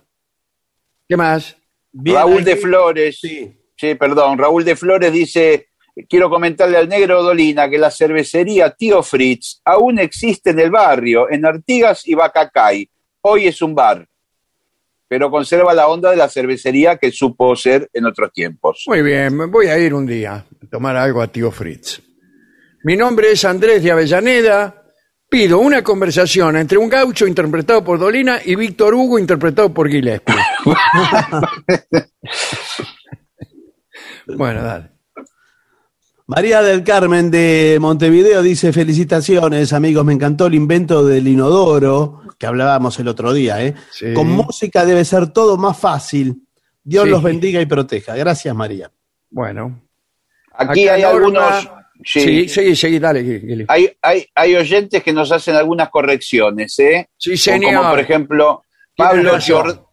¿Qué 1.09 1.17
más? 1.17 1.57
Bien, 1.91 2.17
Raúl 2.17 2.45
de 2.45 2.57
Flores. 2.57 3.19
Sí. 3.21 3.57
Sí, 3.77 3.95
perdón. 3.95 4.37
Raúl 4.39 4.63
de 4.65 4.77
Flores 4.77 5.11
dice, 5.13 5.70
quiero 6.09 6.31
comentarle 6.31 6.77
al 6.77 6.89
negro 6.89 7.23
Dolina 7.23 7.69
que 7.69 7.79
la 7.79 7.91
cervecería 7.91 8.71
Tío 8.71 9.03
Fritz 9.03 9.61
aún 9.65 9.99
existe 9.99 10.51
en 10.51 10.61
el 10.61 10.71
barrio, 10.71 11.31
en 11.31 11.45
Artigas 11.45 12.07
y 12.07 12.15
Bacacay. 12.15 12.89
Hoy 13.23 13.47
es 13.47 13.61
un 13.63 13.75
bar, 13.75 14.07
pero 15.09 15.31
conserva 15.31 15.75
la 15.75 15.89
onda 15.89 16.11
de 16.11 16.17
la 16.17 16.29
cervecería 16.29 16.97
que 16.97 17.11
supo 17.11 17.55
ser 17.57 17.91
en 17.93 18.07
otros 18.07 18.33
tiempos. 18.33 18.85
Muy 18.87 19.03
bien, 19.03 19.37
me 19.37 19.47
voy 19.47 19.67
a 19.67 19.79
ir 19.79 19.93
un 19.93 20.07
día 20.07 20.35
a 20.35 20.67
tomar 20.71 20.97
algo 20.97 21.21
a 21.21 21.27
tío 21.27 21.51
Fritz. 21.51 22.01
Mi 22.85 22.97
nombre 22.97 23.33
es 23.33 23.45
Andrés 23.45 23.83
de 23.83 23.91
Avellaneda. 23.91 24.77
Pido 25.29 25.59
una 25.59 25.83
conversación 25.83 26.57
entre 26.57 26.79
un 26.79 26.89
gaucho 26.89 27.27
interpretado 27.27 27.85
por 27.85 27.99
Dolina 27.99 28.41
y 28.45 28.57
Víctor 28.57 28.95
Hugo 28.95 29.19
interpretado 29.19 29.73
por 29.73 29.89
Gillespie. 29.89 30.35
bueno, 34.37 34.63
dale. 34.63 35.00
María 36.31 36.63
del 36.63 36.85
Carmen 36.85 37.29
de 37.29 37.79
Montevideo 37.81 38.41
dice, 38.41 38.73
felicitaciones 38.73 39.73
amigos, 39.73 40.05
me 40.05 40.13
encantó 40.13 40.47
el 40.47 40.55
invento 40.55 41.05
del 41.05 41.27
inodoro, 41.27 42.23
que 42.39 42.47
hablábamos 42.47 42.97
el 43.01 43.09
otro 43.09 43.33
día, 43.33 43.61
¿eh? 43.65 43.75
Sí. 43.91 44.15
Con 44.15 44.29
música 44.31 44.85
debe 44.87 45.05
ser 45.05 45.33
todo 45.33 45.57
más 45.57 45.77
fácil. 45.77 46.47
Dios 46.85 47.05
Sí. 47.05 47.11
los 47.11 47.23
bendiga 47.25 47.61
y 47.61 47.67
proteja. 47.67 48.15
Gracias, 48.15 48.55
María. 48.55 48.93
Bueno. 49.29 49.83
Aquí 50.53 50.87
hay 50.87 51.03
Norma- 51.03 51.17
algunos... 51.17 51.69
sí, 52.05 52.21
Sí, 52.49 52.49
sí, 52.49 52.77
sí, 52.77 52.99
dale. 53.01 53.67
Hay, 53.67 53.91
hay, 54.01 54.27
hay 54.33 54.55
oyentes 54.55 55.03
que 55.03 55.13
nos 55.13 55.33
hacen 55.33 55.57
algunas 55.57 55.89
correcciones, 55.89 56.79
¿eh? 56.79 57.09
Sí, 57.17 57.31
Como- 57.31 57.39
señor. 57.39 57.75
Como 57.75 57.91
por 57.91 57.99
ejemplo, 58.01 58.63
Pablo. 58.97 59.35
Gior- 59.39 59.85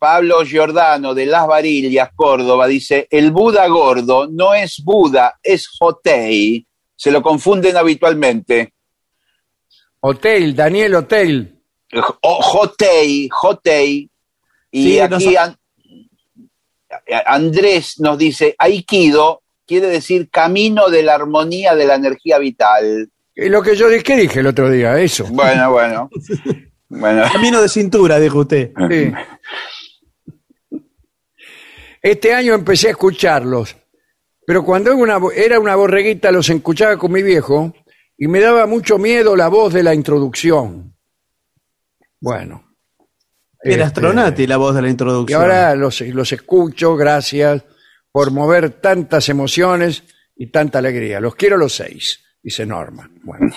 Pablo 0.00 0.44
Giordano 0.46 1.14
de 1.14 1.26
Las 1.26 1.46
Varillas, 1.46 2.08
Córdoba, 2.16 2.66
dice, 2.66 3.06
el 3.10 3.30
Buda 3.32 3.66
gordo 3.68 4.26
no 4.26 4.54
es 4.54 4.82
Buda, 4.82 5.38
es 5.42 5.68
Jotei. 5.78 6.66
Se 6.96 7.10
lo 7.10 7.20
confunden 7.20 7.76
habitualmente. 7.76 8.72
Hotel, 10.00 10.56
Daniel 10.56 10.94
Hotel. 10.94 11.54
O 12.22 12.42
Jotei, 12.42 13.28
Jotei. 13.30 14.08
Y 14.70 14.82
Sí, 14.84 14.98
aquí 15.00 15.26
nos- 15.26 15.36
An- 15.36 15.56
Andrés 17.26 18.00
nos 18.00 18.16
dice, 18.18 18.54
Aikido 18.58 19.42
quiere 19.66 19.88
decir 19.88 20.30
camino 20.30 20.88
de 20.88 21.02
la 21.02 21.14
armonía 21.14 21.74
de 21.74 21.84
la 21.86 21.96
energía 21.96 22.38
vital. 22.38 23.10
Es 23.34 23.50
lo 23.50 23.62
que 23.62 23.76
yo 23.76 23.88
dije, 23.88 24.02
¿qué 24.02 24.16
dije 24.16 24.40
el 24.40 24.46
otro 24.46 24.70
día? 24.70 24.98
Eso. 24.98 25.26
Bueno, 25.30 25.70
bueno. 25.72 26.08
Bueno. 26.92 27.22
Camino 27.32 27.62
de 27.62 27.68
cintura, 27.68 28.18
dijo 28.18 28.40
usted. 28.40 28.72
Sí. 28.90 29.12
Este 32.02 32.32
año 32.34 32.54
empecé 32.54 32.88
a 32.88 32.92
escucharlos, 32.92 33.76
pero 34.46 34.64
cuando 34.64 34.90
era 34.90 34.96
una, 34.98 35.18
era 35.34 35.60
una 35.60 35.76
borreguita 35.76 36.30
los 36.32 36.48
escuchaba 36.48 36.96
con 36.96 37.12
mi 37.12 37.22
viejo 37.22 37.74
y 38.16 38.26
me 38.28 38.40
daba 38.40 38.66
mucho 38.66 38.98
miedo 38.98 39.36
la 39.36 39.48
voz 39.48 39.72
de 39.72 39.82
la 39.82 39.94
introducción. 39.94 40.94
Bueno. 42.20 42.66
Era 43.62 43.84
Este, 43.86 44.00
Astronati 44.00 44.46
la 44.46 44.56
voz 44.56 44.74
de 44.74 44.80
la 44.82 44.88
Y 44.88 44.90
introducción. 44.92 45.40
ahora 45.40 45.74
los, 45.74 46.00
los 46.00 46.32
escucho, 46.32 46.96
gracias 46.96 47.62
por 48.10 48.30
mover 48.30 48.70
tantas 48.80 49.28
emociones 49.28 50.02
y 50.34 50.46
tanta 50.50 50.78
alegría. 50.78 51.20
Los 51.20 51.34
quiero 51.34 51.58
los 51.58 51.74
seis, 51.74 52.24
dice 52.42 52.64
Norma. 52.64 53.10
Bueno, 53.22 53.54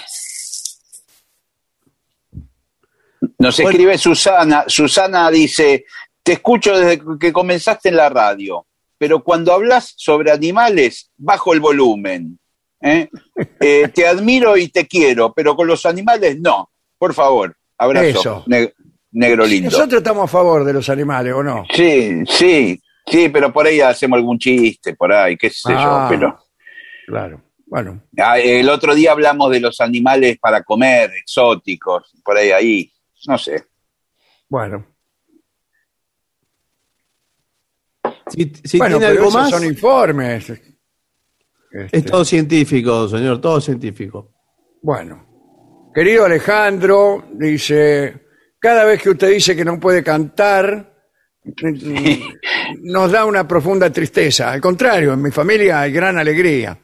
Nos 3.40 3.60
escribe 3.60 3.98
Susana. 3.98 4.66
Susana 4.68 5.32
dice, 5.32 5.86
te 6.24 6.34
escucho 6.34 6.78
desde 6.78 7.02
que 7.20 7.32
comenzaste 7.34 7.90
en 7.90 7.98
la 7.98 8.10
radio, 8.10 8.66
pero 8.98 9.24
cuando 9.24 9.54
hablas 9.54 9.94
sobre 9.98 10.32
animales, 10.32 11.12
bajo 11.18 11.54
el 11.54 11.60
volumen. 11.60 12.40
¿eh? 12.82 13.10
Eh, 13.60 13.88
te 13.94 14.08
admiro 14.08 14.56
y 14.58 14.68
te 14.70 14.86
quiero, 14.88 15.34
pero 15.34 15.56
con 15.56 15.68
los 15.68 15.86
animales 15.86 16.40
no. 16.40 16.70
Por 16.98 17.14
favor, 17.14 17.56
abrazo, 17.78 18.06
Eso. 18.20 18.44
ne- 18.48 18.74
negro 19.12 19.46
lindo. 19.46 19.70
nosotros 19.72 20.00
estamos 20.00 20.26
a 20.26 20.28
favor 20.28 20.64
de 20.66 20.74
los 20.74 20.90
animales, 20.90 21.34
¿o 21.34 21.42
no? 21.44 21.66
Sí, 21.74 22.24
sí, 22.28 22.80
sí, 23.06 23.30
pero 23.30 23.52
por 23.54 23.66
ahí 23.68 23.80
hacemos 23.82 24.18
algún 24.18 24.38
chiste, 24.40 24.96
por 24.96 25.12
ahí, 25.14 25.38
qué 25.38 25.50
sé 25.50 25.74
Ah. 25.76 26.08
yo. 26.12 26.16
Pero 26.18 26.40
Claro. 27.08 27.42
Bueno, 27.66 28.04
Ah, 28.18 28.38
el 28.40 28.70
otro 28.70 28.94
día 28.94 29.12
hablamos 29.14 29.50
de 29.52 29.60
los 29.60 29.82
animales 29.82 30.38
para 30.40 30.62
comer, 30.64 31.10
exóticos, 31.20 32.12
por 32.24 32.38
ahí, 32.38 32.52
ahí, 32.52 32.92
no 33.28 33.38
sé. 33.38 33.64
bueno. 34.50 34.86
Si, 38.34 38.52
si 38.64 38.78
bueno, 38.78 38.98
tiene 38.98 39.14
pero 39.14 39.26
algo 39.26 39.30
esos 39.30 39.42
más, 39.42 39.50
son 39.52 39.64
informes. 39.66 40.50
Este, 40.50 40.78
es 41.92 42.06
todo 42.06 42.26
científico, 42.26 43.08
señor, 43.08 43.40
todo 43.40 43.62
científico. 43.62 44.32
Bueno, 44.82 45.92
querido 45.94 46.26
Alejandro, 46.26 47.28
dice, 47.34 48.26
cada 48.60 48.86
vez 48.86 49.02
que 49.02 49.12
usted 49.12 49.30
dice 49.30 49.56
que 49.56 49.66
no 49.66 49.80
puede 49.80 50.04
cantar, 50.04 50.94
nos 52.82 53.12
da 53.12 53.26
una 53.26 53.48
profunda 53.48 53.92
tristeza. 53.92 54.52
Al 54.52 54.62
contrario, 54.62 55.14
en 55.14 55.22
mi 55.22 55.32
familia 55.32 55.82
hay 55.82 55.92
gran 55.92 56.18
alegría. 56.18 56.78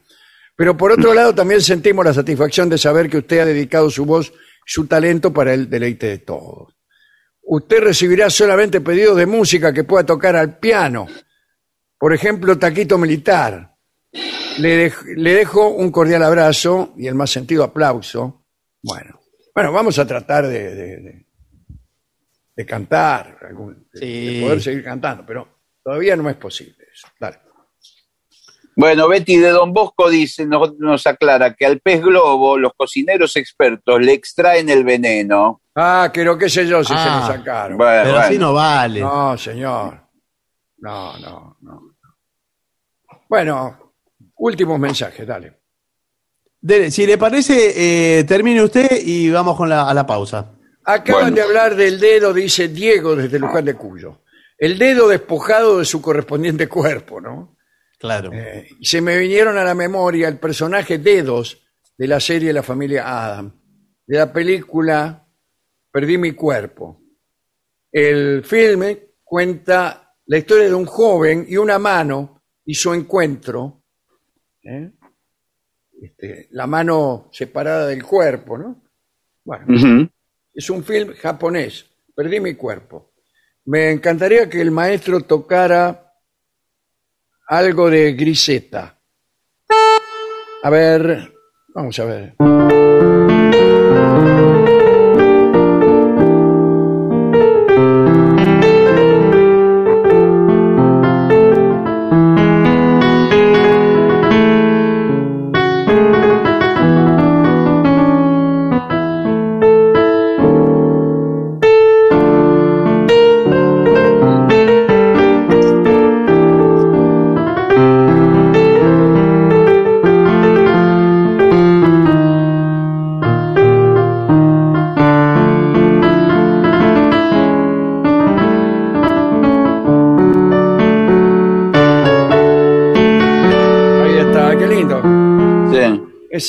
Pero 0.56 0.76
por 0.76 0.92
otro 0.92 1.14
lado, 1.14 1.34
también 1.34 1.62
sentimos 1.62 2.04
la 2.04 2.14
satisfacción 2.14 2.68
de 2.68 2.78
saber 2.78 3.10
que 3.10 3.20
usted 3.20 3.40
ha 3.40 3.46
dedicado 3.46 3.90
su 3.90 4.06
voz, 4.06 4.34
su 4.66 4.88
talento 4.88 5.32
para 5.32 5.54
el 5.54 5.70
deleite 5.70 6.08
de 6.08 6.18
todos. 6.20 6.76
Usted 7.44 7.80
recibirá 7.80 8.30
solamente 8.30 8.82
pedidos 8.82 9.16
de 9.18 9.26
música 9.26 9.74
que 9.74 9.86
pueda 9.86 10.06
tocar 10.06 10.36
al 10.36 10.60
piano. 10.60 11.08
Por 12.00 12.14
ejemplo, 12.14 12.58
Taquito 12.58 12.98
Militar. 12.98 13.76
Le, 14.58 14.90
dej- 14.90 15.16
le 15.16 15.34
dejo 15.34 15.70
un 15.70 15.92
cordial 15.92 16.24
abrazo 16.24 16.94
y 16.98 17.08
el 17.08 17.16
más 17.16 17.30
sentido 17.30 17.64
aplauso. 17.64 18.46
Bueno, 18.82 19.20
bueno, 19.54 19.72
vamos 19.72 20.00
a 20.00 20.06
tratar 20.08 20.48
de, 20.48 20.76
de- 20.76 20.98
de- 20.98 21.26
de 22.56 22.66
cantar, 22.66 23.38
algún- 23.48 23.88
de, 23.94 24.00
Sí. 24.00 24.36
de 24.36 24.42
poder 24.42 24.62
seguir 24.62 24.84
cantando, 24.84 25.26
pero 25.26 25.48
todavía 25.84 26.16
no 26.18 26.30
es 26.30 26.36
posible 26.36 26.76
eso. 26.94 27.08
Dale. 27.20 27.40
Bueno, 28.76 29.08
Betty 29.10 29.38
de 29.38 29.50
Don 29.50 29.74
Bosco 29.74 30.10
dice, 30.10 30.46
nos, 30.46 30.78
nos 30.78 31.06
aclara 31.06 31.54
que 31.54 31.66
al 31.66 31.80
pez 31.82 32.02
globo 32.02 32.58
los 32.58 32.74
cocineros 32.76 33.36
expertos 33.36 34.00
le 34.02 34.14
extraen 34.14 34.70
el 34.70 34.84
veneno. 34.86 35.62
Ah, 35.76 36.10
que 36.14 36.24
lo 36.24 36.38
que 36.38 36.50
sé 36.50 36.66
yo 36.66 36.82
si 36.84 36.94
se 36.94 37.00
Ah, 37.00 37.20
lo 37.28 37.34
sacaron. 37.34 37.78
Bueno, 37.78 37.92
Pero 38.04 38.12
bueno. 38.14 38.26
así 38.28 38.38
no 38.38 38.54
vale. 38.54 39.00
No, 39.02 39.38
señor. 39.38 40.02
No, 40.78 41.18
no, 41.20 41.58
no. 41.62 41.89
Bueno, 43.30 43.94
últimos 44.38 44.80
mensajes, 44.80 45.26
dale. 45.26 45.54
Dele, 46.60 46.92
si 46.92 47.06
le 47.06 47.18
parece, 47.18 48.18
eh, 48.20 48.24
termine 48.26 48.64
usted 48.64 48.90
y 49.06 49.30
vamos 49.30 49.56
con 49.56 49.70
la, 49.70 49.88
a 49.88 49.94
la 49.94 50.06
pausa. 50.06 50.56
Acaban 50.84 51.22
Bueno. 51.26 51.36
de 51.36 51.42
hablar 51.44 51.76
del 51.76 52.00
dedo, 52.00 52.34
dice 52.34 52.68
Diego 52.68 53.16
desde 53.16 53.40
Luján 53.40 53.66
de 53.66 53.76
Cuyo. 53.76 54.24
El 54.58 54.78
dedo 54.78 55.08
despojado 55.08 55.80
de 55.80 55.86
su 55.86 56.02
correspondiente 56.02 56.68
cuerpo, 56.68 57.22
¿no? 57.22 57.56
Claro. 58.00 58.32
Eh, 58.34 58.68
se 58.82 59.00
me 59.00 59.18
vinieron 59.18 59.58
a 59.58 59.64
la 59.64 59.76
memoria 59.76 60.28
el 60.28 60.40
personaje 60.40 60.98
Dedos 60.98 61.62
de 61.98 62.08
la 62.08 62.20
serie 62.20 62.52
La 62.52 62.64
familia 62.64 63.04
Adam, 63.26 63.54
de 64.06 64.18
la 64.18 64.34
película 64.34 65.26
Perdí 65.92 66.18
mi 66.18 66.34
cuerpo. 66.34 67.02
El 67.92 68.44
filme 68.44 69.16
cuenta 69.24 70.14
la 70.28 70.38
historia 70.38 70.68
de 70.68 70.76
un 70.76 70.86
joven 70.86 71.46
y 71.48 71.58
una 71.58 71.80
mano 71.80 72.39
y 72.70 72.76
su 72.76 72.94
encuentro. 72.94 73.82
¿eh? 74.62 74.92
Este, 76.00 76.50
la 76.52 76.68
mano 76.68 77.30
separada 77.32 77.88
del 77.88 78.04
cuerpo, 78.04 78.60
¿no? 78.60 78.84
Bueno, 79.44 80.08
es 80.54 80.70
un 80.70 80.84
film 80.84 81.16
japonés. 81.16 81.88
Perdí 82.16 82.40
mi 82.40 82.54
cuerpo. 82.54 83.14
Me 83.66 83.90
encantaría 83.90 84.48
que 84.48 84.62
el 84.62 84.70
maestro 84.70 85.22
tocara 85.22 86.14
algo 87.48 87.90
de 87.90 88.14
Griseta. 88.14 89.02
A 90.62 90.70
ver, 90.70 91.34
vamos 91.74 91.98
a 91.98 92.06
ver. 92.06 92.36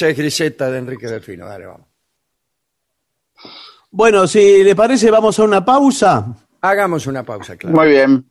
Esa 0.01 0.09
es 0.09 0.17
Griseta 0.17 0.71
de 0.71 0.79
Enrique 0.79 1.07
Delfino. 1.07 1.45
Dale, 1.45 1.67
vamos. 1.67 1.87
Bueno, 3.91 4.27
si 4.27 4.65
le 4.65 4.75
parece, 4.75 5.11
vamos 5.11 5.39
a 5.39 5.43
una 5.43 5.63
pausa. 5.63 6.27
Hagamos 6.63 7.07
una 7.07 7.23
pausa, 7.23 7.55
claro. 7.59 7.77
Muy 7.77 7.89
bien. 7.89 8.27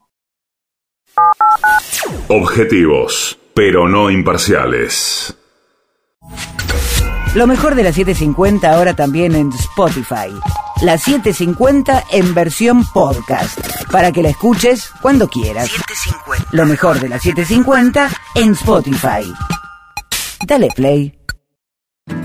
Objetivos, 2.28 3.38
pero 3.53 3.88
no 3.88 4.09
imparciales. 4.09 5.38
Lo 7.36 7.45
mejor 7.45 7.76
de 7.76 7.84
la 7.84 7.93
750 7.93 8.74
ahora 8.74 8.95
también 8.95 9.36
en 9.36 9.49
Spotify. 9.49 10.34
La 10.82 10.97
750 10.97 12.05
en 12.13 12.34
versión 12.34 12.84
podcast. 12.84 13.59
Para 13.91 14.11
que 14.11 14.24
la 14.24 14.30
escuches 14.30 14.89
cuando 15.03 15.28
quieras. 15.28 15.70
Lo 16.51 16.65
mejor 16.65 16.99
de 16.99 17.09
la 17.09 17.20
750 17.20 18.09
en 18.34 18.53
Spotify. 18.53 19.32
Dale 20.47 20.70
play. 20.76 21.18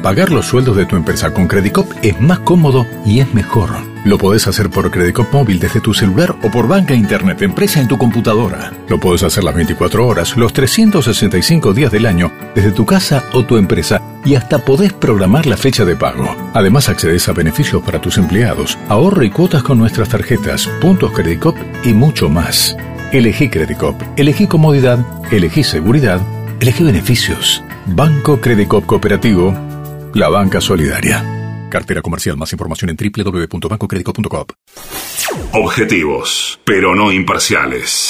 Pagar 0.02 0.30
los 0.30 0.46
sueldos 0.46 0.76
de 0.76 0.86
tu 0.86 0.96
empresa 0.96 1.32
con 1.32 1.48
Credicop 1.48 1.90
es 2.02 2.20
más 2.20 2.40
cómodo 2.40 2.86
y 3.06 3.20
es 3.20 3.32
mejor. 3.32 3.70
Lo 4.04 4.18
podés 4.18 4.46
hacer 4.46 4.68
por 4.68 4.90
Credicop 4.90 5.32
móvil 5.32 5.58
desde 5.58 5.80
tu 5.80 5.94
celular 5.94 6.36
o 6.42 6.50
por 6.50 6.68
banca 6.68 6.94
internet 6.94 7.40
empresa 7.40 7.80
en 7.80 7.88
tu 7.88 7.96
computadora. 7.96 8.70
Lo 8.88 9.00
podés 9.00 9.22
hacer 9.22 9.44
las 9.44 9.54
24 9.54 10.06
horas, 10.06 10.36
los 10.36 10.52
365 10.52 11.72
días 11.72 11.90
del 11.90 12.04
año, 12.04 12.30
desde 12.54 12.72
tu 12.72 12.84
casa 12.84 13.24
o 13.32 13.44
tu 13.44 13.56
empresa 13.56 14.02
y 14.24 14.34
hasta 14.34 14.58
podés 14.58 14.92
programar 14.92 15.46
la 15.46 15.56
fecha 15.56 15.86
de 15.86 15.96
pago. 15.96 16.36
Además 16.52 16.88
accedes 16.88 17.28
a 17.28 17.32
beneficios 17.32 17.82
para 17.82 18.00
tus 18.00 18.18
empleados, 18.18 18.78
ahorro 18.88 19.24
y 19.24 19.30
cuotas 19.30 19.62
con 19.62 19.78
nuestras 19.78 20.10
tarjetas, 20.10 20.68
puntos 20.80 21.12
Credicop 21.12 21.56
y 21.82 21.94
mucho 21.94 22.28
más. 22.28 22.76
Elegí 23.12 23.48
Credicop, 23.48 24.00
elegí 24.16 24.46
comodidad, 24.46 24.98
elegí 25.30 25.64
seguridad, 25.64 26.20
elegí 26.60 26.84
beneficios. 26.84 27.62
Banco 27.86 28.40
Credicop 28.40 28.86
Cooperativo, 28.86 29.54
la 30.14 30.28
banca 30.28 30.60
solidaria. 30.60 31.68
Cartera 31.68 32.02
comercial. 32.02 32.36
Más 32.36 32.52
información 32.52 32.90
en 32.90 32.96
www.bancocredico.com. 32.96 34.46
Objetivos, 35.52 36.60
pero 36.64 36.94
no 36.94 37.10
imparciales. 37.12 38.08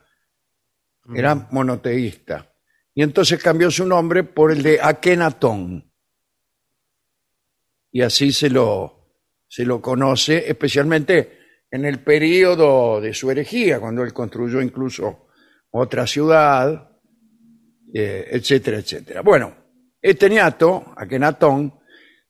era 1.15 1.35
monoteísta. 1.51 2.53
Y 2.93 3.01
entonces 3.01 3.41
cambió 3.41 3.71
su 3.71 3.85
nombre 3.85 4.23
por 4.23 4.51
el 4.51 4.61
de 4.61 4.79
Akenatón. 4.81 5.91
Y 7.93 8.01
así 8.01 8.33
se 8.33 8.49
lo, 8.49 9.13
se 9.47 9.63
lo 9.65 9.79
conoce, 9.79 10.49
especialmente 10.49 11.37
en 11.69 11.85
el 11.85 11.99
periodo 11.99 12.99
de 12.99 13.13
su 13.13 13.29
herejía, 13.29 13.79
cuando 13.79 14.03
él 14.03 14.11
construyó 14.11 14.61
incluso 14.61 15.27
otra 15.69 16.07
ciudad, 16.07 16.89
eh, 17.93 18.27
etcétera, 18.31 18.79
etcétera. 18.79 19.21
Bueno, 19.21 19.55
este 20.01 20.27
ñato, 20.27 20.93
Akenatón, 20.97 21.79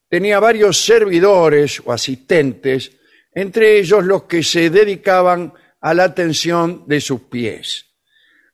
tenía 0.09 0.39
varios 0.39 0.83
servidores 0.83 1.81
o 1.85 1.93
asistentes, 1.93 2.91
entre 3.33 3.79
ellos 3.79 4.03
los 4.03 4.23
que 4.23 4.43
se 4.43 4.69
dedicaban 4.69 5.53
a 5.79 5.93
la 5.93 6.03
atención 6.03 6.83
de 6.87 6.99
sus 6.99 7.21
pies. 7.21 7.85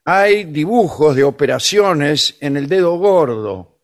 Hay 0.05 0.43
dibujos 0.45 1.15
de 1.15 1.23
operaciones 1.23 2.37
en 2.39 2.55
el 2.55 2.69
dedo 2.69 2.97
gordo 2.97 3.79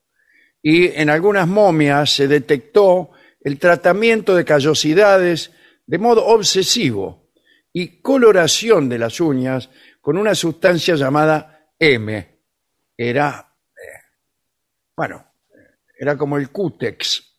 y 0.62 0.88
en 0.88 1.12
algunas 1.12 1.48
momias 1.48 2.16
se 2.16 2.28
detectó 2.28 3.12
el 3.46 3.60
tratamiento 3.60 4.36
de 4.36 4.44
callosidades 4.44 5.52
de 5.86 6.00
modo 6.00 6.26
obsesivo 6.26 7.30
y 7.72 8.02
coloración 8.02 8.90
de 8.90 8.98
las 8.98 9.22
uñas 9.22 9.70
con 10.02 10.18
una 10.18 10.34
sustancia 10.34 10.96
llamada 10.96 11.70
M. 11.78 12.40
Era, 12.98 13.54
eh, 13.72 14.00
bueno, 14.98 15.26
era 15.98 16.18
como 16.18 16.38
el 16.38 16.50
cútex, 16.50 17.32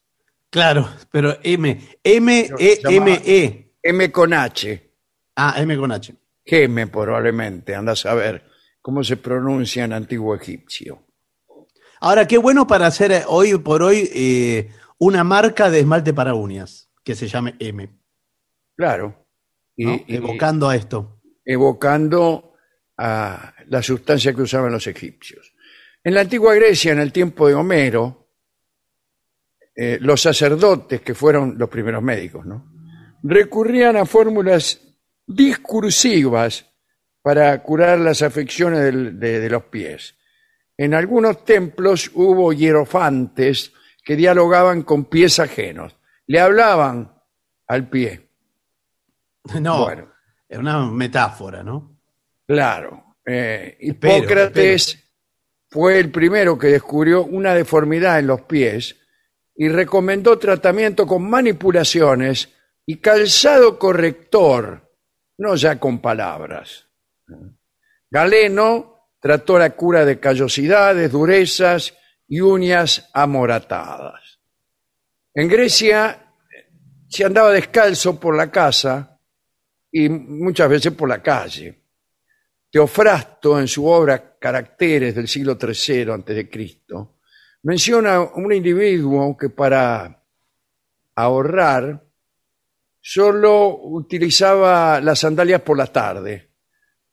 Claro, 0.49 0.89
pero 1.11 1.39
M, 1.43 1.99
M, 2.03 2.51
E, 2.59 2.81
M, 2.85 3.21
E. 3.27 3.75
M 3.83 4.13
con 4.13 4.33
H, 4.33 4.93
Ah, 5.35 5.55
M 5.59 5.77
con 5.77 5.91
H. 5.91 6.15
geme 6.45 6.87
probablemente, 6.87 7.75
anda 7.75 7.93
a 7.93 7.97
saber 7.97 8.45
cómo 8.81 9.03
se 9.03 9.17
pronuncia 9.17 9.85
en 9.85 9.93
antiguo 9.93 10.35
egipcio. 10.37 11.03
Ahora, 12.01 12.27
qué 12.29 12.39
bueno 12.39 12.67
para 12.67 12.87
hacer 12.87 13.11
eh, 13.11 13.25
hoy 13.27 13.59
por 13.59 13.83
hoy 13.83 14.09
eh, 14.15 14.71
una 14.99 15.25
marca 15.25 15.71
de 15.71 15.81
esmalte 15.81 16.13
para 16.15 16.35
uñas 16.35 16.91
que 17.05 17.15
se 17.15 17.29
llame 17.29 17.55
M, 17.59 17.89
Claro. 18.77 19.27
Y, 19.77 19.85
¿no? 19.87 19.95
y- 20.07 20.17
evocando 20.17 20.69
a 20.69 20.77
esto. 20.77 21.21
evocando 21.45 22.55
a 22.99 23.55
la 23.69 23.83
sustancia 23.83 24.33
que 24.35 24.43
usaban 24.43 24.73
los 24.73 24.87
egipcios. 24.87 25.53
En 26.03 26.15
la 26.15 26.23
antigua 26.23 26.55
Grecia, 26.55 26.93
en 26.93 26.99
el 27.01 27.13
tiempo 27.13 27.47
de 27.49 27.55
Homero, 27.55 28.29
eh, 29.75 29.99
los 30.01 30.23
sacerdotes, 30.23 31.01
que 31.03 31.15
fueron 31.15 31.57
los 31.59 31.69
primeros 31.69 32.03
médicos, 32.03 32.47
¿no? 32.47 32.73
recurrían 33.23 33.97
a 33.97 34.07
fórmulas 34.07 34.81
discursivas 35.27 36.67
para 37.23 37.61
curar 37.63 37.99
las 37.99 38.23
afecciones 38.23 38.81
del- 38.85 39.19
de, 39.19 39.41
de 39.41 39.51
los 39.51 39.65
pies. 39.65 40.15
En 40.79 40.95
algunos 40.95 41.45
templos 41.45 42.11
hubo 42.15 42.53
hierofantes 42.53 43.73
que 44.07 44.15
dialogaban 44.15 44.83
con 44.83 45.07
pies 45.07 45.41
ajenos, 45.41 45.97
le 46.29 46.39
hablaban 46.39 47.13
al 47.67 47.91
pie. 47.91 48.29
No, 49.61 49.83
Bueno. 49.85 50.13
es 50.49 50.59
una 50.59 50.87
metáfora, 50.87 51.65
¿no? 51.65 51.99
Claro. 52.47 53.17
eh, 53.27 53.77
Espero, 53.81 54.19
Hipócrates 54.19 55.11
fue 55.69 55.99
el 55.99 56.13
primero 56.13 56.57
que 56.57 56.69
descubrió 56.69 57.25
una 57.25 57.53
deformidad 57.53 58.21
en 58.21 58.29
los 58.29 58.43
pies 58.43 58.97
y 59.57 59.69
recomendó 59.69 60.39
tratamiento 60.39 61.05
con 61.05 61.29
manipulaciones 61.29 62.49
y 62.87 62.99
calzado 62.99 63.77
corrector, 63.77 64.89
no 65.39 65.57
ya 65.57 65.81
con 65.81 65.99
palabras. 65.99 66.87
Galeno 68.09 69.09
trató 69.21 69.59
la 69.59 69.71
cura 69.71 70.05
de 70.05 70.21
callosidades, 70.21 71.11
durezas 71.11 71.95
y 72.29 72.41
uñas 72.41 73.09
amoratadas. 73.13 74.39
En 75.35 75.49
Grecia 75.49 76.33
se 77.09 77.25
andaba 77.25 77.53
descalzo 77.53 78.19
por 78.19 78.37
la 78.37 78.51
casa 78.51 79.19
y 79.93 80.09
muchas 80.09 80.69
veces 80.69 80.93
por 80.93 81.09
la 81.09 81.23
calle. 81.23 81.83
Teofrasto, 82.71 83.59
en 83.59 83.69
su 83.69 83.87
obra 83.87 84.37
Caracteres 84.39 85.15
del 85.15 85.29
siglo 85.29 85.57
III 85.61 86.11
a.C., 86.11 86.51
menciona 87.63 88.21
un 88.21 88.53
individuo 88.53 89.37
que 89.37 89.49
para 89.49 90.23
ahorrar 91.15 92.05
solo 93.01 93.79
utilizaba 93.83 95.01
las 95.01 95.21
sandalias 95.21 95.63
por 95.63 95.79
la 95.79 95.87
tarde, 95.87 96.51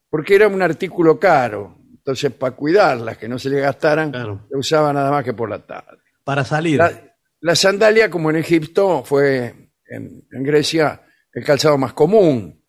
porque 0.10 0.36
era 0.36 0.48
un 0.48 0.62
artículo 0.62 1.20
caro. 1.20 1.83
Entonces, 2.06 2.34
para 2.34 2.54
cuidarlas, 2.56 3.18
que 3.18 3.30
no 3.30 3.40
se 3.40 3.50
le 3.50 3.62
gastaran, 3.62 4.12
Claro. 4.12 4.46
se 4.50 4.58
usaba 4.58 4.92
nada 4.92 5.10
más 5.10 5.24
que 5.24 5.34
por 5.34 5.50
la 5.50 5.60
tarde. 5.60 6.00
Para 6.26 6.44
salir. 6.44 6.78
La, 6.78 6.92
la 7.40 7.56
sandalia, 7.56 8.10
como 8.10 8.30
en 8.30 8.36
Egipto, 8.36 9.04
fue 9.06 9.72
en, 9.88 10.28
en 10.30 10.44
Grecia 10.44 11.02
el 11.32 11.44
calzado 11.46 11.78
más 11.78 11.94
común, 11.94 12.62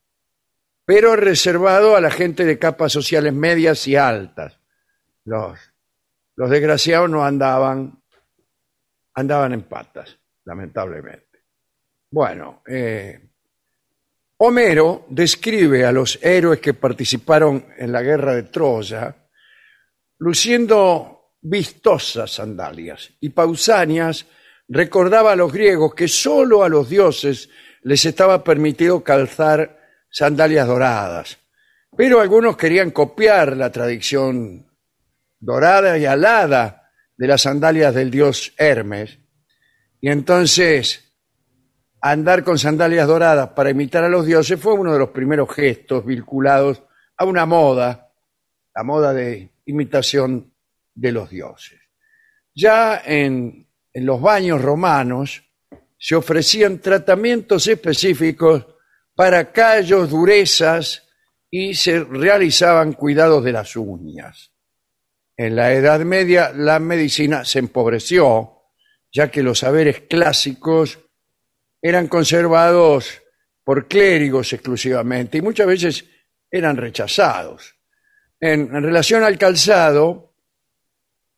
pero 0.84 1.16
reservado 1.16 1.96
a 1.96 2.00
la 2.00 2.10
gente 2.10 2.44
de 2.44 2.58
capas 2.58 2.92
sociales 2.92 3.32
medias 3.32 3.86
y 3.88 3.96
altas. 3.96 4.60
Los, 5.24 5.58
los 6.36 6.48
desgraciados 6.50 7.10
no 7.10 7.24
andaban, 7.24 8.00
andaban 9.14 9.52
en 9.52 9.62
patas, 9.62 10.16
lamentablemente. 10.44 11.40
Bueno, 12.10 12.62
eh, 12.68 13.20
Homero 14.36 15.06
describe 15.08 15.84
a 15.84 15.92
los 15.92 16.18
héroes 16.22 16.60
que 16.60 16.74
participaron 16.74 17.66
en 17.76 17.90
la 17.92 18.02
guerra 18.02 18.34
de 18.34 18.44
Troya 18.44 19.14
luciendo 20.18 21.32
vistosas 21.40 22.32
sandalias 22.32 23.12
y 23.20 23.30
Pausanias 23.30 24.26
recordaba 24.68 25.32
a 25.32 25.36
los 25.36 25.52
griegos 25.52 25.94
que 25.94 26.08
sólo 26.08 26.64
a 26.64 26.68
los 26.68 26.88
dioses 26.88 27.50
les 27.82 28.04
estaba 28.06 28.42
permitido 28.42 29.04
calzar 29.04 29.78
sandalias 30.10 30.66
doradas. 30.66 31.38
Pero 31.96 32.20
algunos 32.20 32.56
querían 32.56 32.90
copiar 32.90 33.56
la 33.56 33.70
tradición 33.70 34.66
dorada 35.38 35.98
y 35.98 36.06
alada 36.06 36.90
de 37.16 37.26
las 37.28 37.42
sandalias 37.42 37.94
del 37.94 38.10
dios 38.10 38.52
Hermes. 38.56 39.18
Y 40.00 40.08
entonces 40.10 41.12
andar 42.00 42.42
con 42.42 42.58
sandalias 42.58 43.06
doradas 43.06 43.50
para 43.50 43.70
imitar 43.70 44.04
a 44.04 44.08
los 44.08 44.26
dioses 44.26 44.58
fue 44.58 44.74
uno 44.74 44.92
de 44.92 44.98
los 44.98 45.10
primeros 45.10 45.54
gestos 45.54 46.04
vinculados 46.04 46.82
a 47.16 47.24
una 47.24 47.46
moda, 47.46 48.12
la 48.74 48.82
moda 48.82 49.12
de 49.12 49.53
imitación 49.66 50.54
de 50.94 51.12
los 51.12 51.30
dioses. 51.30 51.80
Ya 52.54 53.02
en, 53.04 53.68
en 53.92 54.06
los 54.06 54.20
baños 54.20 54.62
romanos 54.62 55.42
se 55.98 56.14
ofrecían 56.14 56.80
tratamientos 56.80 57.66
específicos 57.66 58.66
para 59.14 59.52
callos, 59.52 60.10
durezas 60.10 61.08
y 61.50 61.74
se 61.74 62.00
realizaban 62.00 62.94
cuidados 62.94 63.44
de 63.44 63.52
las 63.52 63.76
uñas. 63.76 64.52
En 65.36 65.56
la 65.56 65.72
Edad 65.72 66.00
Media 66.00 66.52
la 66.52 66.78
medicina 66.78 67.44
se 67.44 67.60
empobreció, 67.60 68.62
ya 69.12 69.30
que 69.30 69.42
los 69.42 69.60
saberes 69.60 70.02
clásicos 70.02 70.98
eran 71.80 72.08
conservados 72.08 73.22
por 73.62 73.88
clérigos 73.88 74.52
exclusivamente 74.52 75.38
y 75.38 75.42
muchas 75.42 75.66
veces 75.66 76.04
eran 76.50 76.76
rechazados. 76.76 77.73
En, 78.46 78.68
relación 78.70 79.24
al 79.24 79.38
calzado, 79.38 80.34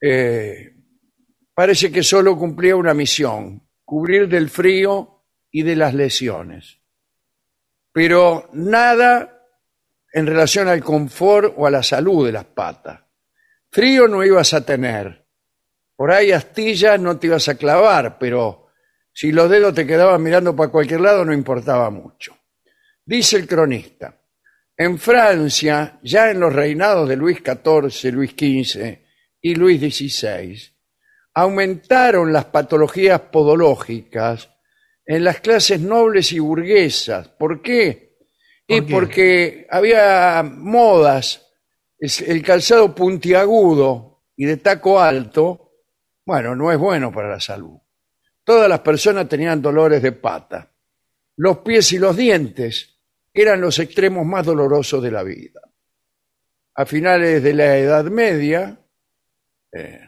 eh, 0.00 0.74
parece 1.54 1.92
que 1.92 2.02
solo 2.02 2.36
cumplía 2.36 2.74
una 2.74 2.94
misión, 2.94 3.64
cubrir 3.84 4.28
del 4.28 4.50
frío 4.50 5.22
y 5.52 5.62
de 5.62 5.76
las 5.76 5.94
lesiones. 5.94 6.80
Pero 7.92 8.50
nada 8.54 9.40
en 10.12 10.26
relación 10.26 10.66
al 10.66 10.82
confort 10.82 11.54
o 11.56 11.64
a 11.64 11.70
la 11.70 11.84
salud 11.84 12.26
de 12.26 12.32
las 12.32 12.46
patas. 12.46 13.02
Frío 13.70 14.08
no 14.08 14.24
ibas 14.24 14.52
a 14.52 14.66
tener. 14.66 15.28
Por 15.94 16.10
ahí 16.10 16.32
astillas 16.32 16.98
no 16.98 17.20
te 17.20 17.28
ibas 17.28 17.48
a 17.48 17.54
clavar, 17.54 18.18
pero 18.18 18.66
si 19.12 19.30
los 19.30 19.48
dedos 19.48 19.74
te 19.74 19.86
quedaban 19.86 20.24
mirando 20.24 20.56
para 20.56 20.72
cualquier 20.72 21.02
lado 21.02 21.24
no 21.24 21.32
importaba 21.32 21.88
mucho. 21.88 22.36
Dice 23.04 23.36
el 23.36 23.46
cronista, 23.46 24.15
en 24.76 24.98
Francia, 24.98 25.98
ya 26.02 26.30
en 26.30 26.40
los 26.40 26.52
reinados 26.52 27.08
de 27.08 27.16
Luis 27.16 27.38
XIV, 27.38 28.12
Luis 28.12 28.32
XV 28.32 28.98
y 29.40 29.54
Luis 29.54 29.80
XVI, 29.80 30.60
aumentaron 31.34 32.32
las 32.32 32.46
patologías 32.46 33.20
podológicas 33.20 34.50
en 35.04 35.24
las 35.24 35.40
clases 35.40 35.80
nobles 35.80 36.32
y 36.32 36.40
burguesas. 36.40 37.28
¿Por 37.28 37.62
qué? 37.62 38.16
Y 38.68 38.80
porque 38.82 39.66
había 39.70 40.42
modas, 40.42 41.46
el 41.98 42.42
calzado 42.42 42.94
puntiagudo 42.94 44.24
y 44.36 44.44
de 44.44 44.56
taco 44.56 45.00
alto, 45.00 45.72
bueno, 46.24 46.56
no 46.56 46.72
es 46.72 46.78
bueno 46.78 47.12
para 47.12 47.30
la 47.30 47.40
salud. 47.40 47.78
Todas 48.42 48.68
las 48.68 48.80
personas 48.80 49.28
tenían 49.28 49.62
dolores 49.62 50.02
de 50.02 50.12
pata. 50.12 50.72
Los 51.36 51.58
pies 51.58 51.92
y 51.92 51.98
los 51.98 52.16
dientes 52.16 52.95
eran 53.36 53.60
los 53.60 53.78
extremos 53.78 54.24
más 54.26 54.44
dolorosos 54.46 55.02
de 55.02 55.10
la 55.10 55.22
vida. 55.22 55.60
A 56.74 56.84
finales 56.86 57.42
de 57.42 57.54
la 57.54 57.76
Edad 57.78 58.04
Media, 58.04 58.78
eh, 59.72 60.00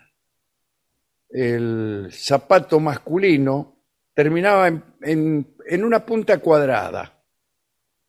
el 1.30 2.08
zapato 2.12 2.80
masculino 2.80 3.82
terminaba 4.14 4.68
en, 4.68 4.82
en- 5.02 5.56
en 5.66 5.84
una 5.84 6.04
punta 6.04 6.38
cuadrada. 6.38 7.22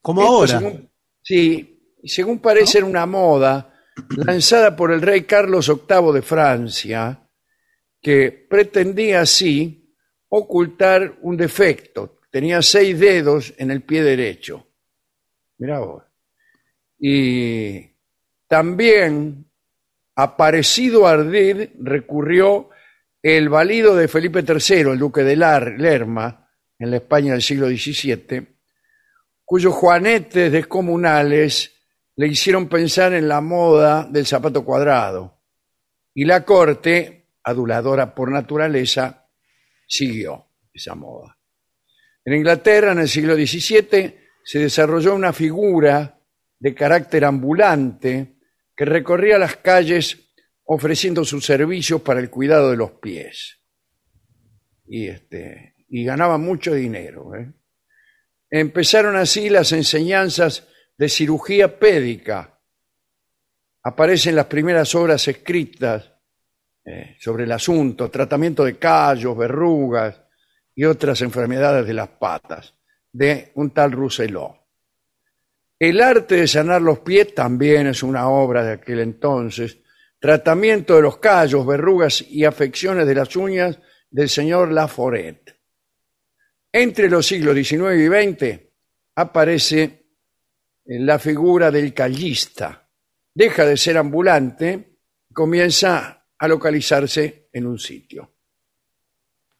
Como 0.01 0.21
Esto, 0.21 0.33
ahora. 0.33 0.59
según- 0.59 0.89
sí, 1.21 1.97
según 2.03 2.39
parece 2.39 2.77
era 2.79 2.87
una 2.87 3.05
moda 3.05 3.73
lanzada 4.17 4.75
por 4.75 4.91
el 4.91 5.01
rey 5.01 5.23
Carlos 5.23 5.67
VIII 5.67 6.13
de 6.13 6.21
Francia, 6.21 7.29
que 8.01 8.31
pretendía 8.49 9.21
así 9.21 9.93
ocultar 10.29 11.17
un 11.21 11.35
defecto. 11.35 12.19
Tenía 12.31 12.61
seis 12.61 12.97
dedos 12.97 13.53
en 13.57 13.71
el 13.71 13.81
pie 13.81 14.03
derecho. 14.03 14.67
Mirá 15.59 15.79
vos. 15.79 16.03
Y 16.97 17.91
también, 18.47 19.45
aparecido 20.15 21.07
ardid, 21.07 21.69
recurrió 21.79 22.69
el 23.21 23.49
valido 23.49 23.95
de 23.95 24.07
Felipe 24.07 24.39
III, 24.39 24.91
el 24.91 24.99
duque 24.99 25.23
de 25.23 25.35
Lerma, 25.35 26.49
en 26.79 26.91
la 26.91 26.97
España 26.97 27.33
del 27.33 27.41
siglo 27.41 27.67
XVII, 27.67 28.47
cuyos 29.43 29.73
juanetes 29.73 30.51
descomunales 30.51 31.73
le 32.15 32.27
hicieron 32.27 32.67
pensar 32.69 33.13
en 33.13 33.27
la 33.27 33.41
moda 33.41 34.07
del 34.09 34.25
zapato 34.25 34.63
cuadrado. 34.63 35.41
Y 36.13 36.25
la 36.25 36.43
corte, 36.45 37.27
aduladora 37.43 38.15
por 38.15 38.31
naturaleza, 38.31 39.27
siguió 39.85 40.45
esa 40.73 40.95
moda. 40.95 41.37
En 42.23 42.33
Inglaterra, 42.33 42.93
en 42.93 42.99
el 42.99 43.09
siglo 43.09 43.35
XVII, 43.35 44.28
se 44.49 44.57
desarrolló 44.57 45.13
una 45.13 45.31
figura 45.31 46.23
de 46.57 46.73
carácter 46.73 47.23
ambulante 47.23 48.39
que 48.75 48.83
recorría 48.83 49.37
las 49.37 49.57
calles 49.57 50.31
ofreciendo 50.63 51.23
sus 51.23 51.45
servicios 51.45 52.01
para 52.01 52.19
el 52.19 52.31
cuidado 52.31 52.71
de 52.71 52.77
los 52.77 52.93
pies. 52.93 53.59
Y, 54.87 55.07
este, 55.07 55.75
y 55.87 56.03
ganaba 56.03 56.39
mucho 56.39 56.73
dinero. 56.73 57.35
¿eh? 57.35 57.53
Empezaron 58.49 59.17
así 59.17 59.51
las 59.51 59.71
enseñanzas 59.71 60.67
de 60.97 61.09
cirugía 61.09 61.77
pédica. 61.77 62.59
Aparecen 63.83 64.35
las 64.35 64.47
primeras 64.47 64.95
obras 64.95 65.27
escritas 65.27 66.11
eh, 66.85 67.17
sobre 67.19 67.43
el 67.43 67.51
asunto, 67.51 68.09
tratamiento 68.09 68.65
de 68.65 68.79
callos, 68.79 69.37
verrugas 69.37 70.19
y 70.73 70.85
otras 70.85 71.21
enfermedades 71.21 71.85
de 71.85 71.93
las 71.93 72.07
patas, 72.07 72.73
de 73.11 73.51
un 73.55 73.71
tal 73.71 73.91
Rousselot. 73.91 74.59
El 75.79 76.01
arte 76.01 76.35
de 76.35 76.47
sanar 76.47 76.81
los 76.81 76.99
pies 76.99 77.33
también 77.33 77.87
es 77.87 78.03
una 78.03 78.29
obra 78.29 78.63
de 78.63 78.73
aquel 78.73 78.99
entonces. 78.99 79.77
Tratamiento 80.19 80.97
de 80.97 81.01
los 81.01 81.17
callos, 81.17 81.65
verrugas 81.65 82.21
y 82.21 82.43
afecciones 82.43 83.07
de 83.07 83.15
las 83.15 83.33
uñas 83.35 83.79
del 84.11 84.27
señor 84.27 84.71
Laforet. 84.71 85.57
Entre 86.71 87.09
los 87.09 87.25
siglos 87.25 87.55
XIX 87.55 87.95
y 87.97 88.07
XX 88.07 88.59
aparece 89.15 90.05
la 90.85 91.17
figura 91.17 91.71
del 91.71 91.93
callista. 91.93 92.89
Deja 93.33 93.65
de 93.65 93.77
ser 93.77 93.97
ambulante, 93.97 94.97
comienza 95.31 96.27
a 96.37 96.47
localizarse 96.47 97.49
en 97.53 97.67
un 97.67 97.79
sitio. 97.79 98.38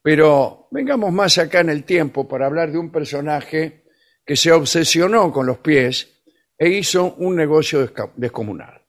Pero 0.10 0.68
vengamos 0.72 1.14
más 1.14 1.38
acá 1.38 1.60
en 1.60 1.70
el 1.70 1.84
tiempo 1.84 2.28
para 2.28 2.48
hablar 2.48 2.72
de 2.72 2.80
un 2.80 2.92
personaje 2.92 3.84
que 4.26 4.36
se 4.36 4.52
obsesionó 4.52 5.32
con 5.32 5.46
los 5.46 5.60
pies 5.60 6.24
e 6.58 6.68
hizo 6.68 7.14
un 7.18 7.36
negocio 7.36 7.88
descomunal. 8.16 8.82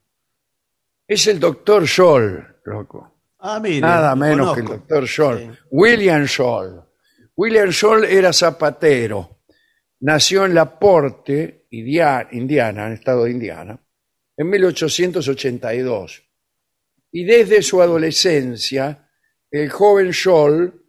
Es 1.06 1.26
el 1.26 1.38
doctor 1.38 1.86
Scholl, 1.86 2.62
loco. 2.64 3.20
Ah, 3.40 3.60
mire. 3.60 3.82
Nada 3.82 4.16
menos 4.16 4.54
que 4.54 4.60
el 4.60 4.66
doctor 4.68 5.06
Scholl. 5.06 5.38
Sí. 5.40 5.58
William 5.70 6.26
Scholl. 6.26 6.82
William 7.36 7.70
Scholl 7.70 8.06
era 8.06 8.32
zapatero. 8.32 9.42
Nació 10.00 10.46
en 10.46 10.54
Laporte, 10.54 11.66
Indiana, 11.68 12.86
en 12.86 12.92
el 12.92 12.92
estado 12.94 13.24
de 13.24 13.32
Indiana, 13.32 13.78
en 14.38 14.48
1882. 14.48 16.22
Y 17.12 17.24
desde 17.24 17.60
su 17.60 17.82
adolescencia, 17.82 19.06
el 19.50 19.68
joven 19.68 20.14
Scholl 20.14 20.80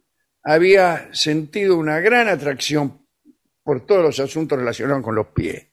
había 0.42 1.14
sentido 1.14 1.76
una 1.76 2.00
gran 2.00 2.28
atracción 2.28 3.06
por 3.62 3.86
todos 3.86 4.02
los 4.02 4.20
asuntos 4.20 4.58
relacionados 4.58 5.04
con 5.04 5.14
los 5.14 5.28
pies. 5.28 5.66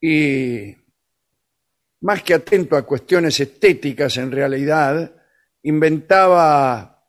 Y 0.00 0.74
más 2.00 2.22
que 2.22 2.34
atento 2.34 2.76
a 2.76 2.82
cuestiones 2.82 3.38
estéticas 3.38 4.16
en 4.16 4.32
realidad, 4.32 5.14
inventaba 5.62 7.06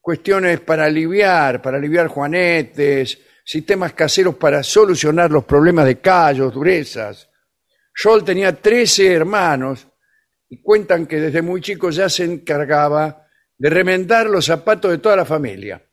cuestiones 0.00 0.60
para 0.60 0.86
aliviar, 0.86 1.60
para 1.60 1.76
aliviar 1.76 2.06
juanetes, 2.06 3.18
sistemas 3.44 3.92
caseros 3.92 4.36
para 4.36 4.62
solucionar 4.62 5.30
los 5.30 5.44
problemas 5.44 5.84
de 5.86 6.00
callos, 6.00 6.54
durezas. 6.54 7.28
Scholl 7.92 8.24
tenía 8.24 8.54
13 8.54 9.12
hermanos 9.12 9.86
y 10.48 10.62
cuentan 10.62 11.06
que 11.06 11.20
desde 11.20 11.42
muy 11.42 11.60
chico 11.60 11.90
ya 11.90 12.08
se 12.08 12.24
encargaba 12.24 13.27
de 13.58 13.70
remendar 13.70 14.30
los 14.30 14.46
zapatos 14.46 14.90
de 14.90 14.98
toda 14.98 15.16
la 15.16 15.24
familia. 15.24 15.84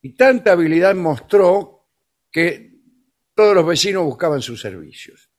Y 0.00 0.14
tanta 0.14 0.52
habilidad 0.52 0.94
mostró 0.94 1.88
que 2.30 2.76
todos 3.34 3.54
los 3.54 3.66
vecinos 3.66 4.04
buscaban 4.04 4.40
sus 4.40 4.60
servicios. 4.60 5.30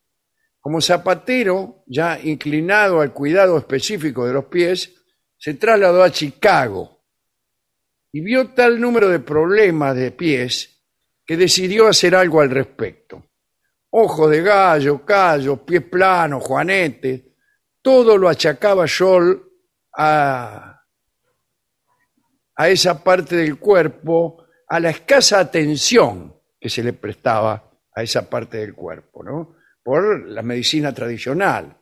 Como 0.60 0.82
zapatero, 0.82 1.84
ya 1.88 2.19
inclinado 2.22 2.99
al 2.99 3.14
cuidado 3.14 3.57
específico 3.57 4.28
de 4.28 4.34
los 4.34 4.45
pies, 4.45 4.94
se 5.38 5.53
trasladó 5.53 6.03
a 6.03 6.11
Chicago 6.11 7.06
y 8.11 8.22
vio 8.22 8.49
tal 8.49 8.82
número 8.82 9.07
de 9.10 9.19
problemas 9.19 9.95
de 9.95 10.11
pies 10.11 10.84
que 11.26 11.38
decidió 11.38 11.88
hacer 11.88 12.15
algo 12.15 12.41
al 12.41 12.49
respecto. 12.49 13.24
Ojo 13.91 14.28
de 14.28 14.41
gallo, 14.41 15.06
callos, 15.06 15.60
pies 15.60 15.84
planos, 15.84 16.44
juanete, 16.44 17.36
todo 17.82 18.18
lo 18.18 18.28
achacaba 18.28 18.88
Scholl 18.88 19.41
a, 19.95 20.76
a 22.57 22.69
esa 22.69 23.03
parte 23.03 23.35
del 23.35 23.57
cuerpo, 23.59 24.45
a 24.67 24.79
la 24.79 24.89
escasa 24.89 25.39
atención 25.39 26.35
que 26.59 26.69
se 26.69 26.84
le 26.84 26.93
prestaba 26.93 27.71
a 27.95 28.03
esa 28.03 28.27
parte 28.27 28.57
del 28.57 28.73
cuerpo, 28.73 29.23
¿no? 29.23 29.55
Por 29.84 30.27
la 30.27 30.41
medicina 30.41 30.93
tradicional. 30.93 31.77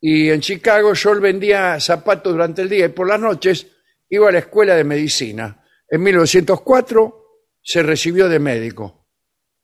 Y 0.00 0.30
en 0.30 0.40
Chicago 0.40 0.94
Scholl 0.94 1.20
vendía 1.20 1.78
zapatos 1.80 2.32
durante 2.32 2.62
el 2.62 2.68
día 2.68 2.86
y 2.86 2.88
por 2.88 3.08
las 3.08 3.20
noches 3.20 3.66
iba 4.08 4.28
a 4.28 4.32
la 4.32 4.40
escuela 4.40 4.74
de 4.74 4.84
medicina. 4.84 5.62
En 5.88 6.02
1904 6.02 7.24
se 7.62 7.82
recibió 7.82 8.28
de 8.28 8.38
médico 8.38 9.06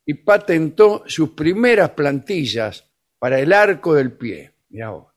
y 0.05 0.15
patentó 0.15 1.03
sus 1.07 1.31
primeras 1.31 1.91
plantillas 1.91 2.87
para 3.19 3.39
el 3.39 3.53
arco 3.53 3.95
del 3.95 4.13
pie. 4.13 4.55
Mirá 4.69 4.91
vos. 4.91 5.15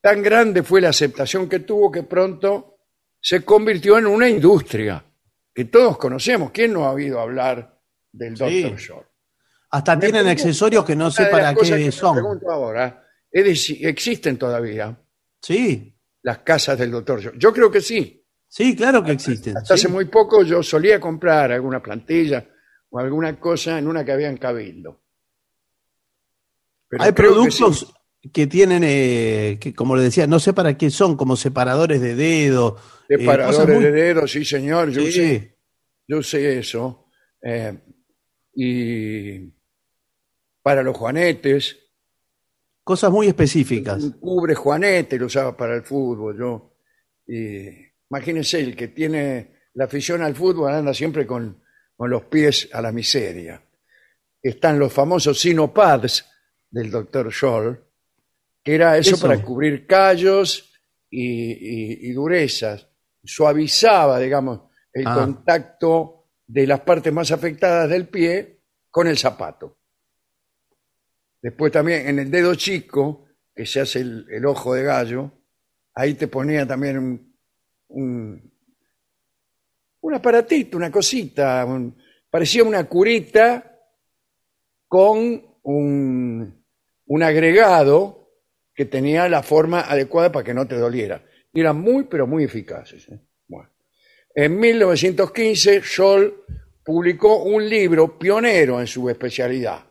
Tan 0.00 0.22
grande 0.22 0.62
fue 0.62 0.80
la 0.80 0.90
aceptación 0.90 1.48
que 1.48 1.60
tuvo 1.60 1.90
que 1.90 2.02
pronto 2.02 2.71
se 3.24 3.44
convirtió 3.44 3.98
en 3.98 4.06
una 4.06 4.28
industria 4.28 5.02
que 5.54 5.66
todos 5.66 5.96
conocemos. 5.96 6.50
¿Quién 6.50 6.72
no 6.72 6.84
ha 6.84 6.92
oído 6.92 7.20
hablar 7.20 7.80
del 8.10 8.36
Sí. 8.36 8.62
Dr. 8.64 8.78
Scholl? 8.80 9.06
Hasta 9.70 9.94
Me 9.94 10.00
tienen 10.00 10.22
pregunto, 10.24 10.42
accesorios 10.42 10.84
que 10.84 10.96
no 10.96 11.10
sé 11.10 11.22
una 11.22 11.30
de 11.30 11.32
las 11.36 11.42
para 11.42 11.54
cosas 11.54 11.70
que 11.70 11.78
qué 11.78 11.86
me 11.86 11.92
son. 11.92 12.14
pregunto 12.14 12.50
ahora 12.50 13.06
es 13.30 13.44
de 13.44 13.56
si 13.56 13.84
existen 13.86 14.36
todavía 14.36 14.98
Sí, 15.40 15.96
las 16.22 16.38
casas 16.38 16.78
del 16.78 16.90
doctor 16.90 17.20
Scholl. 17.22 17.38
Yo 17.38 17.52
creo 17.52 17.70
que 17.70 17.80
sí. 17.80 18.24
sí, 18.48 18.74
claro 18.76 19.02
que 19.02 19.12
existen. 19.12 19.56
Hasta 19.56 19.76
sí. 19.76 19.86
hace 19.86 19.88
muy 19.92 20.04
poco 20.06 20.42
yo 20.42 20.62
solía 20.62 21.00
comprar 21.00 21.52
alguna 21.52 21.80
plantilla 21.82 22.46
o 22.90 22.98
alguna 22.98 23.38
cosa 23.40 23.78
en 23.78 23.86
una 23.88 24.04
que 24.04 24.12
había 24.12 24.28
en 24.28 24.36
Cabildo. 24.36 25.00
Pero 26.88 27.02
Hay 27.04 27.12
creo 27.12 27.30
que 27.30 27.34
productos. 27.34 27.94
Que, 28.32 28.46
tienen, 28.46 28.82
eh, 28.84 29.58
que 29.60 29.74
como 29.74 29.96
le 29.96 30.02
decía, 30.02 30.26
no 30.26 30.38
sé 30.38 30.52
para 30.52 30.76
qué 30.76 30.90
son, 30.90 31.16
como 31.16 31.36
separadores 31.36 32.00
de 32.00 32.14
dedo. 32.14 32.76
eh, 33.08 33.18
Separadores 33.18 33.74
muy- 33.76 33.84
de 33.84 33.92
dedos, 33.92 34.30
sí 34.30 34.44
señor, 34.44 34.90
yo 34.90 35.02
Sí. 35.02 35.12
sé, 35.12 35.58
yo 36.06 36.22
sé 36.22 36.58
eso. 36.58 37.06
Eh, 37.42 37.78
y 38.54 39.52
para 40.62 40.82
los 40.82 40.96
juanetes, 40.96 41.78
Cosas 42.84 43.10
muy 43.12 43.28
específicas. 43.28 44.02
un 44.02 44.12
cubre 44.18 44.54
juanete 44.54 45.16
lo 45.18 45.26
usaba 45.26 45.56
para 45.56 45.74
el 45.76 45.82
fútbol. 45.82 46.36
Yo, 46.38 46.76
y, 47.26 47.68
imagínense, 48.10 48.60
el 48.60 48.74
que 48.76 48.88
tiene 48.88 49.56
la 49.74 49.84
afición 49.84 50.22
al 50.22 50.34
fútbol 50.34 50.72
anda 50.72 50.92
siempre 50.92 51.26
con, 51.26 51.62
con 51.96 52.10
los 52.10 52.24
pies 52.24 52.68
a 52.72 52.82
la 52.82 52.90
miseria. 52.92 53.62
Están 54.42 54.78
los 54.78 54.92
famosos 54.92 55.38
sinopads 55.40 56.24
del 56.70 56.90
doctor 56.90 57.32
Scholl, 57.32 57.80
que 58.62 58.74
era 58.74 58.96
eso, 58.96 59.14
Eso. 59.16 59.26
para 59.26 59.42
cubrir 59.42 59.86
callos 59.86 60.72
y, 61.10 61.24
y- 61.52 62.10
y 62.10 62.12
durezas. 62.12 62.88
Suavizaba, 63.24 64.18
digamos, 64.18 64.62
el 64.92 65.06
Ah. 65.06 65.14
contacto 65.14 66.28
de 66.46 66.66
las 66.66 66.80
partes 66.80 67.12
más 67.12 67.30
afectadas 67.32 67.88
del 67.88 68.08
pie 68.08 68.60
con 68.90 69.06
el 69.06 69.16
zapato. 69.18 69.78
Después 71.40 71.72
también 71.72 72.06
en 72.08 72.18
el 72.20 72.30
dedo 72.30 72.54
chico, 72.54 73.26
que 73.54 73.66
se 73.66 73.80
hace 73.80 74.00
el, 74.00 74.26
el 74.30 74.44
ojo 74.46 74.74
de 74.74 74.84
gallo, 74.84 75.32
ahí 75.94 76.14
te 76.14 76.28
ponía 76.28 76.66
también 76.66 76.98
un, 76.98 77.36
un, 77.88 78.52
un 80.00 80.14
aparatito, 80.14 80.76
una 80.76 80.90
cosita, 80.90 81.64
un- 81.64 81.96
parecía 82.30 82.62
una 82.64 82.84
curita 82.88 83.76
con 84.88 85.42
un, 85.62 86.64
un 87.06 87.22
agregado 87.22 88.21
que 88.74 88.84
tenía 88.86 89.28
la 89.28 89.42
forma 89.42 89.80
adecuada 89.82 90.32
para 90.32 90.44
que 90.44 90.54
no 90.54 90.66
te 90.66 90.76
doliera. 90.76 91.24
Y 91.52 91.60
eran 91.60 91.78
muy, 91.80 92.04
pero 92.04 92.26
muy 92.26 92.44
eficaces. 92.44 93.08
¿eh? 93.08 93.18
Bueno. 93.46 93.70
En 94.34 94.58
1915, 94.58 95.82
Scholl 95.82 96.44
publicó 96.84 97.42
un 97.42 97.68
libro 97.68 98.18
pionero 98.18 98.80
en 98.80 98.86
su 98.86 99.08
especialidad, 99.08 99.84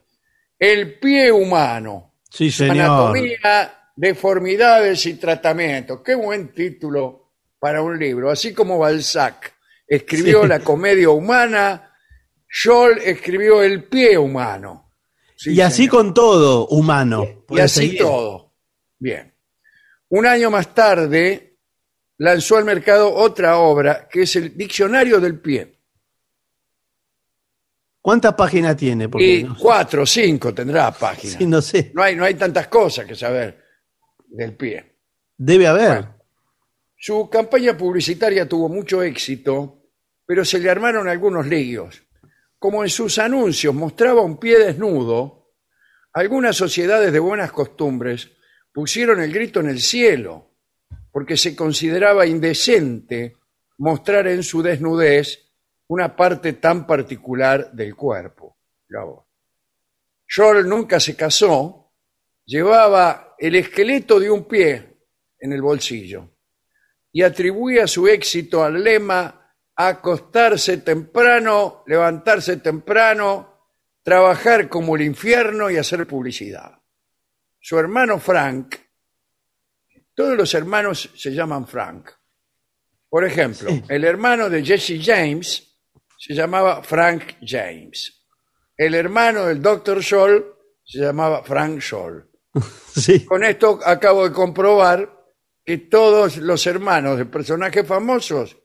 El 0.60 0.99
pie 0.99 1.32
humano, 1.32 2.08
Sí, 2.30 2.49
señor. 2.49 2.78
Anatomía, 2.78 3.91
deformidades 3.95 5.06
y 5.06 5.16
tratamientos. 5.16 6.02
Qué 6.03 6.16
buen 6.16 6.53
título 6.53 7.34
para 7.60 7.82
un 7.82 7.99
libro. 7.99 8.30
Así 8.32 8.53
como 8.53 8.80
Balzac 8.80 9.53
escribió 9.88 10.44
Sí. 10.44 10.48
la 10.48 10.60
comedia 10.62 11.10
humana, 11.10 11.94
Scholl 12.49 12.99
escribió 13.03 13.62
el 13.64 13.84
pie 13.86 14.18
humano. 14.18 14.91
Sí, 15.36 15.53
y 15.53 15.62
así 15.62 15.84
señor. 15.84 15.91
con 15.91 16.14
todo, 16.14 16.68
humano. 16.68 17.45
Y 17.49 17.60
así 17.60 17.82
seguir. 17.88 17.99
todo. 17.99 18.51
Bien. 19.02 19.34
Un 20.10 20.28
año 20.28 20.52
más 20.52 20.76
tarde 20.76 21.57
lanzó 22.19 22.57
al 22.57 22.65
mercado 22.65 23.11
otra 23.11 23.57
obra 23.57 24.07
que 24.07 24.22
es 24.22 24.36
el 24.36 24.56
Diccionario 24.56 25.19
del 25.19 25.40
Pie. 25.40 25.80
¿Cuántas 27.99 28.34
páginas 28.36 28.78
tiene? 28.78 29.10
Porque 29.10 29.26
Y 29.40 29.44
no, 29.44 29.56
sé. 29.56 29.61
cuatro 29.61 30.06
cinco 30.06 30.53
tendrá 30.53 30.91
páginas. 30.91 31.36
Sí, 31.38 31.45
no 31.48 31.61
sé. 31.61 31.91
No 31.95 32.03
hay, 32.03 32.15
no 32.15 32.23
hay 32.26 32.36
tantas 32.36 32.68
cosas 32.68 33.06
que 33.07 33.15
saber 33.15 33.64
del 34.28 34.56
pie. 34.56 34.98
Debe 35.36 35.68
haber. 35.68 35.88
Bueno. 35.90 36.18
Su 36.95 37.28
campaña 37.30 37.76
publicitaria 37.76 38.48
tuvo 38.48 38.69
mucho 38.69 39.02
éxito, 39.02 39.84
pero 40.26 40.45
se 40.45 40.60
le 40.60 40.69
armaron 40.69 41.07
algunos 41.07 41.48
líos. 41.48 42.03
Como 42.60 42.84
en 42.84 42.90
sus 42.90 43.18
anuncios 43.18 43.73
mostraba 43.73 44.22
un 44.22 44.38
pie 44.40 44.60
desnudo, 44.60 45.53
algunas 46.14 46.56
sociedades 46.56 47.11
de 47.11 47.19
buenas 47.19 47.52
costumbres 47.52 48.32
pusieron 48.73 49.22
el 49.22 49.34
grito 49.34 49.60
en 49.60 49.69
el 49.69 49.80
cielo, 49.80 50.52
porque 51.11 51.38
se 51.38 51.56
consideraba 51.56 52.26
indecente 52.26 53.38
mostrar 53.77 54.27
en 54.27 54.43
su 54.43 54.61
desnudez 54.61 55.52
una 55.88 56.15
parte 56.15 56.53
tan 56.53 56.88
particular 56.88 57.72
del 57.72 57.95
cuerpo. 57.95 58.57
Scholl 60.27 60.68
nunca 60.68 60.99
se 60.99 61.15
casó, 61.15 61.91
llevaba 62.45 63.35
el 63.38 63.56
esqueleto 63.56 64.19
de 64.19 64.30
un 64.30 64.45
pie 64.45 64.98
en 65.39 65.52
el 65.52 65.61
bolsillo 65.61 66.30
y 67.11 67.23
atribuía 67.23 67.88
su 67.88 68.07
éxito 68.07 68.64
al 68.64 68.81
lema 68.84 69.41
acostarse 69.76 70.77
temprano, 70.77 71.84
levantarse 71.88 72.57
temprano, 72.57 73.69
trabajar 74.03 74.69
como 74.69 74.95
el 74.95 75.02
infierno 75.02 75.69
y 75.69 75.77
hacer 75.77 76.07
publicidad. 76.07 76.81
Su 77.62 77.78
hermano 77.78 78.20
Frank, 78.20 78.76
todos 80.16 80.36
los 80.36 80.54
hermanos 80.54 81.10
se 81.16 81.32
llaman 81.32 81.68
Frank. 81.68 82.10
Por 83.08 83.24
ejemplo, 83.24 83.70
Sí. 83.70 83.84
el 83.88 84.04
hermano 84.04 84.50
de 84.50 84.64
Jesse 84.66 85.00
James 85.02 85.78
se 86.18 86.34
llamaba 86.34 86.82
Frank 86.84 87.36
James. 87.42 88.26
El 88.76 88.96
hermano 88.96 89.46
del 89.46 89.62
Dr. 89.62 90.02
Scholl 90.04 90.44
se 90.84 91.00
llamaba 91.00 91.44
Frank 91.44 91.80
Scholl. 91.82 92.28
Sí. 92.92 93.24
Con 93.26 93.44
esto 93.46 93.80
acabo 93.86 94.28
de 94.28 94.34
comprobar 94.34 95.10
que 95.64 95.78
todos 95.78 96.36
los 96.38 96.66
hermanos 96.68 97.18
de 97.18 97.26
personajes 97.26 97.88
famosos 97.88 98.58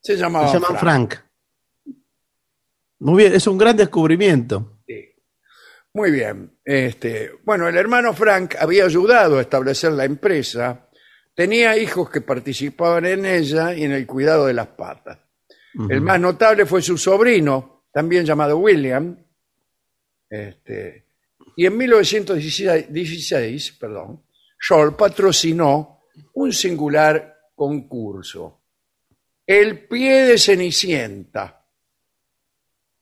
se 0.00 0.12
Se 0.12 0.16
llamaban 0.16 0.52
llaman 0.52 0.78
Frank. 0.78 1.14
Frank. 1.14 1.94
Muy 3.00 3.22
bien, 3.24 3.34
es 3.34 3.46
un 3.48 3.58
gran 3.58 3.76
descubrimiento. 3.76 4.77
Muy 5.98 6.12
bien. 6.12 6.52
Este, 6.64 7.32
bueno, 7.42 7.66
el 7.66 7.76
hermano 7.76 8.14
Frank 8.14 8.54
había 8.60 8.84
ayudado 8.84 9.36
a 9.36 9.40
establecer 9.40 9.90
la 9.90 10.04
empresa. 10.04 10.88
Tenía 11.34 11.76
hijos 11.76 12.08
que 12.08 12.20
participaban 12.20 13.04
en 13.04 13.26
ella 13.26 13.74
y 13.74 13.82
en 13.82 13.90
el 13.90 14.06
cuidado 14.06 14.46
de 14.46 14.54
las 14.54 14.68
patas. 14.68 15.18
El 15.90 16.00
más 16.00 16.20
notable 16.20 16.66
fue 16.66 16.82
su 16.82 16.96
sobrino, 16.96 17.86
también 17.92 18.24
llamado 18.24 18.58
William, 18.58 19.16
este, 20.30 21.06
Y 21.56 21.66
en 21.66 21.76
1916, 21.76 23.72
perdón, 23.72 24.22
Scholl 24.56 24.94
patrocinó 24.94 26.02
un 26.34 26.52
singular 26.52 27.40
concurso. 27.56 28.60
El 29.44 29.80
pie 29.88 30.26
de 30.26 30.38
Cenicienta. 30.38 31.57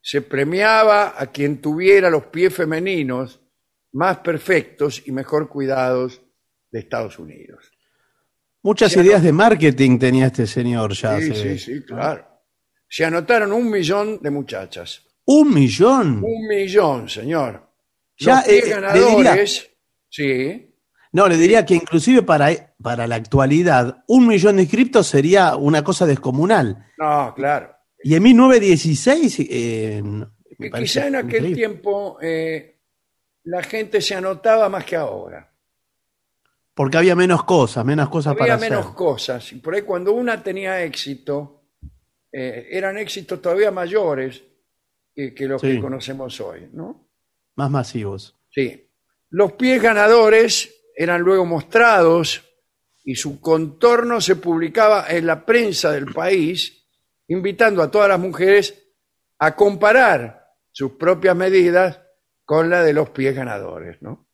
Se 0.08 0.22
premiaba 0.22 1.20
a 1.20 1.26
quien 1.32 1.60
tuviera 1.60 2.08
los 2.08 2.26
pies 2.26 2.54
femeninos 2.54 3.40
más 3.90 4.18
perfectos 4.18 5.02
y 5.04 5.10
mejor 5.10 5.48
cuidados 5.48 6.22
de 6.70 6.78
Estados 6.78 7.18
Unidos. 7.18 7.72
Muchas 8.62 8.96
ideas 8.96 9.20
de 9.20 9.32
marketing 9.32 9.98
tenía 9.98 10.26
este 10.26 10.46
señor 10.46 10.92
ya. 10.92 11.18
Sí, 11.18 11.34
se 11.34 11.34
sí, 11.34 11.58
sí, 11.58 11.84
claro. 11.84 12.24
Se 12.88 13.04
anotaron 13.04 13.52
un 13.52 13.68
millón 13.68 14.20
de 14.22 14.30
muchachas. 14.30 15.02
Un 15.24 15.52
millón. 15.52 16.22
Un 16.22 16.46
millón, 16.46 17.08
señor. 17.08 17.68
Ya, 18.16 18.36
Los 18.36 18.48
eh, 18.48 18.62
ganadores, 18.64 19.70
sí, 20.08 20.72
No, 21.10 21.26
le 21.26 21.36
diría 21.36 21.66
que 21.66 21.74
inclusive 21.74 22.22
para, 22.22 22.76
para 22.80 23.08
la 23.08 23.16
actualidad, 23.16 24.04
un 24.06 24.28
millón 24.28 24.54
de 24.54 24.62
inscriptos 24.62 25.08
sería 25.08 25.56
una 25.56 25.82
cosa 25.82 26.06
descomunal. 26.06 26.92
no, 26.96 27.34
claro. 27.34 27.75
Y 28.02 28.14
en 28.14 28.22
1916, 28.22 29.40
eh, 29.50 30.02
Que 30.58 30.70
quizá 30.70 31.06
en 31.06 31.16
aquel 31.16 31.46
increíble. 31.46 31.54
tiempo 31.56 32.18
eh, 32.20 32.78
la 33.44 33.62
gente 33.62 34.00
se 34.00 34.14
anotaba 34.14 34.68
más 34.68 34.84
que 34.84 34.96
ahora. 34.96 35.50
Porque 36.74 36.98
había 36.98 37.16
menos 37.16 37.44
cosas, 37.44 37.84
menos 37.84 38.08
cosas 38.10 38.32
Había 38.32 38.40
para 38.40 38.58
menos 38.58 38.84
hacer. 38.84 38.94
cosas. 38.94 39.52
Y 39.52 39.56
por 39.56 39.74
ahí 39.74 39.82
cuando 39.82 40.12
una 40.12 40.42
tenía 40.42 40.82
éxito, 40.82 41.62
eh, 42.30 42.68
eran 42.70 42.98
éxitos 42.98 43.40
todavía 43.40 43.70
mayores 43.70 44.42
que, 45.14 45.32
que 45.34 45.46
los 45.46 45.60
Sí. 45.60 45.68
que 45.68 45.80
conocemos 45.80 46.38
hoy, 46.40 46.68
¿no? 46.72 47.08
Más 47.54 47.70
masivos. 47.70 48.36
Sí. 48.50 48.88
Los 49.30 49.52
pies 49.52 49.80
ganadores 49.82 50.74
eran 50.94 51.22
luego 51.22 51.46
mostrados 51.46 52.42
y 53.04 53.14
su 53.14 53.40
contorno 53.40 54.20
se 54.20 54.36
publicaba 54.36 55.06
en 55.08 55.26
la 55.26 55.46
prensa 55.46 55.90
del 55.92 56.12
país, 56.12 56.85
invitando 57.28 57.82
a 57.82 57.90
todas 57.90 58.08
las 58.08 58.18
mujeres 58.18 58.86
a 59.38 59.54
comparar 59.54 60.54
sus 60.70 60.92
propias 60.92 61.36
medidas 61.36 62.00
con 62.44 62.70
la 62.70 62.82
de 62.82 62.92
los 62.92 63.10
pies 63.10 63.34
ganadores, 63.34 64.00
¿no? 64.02 64.28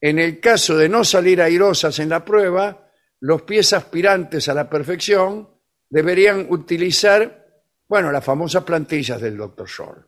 En 0.00 0.18
el 0.18 0.38
caso 0.38 0.76
de 0.76 0.88
no 0.88 1.04
salir 1.04 1.42
airosas 1.42 1.98
en 1.98 2.08
la 2.08 2.24
prueba, 2.24 2.88
los 3.20 3.42
pies 3.42 3.72
aspirantes 3.72 4.48
a 4.48 4.54
la 4.54 4.70
perfección 4.70 5.48
deberían 5.90 6.46
utilizar, 6.50 7.46
bueno, 7.88 8.12
las 8.12 8.24
famosas 8.24 8.62
plantillas 8.62 9.20
del 9.20 9.36
Dr. 9.36 9.68
Scholl. 9.68 10.06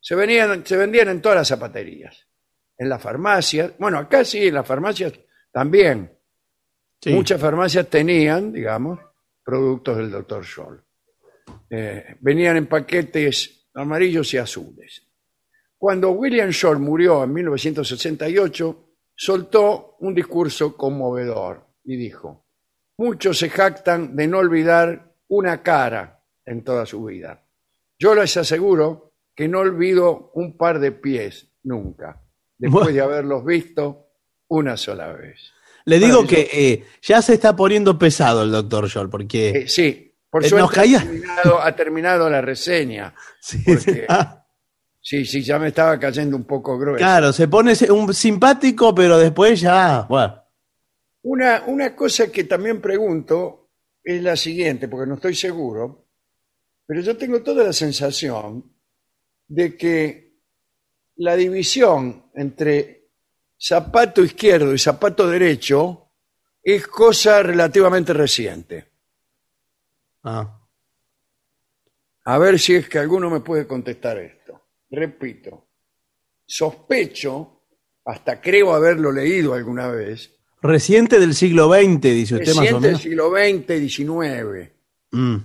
Se, 0.00 0.16
venían, 0.16 0.66
se 0.66 0.76
vendían 0.76 1.08
en 1.08 1.22
todas 1.22 1.38
las 1.38 1.48
zapaterías, 1.48 2.26
en 2.76 2.88
las 2.88 3.00
farmacias, 3.00 3.72
bueno, 3.78 3.98
acá 3.98 4.24
sí, 4.24 4.48
en 4.48 4.54
las 4.54 4.66
farmacias 4.66 5.12
también. 5.52 6.12
Sí. 7.00 7.10
Muchas 7.10 7.40
farmacias 7.40 7.88
tenían, 7.88 8.52
digamos, 8.52 8.98
productos 9.44 9.98
del 9.98 10.10
Dr. 10.10 10.44
Scholl. 10.44 10.87
Eh, 11.70 12.16
venían 12.20 12.56
en 12.56 12.66
paquetes 12.66 13.68
amarillos 13.74 14.32
y 14.34 14.38
azules. 14.38 15.02
Cuando 15.76 16.10
William 16.10 16.50
Scholl 16.50 16.78
murió 16.78 17.22
en 17.24 17.32
1968, 17.32 18.84
soltó 19.14 19.96
un 20.00 20.14
discurso 20.14 20.76
conmovedor 20.76 21.66
y 21.84 21.96
dijo, 21.96 22.46
muchos 22.96 23.38
se 23.38 23.48
jactan 23.48 24.16
de 24.16 24.26
no 24.26 24.38
olvidar 24.38 25.14
una 25.28 25.62
cara 25.62 26.20
en 26.44 26.64
toda 26.64 26.86
su 26.86 27.04
vida. 27.04 27.44
Yo 27.98 28.14
les 28.14 28.36
aseguro 28.36 29.12
que 29.34 29.48
no 29.48 29.60
olvido 29.60 30.32
un 30.34 30.56
par 30.56 30.80
de 30.80 30.92
pies 30.92 31.48
nunca, 31.62 32.20
después 32.56 32.92
de 32.92 33.00
haberlos 33.00 33.44
visto 33.44 34.06
una 34.48 34.76
sola 34.76 35.12
vez. 35.12 35.52
Le 35.84 35.98
digo 35.98 36.26
que 36.26 36.48
eh, 36.52 36.84
ya 37.02 37.22
se 37.22 37.34
está 37.34 37.56
poniendo 37.56 37.98
pesado 37.98 38.42
el 38.42 38.50
doctor 38.50 38.88
Scholl, 38.88 39.08
porque... 39.08 39.50
Eh, 39.50 39.68
sí, 39.68 40.07
por 40.30 40.44
Eh, 40.44 40.48
suerte 40.48 40.62
nos 40.62 40.70
caía- 40.72 40.98
ha, 40.98 41.02
terminado, 41.04 41.60
ha 41.62 41.76
terminado 41.76 42.30
la 42.30 42.40
reseña. 42.40 43.14
Sí, 43.40 43.58
porque- 43.66 44.06
ah, 44.08 44.34
Sí, 45.00 45.24
sí, 45.24 45.42
ya 45.42 45.58
me 45.58 45.68
estaba 45.68 45.98
cayendo 45.98 46.36
un 46.36 46.44
poco 46.44 46.76
grueso. 46.78 46.98
claro, 46.98 47.32
se 47.32 47.48
pone 47.48 47.72
un 47.90 48.12
simpático, 48.12 48.94
pero 48.94 49.16
después 49.18 49.58
ya... 49.60 50.02
Bueno, 50.08 50.42
Una, 51.22 51.62
una 51.66 51.94
cosa 51.96 52.30
que 52.30 52.44
también 52.44 52.80
pregunto 52.80 53.70
es 54.04 54.22
la 54.22 54.36
siguiente, 54.36 54.86
porque 54.86 55.06
no 55.08 55.14
estoy 55.14 55.34
seguro, 55.34 56.08
pero 56.86 57.00
yo 57.00 57.16
tengo 57.16 57.42
toda 57.42 57.64
la 57.64 57.72
sensación 57.72 58.70
de 59.46 59.76
que 59.76 60.34
la 61.16 61.36
división 61.36 62.30
entre 62.34 63.08
zapato 63.58 64.22
izquierdo 64.22 64.74
y 64.74 64.78
zapato 64.78 65.26
derecho 65.26 66.10
es 66.62 66.86
cosa 66.86 67.42
relativamente 67.42 68.12
reciente. 68.12 68.87
Ah, 70.24 70.60
A 72.24 72.38
ver 72.38 72.58
si 72.58 72.74
es 72.74 72.88
que 72.88 72.98
alguno 72.98 73.30
me 73.30 73.40
puede 73.40 73.66
contestar 73.66 74.18
esto. 74.18 74.68
Repito, 74.90 75.68
sospecho, 76.46 77.62
hasta 78.04 78.40
creo 78.40 78.72
haberlo 78.74 79.12
leído 79.12 79.54
alguna 79.54 79.88
vez, 79.88 80.34
reciente 80.62 81.20
del 81.20 81.34
siglo 81.34 81.68
XX, 81.72 82.00
dice 82.02 82.34
usted 82.36 82.54
más 82.54 82.58
o 82.58 82.60
reciente 82.60 82.80
del 82.80 82.80
menos. 82.80 83.02
siglo 83.02 83.30
XX, 83.30 83.88
XIX, 83.90 84.72
Mm, 85.10 85.36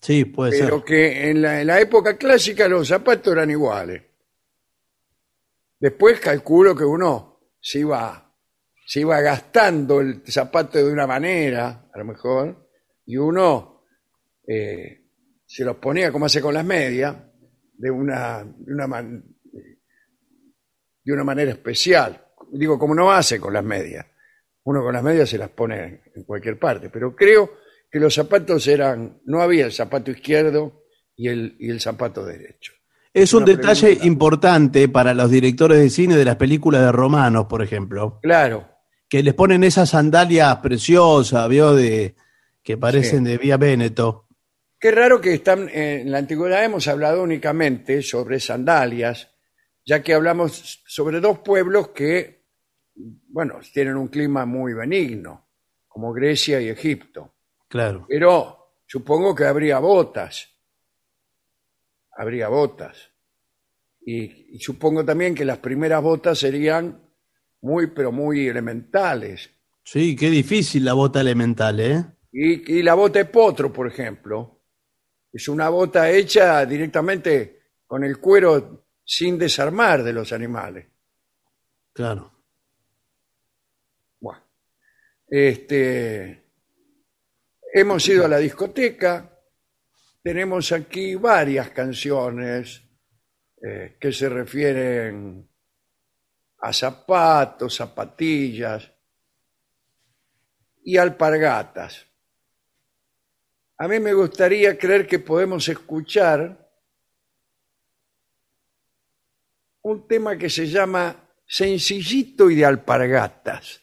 sí, 0.00 0.24
puede 0.26 0.58
pero 0.60 0.76
ser. 0.76 0.84
que 0.84 1.30
en 1.30 1.42
la, 1.42 1.60
en 1.60 1.66
la 1.66 1.80
época 1.80 2.16
clásica 2.16 2.68
los 2.68 2.86
zapatos 2.86 3.32
eran 3.32 3.50
iguales. 3.50 4.02
Después 5.80 6.20
calculo 6.20 6.74
que 6.76 6.84
uno 6.84 7.40
se 7.60 7.80
iba, 7.80 8.32
se 8.86 9.00
iba 9.00 9.20
gastando 9.20 10.00
el 10.00 10.22
zapato 10.26 10.78
de 10.78 10.92
una 10.92 11.06
manera, 11.06 11.88
a 11.92 11.98
lo 11.98 12.04
mejor, 12.04 12.68
y 13.06 13.16
uno 13.16 13.77
eh, 14.48 15.04
se 15.46 15.64
los 15.64 15.76
ponía 15.76 16.10
como 16.10 16.26
hace 16.26 16.40
con 16.40 16.54
las 16.54 16.64
medias, 16.64 17.14
de 17.74 17.90
una, 17.90 18.42
de 18.44 18.72
una, 18.74 18.86
man- 18.88 19.24
de 21.04 21.12
una 21.12 21.24
manera 21.24 21.50
especial. 21.52 22.24
Digo, 22.52 22.78
como 22.78 22.94
no 22.94 23.12
hace 23.12 23.38
con 23.38 23.52
las 23.52 23.64
medias. 23.64 24.04
Uno 24.64 24.82
con 24.82 24.92
las 24.92 25.02
medias 25.02 25.28
se 25.28 25.38
las 25.38 25.50
pone 25.50 26.02
en 26.14 26.24
cualquier 26.24 26.58
parte, 26.58 26.90
pero 26.90 27.14
creo 27.14 27.50
que 27.90 27.98
los 28.00 28.12
zapatos 28.14 28.66
eran, 28.66 29.20
no 29.24 29.40
había 29.40 29.64
el 29.64 29.72
zapato 29.72 30.10
izquierdo 30.10 30.82
y 31.16 31.28
el, 31.28 31.56
y 31.58 31.70
el 31.70 31.80
zapato 31.80 32.24
derecho. 32.24 32.72
Es 33.14 33.32
un 33.32 33.44
detalle 33.46 33.86
pregunta. 33.86 34.06
importante 34.06 34.88
para 34.88 35.14
los 35.14 35.30
directores 35.30 35.78
de 35.78 35.88
cine 35.88 36.16
de 36.16 36.24
las 36.26 36.36
películas 36.36 36.82
de 36.82 36.92
romanos, 36.92 37.46
por 37.48 37.62
ejemplo, 37.62 38.18
Claro, 38.22 38.68
que 39.08 39.22
les 39.22 39.32
ponen 39.32 39.64
esas 39.64 39.88
sandalias 39.90 40.56
preciosas, 40.58 41.48
¿vio? 41.48 41.74
De, 41.74 42.14
que 42.62 42.76
parecen 42.76 43.24
de 43.24 43.38
Vía 43.38 43.56
Véneto. 43.56 44.27
Qué 44.80 44.92
raro 44.92 45.20
que 45.20 45.34
están 45.34 45.68
en 45.70 46.10
la 46.12 46.18
antigüedad 46.18 46.64
hemos 46.64 46.86
hablado 46.86 47.24
únicamente 47.24 48.00
sobre 48.00 48.38
sandalias, 48.38 49.28
ya 49.84 50.02
que 50.02 50.14
hablamos 50.14 50.82
sobre 50.86 51.18
dos 51.18 51.40
pueblos 51.40 51.88
que, 51.88 52.44
bueno, 52.94 53.58
tienen 53.72 53.96
un 53.96 54.06
clima 54.06 54.46
muy 54.46 54.74
benigno, 54.74 55.48
como 55.88 56.12
Grecia 56.12 56.60
y 56.60 56.68
Egipto. 56.68 57.34
Claro. 57.66 58.06
Pero 58.08 58.76
supongo 58.86 59.34
que 59.34 59.46
habría 59.46 59.80
botas. 59.80 60.48
Habría 62.12 62.48
botas. 62.48 63.10
Y, 64.00 64.54
y 64.54 64.60
supongo 64.60 65.04
también 65.04 65.34
que 65.34 65.44
las 65.44 65.58
primeras 65.58 66.02
botas 66.02 66.38
serían 66.38 67.02
muy, 67.62 67.88
pero 67.88 68.12
muy 68.12 68.46
elementales. 68.46 69.50
Sí, 69.82 70.14
qué 70.14 70.30
difícil 70.30 70.84
la 70.84 70.92
bota 70.92 71.20
elemental, 71.20 71.80
¿eh? 71.80 72.04
Y, 72.30 72.78
y 72.78 72.82
la 72.82 72.94
bota 72.94 73.18
de 73.18 73.24
potro, 73.24 73.72
por 73.72 73.88
ejemplo, 73.88 74.57
es 75.32 75.48
una 75.48 75.68
bota 75.68 76.10
hecha 76.10 76.64
directamente 76.64 77.58
con 77.86 78.04
el 78.04 78.18
cuero 78.18 78.86
sin 79.04 79.38
desarmar 79.38 80.02
de 80.02 80.12
los 80.12 80.32
animales. 80.32 80.86
Claro. 81.92 82.32
Bueno, 84.20 84.42
este, 85.26 86.44
hemos 87.72 88.08
ido 88.08 88.24
a 88.24 88.28
la 88.28 88.38
discoteca, 88.38 89.38
tenemos 90.22 90.72
aquí 90.72 91.14
varias 91.14 91.70
canciones 91.70 92.82
eh, 93.62 93.96
que 93.98 94.12
se 94.12 94.28
refieren 94.28 95.48
a 96.60 96.72
zapatos, 96.72 97.76
zapatillas 97.76 98.92
y 100.84 100.96
alpargatas. 100.96 102.07
A 103.78 103.86
mí 103.88 104.00
me 104.00 104.12
gustaría 104.12 104.76
creer 104.76 105.06
que 105.06 105.18
podemos 105.20 105.68
escuchar 105.68 106.68
un 109.82 110.06
tema 110.06 110.36
que 110.36 110.50
se 110.50 110.66
llama 110.66 111.14
Sencillito 111.46 112.50
y 112.50 112.56
de 112.56 112.64
alpargatas 112.64 113.80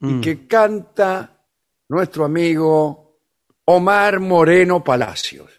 Mm. 0.00 0.18
y 0.18 0.20
que 0.20 0.46
canta 0.46 1.44
nuestro 1.88 2.24
amigo 2.24 3.20
Omar 3.64 4.20
Moreno 4.20 4.84
Palacios. 4.84 5.50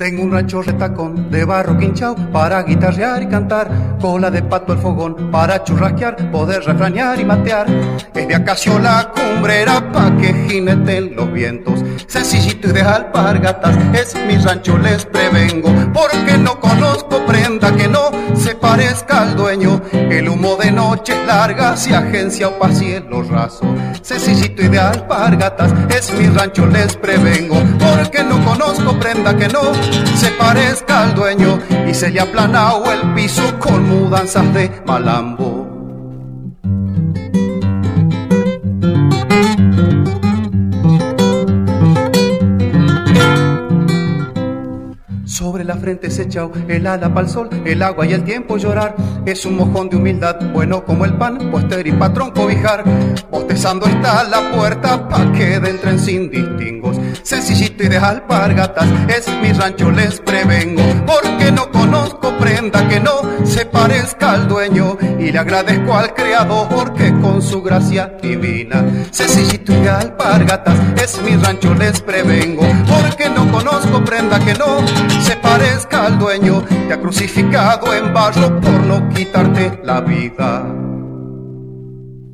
Tengo 0.00 0.22
un 0.22 0.32
rancho 0.32 0.62
retacón 0.62 1.30
de 1.30 1.44
barro 1.44 1.76
quinchao 1.76 2.16
para 2.32 2.62
guitarrear 2.62 3.22
y 3.22 3.26
cantar, 3.26 3.68
cola 4.00 4.30
de 4.30 4.42
pato 4.42 4.72
al 4.72 4.78
fogón 4.78 5.30
para 5.30 5.62
churrasquear, 5.62 6.30
poder 6.30 6.64
refranear 6.64 7.20
y 7.20 7.24
matear. 7.26 7.66
Es 8.14 8.26
de 8.26 8.34
acacio 8.34 8.78
la 8.78 9.12
cumbrera 9.14 9.92
pa' 9.92 10.16
que 10.16 10.32
jineten 10.48 11.14
los 11.14 11.30
vientos, 11.30 11.84
sencillito 12.06 12.68
y 12.68 12.72
de 12.72 12.80
alpargatas, 12.80 13.76
es 13.92 14.16
mi 14.26 14.38
rancho 14.38 14.78
les 14.78 15.04
prevengo, 15.04 15.68
porque 15.92 16.38
no 16.38 16.58
conozco 16.58 17.19
que 17.58 17.88
no 17.88 18.10
se 18.36 18.54
parezca 18.54 19.22
al 19.22 19.36
dueño, 19.36 19.82
el 19.92 20.28
humo 20.28 20.54
de 20.54 20.70
noche 20.70 21.14
larga 21.26 21.76
si 21.76 21.92
agencia 21.92 22.48
o 22.48 22.58
pa' 22.58 22.72
cielo 22.72 23.22
raso, 23.22 23.64
sencillito 24.02 24.62
y 24.62 24.68
de 24.68 24.78
alpargatas, 24.78 25.72
es 25.88 26.12
mi 26.12 26.26
rancho 26.28 26.66
les 26.66 26.96
prevengo, 26.96 27.56
porque 27.78 28.22
no 28.22 28.42
conozco 28.44 28.96
prenda 29.00 29.36
que 29.36 29.48
no 29.48 29.62
se 30.16 30.30
parezca 30.38 31.02
al 31.02 31.14
dueño. 31.14 31.58
Y 31.88 31.94
se 31.94 32.10
le 32.10 32.20
ha 32.20 32.24
aplanado 32.24 32.84
el 32.92 33.14
piso 33.14 33.42
con 33.58 33.88
mudanzas 33.88 34.54
de 34.54 34.70
malambo. 34.86 35.69
Sobre 45.40 45.64
la 45.64 45.76
frente 45.76 46.10
se 46.10 46.24
echó 46.24 46.52
el 46.68 46.86
ala 46.86 47.14
pa'l 47.14 47.26
sol, 47.26 47.48
el 47.64 47.82
agua 47.82 48.04
y 48.04 48.12
el 48.12 48.24
tiempo 48.24 48.58
llorar. 48.58 48.94
Es 49.24 49.46
un 49.46 49.56
mojón 49.56 49.88
de 49.88 49.96
humildad, 49.96 50.36
bueno 50.52 50.84
como 50.84 51.06
el 51.06 51.14
pan, 51.14 51.50
puester 51.50 51.86
y 51.86 51.92
patrón 51.92 52.32
cobijar. 52.32 52.84
Bostezando 53.30 53.86
está 53.86 54.22
la 54.24 54.50
puerta 54.50 55.08
pa' 55.08 55.32
que 55.32 55.54
entren 55.54 55.98
sin 55.98 56.30
distingos. 56.30 56.98
Sencillito 57.22 57.84
y 57.84 57.88
de 57.88 57.96
alpargatas, 57.96 58.86
es 59.08 59.28
mi 59.40 59.50
rancho, 59.52 59.90
les 59.90 60.20
prevengo. 60.20 60.82
Porque 61.06 61.50
no 61.50 61.70
conozco 61.70 62.36
prenda 62.36 62.86
que 62.88 63.00
no 63.00 63.22
se 63.44 63.64
parezca 63.64 64.32
al 64.32 64.46
dueño. 64.46 64.98
Y 65.18 65.32
le 65.32 65.38
agradezco 65.38 65.94
al 65.94 66.12
creador 66.12 66.92
que 66.92 67.12
con 67.20 67.40
su 67.40 67.62
gracia 67.62 68.12
divina. 68.20 68.84
Sencillito 69.10 69.72
y 69.72 69.80
de 69.80 69.88
alpargatas, 69.88 70.78
es 71.02 71.18
mi 71.22 71.34
rancho, 71.36 71.74
les 71.74 71.98
prevengo. 72.02 72.62
Porque 72.86 73.30
no 73.30 73.50
conozco 73.50 74.04
prenda 74.04 74.38
que 74.38 74.52
no 74.54 74.80
se 75.22 75.29
parezca 75.36 76.06
al 76.06 76.18
dueño, 76.18 76.62
te 76.88 76.92
ha 76.92 77.00
crucificado 77.00 77.94
en 77.94 78.12
barro 78.12 78.60
por 78.60 78.80
no 78.84 79.08
quitarte 79.08 79.80
la 79.84 80.00
vida. 80.00 80.66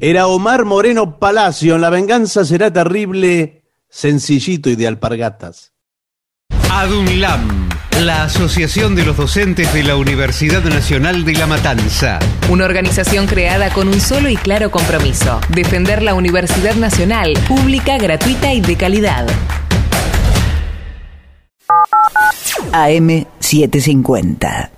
Era 0.00 0.26
Omar 0.26 0.64
Moreno 0.64 1.18
Palacio, 1.18 1.76
en 1.76 1.80
La 1.80 1.90
venganza 1.90 2.44
será 2.44 2.70
terrible, 2.70 3.64
sencillito 3.88 4.68
y 4.68 4.76
de 4.76 4.86
alpargatas. 4.86 5.72
ADUNLAM, 6.70 7.68
la 8.02 8.24
Asociación 8.24 8.94
de 8.94 9.06
los 9.06 9.16
Docentes 9.16 9.72
de 9.72 9.82
la 9.82 9.96
Universidad 9.96 10.62
Nacional 10.64 11.24
de 11.24 11.32
La 11.32 11.46
Matanza. 11.46 12.18
Una 12.50 12.66
organización 12.66 13.26
creada 13.26 13.70
con 13.70 13.88
un 13.88 14.00
solo 14.00 14.28
y 14.28 14.36
claro 14.36 14.70
compromiso, 14.70 15.40
defender 15.48 16.02
la 16.02 16.12
Universidad 16.14 16.74
Nacional, 16.74 17.32
pública, 17.48 17.96
gratuita 17.96 18.52
y 18.52 18.60
de 18.60 18.76
calidad. 18.76 19.26
AM750. 22.72 24.70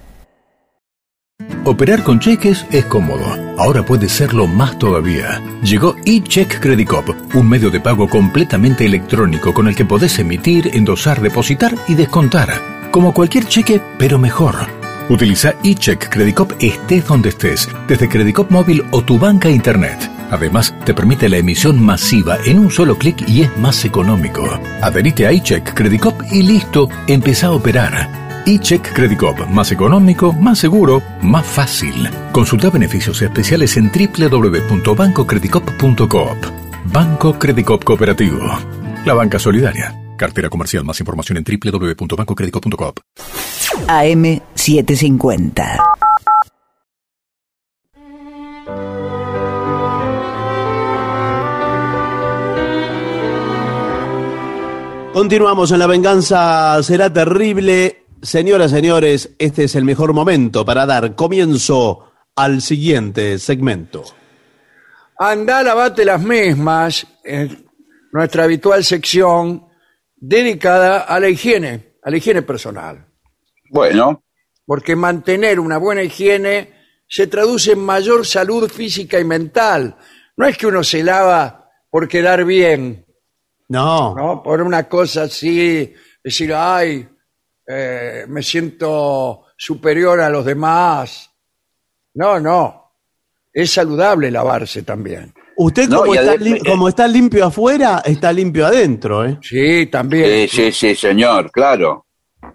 Operar 1.64 2.02
con 2.02 2.18
cheques 2.18 2.66
es 2.72 2.84
cómodo. 2.86 3.24
Ahora 3.58 3.84
puede 3.84 4.08
serlo 4.08 4.46
más 4.46 4.78
todavía. 4.78 5.40
Llegó 5.62 5.94
eCheck 6.04 6.60
Credit 6.60 6.88
Cop, 6.88 7.10
un 7.34 7.48
medio 7.48 7.70
de 7.70 7.80
pago 7.80 8.08
completamente 8.08 8.86
electrónico 8.86 9.52
con 9.52 9.68
el 9.68 9.76
que 9.76 9.84
podés 9.84 10.18
emitir, 10.18 10.70
endosar, 10.74 11.20
depositar 11.20 11.74
y 11.86 11.94
descontar. 11.94 12.48
Como 12.90 13.12
cualquier 13.12 13.44
cheque, 13.46 13.80
pero 13.98 14.18
mejor. 14.18 14.56
Utiliza 15.08 15.54
eCheck 15.62 16.08
Credit 16.08 16.34
Cop 16.34 16.52
estés 16.58 17.06
donde 17.06 17.28
estés, 17.28 17.68
desde 17.86 18.08
Credit 18.08 18.34
Cop 18.34 18.50
móvil 18.50 18.84
o 18.90 19.02
tu 19.02 19.18
banca 19.18 19.48
internet. 19.48 20.17
Además, 20.30 20.74
te 20.84 20.94
permite 20.94 21.28
la 21.28 21.38
emisión 21.38 21.82
masiva 21.82 22.38
en 22.44 22.58
un 22.58 22.70
solo 22.70 22.96
clic 22.96 23.28
y 23.28 23.42
es 23.42 23.56
más 23.56 23.84
económico. 23.84 24.44
Adherite 24.82 25.26
a 25.26 25.32
iCheck 25.32 25.74
Credit 25.74 26.00
Cop 26.00 26.22
y 26.30 26.42
listo, 26.42 26.88
empezá 27.06 27.48
a 27.48 27.52
operar. 27.52 28.42
iCheck 28.46 28.92
Credit 28.92 29.18
Cop, 29.18 29.40
más 29.48 29.72
económico, 29.72 30.32
más 30.32 30.58
seguro, 30.58 31.02
más 31.22 31.46
fácil. 31.46 32.08
Consulta 32.32 32.70
beneficios 32.70 33.20
especiales 33.22 33.76
en 33.76 33.90
www.bancocreditcop.coop. 33.90 36.38
Banco 36.92 37.38
Credit 37.38 37.66
Cop 37.66 37.84
Cooperativo. 37.84 38.38
La 39.04 39.14
banca 39.14 39.38
solidaria. 39.38 39.94
Cartera 40.16 40.50
comercial. 40.50 40.84
Más 40.84 40.98
información 41.00 41.38
en 41.38 41.44
www.bancocreditcop.coop. 41.44 42.98
AM750. 43.86 45.78
Continuamos 55.12 55.72
en 55.72 55.78
La 55.80 55.86
venganza 55.86 56.80
será 56.82 57.12
terrible. 57.12 58.04
Señoras, 58.22 58.70
señores, 58.70 59.34
este 59.38 59.64
es 59.64 59.74
el 59.74 59.84
mejor 59.84 60.12
momento 60.12 60.64
para 60.64 60.86
dar 60.86 61.14
comienzo 61.14 62.12
al 62.36 62.62
siguiente 62.62 63.38
segmento. 63.38 64.04
Anda, 65.18 65.62
lavate 65.62 66.04
las 66.04 66.22
mismas, 66.22 67.06
en 67.24 67.66
nuestra 68.12 68.44
habitual 68.44 68.84
sección 68.84 69.66
dedicada 70.14 71.00
a 71.00 71.18
la 71.18 71.28
higiene, 71.28 71.96
a 72.02 72.10
la 72.10 72.16
higiene 72.16 72.42
personal. 72.42 73.06
Bueno, 73.70 74.22
Porque 74.64 74.94
mantener 74.94 75.58
una 75.58 75.78
buena 75.78 76.02
higiene 76.02 76.74
se 77.08 77.26
traduce 77.26 77.72
en 77.72 77.80
mayor 77.80 78.26
salud 78.26 78.70
física 78.70 79.18
y 79.18 79.24
mental. 79.24 79.96
No 80.36 80.46
es 80.46 80.56
que 80.56 80.66
uno 80.66 80.84
se 80.84 81.02
lava 81.02 81.70
por 81.90 82.06
quedar 82.06 82.44
bien, 82.44 83.06
No, 83.68 84.14
¿no? 84.14 84.42
Por 84.42 84.62
una 84.62 84.88
cosa 84.88 85.22
así, 85.24 85.92
decir, 86.24 86.52
ay, 86.54 87.06
eh, 87.66 88.24
me 88.28 88.42
siento 88.42 89.44
superior 89.56 90.20
a 90.20 90.30
los 90.30 90.44
demás. 90.44 91.30
No, 92.14 92.40
no. 92.40 92.92
Es 93.52 93.72
saludable 93.72 94.30
lavarse 94.30 94.82
también. 94.82 95.34
usted 95.56 95.88
No, 95.88 96.00
como, 96.00 96.14
está, 96.14 96.30
además- 96.32 96.46
lim- 96.46 96.68
como 96.70 96.88
está 96.88 97.08
limpio 97.08 97.44
afuera, 97.46 98.02
está 98.04 98.32
limpio 98.32 98.66
adentro, 98.66 99.24
¿eh? 99.26 99.38
Sí, 99.42 99.86
también. 99.86 100.48
sí, 100.48 100.70
sí, 100.70 100.72
sí, 100.72 100.94
señor, 100.94 101.50
claro. 101.50 102.06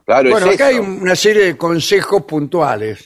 Claro, 0.06 0.32
Bueno, 0.32 0.48
es 0.48 0.56
acá 0.56 0.68
hay 0.68 0.80
una 0.80 1.16
serie 1.16 1.46
de 1.46 1.58
consejos 1.58 2.24
puntuales. 2.24 3.06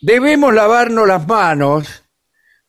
Debemos 0.00 0.52
lavarnos 0.54 1.06
las 1.06 1.26
manos 1.26 2.04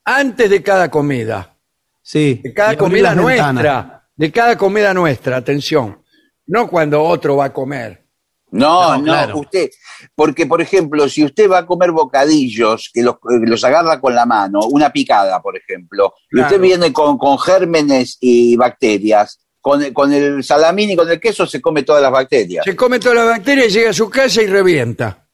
antes 0.05 0.49
de 0.49 0.61
cada 0.61 0.89
comida. 0.91 1.55
Sí. 2.01 2.41
De 2.43 2.53
cada 2.53 2.77
comida 2.77 3.13
ventanas. 3.13 3.96
De 4.17 4.31
cada 4.31 4.57
comida 4.57 4.93
nuestra, 4.93 5.37
atención. 5.37 6.01
No 6.47 6.67
cuando 6.67 7.01
otro 7.03 7.37
va 7.37 7.45
a 7.45 7.53
comer. 7.53 8.03
No, 8.49 8.91
No, 8.93 8.97
no, 8.97 9.03
claro. 9.03 9.37
usted, 9.39 9.69
porque 10.15 10.45
por 10.45 10.61
ejemplo, 10.61 11.07
si 11.09 11.23
usted 11.23 11.49
va 11.49 11.59
a 11.59 11.65
comer 11.65 11.91
bocadillos, 11.91 12.89
que 12.93 13.03
los, 13.03 13.15
eh, 13.15 13.39
los 13.45 13.63
agarra 13.65 13.99
con 13.99 14.15
la 14.15 14.25
mano, 14.25 14.59
una 14.71 14.89
picada, 14.91 15.41
por 15.41 15.57
ejemplo, 15.57 16.13
y 16.31 16.39
usted 16.39 16.59
viene 16.59 16.93
con, 16.93 17.17
con 17.17 17.37
gérmenes 17.37 18.17
y 18.21 18.55
bacterias, 18.55 19.39
con, 19.59 19.83
el- 19.83 19.93
con 19.93 20.13
el 20.13 20.43
salamín 20.45 20.91
y 20.91 20.95
con 20.95 21.09
el 21.11 21.19
queso 21.19 21.45
se 21.45 21.59
come 21.61 21.83
todas 21.83 22.01
las 22.01 22.11
bacterias. 22.11 22.63
Se 22.63 22.75
come 22.75 22.99
todas 22.99 23.17
las 23.17 23.27
bacterias, 23.27 23.73
llega 23.73 23.89
a 23.89 23.93
su 23.93 24.09
casa 24.09 24.41
y 24.41 24.47
revienta. 24.47 25.26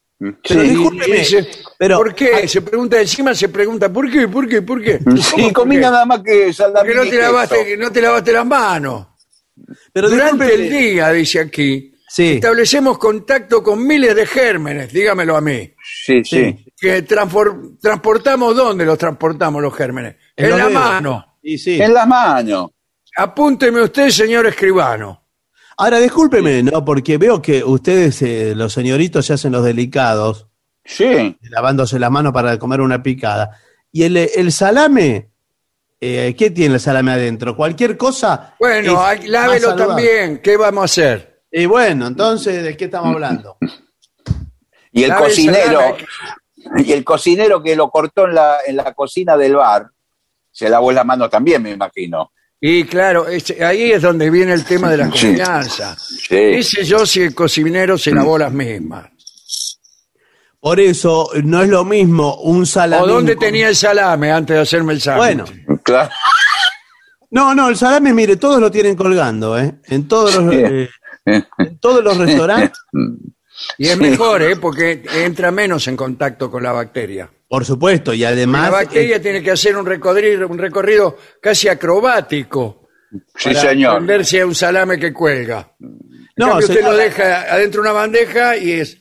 Pero 0.48 0.62
Sí. 0.62 0.70
discúlpeme, 0.70 1.24
pero- 1.78 1.98
¿Por 1.98 2.16
qué? 2.16 2.48
Se 2.48 2.62
pregunta 2.62 3.02
encima, 3.02 3.34
se 3.34 3.50
pregunta, 3.50 3.92
¿por 3.92 4.10
qué? 4.10 4.28
¿Por 4.28 4.48
qué? 4.48 4.62
¿Por 4.62 4.82
qué? 4.82 5.00
Sí, 5.22 5.32
¿Cómo 5.36 5.54
comí 5.54 5.78
nada 5.78 6.06
más 6.06 6.22
que 6.24 6.54
Porque 6.56 6.94
no 6.96 7.04
te, 7.04 7.18
lavaste, 7.18 7.78
no 7.78 7.92
te 7.92 8.02
lavaste 8.02 8.32
las 8.32 8.46
manos. 8.46 9.08
pero 9.92 10.10
Durante 10.10 10.54
el 10.54 10.70
día, 10.70 11.12
dice 11.12 11.40
aquí, 11.40 11.92
Sí. 12.08 12.34
establecemos 12.34 12.98
contacto 13.00 13.64
con 13.64 13.86
miles 13.86 14.16
de 14.16 14.26
gérmenes, 14.26 14.94
dígamelo 14.94 15.36
a 15.36 15.42
mí. 15.42 15.74
Sí, 16.06 16.24
sí. 16.24 16.64
Que 16.80 17.02
transportamos, 17.02 18.56
¿dónde 18.56 18.86
los 18.86 18.98
transportamos 18.98 19.62
los 19.62 19.74
gérmenes? 19.76 20.16
En, 20.36 20.50
los 20.50 20.58
la 20.60 20.68
dedos. 20.68 20.82
mano. 20.84 21.38
Y 21.42 21.58
sí. 21.58 21.82
En 21.82 21.94
las 21.94 22.08
manos. 22.08 22.70
Apúnteme 23.18 23.82
usted, 23.82 24.10
señor 24.10 24.46
escribano. 24.46 25.23
Ahora, 25.84 26.00
discúlpeme, 26.00 26.64
¿no? 26.64 26.86
Porque 26.86 27.18
veo 27.18 27.42
que 27.42 27.62
ustedes, 27.62 28.22
eh, 28.22 28.54
los 28.56 28.72
señoritos, 28.72 29.26
se 29.26 29.34
hacen 29.34 29.52
los 29.52 29.66
delicados, 29.66 30.48
Sí. 30.86 31.38
lavándose 31.42 32.00
las 32.00 32.10
manos 32.10 32.32
para 32.32 32.58
comer 32.58 32.80
una 32.80 33.04
picada. 33.04 33.60
Y 33.92 34.04
el, 34.04 34.16
el 34.16 34.54
salame, 34.54 35.30
eh, 36.00 36.34
¿qué 36.38 36.52
tiene 36.52 36.76
el 36.76 36.80
salame 36.80 37.12
adentro? 37.12 37.58
Cualquier 37.58 37.98
cosa. 37.98 38.56
Bueno, 38.62 39.04
hay- 39.04 39.28
lávelo 39.28 39.76
también. 39.76 40.40
¿Qué 40.42 40.56
vamos 40.56 40.84
a 40.84 40.86
hacer? 40.86 41.42
Y 41.52 41.66
bueno, 41.66 42.08
entonces, 42.08 42.64
¿de 42.64 42.78
qué 42.78 42.86
estamos 42.86 43.14
hablando? 43.14 43.58
Y 44.94 45.04
el 45.04 45.10
Lave 45.10 45.22
cocinero, 45.26 45.98
y 46.78 46.94
el 46.94 47.04
cocinero 47.04 47.62
que 47.62 47.76
lo 47.76 47.90
cortó 47.90 48.26
en 48.26 48.36
la, 48.36 48.60
en 48.66 48.78
la 48.78 48.94
cocina 48.94 49.36
del 49.36 49.58
bar, 49.58 49.88
se 50.50 50.70
lavó 50.70 50.94
las 50.94 51.06
manos 51.06 51.30
también, 51.30 51.62
me 51.62 51.72
imagino. 51.72 52.32
Y 52.66 52.86
claro, 52.86 53.28
es- 53.28 53.60
ahí 53.60 53.92
es 53.92 54.02
donde 54.02 54.30
viene 54.30 54.54
el 54.54 54.64
tema 54.64 54.90
de 54.90 54.96
la 54.96 55.06
Sí. 55.12 55.28
confianza. 55.28 55.98
Sí. 56.00 56.28
¿Qué 56.30 56.64
sé 56.64 56.86
yo 56.86 57.06
si 57.06 57.22
el 57.24 57.36
cocinero 57.36 57.98
se 57.98 58.12
lavó 58.12 58.38
las 58.38 58.54
mismas? 58.54 59.10
Por 60.62 60.80
eso 60.80 61.30
no 61.44 61.62
es 61.62 61.68
lo 61.68 61.84
mismo 61.84 62.36
un 62.38 62.66
salame. 62.66 63.04
¿O 63.04 63.08
dónde 63.08 63.36
tenía 63.36 63.68
el 63.68 63.76
salame 63.76 64.32
antes 64.32 64.56
de 64.56 64.62
hacerme 64.62 64.94
el 64.94 65.02
sándwich? 65.02 65.52
Bueno, 65.52 65.80
Claro. 65.84 66.10
no, 67.32 67.54
no, 67.54 67.68
el 67.68 67.76
salame, 67.76 68.14
mire, 68.14 68.38
todos 68.38 68.62
lo 68.62 68.72
tienen 68.72 68.96
colgando, 68.96 69.60
¿eh? 69.60 69.80
En 69.88 70.08
todos 70.08 70.34
los, 70.36 70.54
Sí. 70.54 70.62
eh, 70.62 70.90
en 71.58 71.80
todos 71.80 72.02
los 72.02 72.16
restaurantes, 72.18 72.80
Y 73.78 73.88
es 73.88 73.98
mejor, 73.98 74.42
¿eh? 74.42 74.56
Porque 74.56 75.04
entra 75.14 75.52
menos 75.52 75.88
en 75.88 75.96
contacto 75.96 76.50
con 76.50 76.64
la 76.64 76.72
bacteria. 76.72 77.30
Por 77.54 77.66
supuesto, 77.66 78.16
y 78.16 78.24
además. 78.24 78.64
la 78.64 78.78
bacteria 78.78 79.18
eh, 79.18 79.20
tiene 79.20 79.44
que 79.44 79.52
hacer 79.52 79.78
un 79.78 79.86
recorrido, 79.86 80.48
un 80.48 80.58
recorrido 80.58 81.20
casi 81.40 81.68
acrobático. 81.68 82.88
Sí, 83.36 83.50
para 83.54 83.62
señor. 83.62 84.26
si 84.26 84.40
es 84.40 84.44
un 84.44 84.56
salame 84.56 84.98
que 84.98 85.14
cuelga. 85.14 85.72
No, 86.36 86.48
No, 86.48 86.58
usted 86.58 86.82
lo 86.82 86.98
deja 86.98 87.44
adentro 87.54 87.84
de 87.84 87.90
una 87.90 88.00
bandeja 88.00 88.58
y 88.58 88.72
es 88.72 88.98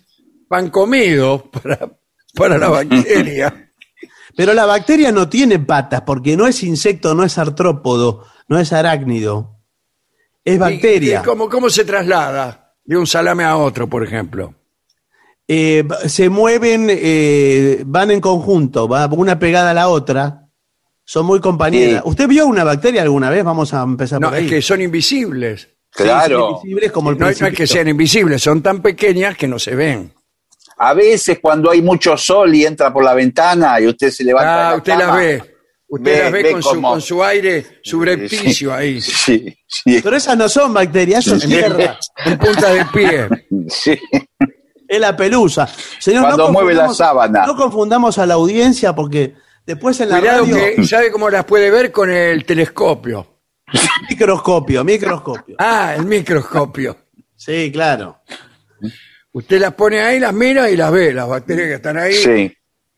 pan 0.46 0.68
comido 0.68 1.50
para, 1.50 1.96
para 2.34 2.58
la 2.58 2.68
bacteria. 2.68 3.72
Pero 4.36 4.52
la 4.52 4.66
bacteria 4.66 5.10
no 5.12 5.30
tiene 5.30 5.58
patas, 5.58 6.02
porque 6.02 6.36
no 6.36 6.46
es 6.46 6.62
insecto, 6.62 7.14
no 7.14 7.24
es 7.24 7.38
artrópodo, 7.38 8.26
no 8.48 8.58
es 8.58 8.70
arácnido. 8.74 9.62
Es 10.44 10.58
bacteria. 10.58 11.20
¿Y, 11.20 11.22
y 11.22 11.24
cómo, 11.24 11.48
cómo 11.48 11.70
se 11.70 11.86
traslada 11.86 12.74
de 12.84 12.98
un 12.98 13.06
salame 13.06 13.44
a 13.44 13.56
otro, 13.56 13.88
por 13.88 14.04
ejemplo? 14.04 14.61
Eh, 15.48 15.84
se 16.06 16.28
mueven, 16.28 16.86
eh, 16.90 17.82
van 17.84 18.10
en 18.10 18.20
conjunto, 18.20 18.88
va 18.88 19.06
una 19.06 19.38
pegada 19.38 19.70
a 19.70 19.74
la 19.74 19.88
otra. 19.88 20.48
Son 21.04 21.26
muy 21.26 21.40
compañeras. 21.40 22.02
Sí. 22.04 22.08
¿Usted 22.10 22.28
vio 22.28 22.46
una 22.46 22.64
bacteria 22.64 23.02
alguna 23.02 23.28
vez? 23.28 23.42
Vamos 23.44 23.74
a 23.74 23.82
empezar 23.82 24.20
No, 24.20 24.28
por 24.28 24.36
ahí. 24.38 24.44
es 24.44 24.50
que 24.50 24.62
son 24.62 24.80
invisibles. 24.80 25.62
Sí, 25.94 26.04
Claro. 26.04 26.38
son 26.40 26.50
invisibles 26.54 26.92
como 26.92 27.10
el 27.10 27.18
No, 27.18 27.26
no 27.26 27.30
es 27.30 27.54
que 27.54 27.66
sean 27.66 27.88
invisibles, 27.88 28.40
son 28.42 28.62
tan 28.62 28.80
pequeñas 28.80 29.36
que 29.36 29.46
no 29.48 29.58
se 29.58 29.74
ven. 29.74 30.12
A 30.78 30.94
veces 30.94 31.38
cuando 31.42 31.70
hay 31.70 31.82
mucho 31.82 32.16
sol 32.16 32.54
y 32.54 32.64
entra 32.64 32.92
por 32.92 33.04
la 33.04 33.12
ventana 33.14 33.78
y 33.80 33.88
usted 33.88 34.10
se 34.10 34.24
levanta. 34.24 34.68
Ah, 34.68 34.70
la 34.70 34.76
usted 34.78 34.92
cama, 34.92 35.06
las 35.06 35.16
ve. 35.16 35.42
Usted 35.88 36.04
Ve- 36.16 36.22
las 36.22 36.32
ve, 36.32 36.42
ve 36.44 36.52
con, 36.52 36.62
su, 36.62 36.80
con 36.80 37.00
su 37.02 37.22
aire 37.22 37.66
subrepticio 37.82 38.72
ahí, 38.72 39.00
Sí, 39.02 39.54
sí, 39.66 40.00
Pero 40.02 40.16
esas 40.16 40.36
no 40.38 40.48
son 40.48 40.72
bacterias, 40.72 41.26
eso 41.26 41.36
es 41.36 41.46
tierra. 41.46 41.98
en 42.24 42.38
punta 42.38 42.72
de 42.72 42.84
pie. 42.86 43.28
sí. 43.68 43.98
Es 44.92 45.00
la 45.00 45.16
pelusa. 45.16 45.66
Señor, 45.98 46.24
Cuando 46.24 46.46
no 46.48 46.52
mueve 46.52 46.74
la 46.74 46.86
confundamos- 46.88 46.96
sábana. 46.96 47.46
No 47.46 47.56
confundamos 47.56 48.18
a 48.18 48.26
la 48.26 48.34
audiencia 48.34 48.94
porque 48.94 49.34
después 49.64 49.98
en 50.00 50.10
la 50.10 50.18
Cuidado 50.18 50.44
radio... 50.44 50.56
que 50.76 50.84
sabe 50.86 51.10
cómo 51.10 51.30
las 51.30 51.44
puede 51.46 51.70
ver 51.70 51.90
con 51.90 52.10
el 52.10 52.44
telescopio. 52.44 53.26
Microscopio, 54.10 54.84
microscopio. 54.84 55.56
Ah, 55.58 55.94
el 55.96 56.04
microscopio. 56.04 56.96
Sí, 57.34 57.70
claro. 57.72 58.18
Usted 59.32 59.60
las 59.60 59.72
pone 59.72 60.00
ahí, 60.00 60.20
las 60.20 60.34
mira 60.34 60.68
y 60.68 60.76
las 60.76 60.92
ve, 60.92 61.14
las 61.14 61.26
bacterias 61.26 61.68
que 61.68 61.74
están 61.74 61.96
ahí. 61.96 62.12
Sí. 62.12 62.52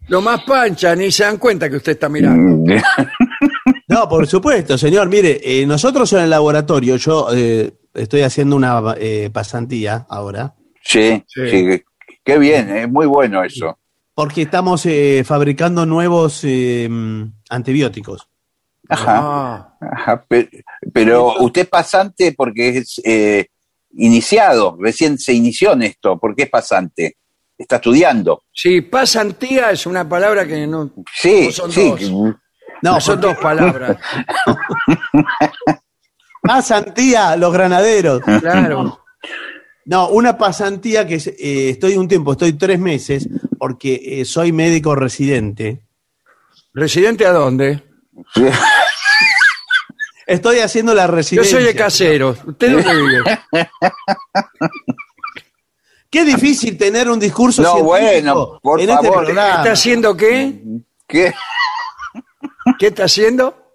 Lo 0.09 0.21
más 0.21 0.43
pancha, 0.43 0.97
ni 0.97 1.13
se 1.13 1.23
dan 1.25 1.37
cuenta 1.39 1.71
que 1.71 1.77
usted 1.77 1.93
está 1.93 2.09
mirando. 2.09 2.73
No, 3.87 4.09
por 4.09 4.27
supuesto, 4.27 4.77
señor. 4.79 5.09
Mire, 5.09 5.41
eh, 5.45 5.67
nosotros 5.67 6.11
en 6.15 6.21
el 6.21 6.31
laboratorio, 6.31 6.97
yo 6.97 7.29
eh, 7.33 7.75
estoy 7.93 8.23
haciendo 8.23 8.57
una 8.57 8.83
eh, 8.99 9.31
pasantía 9.33 10.07
ahora, 10.09 10.55
Sí, 10.85 11.23
Sí. 11.27 11.49
sí, 11.51 11.83
qué- 12.25 12.39
bien, 12.39 12.69
es 12.77 12.89
muy 12.91 13.07
bueno 13.07 13.43
eso. 13.43 13.79
porque 14.15 14.43
estamos 14.43 14.85
eh, 14.87 15.23
fabricando 15.25 15.85
nuevos 15.87 16.41
eh, 16.45 16.89
antibióticos. 17.51 18.29
Ajá. 18.89 19.17
Ah, 19.19 19.79
Ajá, 19.93 20.27
Pero, 20.93 21.35
usted 21.41 21.63
es 21.63 21.69
pasante 21.69 22.33
porque 22.37 22.79
es 22.79 23.01
eh, 23.05 23.47
iniciado, 23.97 24.77
recién 24.79 25.19
se 25.19 25.33
inició 25.33 25.73
en 25.73 25.83
esto. 25.85 26.19
¿Por 26.19 26.35
qué 26.37 26.45
es 26.45 26.51
pasante? 26.51 27.17
Está 27.57 27.77
estudiando. 27.77 28.43
sí, 28.53 28.81
pasantía 28.83 29.71
es 29.71 29.87
una 29.87 30.07
palabra 30.09 30.47
que 30.47 30.67
no, 30.67 30.91
Sí, 31.15 31.47
No 31.47 31.53
son 31.53 31.73
sí. 31.73 31.89
dos. 31.89 32.35
No, 32.83 33.01
son 33.01 33.21
dos 33.21 33.37
palabras. 33.39 33.97
pasantía, 36.43 37.37
los 37.37 37.53
granaderos. 37.53 38.21
Claro. 38.41 39.01
No, 39.87 40.09
una 40.09 40.39
pasantía 40.39 41.07
que 41.07 41.17
es, 41.17 41.27
eh, 41.27 41.71
estoy 41.71 41.97
un 41.97 42.09
tiempo, 42.09 42.33
estoy 42.33 42.55
tres 42.55 42.79
meses, 42.79 43.29
porque 43.59 44.21
eh, 44.21 44.25
soy 44.25 44.51
médico 44.53 44.95
residente. 44.95 45.83
¿Residente 46.73 47.27
a 47.27 47.33
dónde? 47.33 47.83
Estoy 50.27 50.61
haciendo 50.61 50.95
la 50.95 51.07
Yo 51.07 51.13
residencia. 51.13 51.57
soy 51.59 51.65
de 51.65 51.75
casero. 51.75 52.37
¿Usted 52.47 52.73
dónde 52.73 52.95
vive? 52.95 53.41
Qué 56.11 56.25
difícil 56.25 56.79
tener 56.79 57.11
un 57.11 57.19
discurso 57.19 57.61
No, 57.63 57.73
científico 57.73 57.89
bueno, 57.91 58.59
por 58.63 58.81
en 58.81 58.89
este 58.89 59.07
favor. 59.07 59.25
programa. 59.25 59.57
¿Está 59.57 59.73
haciendo 59.73 60.17
qué? 60.17 60.63
¿Qué? 61.09 61.33
¿Qué 62.79 62.87
está 62.87 63.05
haciendo? 63.05 63.73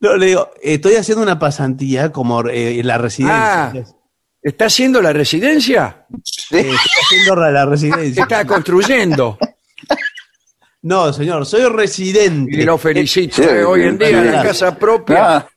No, 0.00 0.16
le 0.16 0.26
digo, 0.26 0.50
estoy 0.62 0.94
haciendo 0.94 1.22
una 1.22 1.38
pasantía 1.38 2.10
como 2.12 2.40
eh, 2.48 2.80
la 2.82 2.98
residencia. 2.98 3.64
Ah, 3.66 3.72
¿está 4.48 4.66
haciendo 4.66 5.00
la 5.02 5.12
residencia? 5.12 6.06
Eh, 6.50 6.60
estoy 6.60 6.76
haciendo 7.02 7.36
la, 7.36 7.66
residencia. 7.66 8.22
Está 8.22 8.44
construyendo. 8.46 9.38
No, 10.82 11.12
señor, 11.12 11.44
soy 11.46 11.64
residente. 11.68 12.56
Y 12.56 12.62
lo 12.62 12.78
felicito. 12.78 13.36
Sí, 13.36 13.42
eh, 13.42 13.64
Hoy 13.64 13.82
en 13.82 13.98
día 13.98 14.22
la 14.22 14.42
casa 14.42 14.76
propia, 14.78 15.36
Ah, 15.38 15.48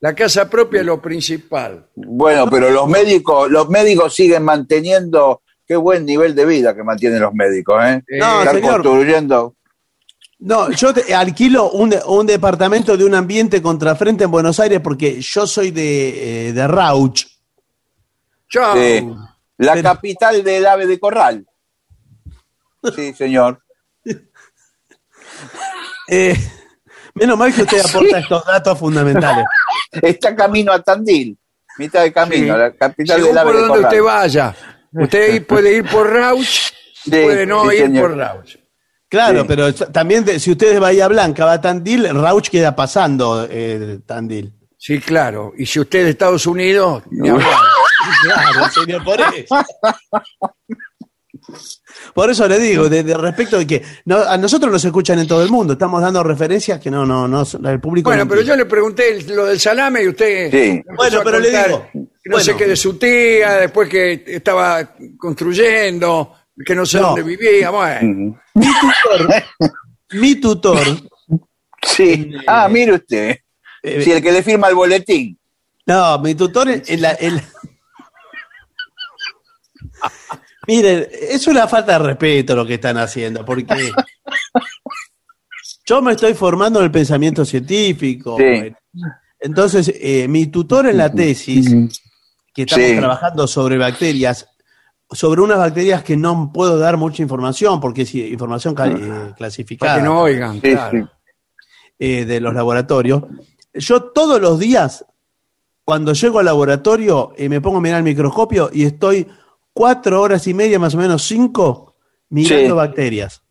la 0.00 0.14
casa 0.14 0.48
propia 0.48 0.80
es 0.80 0.86
lo 0.86 1.00
principal. 1.02 1.86
bueno, 1.94 2.48
pero 2.48 2.70
los 2.70 2.86
médicos, 2.88 3.50
los 3.50 3.68
médicos 3.68 4.14
siguen 4.14 4.44
manteniendo 4.44 5.42
qué 5.66 5.76
buen 5.76 6.04
nivel 6.06 6.34
de 6.34 6.46
vida 6.46 6.74
que 6.74 6.82
mantienen 6.84 7.20
los 7.20 7.32
médicos, 7.34 7.82
¿eh? 7.84 8.02
No, 8.18 8.40
Están 8.40 8.54
señor. 8.56 8.82
construyendo. 8.82 9.56
No, 10.40 10.70
yo 10.70 10.94
te- 10.94 11.12
alquilo 11.14 11.70
un, 11.72 11.94
un 12.06 12.26
departamento 12.26 12.96
de 12.96 13.04
un 13.04 13.14
ambiente 13.14 13.60
contrafrente 13.60 14.24
en 14.24 14.30
Buenos 14.30 14.58
Aires 14.58 14.80
porque 14.80 15.20
yo 15.20 15.46
soy 15.46 15.70
de, 15.70 16.48
eh, 16.48 16.52
de 16.52 16.66
Rauch. 16.66 17.26
Chao. 18.50 18.74
Sí. 18.76 19.08
La 19.58 19.72
Pero- 19.74 19.88
capital 19.90 20.42
del 20.44 20.66
ave 20.66 20.86
de 20.86 20.98
corral. 21.00 21.46
Sí, 22.94 23.14
señor. 23.14 23.62
Eh, 26.08 26.36
menos 27.14 27.38
mal 27.38 27.54
que 27.54 27.62
usted 27.62 27.80
aporta 27.88 28.18
estos 28.18 28.44
datos 28.44 28.78
fundamentales. 28.78 29.44
Está 29.92 30.34
camino 30.34 30.72
a 30.72 30.82
Tandil, 30.82 31.38
mitad 31.78 32.02
de 32.02 32.12
camino, 32.12 32.54
Sí. 32.54 32.60
la 32.60 32.72
capital 32.72 33.16
Según 33.20 33.28
del 33.28 33.38
ave 33.38 33.46
por 33.52 33.54
de 33.54 33.60
donde 33.68 33.74
corral. 33.84 33.92
usted 33.92 34.02
vaya. 34.04 34.56
Usted 34.92 35.46
puede 35.46 35.76
ir 35.76 35.88
por 35.88 36.10
Rauch, 36.12 36.72
puede 37.08 37.46
no 37.46 37.72
ir 37.72 37.82
señor. 37.82 38.08
por 38.10 38.18
Rauch. 38.18 38.56
Claro, 39.08 39.42
Sí. 39.42 39.46
pero 39.48 39.74
también 39.74 40.24
de- 40.24 40.40
si 40.40 40.50
usted 40.52 40.72
es 40.74 40.80
Bahía 40.80 41.06
Blanca, 41.08 41.44
va 41.44 41.52
a 41.54 41.60
Tandil, 41.60 42.08
Rauch 42.12 42.48
queda 42.48 42.74
pasando 42.74 43.46
eh, 43.48 44.00
Tandil. 44.06 44.52
Sí, 44.76 44.98
claro. 45.00 45.52
Y 45.56 45.66
si 45.66 45.78
usted 45.78 46.00
es 46.00 46.04
de 46.06 46.10
Estados 46.12 46.46
Unidos. 46.46 47.02
Claro, 48.24 48.68
señor, 48.70 49.04
por 49.04 49.20
eso. 49.20 49.56
Por 52.14 52.30
eso 52.30 52.46
le 52.48 52.58
digo, 52.58 52.88
de, 52.88 53.02
de 53.02 53.14
respecto 53.16 53.58
de 53.58 53.66
que 53.66 53.82
no, 54.04 54.18
a 54.18 54.36
nosotros 54.36 54.70
nos 54.70 54.84
escuchan 54.84 55.18
en 55.18 55.26
todo 55.26 55.42
el 55.42 55.50
mundo, 55.50 55.72
estamos 55.72 56.00
dando 56.02 56.22
referencias 56.22 56.78
que 56.80 56.90
no, 56.90 57.04
no, 57.06 57.26
no, 57.26 57.42
el 57.68 57.80
público. 57.80 58.10
Bueno, 58.10 58.24
no 58.24 58.30
pero 58.30 58.42
yo 58.42 58.56
le 58.56 58.66
pregunté 58.66 59.16
el- 59.16 59.34
lo 59.34 59.46
del 59.46 59.58
salame 59.58 60.02
y 60.02 60.08
usted. 60.08 60.50
Sí. 60.50 60.82
Bueno, 60.96 61.20
pero 61.24 61.38
le 61.38 61.50
digo, 61.50 61.88
No 62.24 62.38
sé 62.38 62.52
bueno. 62.52 62.58
qué 62.58 62.66
de 62.68 62.76
su 62.76 62.98
tía, 62.98 63.52
después 63.54 63.88
que 63.88 64.22
estaba 64.26 64.94
construyendo, 65.16 66.34
que 66.64 66.74
no 66.74 66.84
sé 66.86 67.00
No. 67.00 67.08
dónde 67.08 67.22
vivía. 67.22 67.70
Bueno, 67.70 68.40
mi 68.54 68.66
tutor, 68.80 69.34
mi 70.12 70.34
tutor, 70.36 70.78
Sí. 71.82 72.30
Ah, 72.46 72.68
mire 72.68 72.92
usted. 72.94 73.38
eh, 73.82 74.02
Sí, 74.04 74.12
el 74.12 74.22
que 74.22 74.32
le 74.32 74.42
firma 74.42 74.68
el 74.68 74.74
boletín. 74.74 75.38
no, 75.86 76.18
mi 76.18 76.34
tutor 76.34 76.68
en, 76.68 76.82
en 76.86 77.00
la, 77.02 77.16
en 77.18 77.36
la- 77.36 77.44
Miren, 80.66 81.06
es 81.10 81.46
una 81.46 81.66
falta 81.66 81.92
de 81.92 81.98
respeto 82.06 82.54
lo 82.54 82.66
que 82.66 82.74
están 82.74 82.98
haciendo, 82.98 83.44
porque 83.44 83.90
yo 85.86 86.02
me 86.02 86.12
estoy 86.12 86.34
formando 86.34 86.78
en 86.78 86.86
el 86.86 86.90
pensamiento 86.90 87.44
científico. 87.44 88.36
Sí. 88.38 88.72
Entonces, 89.40 89.92
eh, 90.00 90.28
mi 90.28 90.46
tutor 90.46 90.86
en 90.86 90.98
la 90.98 91.10
tesis, 91.12 91.66
que 92.54 92.62
estamos 92.62 92.86
Sí. 92.86 92.96
trabajando 92.96 93.46
sobre 93.46 93.78
bacterias, 93.78 94.46
sobre 95.10 95.40
unas 95.40 95.58
bacterias 95.58 96.04
que 96.04 96.16
no 96.16 96.50
puedo 96.52 96.78
dar 96.78 96.96
mucha 96.96 97.22
información, 97.22 97.80
porque 97.80 98.02
es 98.02 98.14
información 98.14 98.74
ca- 98.74 98.86
eh, 98.88 99.32
clasificada 99.36 99.92
para 99.94 100.02
que 100.02 100.08
no 100.08 100.20
oigan, 100.20 100.54
Sí, 100.60 100.72
claro. 100.72 100.98
sí. 100.98 101.04
eh, 101.98 102.24
de 102.26 102.40
los 102.40 102.54
laboratorios. 102.54 103.22
Yo 103.74 104.02
todos 104.04 104.40
los 104.40 104.58
días, 104.58 105.04
cuando 105.84 106.12
llego 106.12 106.38
al 106.38 106.44
laboratorio, 106.44 107.32
eh, 107.36 107.48
me 107.48 107.60
pongo 107.60 107.78
a 107.78 107.80
mirar 107.80 107.98
el 107.98 108.04
microscopio 108.04 108.70
y 108.72 108.84
estoy 108.84 109.26
cuatro 109.72 110.20
horas 110.20 110.46
y 110.46 110.54
media, 110.54 110.78
más 110.78 110.94
o 110.94 110.98
menos 110.98 111.22
cinco, 111.22 111.96
mirando 112.28 112.66
Sí. 112.66 112.72
bacterias, 112.72 113.42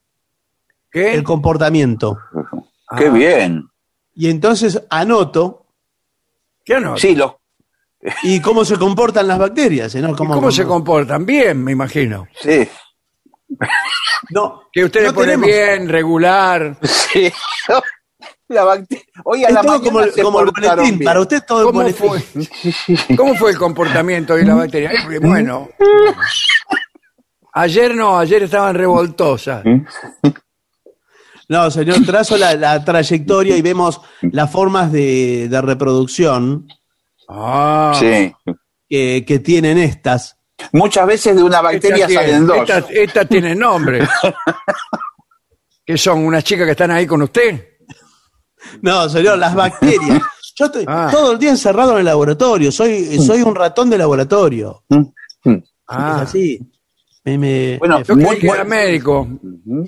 ¿Qué? 0.91 1.13
el 1.13 1.23
comportamiento. 1.23 2.17
Qué 2.97 3.07
Ah. 3.07 3.11
bien. 3.11 3.69
Y 4.15 4.29
entonces 4.29 4.81
anoto 4.89 5.65
¿Qué 6.65 6.75
anotan? 6.75 6.97
Sí, 6.99 7.15
los, 7.15 7.33
¿Y 8.23 8.39
cómo 8.41 8.63
se 8.63 8.77
comportan 8.77 9.27
las 9.27 9.39
bacterias? 9.39 9.93
¿no? 9.95 10.09
¿Y 10.09 10.15
¿Cómo, 10.15 10.51
se 10.51 10.65
comportan? 10.65 11.25
Bien, 11.25 11.61
me 11.63 11.71
imagino. 11.73 12.27
sí, 12.39 12.67
No, 14.29 14.63
Que 14.71 14.83
ustedes 14.85 15.07
no 15.07 15.13
ponen 15.13 15.41
tenemos- 15.41 15.47
bien, 15.47 15.89
regular. 15.89 16.77
sí. 16.83 17.31
La 18.49 18.63
bacteria. 18.63 19.03
Hoy 19.23 19.43
a 19.45 19.47
Es 19.47 19.53
la 19.53 19.61
todo 19.61 19.71
mañana 19.73 19.85
como, 19.91 19.99
el- 20.01 20.11
se 20.13 20.21
como 20.23 20.39
el 20.39 20.45
portaron 20.47 20.75
boletín. 20.77 20.99
bien. 20.99 21.05
Para 21.07 21.21
usted 21.21 21.43
todo 21.47 21.59
el 21.59 21.65
¿Cómo 21.67 21.81
boletín. 21.81 22.47
fue? 23.07 23.15
¿Cómo 23.15 23.35
fue 23.35 23.51
el 23.51 23.57
comportamiento 23.57 24.35
de 24.35 24.43
la 24.45 24.55
bacteria? 24.55 24.91
Eh, 24.91 25.19
Bueno, 25.21 25.69
ayer 27.53 27.95
no, 27.95 28.17
ayer 28.19 28.43
estaban 28.43 28.75
revoltosas. 28.75 29.63
No, 31.47 31.71
señor, 31.71 32.03
trazo 32.05 32.37
la, 32.37 32.55
la 32.55 32.83
trayectoria 32.83 33.55
y 33.57 33.61
vemos 33.61 34.01
las 34.21 34.51
formas 34.51 34.91
de, 34.91 35.47
de 35.49 35.61
reproducción 35.61 36.67
Ah, 37.27 37.93
Sí. 37.99 38.33
que, 38.89 39.23
que 39.27 39.39
tienen 39.39 39.77
estas. 39.77 40.35
Muchas 40.71 41.05
veces 41.05 41.35
de 41.35 41.43
una 41.43 41.61
bacteria 41.61 42.09
salen 42.09 42.47
dos. 42.47 42.57
Estas, 42.57 42.85
estas 42.89 43.29
tienen 43.29 43.59
nombre. 43.59 44.07
¿Qué 45.85 45.95
son? 45.97 46.25
¿Unas 46.25 46.43
chicas 46.43 46.65
que 46.65 46.71
están 46.71 46.89
ahí 46.91 47.05
con 47.05 47.21
usted? 47.21 47.77
No, 48.81 49.07
señor, 49.09 49.37
las 49.37 49.55
bacterias. 49.55 50.21
Yo 50.55 50.65
estoy 50.65 50.83
Ah. 50.87 51.09
todo 51.11 51.31
el 51.33 51.39
día 51.39 51.51
encerrado 51.51 51.93
en 51.93 51.99
el 51.99 52.05
laboratorio. 52.05 52.71
Soy, 52.71 53.17
soy 53.19 53.41
un 53.41 53.55
ratón 53.55 53.89
de 53.89 53.97
laboratorio. 53.97 54.83
Ah, 55.87 56.17
Es 56.23 56.29
así. 56.29 56.59
Me- 57.23 57.37
me- 57.37 57.77
Bueno, 57.77 58.01
me- 58.07 58.15
Muy 58.15 58.39
bueno. 58.41 58.65
médico. 58.65 59.27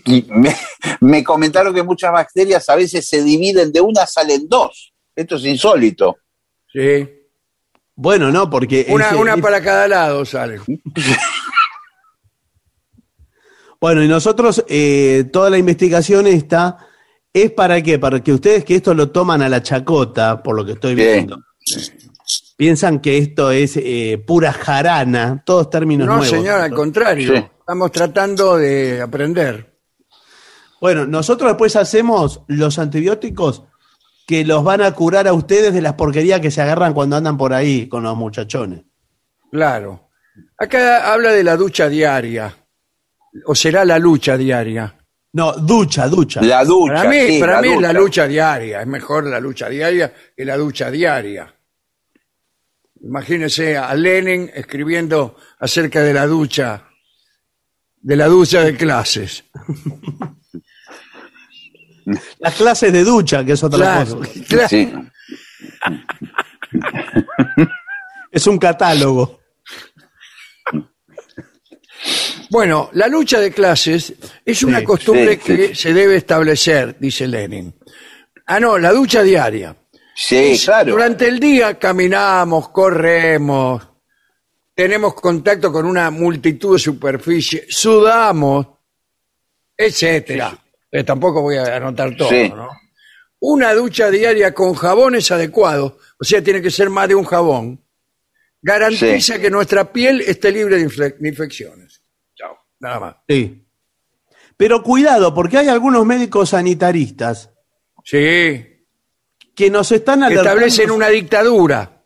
Y 0.05 0.25
me, 0.29 0.55
me 1.01 1.23
comentaron 1.23 1.73
que 1.73 1.83
muchas 1.83 2.11
bacterias 2.11 2.67
a 2.69 2.75
veces 2.75 3.07
se 3.07 3.23
dividen 3.23 3.71
de 3.71 3.81
una, 3.81 4.05
salen 4.05 4.47
dos. 4.47 4.93
Esto 5.15 5.35
es 5.35 5.45
insólito. 5.45 6.17
Sí. 6.71 7.07
bueno, 7.95 8.31
no, 8.31 8.49
porque. 8.49 8.85
Una, 8.89 9.07
ese- 9.09 9.15
una 9.17 9.33
es- 9.35 9.41
para 9.41 9.61
cada 9.61 9.87
lado 9.87 10.25
sale. 10.25 10.59
Bueno, 13.79 14.03
y 14.03 14.07
nosotros, 14.07 14.63
eh, 14.67 15.25
toda 15.33 15.49
la 15.49 15.57
investigación 15.57 16.27
esta 16.27 16.77
es 17.33 17.51
para 17.51 17.81
qué? 17.81 17.97
Para 17.99 18.21
que 18.21 18.33
ustedes 18.33 18.65
que 18.65 18.75
esto 18.75 18.93
lo 18.93 19.09
toman 19.11 19.41
a 19.41 19.49
la 19.49 19.61
chacota, 19.63 20.41
por 20.43 20.55
lo 20.55 20.65
que 20.65 20.73
estoy 20.73 20.95
Bien. 20.95 21.13
viendo, 21.27 21.43
piensan 22.57 22.99
que 22.99 23.17
esto 23.17 23.51
es 23.51 23.77
eh, 23.77 24.21
pura 24.25 24.51
jarana, 24.53 25.41
todos 25.45 25.69
términos 25.69 26.07
No, 26.07 26.17
nuevos. 26.17 26.29
señor, 26.29 26.61
al 26.61 26.73
contrario. 26.73 27.35
Sí. 27.35 27.45
Estamos 27.59 27.91
tratando 27.91 28.57
de 28.57 29.01
aprender. 29.01 29.71
Bueno, 30.79 31.05
nosotros 31.05 31.49
después 31.51 31.75
hacemos 31.75 32.41
los 32.47 32.79
antibióticos 32.79 33.63
que 34.27 34.43
los 34.45 34.63
van 34.63 34.81
a 34.81 34.91
curar 34.93 35.27
a 35.27 35.33
ustedes 35.33 35.73
de 35.73 35.81
las 35.81 35.93
porquerías 35.93 36.41
que 36.41 36.51
se 36.51 36.61
agarran 36.61 36.93
cuando 36.93 37.15
andan 37.15 37.37
por 37.37 37.53
ahí 37.53 37.87
con 37.87 38.03
los 38.03 38.15
muchachones. 38.17 38.83
Claro. 39.51 40.09
Acá 40.57 41.11
habla 41.13 41.31
de 41.31 41.43
la 41.43 41.55
ducha 41.57 41.87
diaria. 41.89 42.55
O 43.45 43.55
será 43.55 43.85
la 43.85 43.99
lucha 43.99 44.37
diaria. 44.37 44.95
No, 45.33 45.53
ducha, 45.53 46.07
ducha. 46.09 46.41
La 46.41 46.63
ducha. 46.65 46.93
Para 46.95 47.09
mí, 47.09 47.19
sí, 47.27 47.39
para 47.39 47.53
la 47.53 47.61
mí 47.61 47.67
es 47.69 47.79
la 47.81 47.87
ducha. 47.89 47.99
lucha 47.99 48.27
diaria. 48.27 48.81
Es 48.81 48.87
mejor 48.87 49.25
la 49.27 49.39
lucha 49.39 49.69
diaria 49.69 50.13
que 50.35 50.43
la 50.45 50.57
ducha 50.57 50.91
diaria. 50.91 51.53
Imagínese 53.03 53.77
a 53.77 53.93
Lenin 53.95 54.51
escribiendo 54.53 55.35
acerca 55.59 56.01
de 56.03 56.13
la 56.13 56.27
ducha, 56.27 56.83
de 58.01 58.15
la 58.15 58.27
ducha 58.27 58.61
de 58.61 58.75
clases. 58.75 59.43
Las 62.39 62.55
clases 62.55 62.91
de 62.91 63.03
ducha, 63.03 63.45
que 63.45 63.53
es 63.53 63.63
otra 63.63 63.77
Claro, 63.79 64.17
cosa. 64.17 64.29
claro. 64.47 64.67
Sí. 64.67 64.91
Es 68.31 68.47
un 68.47 68.57
catálogo. 68.57 69.40
Bueno, 72.51 72.89
la 72.93 73.07
lucha 73.07 73.39
de 73.39 73.51
clases 73.51 74.13
es 74.45 74.63
una 74.63 74.79
Sí, 74.79 74.85
costumbre 74.85 75.35
sí, 75.35 75.39
que 75.55 75.73
se 75.75 75.93
debe 75.93 76.17
establecer, 76.17 76.97
dice 76.99 77.25
Lenin. 77.25 77.73
Ah, 78.45 78.59
no, 78.59 78.77
la 78.77 78.91
ducha 78.91 79.23
diaria. 79.23 79.73
Sí, 80.13 80.59
claro. 80.65 80.91
Durante 80.91 81.29
el 81.29 81.39
día 81.39 81.79
caminamos, 81.79 82.67
corremos, 82.69 83.87
tenemos 84.75 85.13
contacto 85.13 85.71
con 85.71 85.85
una 85.85 86.11
multitud 86.11 86.73
de 86.75 86.79
superficies, 86.79 87.63
sudamos, 87.69 88.67
etcétera. 89.77 90.57
Eh, 90.91 91.05
tampoco 91.05 91.41
voy 91.41 91.55
a 91.55 91.77
anotar 91.77 92.15
todo, 92.17 92.29
Sí. 92.29 92.49
¿no? 92.49 92.67
Una 93.39 93.73
ducha 93.73 94.11
diaria 94.11 94.53
con 94.53 94.73
jabones 94.73 95.31
adecuados, 95.31 95.93
o 96.19 96.23
sea, 96.25 96.43
tiene 96.43 96.61
que 96.61 96.69
ser 96.69 96.89
más 96.89 97.07
de 97.07 97.15
un 97.15 97.23
jabón, 97.23 97.81
garantiza 98.61 99.39
que 99.39 99.49
nuestra 99.49 99.91
piel 99.91 100.19
esté 100.21 100.51
libre 100.51 100.77
de 100.77 100.87
infle- 100.87 101.15
de 101.17 101.29
infecciones. 101.29 102.00
Nada 102.81 102.99
más. 102.99 103.15
Sí. 103.27 103.65
Pero 104.57 104.83
cuidado, 104.83 105.33
porque 105.33 105.57
hay 105.57 105.69
algunos 105.69 106.05
médicos 106.05 106.49
sanitaristas 106.49 107.49
Sí, 108.03 108.65
que 109.55 109.69
nos 109.71 109.91
están 109.91 110.19
que 110.19 110.25
alertando. 110.25 110.49
establecen 110.49 110.91
una 110.91 111.07
dictadura. 111.07 112.03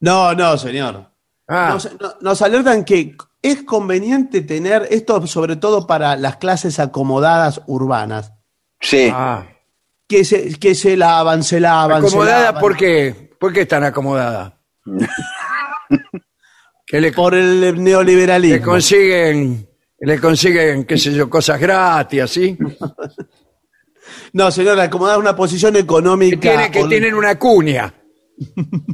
No, 0.00 0.34
no, 0.34 0.56
señor. 0.56 1.10
Ah, 1.48 1.70
Nos, 1.74 2.00
no- 2.00 2.14
nos 2.20 2.42
alertan 2.42 2.84
que 2.84 3.16
es 3.42 3.62
conveniente 3.64 4.40
tener 4.42 4.86
esto, 4.90 5.26
sobre 5.26 5.56
todo 5.56 5.86
para 5.86 6.16
las 6.16 6.36
clases 6.36 6.78
acomodadas 6.80 7.60
urbanas, 7.66 8.32
Sí. 8.80 9.10
ah. 9.12 9.46
que 10.08 10.24
se, 10.24 10.58
que 10.58 10.74
se 10.74 10.96
lavan, 10.96 11.42
se 11.42 11.60
lavan. 11.60 12.02
se 12.02 12.08
¿Acomodada 12.08 12.42
lavan. 12.44 12.60
por 12.60 12.76
qué? 12.76 13.30
¿Por 13.38 13.52
qué 13.52 13.62
están 13.62 13.84
acomodada? 13.84 14.58
que 16.86 17.00
le, 17.00 17.12
Por 17.12 17.34
el 17.34 17.82
neoliberalismo. 17.82 18.64
consiguen, 18.64 19.68
le 20.04 20.20
consiguen, 20.20 20.84
qué 20.84 20.96
sé 20.98 21.12
yo, 21.12 21.28
cosas 21.30 21.58
gratis, 21.60 22.22
¿así? 22.22 22.56
No, 24.32 24.50
señor, 24.50 24.78
acomodar 24.80 25.18
una 25.18 25.34
posición 25.34 25.72
Que, 25.74 25.80
económica. 25.80 26.40
tiene- 26.40 26.70
que 26.70 26.82
hol- 26.82 26.88
tienen 26.88 27.14
una 27.14 27.38
cuña. 27.38 27.94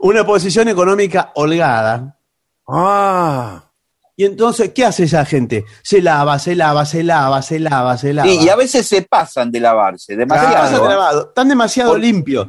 Una 0.00 0.24
posición 0.24 0.68
económica 0.68 1.32
holgada. 1.34 2.18
Ah, 2.68 3.70
Y 4.16 4.24
entonces, 4.24 4.70
¿qué 4.74 4.84
hace 4.84 5.04
esa 5.04 5.24
gente? 5.24 5.64
Se 5.82 6.00
lava, 6.00 6.38
se 6.38 6.54
lava, 6.54 6.84
se 6.86 7.02
lava, 7.02 7.42
se 7.42 7.58
lava, 7.58 7.96
se 7.98 8.12
lava. 8.14 8.28
Sí, 8.28 8.38
y 8.42 8.48
a 8.48 8.56
veces 8.56 8.86
se 8.86 9.02
pasan 9.02 9.50
de 9.50 9.60
lavarse, 9.60 10.12
Se 10.12 10.16
demasiado. 10.16 10.54
pasan 10.54 10.82
de 10.82 10.88
lavado. 10.88 11.28
Están 11.28 11.48
demasiado 11.48 11.90
Por- 11.92 12.00
limpios. 12.00 12.48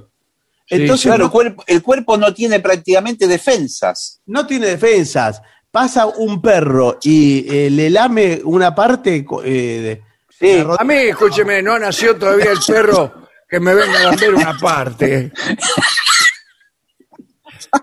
Sí, 0.69 0.76
Entonces, 0.76 1.06
Claro, 1.06 1.19
no- 1.19 1.26
el 1.26 1.32
cuerpo, 1.32 1.64
el 1.68 1.82
cuerpo 1.84 2.18
no 2.18 2.34
tiene 2.34 2.60
prácticamente 2.60 3.28
defensas. 3.28 4.22
no 4.26 4.45
tiene 4.45 4.68
defensas. 4.68 5.41
Pasa 5.78 6.08
un 6.08 6.41
perro 6.41 6.98
y 7.04 7.45
eh, 7.56 7.70
le 7.70 7.91
lame 7.91 8.41
una 8.44 8.74
parte 8.74 9.24
eh, 9.44 10.02
de, 10.02 10.02
Sí. 10.40 10.64
la 10.64 10.76
a 10.80 10.84
mí, 10.84 10.95
escúcheme, 10.95 11.62
no 11.62 11.78
nació 11.78 12.16
todavía 12.18 12.49
el 12.52 12.58
perro 12.66 13.28
que 13.48 13.60
me 13.60 13.76
venga 13.76 13.99
a 13.99 14.04
lamber 14.06 14.34
una 14.34 14.58
parte. 14.58 15.32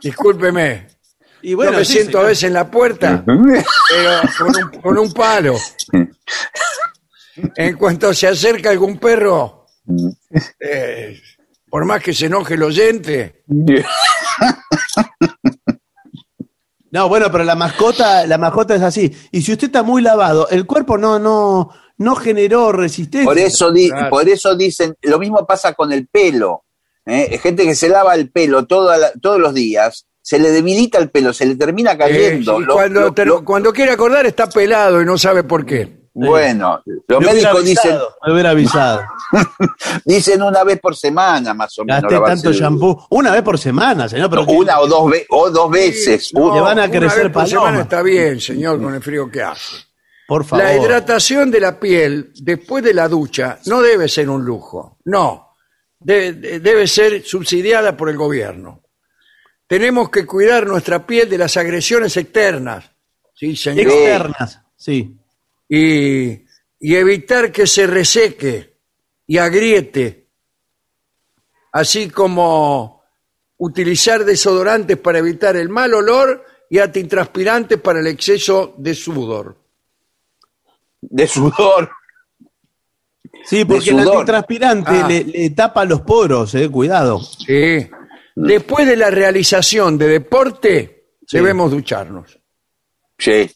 Discúlpeme. 0.02 0.88
y 1.42 1.50
Yo 1.50 1.56
bueno, 1.56 1.78
me 1.78 1.84
sí, 1.84 1.92
siento 1.92 2.18
a 2.18 2.22
señor. 2.22 2.26
veces 2.30 2.42
en 2.44 2.52
la 2.54 2.68
puerta, 2.68 3.24
pero 3.24 4.20
con 4.38 4.48
un, 4.56 4.80
con 4.80 4.98
un 4.98 5.12
palo. 5.12 5.54
En 7.54 7.76
cuanto 7.76 8.12
se 8.12 8.26
acerca 8.26 8.70
algún 8.70 8.98
perro, 8.98 9.66
eh, 10.58 11.20
por 11.70 11.84
más 11.84 12.02
que 12.02 12.12
se 12.12 12.26
enoje 12.26 12.54
el 12.54 12.62
oyente, 12.64 13.44
No, 16.94 17.08
bueno, 17.08 17.30
pero 17.30 17.42
la 17.42 17.56
mascota, 17.56 18.24
la 18.24 18.38
mascota 18.38 18.76
es 18.76 18.82
así. 18.82 19.12
Y 19.32 19.42
si 19.42 19.50
usted 19.52 19.66
está 19.66 19.82
muy 19.82 20.00
lavado, 20.00 20.48
el 20.48 20.64
cuerpo 20.64 20.96
no, 20.96 21.18
no, 21.18 21.68
no 21.98 22.14
generó 22.14 22.70
resistencia. 22.70 23.26
Por 23.28 23.36
eso, 23.38 23.72
di- 23.72 23.90
Claro. 23.90 24.10
por 24.10 24.28
eso 24.28 24.54
dicen, 24.56 24.94
lo 25.02 25.18
mismo 25.18 25.44
pasa 25.44 25.72
con 25.74 25.90
el 25.92 26.06
pelo. 26.06 26.62
¿eh? 27.04 27.36
Gente 27.42 27.64
que 27.64 27.74
se 27.74 27.88
lava 27.88 28.14
el 28.14 28.30
pelo 28.30 28.64
toda 28.66 28.96
la- 28.96 29.12
todos 29.20 29.40
los 29.40 29.52
días, 29.52 30.06
se 30.22 30.38
le 30.38 30.50
debilita 30.52 30.98
el 30.98 31.10
pelo, 31.10 31.32
se 31.32 31.46
le 31.46 31.56
termina 31.56 31.98
cayendo. 31.98 32.58
eh, 32.58 32.62
y 32.62 32.64
Lo- 32.64 32.72
cuando, 32.74 33.00
lo- 33.00 33.12
te- 33.12 33.24
lo- 33.26 33.44
cuando 33.44 33.72
quiere 33.72 33.90
acordar 33.90 34.24
está 34.26 34.48
pelado 34.48 35.02
y 35.02 35.04
no 35.04 35.18
sabe 35.18 35.42
por 35.42 35.66
qué. 35.66 36.03
Bueno, 36.14 36.80
los 37.08 37.20
Me 37.20 37.26
médicos 37.26 37.64
dicen, 37.64 37.98
me 38.24 38.32
hubiera 38.32 38.50
avisado. 38.50 39.02
dicen 40.04 40.42
una 40.42 40.62
vez 40.64 40.80
por 40.80 40.94
semana 40.96 41.52
más 41.54 41.76
o 41.78 41.84
menos. 41.84 42.02
Gasté 42.02 42.20
tanto 42.24 42.52
shampoo. 42.52 43.06
Una 43.10 43.32
vez 43.32 43.42
por 43.42 43.58
semana, 43.58 44.08
señor. 44.08 44.30
Pero 44.30 44.44
Una 44.44 44.80
o 44.80 44.86
dos, 44.86 45.10
ve- 45.10 45.26
o 45.30 45.50
dos 45.50 45.70
veces. 45.70 46.30
No, 46.34 46.54
Le 46.54 46.60
van 46.60 46.78
a 46.78 46.84
una 46.84 46.90
crecer 46.90 47.24
vez 47.24 47.32
por 47.32 47.46
semana 47.48 47.80
está 47.82 48.02
bien, 48.02 48.40
señor, 48.40 48.80
con 48.80 48.94
el 48.94 49.02
frío 49.02 49.28
que 49.30 49.42
hace. 49.42 49.76
por 50.28 50.44
favor. 50.44 50.64
La 50.64 50.76
hidratación 50.76 51.50
de 51.50 51.60
la 51.60 51.78
piel 51.80 52.32
después 52.40 52.82
de 52.84 52.94
la 52.94 53.08
ducha 53.08 53.58
no 53.66 53.82
debe 53.82 54.08
ser 54.08 54.28
un 54.30 54.44
lujo, 54.44 54.98
no. 55.06 55.50
De- 55.98 56.32
de- 56.34 56.60
debe 56.60 56.86
ser 56.86 57.24
subsidiada 57.24 57.96
por 57.96 58.08
el 58.08 58.16
gobierno. 58.16 58.82
Tenemos 59.66 60.10
que 60.10 60.26
cuidar 60.26 60.66
nuestra 60.66 61.06
piel 61.06 61.28
de 61.28 61.38
las 61.38 61.56
agresiones 61.56 62.16
externas, 62.18 62.84
sí, 63.34 63.56
señor, 63.56 63.86
Externas, 63.86 64.60
sí. 64.76 65.16
Y, 65.76 66.44
y 66.80 66.94
evitar 66.96 67.50
que 67.52 67.66
se 67.66 67.86
reseque 67.86 68.78
y 69.26 69.38
agriete, 69.38 70.28
así 71.72 72.08
como 72.10 73.02
utilizar 73.58 74.24
desodorantes 74.24 74.96
para 74.98 75.18
evitar 75.18 75.56
el 75.56 75.68
mal 75.68 75.94
olor 75.94 76.44
y 76.70 76.78
antitranspirantes 76.78 77.80
para 77.80 78.00
el 78.00 78.06
exceso 78.08 78.74
de 78.78 78.94
sudor. 78.94 79.56
De 81.00 81.26
sudor. 81.26 81.90
Sí, 83.44 83.64
porque 83.64 83.90
el 83.90 84.00
antitranspirante 84.00 84.90
Ah. 84.90 85.08
le, 85.08 85.24
le 85.24 85.50
tapa 85.50 85.84
los 85.84 86.00
poros, 86.00 86.54
eh, 86.54 86.70
cuidado. 86.70 87.20
Sí. 87.20 87.88
Después 88.34 88.86
de 88.86 88.96
la 88.96 89.10
realización 89.10 89.98
de 89.98 90.08
deporte, 90.08 91.08
debemos 91.30 91.70
ducharnos. 91.70 92.38
Sí. 93.18 93.50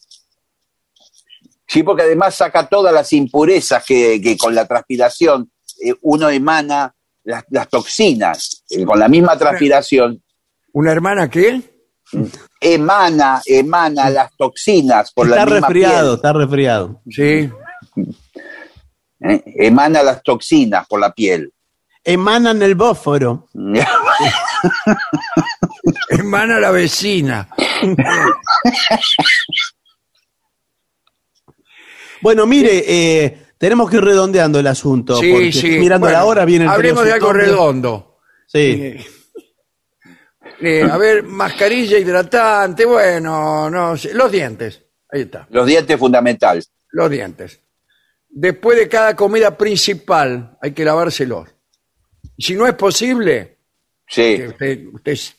Sí, 1.68 1.82
porque 1.82 2.02
además 2.02 2.34
saca 2.34 2.66
todas 2.66 2.94
las 2.94 3.12
impurezas 3.12 3.84
que, 3.84 4.20
que 4.20 4.36
con 4.36 4.54
la 4.54 4.66
transpiración 4.66 5.50
eh, 5.84 5.94
uno 6.02 6.30
emana 6.30 6.94
las, 7.24 7.44
las 7.50 7.68
toxinas. 7.68 8.64
Eh, 8.70 8.84
con 8.84 8.98
la 8.98 9.08
misma 9.08 9.36
transpiración 9.36 10.22
¿Una 10.72 10.92
hermana 10.92 11.28
qué? 11.28 11.62
emana, 12.60 13.42
emana 13.44 14.08
las 14.10 14.34
toxinas 14.36 15.12
por 15.12 15.26
está 15.26 15.38
la 15.38 15.44
misma 15.44 15.60
resfriado, 15.60 16.14
está 16.14 16.32
resfriado. 16.32 17.02
Sí. 17.10 17.50
piel. 17.94 18.16
¿eh? 19.20 19.42
Emana 19.56 20.02
las 20.02 20.22
toxinas 20.22 20.86
por 20.86 21.00
la 21.00 21.12
piel. 21.12 21.52
Emanan 22.04 22.62
el 22.62 22.74
bósforo. 22.74 23.48
Hermana 26.08 26.58
la 26.58 26.70
vecina. 26.70 27.48
Bueno, 32.20 32.46
mire, 32.46 32.84
eh, 32.86 33.46
tenemos 33.58 33.88
que 33.90 33.96
ir 33.96 34.04
redondeando 34.04 34.58
el 34.58 34.66
asunto. 34.66 35.16
Sí, 35.16 35.30
porque 35.32 35.52
sí. 35.52 35.78
Mirando 35.78 36.06
Bueno, 36.06 36.18
la 36.18 36.24
hora 36.24 36.44
viene 36.44 36.64
el 36.64 36.70
Hablemos 36.70 37.04
de 37.04 37.12
algo 37.12 37.32
redondo. 37.32 38.18
Sí. 38.46 38.58
Eh, 38.58 39.06
eh, 40.60 40.82
a 40.82 40.96
ver, 40.96 41.22
mascarilla 41.22 41.98
hidratante, 41.98 42.84
bueno, 42.84 43.70
no 43.70 43.96
sé, 43.96 44.12
los 44.14 44.30
dientes. 44.32 44.82
Ahí 45.10 45.22
está, 45.22 45.46
Los 45.50 45.66
dientes 45.66 45.96
fundamental. 45.98 46.62
los 46.90 47.10
dientes. 47.10 47.60
Después 48.28 48.76
de 48.78 48.88
cada 48.88 49.14
comida 49.16 49.56
principal 49.56 50.58
hay 50.60 50.72
que 50.72 50.84
lavárselos. 50.84 51.48
Si 52.36 52.54
no 52.54 52.66
es 52.66 52.74
posible, 52.74 53.58
Sí. 54.06 54.36
que 54.36 54.48
usted, 54.48 54.86
usted 54.92 55.12
es 55.12 55.36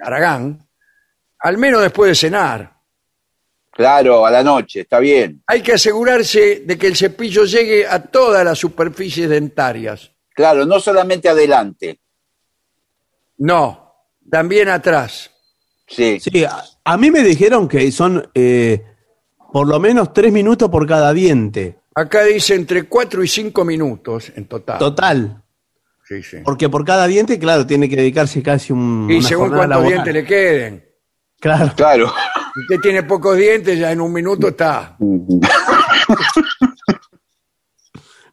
Aragán, 0.00 0.66
al 1.40 1.58
menos 1.58 1.82
después 1.82 2.10
de 2.10 2.14
cenar. 2.14 2.77
Claro, 3.78 4.26
a 4.26 4.30
la 4.32 4.42
noche, 4.42 4.80
está 4.80 4.98
bien. 4.98 5.40
Hay 5.46 5.62
que 5.62 5.74
asegurarse 5.74 6.64
de 6.66 6.76
que 6.76 6.88
el 6.88 6.96
cepillo 6.96 7.44
llegue 7.44 7.86
a 7.86 8.02
todas 8.02 8.44
las 8.44 8.58
superficies 8.58 9.28
dentarias. 9.30 10.10
Claro, 10.34 10.66
no 10.66 10.80
solamente 10.80 11.28
adelante. 11.28 12.00
No, 13.36 13.94
también 14.28 14.68
atrás. 14.68 15.30
Sí. 15.86 16.18
Sí, 16.18 16.42
a, 16.44 16.60
a 16.82 16.96
mí 16.96 17.12
me 17.12 17.22
dijeron 17.22 17.68
que 17.68 17.92
son 17.92 18.28
eh, 18.34 18.82
por 19.52 19.68
lo 19.68 19.78
menos 19.78 20.12
tres 20.12 20.32
minutos 20.32 20.68
por 20.70 20.84
cada 20.84 21.12
diente. 21.12 21.78
Acá 21.94 22.24
dice 22.24 22.56
entre 22.56 22.82
4 22.82 23.22
y 23.22 23.28
5 23.28 23.64
minutos 23.64 24.32
en 24.34 24.46
total. 24.46 24.78
Total. 24.80 25.42
Sí, 26.04 26.20
sí. 26.24 26.38
Porque 26.44 26.68
por 26.68 26.84
cada 26.84 27.06
diente, 27.06 27.38
claro, 27.38 27.64
tiene 27.64 27.88
que 27.88 27.94
dedicarse 27.94 28.42
casi 28.42 28.72
un. 28.72 29.06
Y 29.08 29.18
una 29.18 29.28
según 29.28 29.48
cuántos 29.50 29.68
laboral. 29.68 29.92
dientes 29.92 30.14
le 30.14 30.24
queden. 30.24 30.84
Claro. 31.38 31.72
Claro. 31.76 32.12
Si 32.58 32.62
usted 32.62 32.80
tiene 32.80 33.04
pocos 33.04 33.36
dientes, 33.36 33.78
ya 33.78 33.92
en 33.92 34.00
un 34.00 34.12
minuto 34.12 34.48
está. 34.48 34.96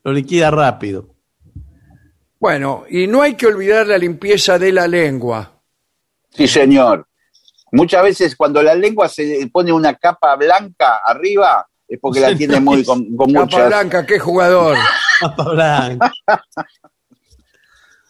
Lo 0.04 0.12
liquida 0.12 0.50
rápido. 0.50 1.14
Bueno, 2.40 2.86
y 2.90 3.06
no 3.06 3.22
hay 3.22 3.36
que 3.36 3.46
olvidar 3.46 3.86
la 3.88 4.00
limpieza 4.00 4.58
de 4.58 4.72
la 4.72 4.88
lengua. 4.88 5.62
Sí, 6.32 6.48
señor. 6.48 7.08
Muchas 7.72 8.04
veces 8.04 8.36
cuando 8.36 8.64
la 8.64 8.74
lengua 8.74 9.08
se 9.10 9.48
pone 9.52 9.72
una 9.72 9.94
capa 9.96 10.36
blanca 10.36 11.02
arriba 11.06 11.68
es 11.88 12.00
porque 12.00 12.20
la 12.20 12.36
tiene 12.36 12.60
muy 12.60 12.84
con, 12.84 13.16
con 13.16 13.32
Capa 13.32 13.46
muchas. 13.46 13.68
blanca, 13.68 14.06
qué 14.06 14.18
jugador. 14.18 14.76
Papa 15.22 15.52
blanca. 15.52 16.12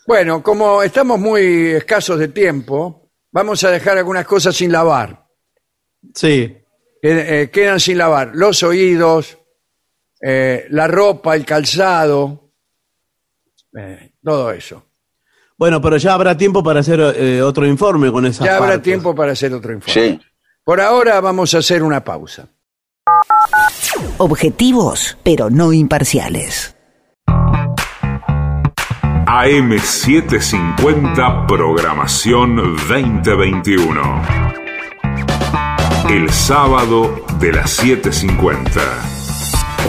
Bueno, 0.08 0.42
como 0.42 0.82
estamos 0.82 1.20
muy 1.20 1.72
escasos 1.72 2.20
de 2.20 2.30
tiempo, 2.30 3.10
vamos 3.32 3.64
a 3.66 3.72
dejar 3.72 3.98
algunas 3.98 4.26
cosas 4.26 4.56
sin 4.56 4.72
lavar. 4.72 5.25
Sí. 6.14 6.58
Que- 7.02 7.42
eh, 7.42 7.50
quedan 7.50 7.80
sin 7.80 7.98
lavar 7.98 8.32
los 8.34 8.62
oídos, 8.64 9.38
eh, 10.22 10.66
la 10.70 10.88
ropa, 10.88 11.36
el 11.36 11.46
calzado, 11.46 12.52
eh, 13.78 14.12
todo 14.24 14.52
eso. 14.52 14.84
Bueno, 15.58 15.82
pero 15.82 15.98
ya 15.98 16.14
habrá 16.14 16.38
tiempo 16.38 16.64
para 16.64 16.82
hacer 16.82 17.00
eh, 17.16 17.42
otro 17.42 17.66
informe 17.66 18.12
con 18.12 18.26
esa 18.26 18.44
Ya 18.44 18.58
habrá 18.58 18.82
tiempo 18.82 19.16
para 19.16 19.32
hacer 19.32 19.54
otro 19.54 19.72
informe. 19.74 19.94
Sí. 19.94 20.20
Por 20.64 20.82
ahora 20.82 21.22
vamos 21.22 21.54
a 21.54 21.60
hacer 21.60 21.82
una 21.84 22.04
pausa. 22.04 22.50
Objetivos, 24.18 25.18
pero 25.24 25.50
no 25.50 25.72
imparciales. 25.72 26.76
AM750 29.28 31.48
Programación 31.48 32.56
2021. 32.56 34.65
El 36.10 36.30
sábado 36.30 37.26
de 37.40 37.52
las 37.52 37.84
7.50. 37.84 38.70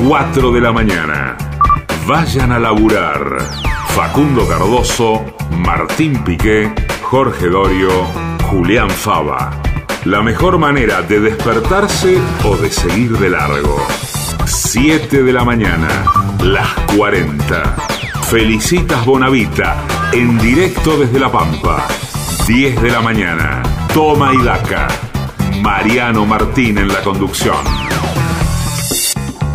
4 0.09 0.51
de 0.51 0.61
la 0.63 0.73
mañana. 0.73 1.37
Vayan 2.07 2.53
a 2.53 2.59
laburar. 2.59 3.37
Facundo 3.89 4.49
Cardoso, 4.49 5.23
Martín 5.51 6.25
Piqué, 6.25 6.73
Jorge 7.03 7.49
Dorio, 7.49 7.91
Julián 8.51 8.89
Fava. 8.89 9.61
La 10.07 10.23
mejor 10.23 10.57
manera 10.59 11.03
de 11.03 11.21
despertarse 11.21 12.19
o 12.45 12.57
de 12.57 12.71
seguir 12.71 13.19
de 13.19 13.29
largo. 13.29 13.77
7 14.47 15.23
de 15.23 15.33
la 15.35 15.45
mañana, 15.45 15.89
las 16.43 16.69
40. 16.97 17.77
Felicitas 18.31 19.05
Bonavita, 19.05 19.85
en 20.13 20.39
directo 20.39 20.97
desde 20.97 21.21
La 21.21 21.31
Pampa. 21.31 21.87
10 22.47 22.81
de 22.81 22.91
la 22.91 23.03
mañana, 23.03 23.63
Toma 23.93 24.33
y 24.33 24.43
Daca. 24.43 24.89
Mariano 25.63 26.27
Martín 26.27 26.79
en 26.79 26.89
la 26.89 27.03
conducción. 27.03 27.57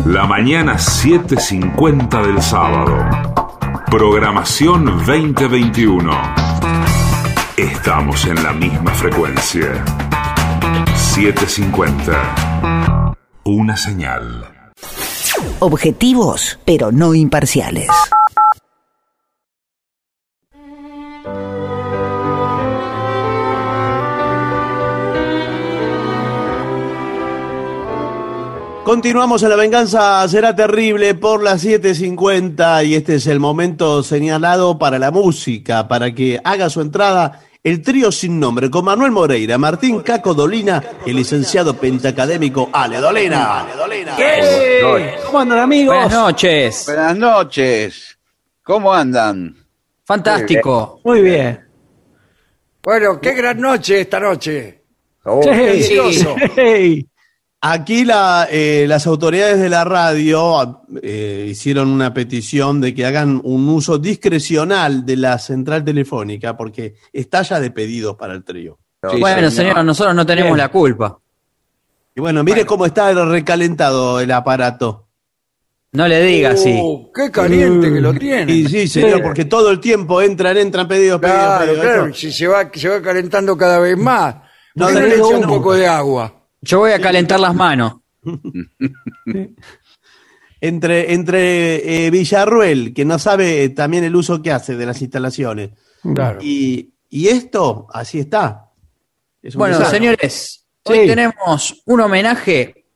La 0.06 0.26
mañana 0.26 0.74
7.50 0.74 2.26
del 2.26 2.42
sábado. 2.42 2.96
Programación 3.90 4.84
2021. 4.84 6.12
Estamos 7.56 8.26
en 8.26 8.42
la 8.42 8.52
misma 8.52 8.90
frecuencia. 8.92 9.84
7.50. 11.14 13.14
Una 13.44 13.76
señal. 13.76 14.48
Objetivos, 15.60 16.58
pero 16.64 16.90
no 16.92 17.14
imparciales. 17.14 17.88
Continuamos 28.92 29.42
en 29.42 29.48
La 29.48 29.56
Venganza 29.56 30.28
Será 30.28 30.54
Terrible 30.54 31.14
por 31.14 31.42
las 31.42 31.64
7.50 31.64 32.84
y 32.84 32.94
este 32.94 33.14
es 33.14 33.26
el 33.26 33.40
momento 33.40 34.02
señalado 34.02 34.78
para 34.78 34.98
la 34.98 35.10
música, 35.10 35.88
para 35.88 36.14
que 36.14 36.38
haga 36.44 36.68
su 36.68 36.82
entrada 36.82 37.40
el 37.62 37.80
trío 37.80 38.12
sin 38.12 38.38
nombre 38.38 38.68
con 38.68 38.84
Manuel 38.84 39.10
Moreira, 39.10 39.56
Martín 39.56 40.00
Caco 40.00 40.34
Dolina 40.34 40.84
y 41.06 41.10
el 41.10 41.16
licenciado 41.16 41.74
pentacadémico 41.74 42.68
Ale 42.70 42.98
Dolina. 42.98 43.60
Ale 43.60 43.76
Dolina. 43.76 44.16
¿Cómo 45.24 45.40
andan 45.40 45.60
amigos? 45.60 45.96
Buenas 45.96 46.12
noches. 46.12 46.84
Buenas 46.84 47.16
noches. 47.16 48.18
¿Cómo 48.62 48.92
andan? 48.92 49.56
Fantástico. 50.04 51.00
Muy 51.02 51.22
bien. 51.22 51.66
Bueno, 52.82 53.18
qué 53.18 53.32
gran 53.32 53.58
noche 53.58 54.02
esta 54.02 54.20
noche. 54.20 54.82
Delicioso. 55.24 56.36
sí. 56.54 57.08
Aquí 57.64 58.04
la, 58.04 58.48
eh, 58.50 58.86
las 58.88 59.06
autoridades 59.06 59.60
de 59.60 59.68
la 59.68 59.84
radio 59.84 60.82
eh, 61.00 61.46
hicieron 61.48 61.90
una 61.90 62.12
petición 62.12 62.80
de 62.80 62.92
que 62.92 63.06
hagan 63.06 63.40
un 63.44 63.68
uso 63.68 63.98
discrecional 63.98 65.06
de 65.06 65.16
la 65.16 65.38
central 65.38 65.84
telefónica 65.84 66.56
porque 66.56 66.96
está 67.12 67.42
ya 67.42 67.60
de 67.60 67.70
pedidos 67.70 68.16
para 68.16 68.32
el 68.34 68.42
trío. 68.42 68.80
Sí, 69.08 69.20
bueno, 69.20 69.48
señor, 69.48 69.84
nosotros 69.84 70.12
no 70.14 70.26
tenemos 70.26 70.50
Bien. 70.50 70.58
la 70.58 70.68
culpa. 70.70 71.18
Y 72.16 72.20
bueno, 72.20 72.42
mire 72.42 72.66
cómo 72.66 72.84
está 72.84 73.12
recalentado 73.12 74.18
el 74.18 74.32
aparato. 74.32 75.06
No 75.92 76.08
le 76.08 76.20
diga 76.20 76.50
así. 76.50 76.76
Uh, 76.82 77.12
qué 77.12 77.30
caliente 77.30 77.92
que 77.92 78.00
lo 78.00 78.12
tiene. 78.12 78.50
Y 78.52 78.66
sí, 78.66 78.88
señor, 78.88 79.22
porque 79.22 79.44
todo 79.44 79.70
el 79.70 79.78
tiempo 79.78 80.20
entran, 80.20 80.56
entran 80.56 80.88
pedidos, 80.88 81.20
pedidos, 81.20 81.38
Claro, 81.40 81.64
pedidos. 81.66 81.80
claro, 81.84 82.14
si 82.14 82.32
se 82.32 82.48
va, 82.48 82.68
se 82.74 82.88
va 82.88 83.00
calentando 83.00 83.56
cada 83.56 83.78
vez 83.78 83.96
más. 83.96 84.34
No, 84.74 84.86
¿Por 84.86 84.94
qué 84.94 85.00
no, 85.00 85.06
le 85.06 85.14
echa 85.14 85.26
un 85.26 85.46
poco 85.46 85.74
de 85.74 85.86
agua? 85.86 86.41
Yo 86.62 86.78
voy 86.78 86.92
a 86.92 87.00
calentar 87.00 87.38
las 87.40 87.54
manos. 87.54 87.96
Entre, 90.60 91.12
entre 91.12 92.06
eh, 92.06 92.10
Villarruel, 92.10 92.94
que 92.94 93.04
no 93.04 93.18
sabe 93.18 93.68
también 93.70 94.04
el 94.04 94.14
uso 94.14 94.40
que 94.40 94.52
hace 94.52 94.76
de 94.76 94.86
las 94.86 95.02
instalaciones, 95.02 95.70
Claro. 96.14 96.38
y, 96.42 96.88
Y 97.10 97.28
esto, 97.28 97.86
así 97.92 98.20
está. 98.20 98.70
Es 99.42 99.54
Bueno, 99.56 99.84
señores, 99.84 100.64
Sí. 100.84 100.92
hoy 100.92 101.06
tenemos 101.06 101.82
un 101.84 102.00
homenaje 102.00 102.86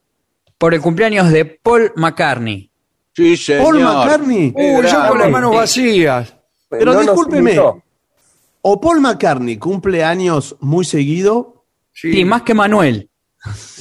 por 0.57 0.73
el 0.75 0.81
cumpleaños 0.81 1.31
de 1.31 1.45
Paul 1.45 1.93
McCartney. 1.97 2.71
Sí, 3.15 3.37
señor. 3.37 3.63
Paul 3.65 3.81
McCartney. 3.81 4.53
Uh, 4.57 4.83
yo 4.83 5.09
con 5.09 5.19
las 5.19 5.31
manos 5.31 5.55
vacías. 5.55 6.35
Pero 6.71 6.95
No 6.95 7.01
discúlpeme, 7.01 7.59
o 8.63 8.81
Paul 8.81 9.01
McCartney 9.01 9.57
cumple 9.59 10.03
años 10.05 10.57
muy 10.61 10.85
seguido, 10.85 11.65
Sí, 11.93 12.25
más 12.25 12.43
que 12.43 12.55
Manuel. 12.55 13.09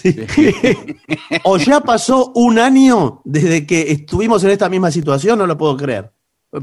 o 1.43 1.57
ya 1.57 1.79
pasó 1.81 2.31
un 2.35 2.59
año 2.59 3.21
desde 3.23 3.65
que 3.65 3.91
estuvimos 3.91 4.43
en 4.43 4.51
esta 4.51 4.69
misma 4.69 4.91
situación, 4.91 5.37
no 5.39 5.47
lo 5.47 5.57
puedo 5.57 5.75
creer. 5.77 6.11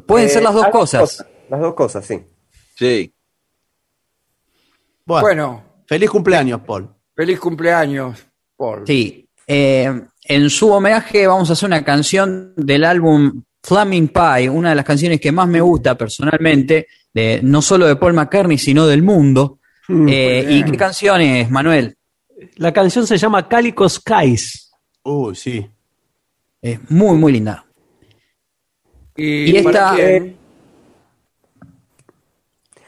Pueden 0.07 0.27
Eh, 0.29 0.31
ser 0.31 0.43
las 0.43 0.55
dos 0.55 0.69
cosas. 0.69 1.25
Las 1.51 1.61
dos 1.61 1.75
cosas, 1.75 2.07
sí. 2.07 2.21
Sí. 2.77 3.13
Bueno, 5.05 5.23
Bueno, 5.27 5.65
feliz 5.87 6.11
cumpleaños, 6.11 6.61
Paul. 6.67 6.89
feliz 7.15 7.39
cumpleaños, 7.41 8.19
Paul. 8.57 8.85
Sí. 8.87 9.29
Eh, 9.47 10.03
en 10.25 10.51
su 10.51 10.71
homenaje 10.71 11.27
vamos 11.27 11.51
a 11.51 11.55
hacer 11.55 11.67
una 11.67 11.85
canción 11.85 12.55
del 12.57 12.85
álbum 12.85 13.43
Flaming 13.63 14.09
Pie, 14.09 14.49
una 14.49 14.71
de 14.71 14.75
las 14.77 14.85
canciones 14.85 15.21
que 15.21 15.33
más 15.33 15.49
me 15.49 15.61
gusta 15.61 15.97
personalmente, 15.97 16.87
de, 17.13 17.41
no 17.43 17.61
solo 17.61 17.87
de 17.87 17.97
Paul 17.97 18.15
McCartney, 18.15 18.59
sino 18.59 18.87
del 18.87 19.03
mundo. 19.03 19.59
Eh, 20.09 20.47
¿Y 20.49 20.65
qué 20.65 20.77
canción 20.77 21.21
es, 21.21 21.51
Manuel? 21.51 21.97
La 22.57 22.73
canción 22.73 23.07
se 23.07 23.17
llama 23.17 23.49
Calico 23.49 23.89
Skies. 23.89 24.73
Uy, 25.05 25.35
sí. 25.35 25.71
Es 26.61 26.79
muy, 26.91 27.17
muy 27.17 27.33
linda. 27.33 27.65
Y, 29.17 29.51
Y 29.51 29.57
esta-? 29.57 29.97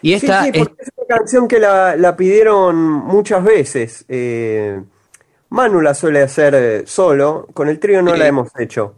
Y 0.03 0.13
esta 0.13 0.45
sí, 0.45 0.51
sí, 0.53 0.59
es- 0.61 0.69
porque 0.69 0.83
es 0.83 0.91
una 0.97 1.17
canción 1.17 1.49
que 1.49 1.59
la, 1.59 1.97
la 1.97 2.17
pidieron 2.17 2.77
muchas 2.77 3.43
veces. 3.43 4.05
Eh, 4.09 4.83
Manu 5.51 5.81
la 5.81 5.95
suele 5.95 6.23
hacer 6.23 6.55
eh, 6.55 6.83
solo, 6.87 7.47
con 7.55 7.69
el 7.69 7.79
trío 7.79 8.03
no 8.03 8.15
la 8.15 8.27
hemos 8.27 8.49
hecho. 8.59 8.97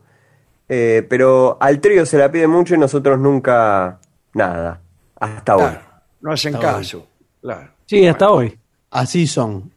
Eh, 0.69 1.07
pero 1.09 1.57
al 1.61 1.81
trío 1.81 2.05
se 2.05 2.19
la 2.19 2.31
pide 2.31 2.49
mucho 2.49 2.75
y 2.75 2.79
nosotros 2.79 3.19
nunca 3.21 4.01
nada, 4.35 4.81
hasta. 5.15 5.55
Claro, 5.57 5.81
no 6.23 6.33
hacen 6.33 6.55
caso. 6.55 7.07
Claro. 7.41 7.71
Sí, 7.87 8.05
hasta 8.07 8.31
hoy. 8.31 8.59
Así 8.91 9.27
son. 9.29 9.71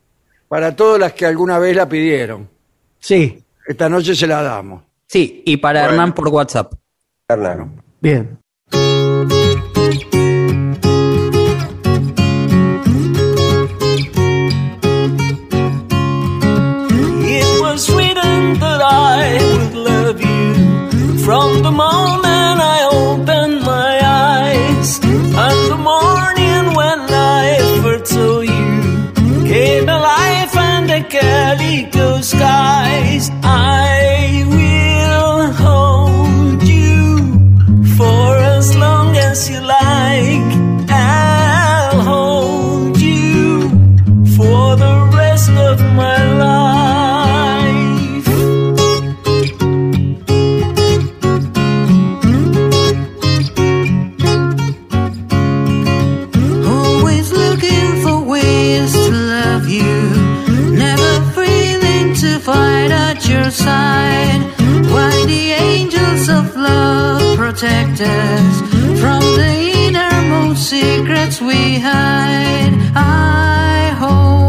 Para 0.49 0.75
todas 0.75 0.99
las 0.99 1.13
que 1.13 1.25
alguna 1.25 1.57
vez 1.59 1.75
la 1.75 1.87
pidieron. 1.87 2.49
Sí, 2.99 3.41
Esta 3.65 3.87
noche 3.87 4.13
se 4.15 4.27
la 4.27 4.41
damos. 4.43 4.83
sí, 5.07 5.41
y 5.45 5.55
para 5.57 5.81
Bueno. 5.81 5.93
Hernán 5.93 6.13
por 6.13 6.27
WhatsApp. 6.27 6.73
Hernán. 7.29 7.81
bien. 8.01 8.39
Calico 32.37 32.68
protect 67.59 67.99
us 67.99 68.59
from 69.01 69.19
the 69.19 69.71
innermost 69.85 70.69
secrets 70.69 71.41
we 71.41 71.77
hide. 71.77 72.71
I 72.95 73.93
hold 73.99 74.48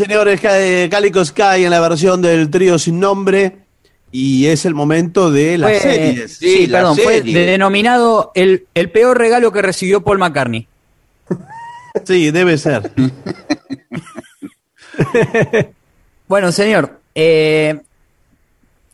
señores, 0.00 0.40
Ca- 0.40 0.88
Calico 0.90 1.24
Sky 1.24 1.64
en 1.64 1.70
la 1.70 1.80
versión 1.80 2.20
del 2.22 2.50
trío 2.50 2.78
sin 2.78 2.98
nombre. 3.00 3.56
Y 4.12 4.46
es 4.46 4.64
el 4.64 4.74
momento 4.74 5.30
de 5.30 5.56
las 5.58 5.70
Fue- 5.70 5.80
series. 5.80 6.36
Sí, 6.38 6.56
Sí, 6.56 6.66
la 6.66 6.78
perdón, 6.80 6.96
fue 6.96 7.18
serie. 7.18 7.38
de- 7.38 7.46
denominado 7.46 8.32
el, 8.34 8.66
el 8.74 8.90
peor 8.90 9.16
regalo 9.18 9.52
que 9.52 9.62
recibió 9.62 10.02
Paul 10.02 10.18
McCartney. 10.18 10.66
Sí, 12.04 12.30
debe 12.30 12.56
ser. 12.58 12.92
Bueno, 16.28 16.52
señor, 16.52 17.00
eh, 17.14 17.80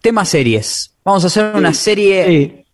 tema 0.01 0.24
series. 0.24 0.93
Vamos 1.05 1.24
a 1.24 1.27
hacer 1.27 1.55
una 1.55 1.74
serie 1.74 2.24
Sí. 2.27 2.65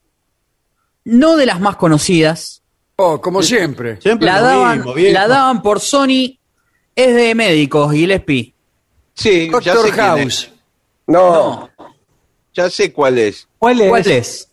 no 1.07 1.37
de 1.37 1.47
las 1.47 1.61
más 1.61 1.77
conocidas. 1.77 2.63
Oh, 2.97 3.21
como 3.21 3.43
siempre. 3.43 4.01
Siempre 4.01 4.27
La 4.27 4.41
daban, 4.41 4.79
mismo, 4.79 4.95
la 4.97 5.27
daban 5.27 5.63
por 5.63 5.81
Sony. 5.81 6.39
Es 6.95 7.15
de 7.15 7.35
médicos, 7.35 7.93
Gillespie. 7.93 8.55
Sí, 9.15 9.47
ya 9.63 9.75
Doctor 9.75 9.87
sé 9.87 9.93
quién 9.93 10.29
es. 10.29 10.41
House. 10.45 10.51
No, 11.07 11.71
Ya 12.55 12.69
sé 12.71 12.93
cuál 12.93 13.19
es. 13.19 13.49
¿Cuál 13.59 13.81
es? 13.81 13.89
¿Cuál 13.89 14.07
es? 14.11 14.49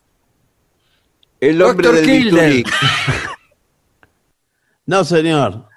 El 1.39 1.61
hombre 1.61 1.87
Doctor 1.87 2.05
del. 2.05 2.63
No, 4.85 5.03
señor. 5.03 5.67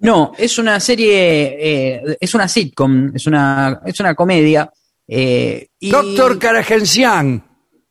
No, 0.00 0.32
es 0.36 0.58
una 0.58 0.78
serie, 0.80 1.56
eh, 1.58 2.16
es 2.20 2.34
una 2.34 2.48
sitcom, 2.48 3.12
es 3.14 3.26
una, 3.26 3.80
es 3.84 3.98
una 4.00 4.14
comedia. 4.14 4.70
eh, 5.08 5.68
y- 5.78 5.90
Doctor 5.90 6.38
Karagensian. 6.38 7.44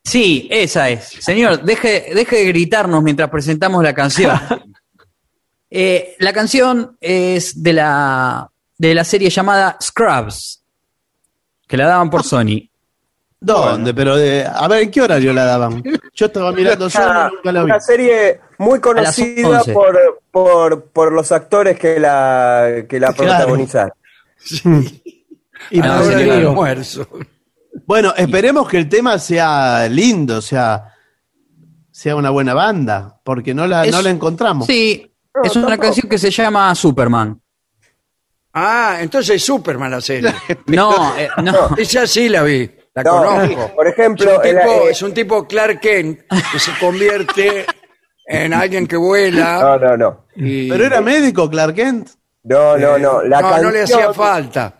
Sí, 0.03 0.47
esa 0.51 0.89
es. 0.89 1.03
Señor, 1.19 1.61
deje, 1.63 2.11
deje 2.15 2.37
de 2.37 2.45
gritarnos 2.45 3.03
mientras 3.03 3.29
presentamos 3.29 3.83
la 3.83 3.93
canción. 3.93 4.39
Eh, 5.71 6.15
la 6.19 6.33
canción 6.33 6.97
es 6.99 7.61
de 7.61 7.73
la, 7.73 8.49
de 8.77 8.95
la 8.95 9.03
serie 9.03 9.29
llamada 9.29 9.77
Scrubs, 9.81 10.63
que 11.67 11.77
la 11.77 11.85
daban 11.87 12.09
por 12.09 12.23
Sony. 12.23 12.67
¿Dónde? 13.41 13.93
Pero 13.93 14.17
de- 14.17 14.45
a 14.45 14.67
ver, 14.67 14.83
¿en 14.83 14.91
qué 14.91 15.01
horario 15.01 15.31
la 15.31 15.45
daban? 15.45 15.81
Yo 16.13 16.25
estaba 16.25 16.51
mirando 16.51 16.89
solo 16.89 17.09
Una, 17.09 17.29
y 17.31 17.35
nunca 17.35 17.51
la 17.53 17.59
vi. 17.63 17.65
una 17.71 17.79
serie 17.79 18.41
muy 18.57 18.79
conocida 18.81 19.59
11. 19.59 19.73
por, 19.73 20.21
por, 20.31 20.83
por 20.87 21.11
los 21.13 21.31
actores 21.31 21.79
que 21.79 21.99
la, 21.99 22.83
que 22.89 22.99
la 22.99 23.13
Claro. 23.13 23.31
protagonizaron. 23.37 23.93
Y 25.71 25.79
Ah, 25.81 25.97
por 25.99 26.07
sí, 26.07 26.13
el 26.13 26.23
claro. 26.25 26.39
lío. 26.39 26.49
almuerzo. 26.49 27.07
Bueno, 27.85 28.13
esperemos 28.17 28.67
que 28.67 28.77
el 28.77 28.89
tema 28.89 29.19
sea 29.19 29.87
lindo, 29.87 30.41
sea, 30.41 30.93
sea 31.91 32.15
una 32.15 32.29
buena 32.31 32.53
banda, 32.53 33.19
porque 33.23 33.53
no 33.53 33.67
la, 33.67 33.85
Es- 33.85 33.91
no 33.91 34.01
la 34.01 34.09
encontramos. 34.09 34.65
Sí, 34.67 35.08
No, 35.35 35.41
es 35.43 35.55
una 35.55 35.67
tampoco. 35.67 35.81
canción 35.87 36.09
que 36.09 36.17
se 36.17 36.31
llama 36.31 36.73
Superman. 36.75 37.39
Ah, 38.53 38.97
entonces 38.99 39.35
es 39.35 39.43
Superman 39.45 39.91
la 39.91 40.01
serie. 40.01 40.33
No, 40.67 41.15
eh, 41.17 41.29
no. 41.43 41.75
Esa 41.77 42.07
sí 42.07 42.29
la 42.29 42.43
vi, 42.43 42.69
la 42.95 43.03
No, 43.03 43.11
conozco. 43.23 43.75
por 43.75 43.87
ejemplo, 43.87 44.25
es 44.31 44.37
un, 44.37 44.41
tipo, 44.43 44.59
el- 44.59 44.87
eh, 44.87 44.89
es 44.91 45.01
un 45.03 45.13
tipo 45.13 45.47
Clark 45.47 45.79
Kent 45.79 46.19
que 46.51 46.59
se 46.59 46.71
convierte 46.79 47.65
en 48.25 48.53
alguien 48.53 48.87
que 48.87 48.97
vuela. 48.97 49.59
No, 49.61 49.77
no, 49.77 49.97
no. 49.97 50.25
y- 50.35 50.67
Pero 50.69 50.85
era 50.85 50.99
médico, 51.01 51.49
Clark 51.49 51.75
Kent. 51.75 52.09
No, 52.43 52.77
no, 52.77 52.97
no. 52.97 53.21
La 53.21 53.41
no, 53.41 53.57
no 53.61 53.69
le 53.71 53.79
canción- 53.79 53.99
hacía 53.99 54.13
falta. 54.13 54.75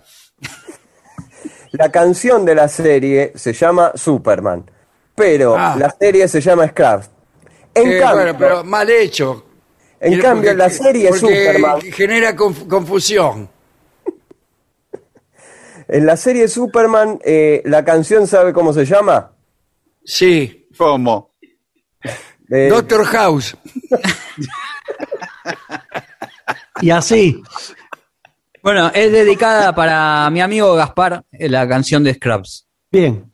La 1.74 1.92
canción 1.92 2.44
de 2.46 2.56
la 2.56 2.68
serie 2.68 3.32
se 3.36 3.54
llama 3.54 3.92
Superman, 3.94 4.70
pero 5.14 5.56
Ah. 5.58 5.76
la 5.78 5.90
serie 5.92 6.28
se 6.28 6.42
llama 6.42 6.68
Scraps. 6.68 7.12
En 7.76 7.92
Eh, 7.92 8.00
cambio, 8.00 8.24
bueno, 8.24 8.38
pero 8.40 8.64
mal 8.64 8.90
hecho. 8.90 9.46
En 10.02 10.20
cambio 10.22 10.52
porque- 10.52 10.58
la 10.58 10.70
serie 10.70 11.12
Superman, 11.14 11.82
genera 11.82 12.36
conf- 12.36 12.68
confusión. 12.68 13.50
en 15.88 16.06
la 16.06 16.16
serie 16.18 16.48
Superman, 16.48 17.20
eh, 17.24 17.62
la 17.66 17.84
canción 17.84 18.28
¿sabe 18.28 18.54
cómo 18.54 18.74
se 18.74 18.86
llama? 18.86 19.32
Sí. 20.04 20.68
¿Cómo? 20.78 21.34
Eh, 22.50 22.68
Doctor 22.70 23.06
House. 23.06 23.56
Y 26.82 26.92
así. 26.92 27.42
Bueno, 28.64 28.90
es 28.94 29.12
dedicada 29.12 29.76
para 29.76 30.30
mi 30.30 30.40
amigo 30.42 30.76
Gaspar, 30.76 31.24
eh, 31.32 31.50
la 31.50 31.68
canción 31.68 32.04
de 32.06 32.14
Scrubs. 32.14 32.68
Bien. 32.92 33.30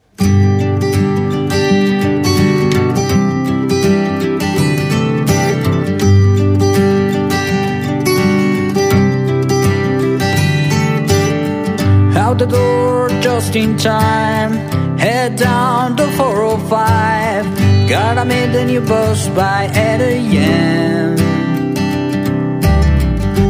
Out 12.35 12.39
the 12.39 12.45
door 12.47 13.07
just 13.21 13.55
in 13.55 13.77
time. 13.77 14.51
Head 14.97 15.37
down 15.37 15.95
to 15.95 16.05
405. 16.17 17.87
Gotta 17.87 18.25
meet 18.25 18.47
the 18.47 18.65
new 18.65 18.81
bus 18.81 19.29
by 19.29 19.69
8 19.71 20.01
a.m. 20.01 21.15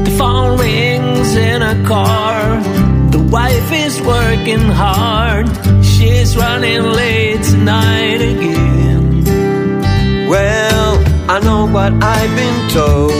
The 0.03 0.11
phone 0.19 0.59
rings 0.59 1.35
in 1.35 1.63
a 1.63 1.83
car. 1.87 2.61
The 3.09 3.27
wife 3.31 3.71
is 3.71 3.99
working 4.03 4.69
hard. 4.69 5.47
She's 5.83 6.37
running 6.37 6.83
late 6.83 7.41
tonight 7.41 8.21
again. 8.21 9.23
Well, 10.29 11.03
I 11.27 11.39
know 11.39 11.65
what 11.65 11.91
I've 12.03 12.35
been 12.35 12.69
told. 12.69 13.13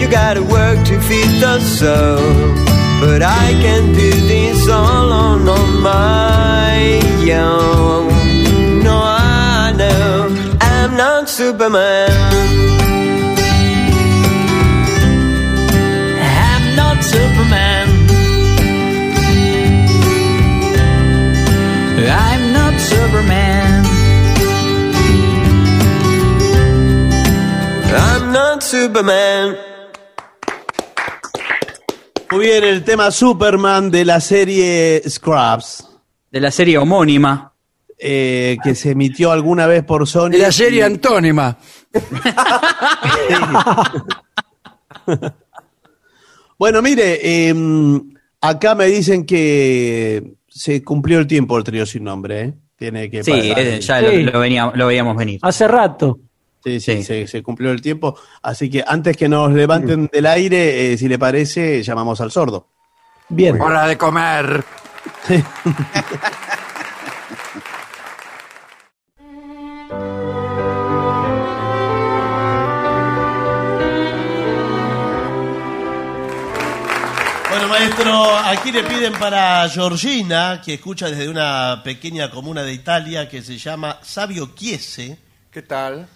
You 0.00 0.08
gotta 0.08 0.42
work 0.42 0.82
to 0.86 0.98
feed 1.02 1.42
the 1.42 1.60
soul. 1.60 2.73
But 3.06 3.20
I 3.22 3.52
can 3.60 3.92
do 3.92 4.10
this 4.32 4.66
all 4.66 5.12
on, 5.12 5.46
on 5.46 5.82
my 5.82 7.02
own. 7.34 8.08
No, 8.82 8.96
I 8.96 9.74
know 9.76 10.34
I'm 10.58 10.96
not 10.96 11.28
Superman. 11.28 12.10
I'm 16.48 16.64
not 16.80 17.04
Superman. 17.04 17.86
I'm 22.08 22.52
not 22.54 22.74
Superman. 22.80 23.84
I'm 27.92 28.32
not 28.32 28.62
Superman. 28.62 29.73
Muy 32.30 32.46
bien, 32.46 32.64
el 32.64 32.84
tema 32.84 33.10
Superman 33.10 33.90
de 33.90 34.04
la 34.04 34.20
serie 34.20 35.02
Scrubs, 35.08 35.88
De 36.30 36.40
la 36.40 36.50
serie 36.50 36.78
homónima. 36.78 37.52
eh, 37.98 38.56
que 38.62 38.74
se 38.74 38.90
emitió 38.90 39.30
alguna 39.30 39.66
vez 39.66 39.84
por 39.84 40.06
Sony. 40.06 40.30
De 40.30 40.38
la 40.38 40.52
serie 40.52 40.82
antónima. 40.84 41.56
Bueno, 46.56 46.80
mire, 46.82 47.18
eh, 47.22 47.54
acá 48.40 48.74
me 48.76 48.86
dicen 48.86 49.26
que 49.26 50.34
se 50.48 50.82
cumplió 50.84 51.18
el 51.18 51.26
tiempo 51.26 51.58
el 51.58 51.64
trío 51.64 51.84
sin 51.84 52.04
nombre, 52.04 52.40
¿eh? 52.42 52.54
Tiene 52.76 53.10
que 53.10 53.24
Sí, 53.24 53.30
pasar. 53.32 53.58
eh, 53.58 53.80
ya 53.80 54.00
Sí. 54.00 54.22
Lo, 54.22 54.32
lo 54.32 54.40
venía- 54.40 54.72
lo 54.74 54.86
veíamos 54.86 55.16
venir. 55.16 55.40
Hace 55.42 55.66
rato. 55.66 56.20
Sí, 56.64 56.80
sí, 56.80 56.96
Sí. 56.96 57.04
Se, 57.04 57.26
se 57.26 57.42
cumplió 57.42 57.70
el 57.70 57.82
tiempo. 57.82 58.18
Así 58.42 58.70
que 58.70 58.82
antes 58.86 59.16
que 59.16 59.28
nos 59.28 59.52
levanten 59.52 60.08
del 60.10 60.24
aire, 60.26 60.92
eh, 60.92 60.98
si 60.98 61.08
le 61.08 61.18
parece, 61.18 61.82
llamamos 61.82 62.20
al 62.22 62.30
sordo. 62.30 62.68
Bien. 63.28 63.60
Hora 63.60 63.86
de 63.86 63.98
comer. 63.98 64.64
Bueno, 77.50 77.68
maestro, 77.68 78.36
aquí 78.36 78.72
le 78.72 78.82
piden 78.82 79.12
para 79.12 79.68
Georgina, 79.68 80.60
que 80.64 80.74
escucha 80.74 81.08
desde 81.08 81.28
una 81.28 81.82
pequeña 81.84 82.28
comuna 82.28 82.64
de 82.64 82.72
Italia 82.72 83.28
que 83.28 83.42
se 83.42 83.56
llama 83.58 84.00
Sabio 84.02 84.50
Chiese. 84.56 85.16
¿Qué 85.52 85.62
tal? 85.62 86.08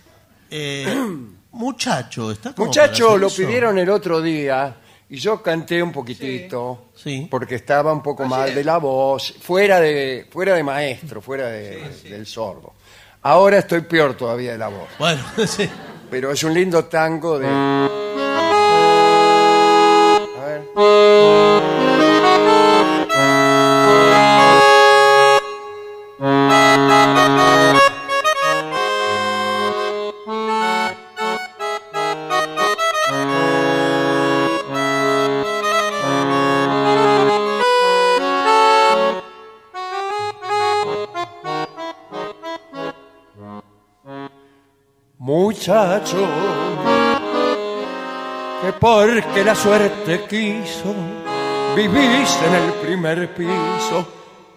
Eh, 0.51 0.87
muchacho, 1.53 2.31
está 2.33 2.53
como 2.55 2.71
para 2.71 2.87
Muchachos, 2.87 3.09
hacer 3.09 3.21
lo 3.21 3.27
eso? 3.29 3.37
pidieron 3.37 3.79
el 3.79 3.91
otro 3.91 4.21
día 4.21 4.77
y 5.11 5.17
yo 5.19 5.43
canté 5.43 5.83
un 5.83 5.93
poquitito 5.93 6.91
Sí. 6.95 7.27
porque 7.31 7.55
estaba 7.57 7.93
un 7.93 8.03
poco 8.03 8.25
mal 8.27 8.55
de 8.55 8.63
la 8.65 8.79
voz, 8.79 9.35
fuera 9.41 9.81
de, 9.81 10.27
fuera 10.31 10.55
de 10.55 10.63
maestro, 10.63 11.21
fuera 11.23 11.49
de- 11.49 11.89
del 12.05 12.27
sordo. 12.27 12.75
Ahora 13.23 13.59
estoy 13.59 13.81
peor 13.83 14.15
todavía 14.17 14.53
de 14.53 14.59
la 14.59 14.69
voz, 14.69 14.89
Bueno, 14.99 15.23
sí. 15.47 15.69
pero 16.11 16.31
es 16.31 16.43
un 16.45 16.55
lindo 16.55 16.85
tango 16.85 17.39
de... 17.39 17.47
Muchacho, 45.69 46.17
que 48.63 48.73
porque 48.73 49.45
la 49.45 49.55
suerte 49.55 50.25
quiso, 50.27 50.95
vivís 51.77 52.39
en 52.43 52.55
el 52.55 52.73
primer 52.81 53.35
piso 53.35 54.07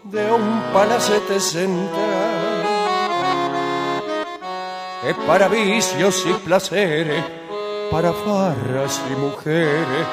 de 0.04 0.32
un 0.32 0.62
palacete 0.72 1.38
central. 1.42 2.64
Que 5.04 5.14
para 5.28 5.50
vicios 5.50 6.26
y 6.28 6.32
placeres, 6.46 7.26
para 7.92 8.14
farras 8.14 9.02
y 9.12 9.16
mujeres, 9.20 10.08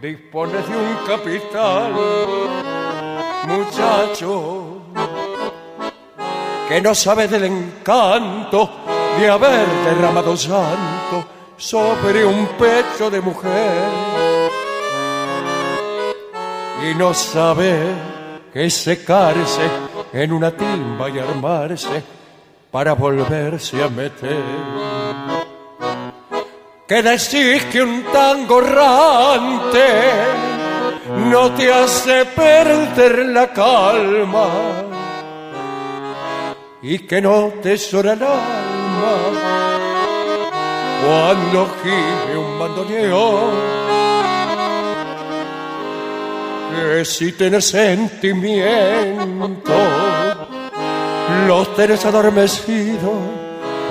dispones 0.00 0.66
de 0.66 0.76
un 0.78 0.96
capital. 1.06 1.92
Muchacho, 3.48 4.78
que 6.66 6.80
no 6.80 6.94
sabe 6.94 7.28
del 7.28 7.44
encanto 7.44 8.87
de 9.18 9.28
haber 9.28 9.66
derramado 9.84 10.36
santo 10.36 11.26
sobre 11.56 12.24
un 12.24 12.46
pecho 12.58 13.10
de 13.10 13.20
mujer 13.20 14.08
y 16.88 16.94
no 16.94 17.12
sabe 17.12 17.80
que 18.52 18.70
secarse 18.70 19.68
en 20.12 20.32
una 20.32 20.52
timba 20.52 21.10
y 21.10 21.18
armarse 21.18 22.02
para 22.70 22.92
volverse 22.92 23.82
a 23.82 23.88
meter. 23.88 24.44
Que 26.86 27.02
decís 27.02 27.64
que 27.72 27.82
un 27.82 28.04
tango 28.04 28.60
errante 28.60 29.88
no 31.30 31.50
te 31.52 31.72
hace 31.72 32.24
perder 32.24 33.26
la 33.26 33.52
calma 33.52 34.48
y 36.80 37.00
que 37.00 37.20
no 37.20 37.52
te 37.60 37.76
llora 37.76 38.16
cuando 41.04 41.68
gime 41.82 42.36
un 42.36 42.58
bandoneón. 42.58 43.78
Que 46.74 47.04
si 47.04 47.32
tienes 47.32 47.66
sentimiento, 47.66 49.72
los 51.46 51.74
tenés 51.74 52.04
adormecidos, 52.04 53.18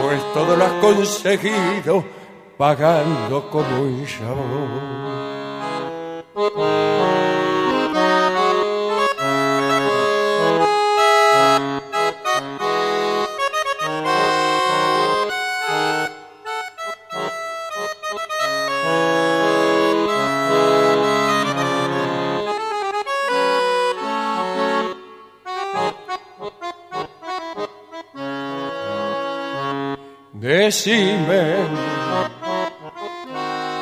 pues 0.01 0.21
todo 0.33 0.55
lo 0.55 0.65
has 0.65 0.73
conseguido 0.73 2.03
pagando 2.57 3.49
como 3.49 3.81
un 3.81 4.05
chabón. 4.05 5.07
Decime 30.67 31.55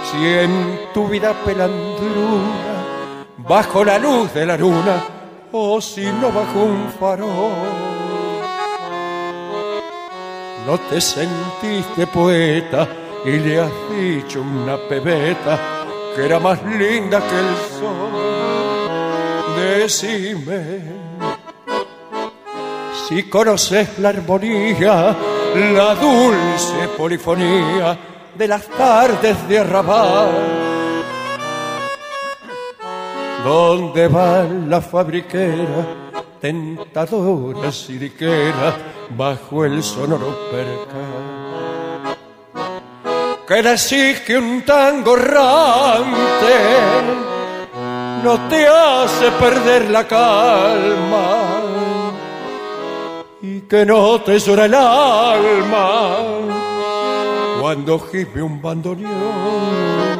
si 0.08 0.20
en 0.24 0.54
tu 0.94 1.08
vida 1.08 1.34
pelandruna, 1.44 2.86
bajo 3.38 3.84
la 3.84 3.98
luz 3.98 4.32
de 4.36 4.46
la 4.46 4.56
luna, 4.56 5.04
o 5.52 5.82
si 5.82 6.06
no 6.06 6.32
bajo 6.32 6.60
un 6.60 6.92
farol, 7.00 7.54
no 10.68 10.78
te 10.88 11.02
sentiste 11.02 12.06
poeta 12.06 12.88
y 13.26 13.32
le 13.32 13.62
has 13.62 13.72
dicho 13.90 14.42
una 14.42 14.78
pebeta 14.88 15.60
que 16.16 16.24
era 16.24 16.40
más 16.40 16.62
linda 16.66 17.20
que 17.20 17.40
el 17.46 17.56
sol. 17.80 18.14
Decime 19.58 20.82
si 23.08 23.24
conoces 23.24 23.98
la 23.98 24.10
armonía, 24.10 25.16
la 25.56 25.96
dulce 25.96 26.88
polifonía 26.98 27.98
de 28.36 28.48
las 28.48 28.68
tardes 28.68 29.48
de 29.48 29.60
arrabal, 29.60 30.32
donde 33.44 34.08
va 34.10 34.44
la 34.44 34.82
fabriquera, 34.82 35.88
tentadora 36.42 37.72
siriquera, 37.72 38.76
bajo 39.12 39.64
el 39.64 39.82
sonoro 39.82 40.50
percal. 40.52 41.36
Que 43.48 43.62
decís 43.62 44.22
que 44.22 44.38
un 44.38 44.64
tango 44.64 45.16
errante 45.16 46.56
no 48.24 48.50
te 48.50 48.68
hace 48.68 49.32
perder 49.40 49.90
la 49.90 50.06
calma 50.06 51.85
y 53.46 53.62
que 53.62 53.86
no 53.86 54.20
te 54.22 54.40
llora 54.40 54.66
el 54.66 54.74
alma 54.74 56.18
cuando 57.62 58.00
gime 58.00 58.42
un 58.42 58.60
bandoneón. 58.62 60.18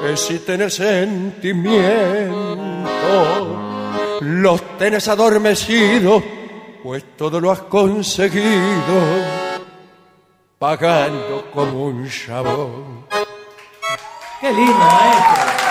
Que 0.00 0.16
si 0.16 0.38
tenés 0.40 0.74
sentimiento, 0.74 2.32
los 4.20 4.78
tenés 4.78 5.08
adormecidos, 5.08 6.22
pues 6.82 7.16
todo 7.16 7.40
lo 7.40 7.50
has 7.50 7.62
conseguido 7.62 8.96
pagando 10.58 11.50
como 11.52 11.86
un 11.86 12.08
chabón. 12.08 13.06
Qué 14.40 14.52
lindo, 14.52 14.74
maestro. 14.74 15.69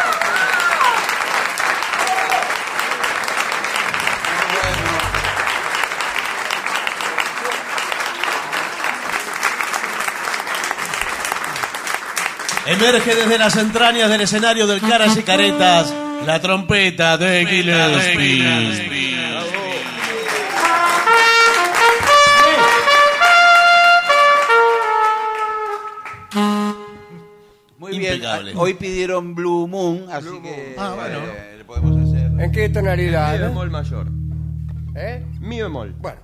Emerge 12.70 13.16
desde 13.16 13.38
las 13.38 13.56
entrañas 13.58 14.10
del 14.10 14.22
escenario 14.22 14.68
del 14.68 14.80
Caras 14.82 15.18
y 15.18 15.24
Caretas 15.24 15.94
la 16.26 16.40
trompeta 16.40 17.18
de 17.18 17.46
Gillespie. 17.46 18.44
Muy 27.78 27.98
bien. 27.98 28.16
Impecable. 28.16 28.54
Hoy 28.56 28.74
pidieron 28.74 29.36
Blue 29.36 29.68
Moon, 29.68 30.06
así 30.12 30.28
que 30.44 30.76
Ah, 30.78 30.94
bueno. 30.96 31.20
eh, 31.20 31.56
le 31.60 31.66
podemos 31.66 32.10
hacer. 32.10 32.32
¿En 32.42 32.52
qué 32.52 32.70
tonalidad? 32.70 33.34
Mi 33.34 33.40
bemol 33.40 33.70
mayor. 33.72 34.08
¿Eh? 34.96 35.26
Mi 35.40 35.62
bemol. 35.62 35.94
Bueno. 36.00 36.20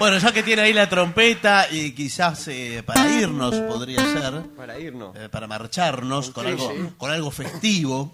Bueno, 0.00 0.18
ya 0.18 0.32
que 0.32 0.42
tiene 0.42 0.62
ahí 0.62 0.72
la 0.72 0.88
trompeta 0.88 1.66
y 1.70 1.92
quizás 1.92 2.48
eh, 2.48 2.82
para 2.84 3.06
irnos 3.08 3.54
podría 3.54 4.00
ser, 4.02 4.42
Para 4.56 4.78
irnos. 4.78 5.14
eh, 5.14 5.28
para 5.28 5.46
marcharnos 5.46 6.30
con 6.30 6.44
Sí, 6.46 6.50
algo, 6.52 6.70
sí. 6.72 6.76
con 6.96 7.10
algo 7.10 7.30
festivo. 7.30 8.12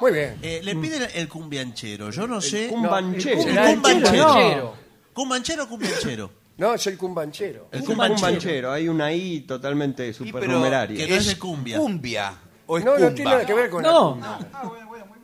Muy 0.00 0.10
bien. 0.12 0.38
Eh, 0.42 0.60
le 0.64 0.74
piden 0.74 1.06
el 1.14 1.28
cumbianchero. 1.28 2.10
Yo 2.10 2.26
no 2.26 2.40
sé. 2.40 2.68
cumbanchero. 2.68 3.36
El 3.38 3.42
Será 3.44 3.70
el 3.70 3.74
cumbanchero. 3.76 4.24
cumbanchero. 4.24 4.74
¿Cumbanchero 5.12 5.64
o 5.64 5.68
cumbianchero? 5.68 6.30
No, 6.56 6.74
es 6.74 6.86
el 6.86 6.96
cumbanchero. 6.96 7.68
El 7.72 7.84
cumbanchero. 7.84 8.14
cumbanchero. 8.16 8.72
Hay 8.72 8.88
una 8.88 9.12
I 9.12 9.40
totalmente 9.42 10.12
Sí, 10.14 10.24
pero 10.24 10.30
supernumeraria. 10.46 10.96
que 11.06 11.12
no 11.12 11.16
es 11.18 11.26
de 11.26 11.38
cumbia. 11.38 11.76
Cumbia. 11.78 12.34
o 12.66 12.78
es 12.78 12.84
No, 12.86 12.98
no 12.98 13.12
tiene 13.12 13.30
nada 13.32 13.44
que 13.46 13.52
ver 13.54 13.68
con 13.68 13.82
No. 13.82 14.18
la. 14.18 14.38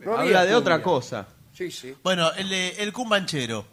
No 0.05 0.17
Habla 0.17 0.45
de 0.45 0.53
otra 0.53 0.81
cosa. 0.83 1.25
Sí, 1.51 1.71
sí. 1.71 1.95
Bueno, 2.03 2.31
el, 2.37 2.51
eh, 2.53 2.75
el 2.77 2.93
cumbanchero. 2.93 3.65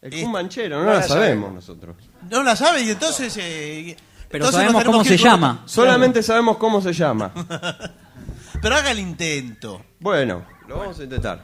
El 0.00 0.22
cumbanchero, 0.22 0.78
no, 0.78 0.84
no 0.84 0.92
la 0.94 1.02
sabemos 1.02 1.08
sabemos. 1.18 1.52
nosotros. 1.54 1.96
No 2.30 2.42
la 2.42 2.54
sabe 2.56 2.82
y 2.82 2.90
entonces... 2.90 3.36
eh, 3.38 3.96
Pero 4.28 4.44
entonces 4.44 4.52
sabemos 4.54 4.72
nos 4.74 4.82
tenemos 4.82 4.92
cómo 4.92 5.02
que 5.02 5.08
se 5.08 5.14
ir 5.14 5.20
con- 5.20 5.30
llama. 5.30 5.62
Solamente 5.66 6.22
sabemos 6.22 6.56
cómo 6.56 6.80
se 6.80 6.92
llama. 6.92 7.30
Pero 8.62 8.76
haga 8.76 8.90
el 8.92 9.00
intento. 9.00 9.84
Bueno, 10.00 10.44
lo 10.68 10.78
vamos 10.78 10.98
a 11.00 11.02
intentar. 11.02 11.40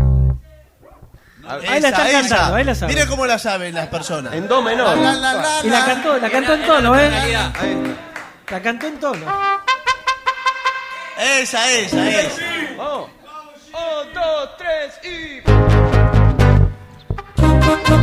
Ahí 1.46 1.80
la 1.80 1.88
están 1.90 2.10
cantando, 2.10 2.54
ahí 2.56 2.64
la 2.64 2.74
saben. 2.74 2.94
Mire 2.94 3.06
cómo 3.08 3.26
la 3.26 3.38
saben 3.38 3.74
las 3.74 3.88
personas. 3.88 4.32
En 4.32 4.48
do 4.48 4.62
menor. 4.62 4.96
La, 4.96 5.12
la, 5.14 5.34
la, 5.34 5.60
Y 5.62 5.68
la 5.68 5.80
la. 5.80 5.84
cantó, 5.86 6.16
la 6.18 6.30
cantó 6.30 6.54
en 6.54 6.62
tono, 6.66 6.98
¿eh? 6.98 7.08
Ahí 7.14 7.32
está. 7.32 8.54
La 8.54 8.62
cantó 8.62 8.86
en 8.86 8.98
tono. 9.00 9.26
Esa, 11.18 11.70
esa, 11.70 12.08
esa. 12.20 12.42
Vamos. 12.78 13.10
Un, 13.72 14.14
dos, 14.14 14.50
tres 14.56 15.00
y. 15.04 15.73
El 17.86 18.00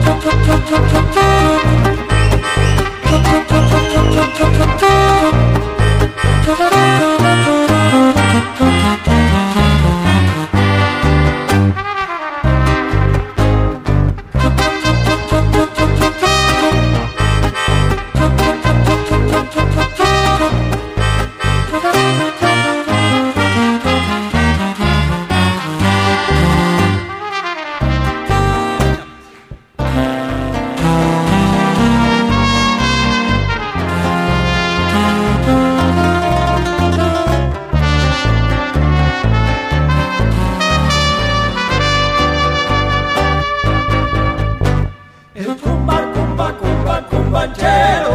cumbanchero. 47.61 48.13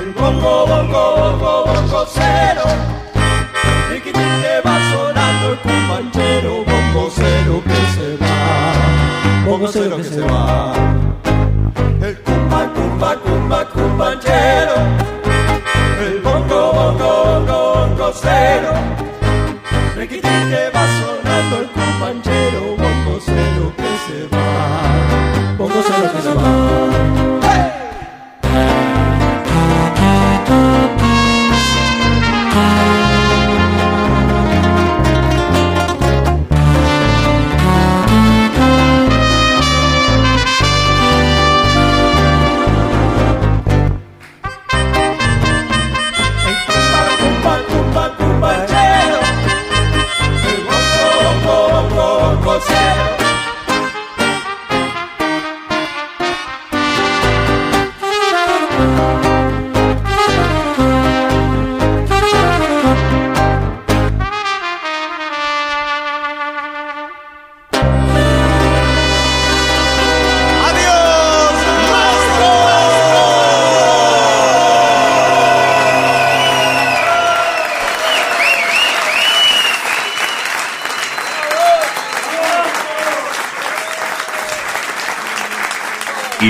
El 0.00 0.12
bongo, 0.12 0.66
bongo, 0.66 1.16
bongo, 1.16 1.64
bongo 1.66 2.06
cero. 2.12 2.62
Riquitín 3.90 4.22
que 4.42 4.68
va 4.68 4.78
sonando 4.90 5.52
el 5.52 5.58
cumbanchero. 5.58 6.64
Bongo 6.64 7.10
cero 7.14 7.62
que 7.64 7.80
se 7.94 8.16
va. 8.16 9.44
Bongo 9.44 9.68
cero 9.68 9.96
que 9.96 10.04
se 10.04 10.20
va. 10.20 10.72
El 12.00 12.18
cumba, 12.22 12.72
cumba, 12.74 13.16
cumba, 13.16 13.68
cumbanchero. 13.68 14.74
El 16.00 16.20
bongo, 16.20 16.72
bongo, 16.72 17.24
bongo, 17.24 17.74
bongo 17.74 18.12
cero. 18.14 18.72
Riquitín 19.96 20.50
que 20.50 20.70
va 20.74 20.86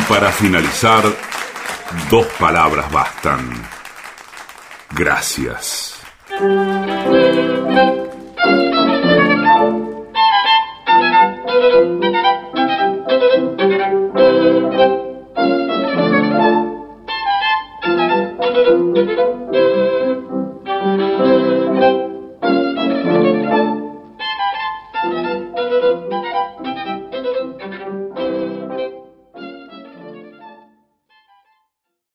Y 0.03 0.05
para 0.05 0.33
finalizar, 0.33 1.05
dos 2.11 2.27
palabras 2.39 2.91
bastan. 2.91 3.51
Gracias. 4.91 6.01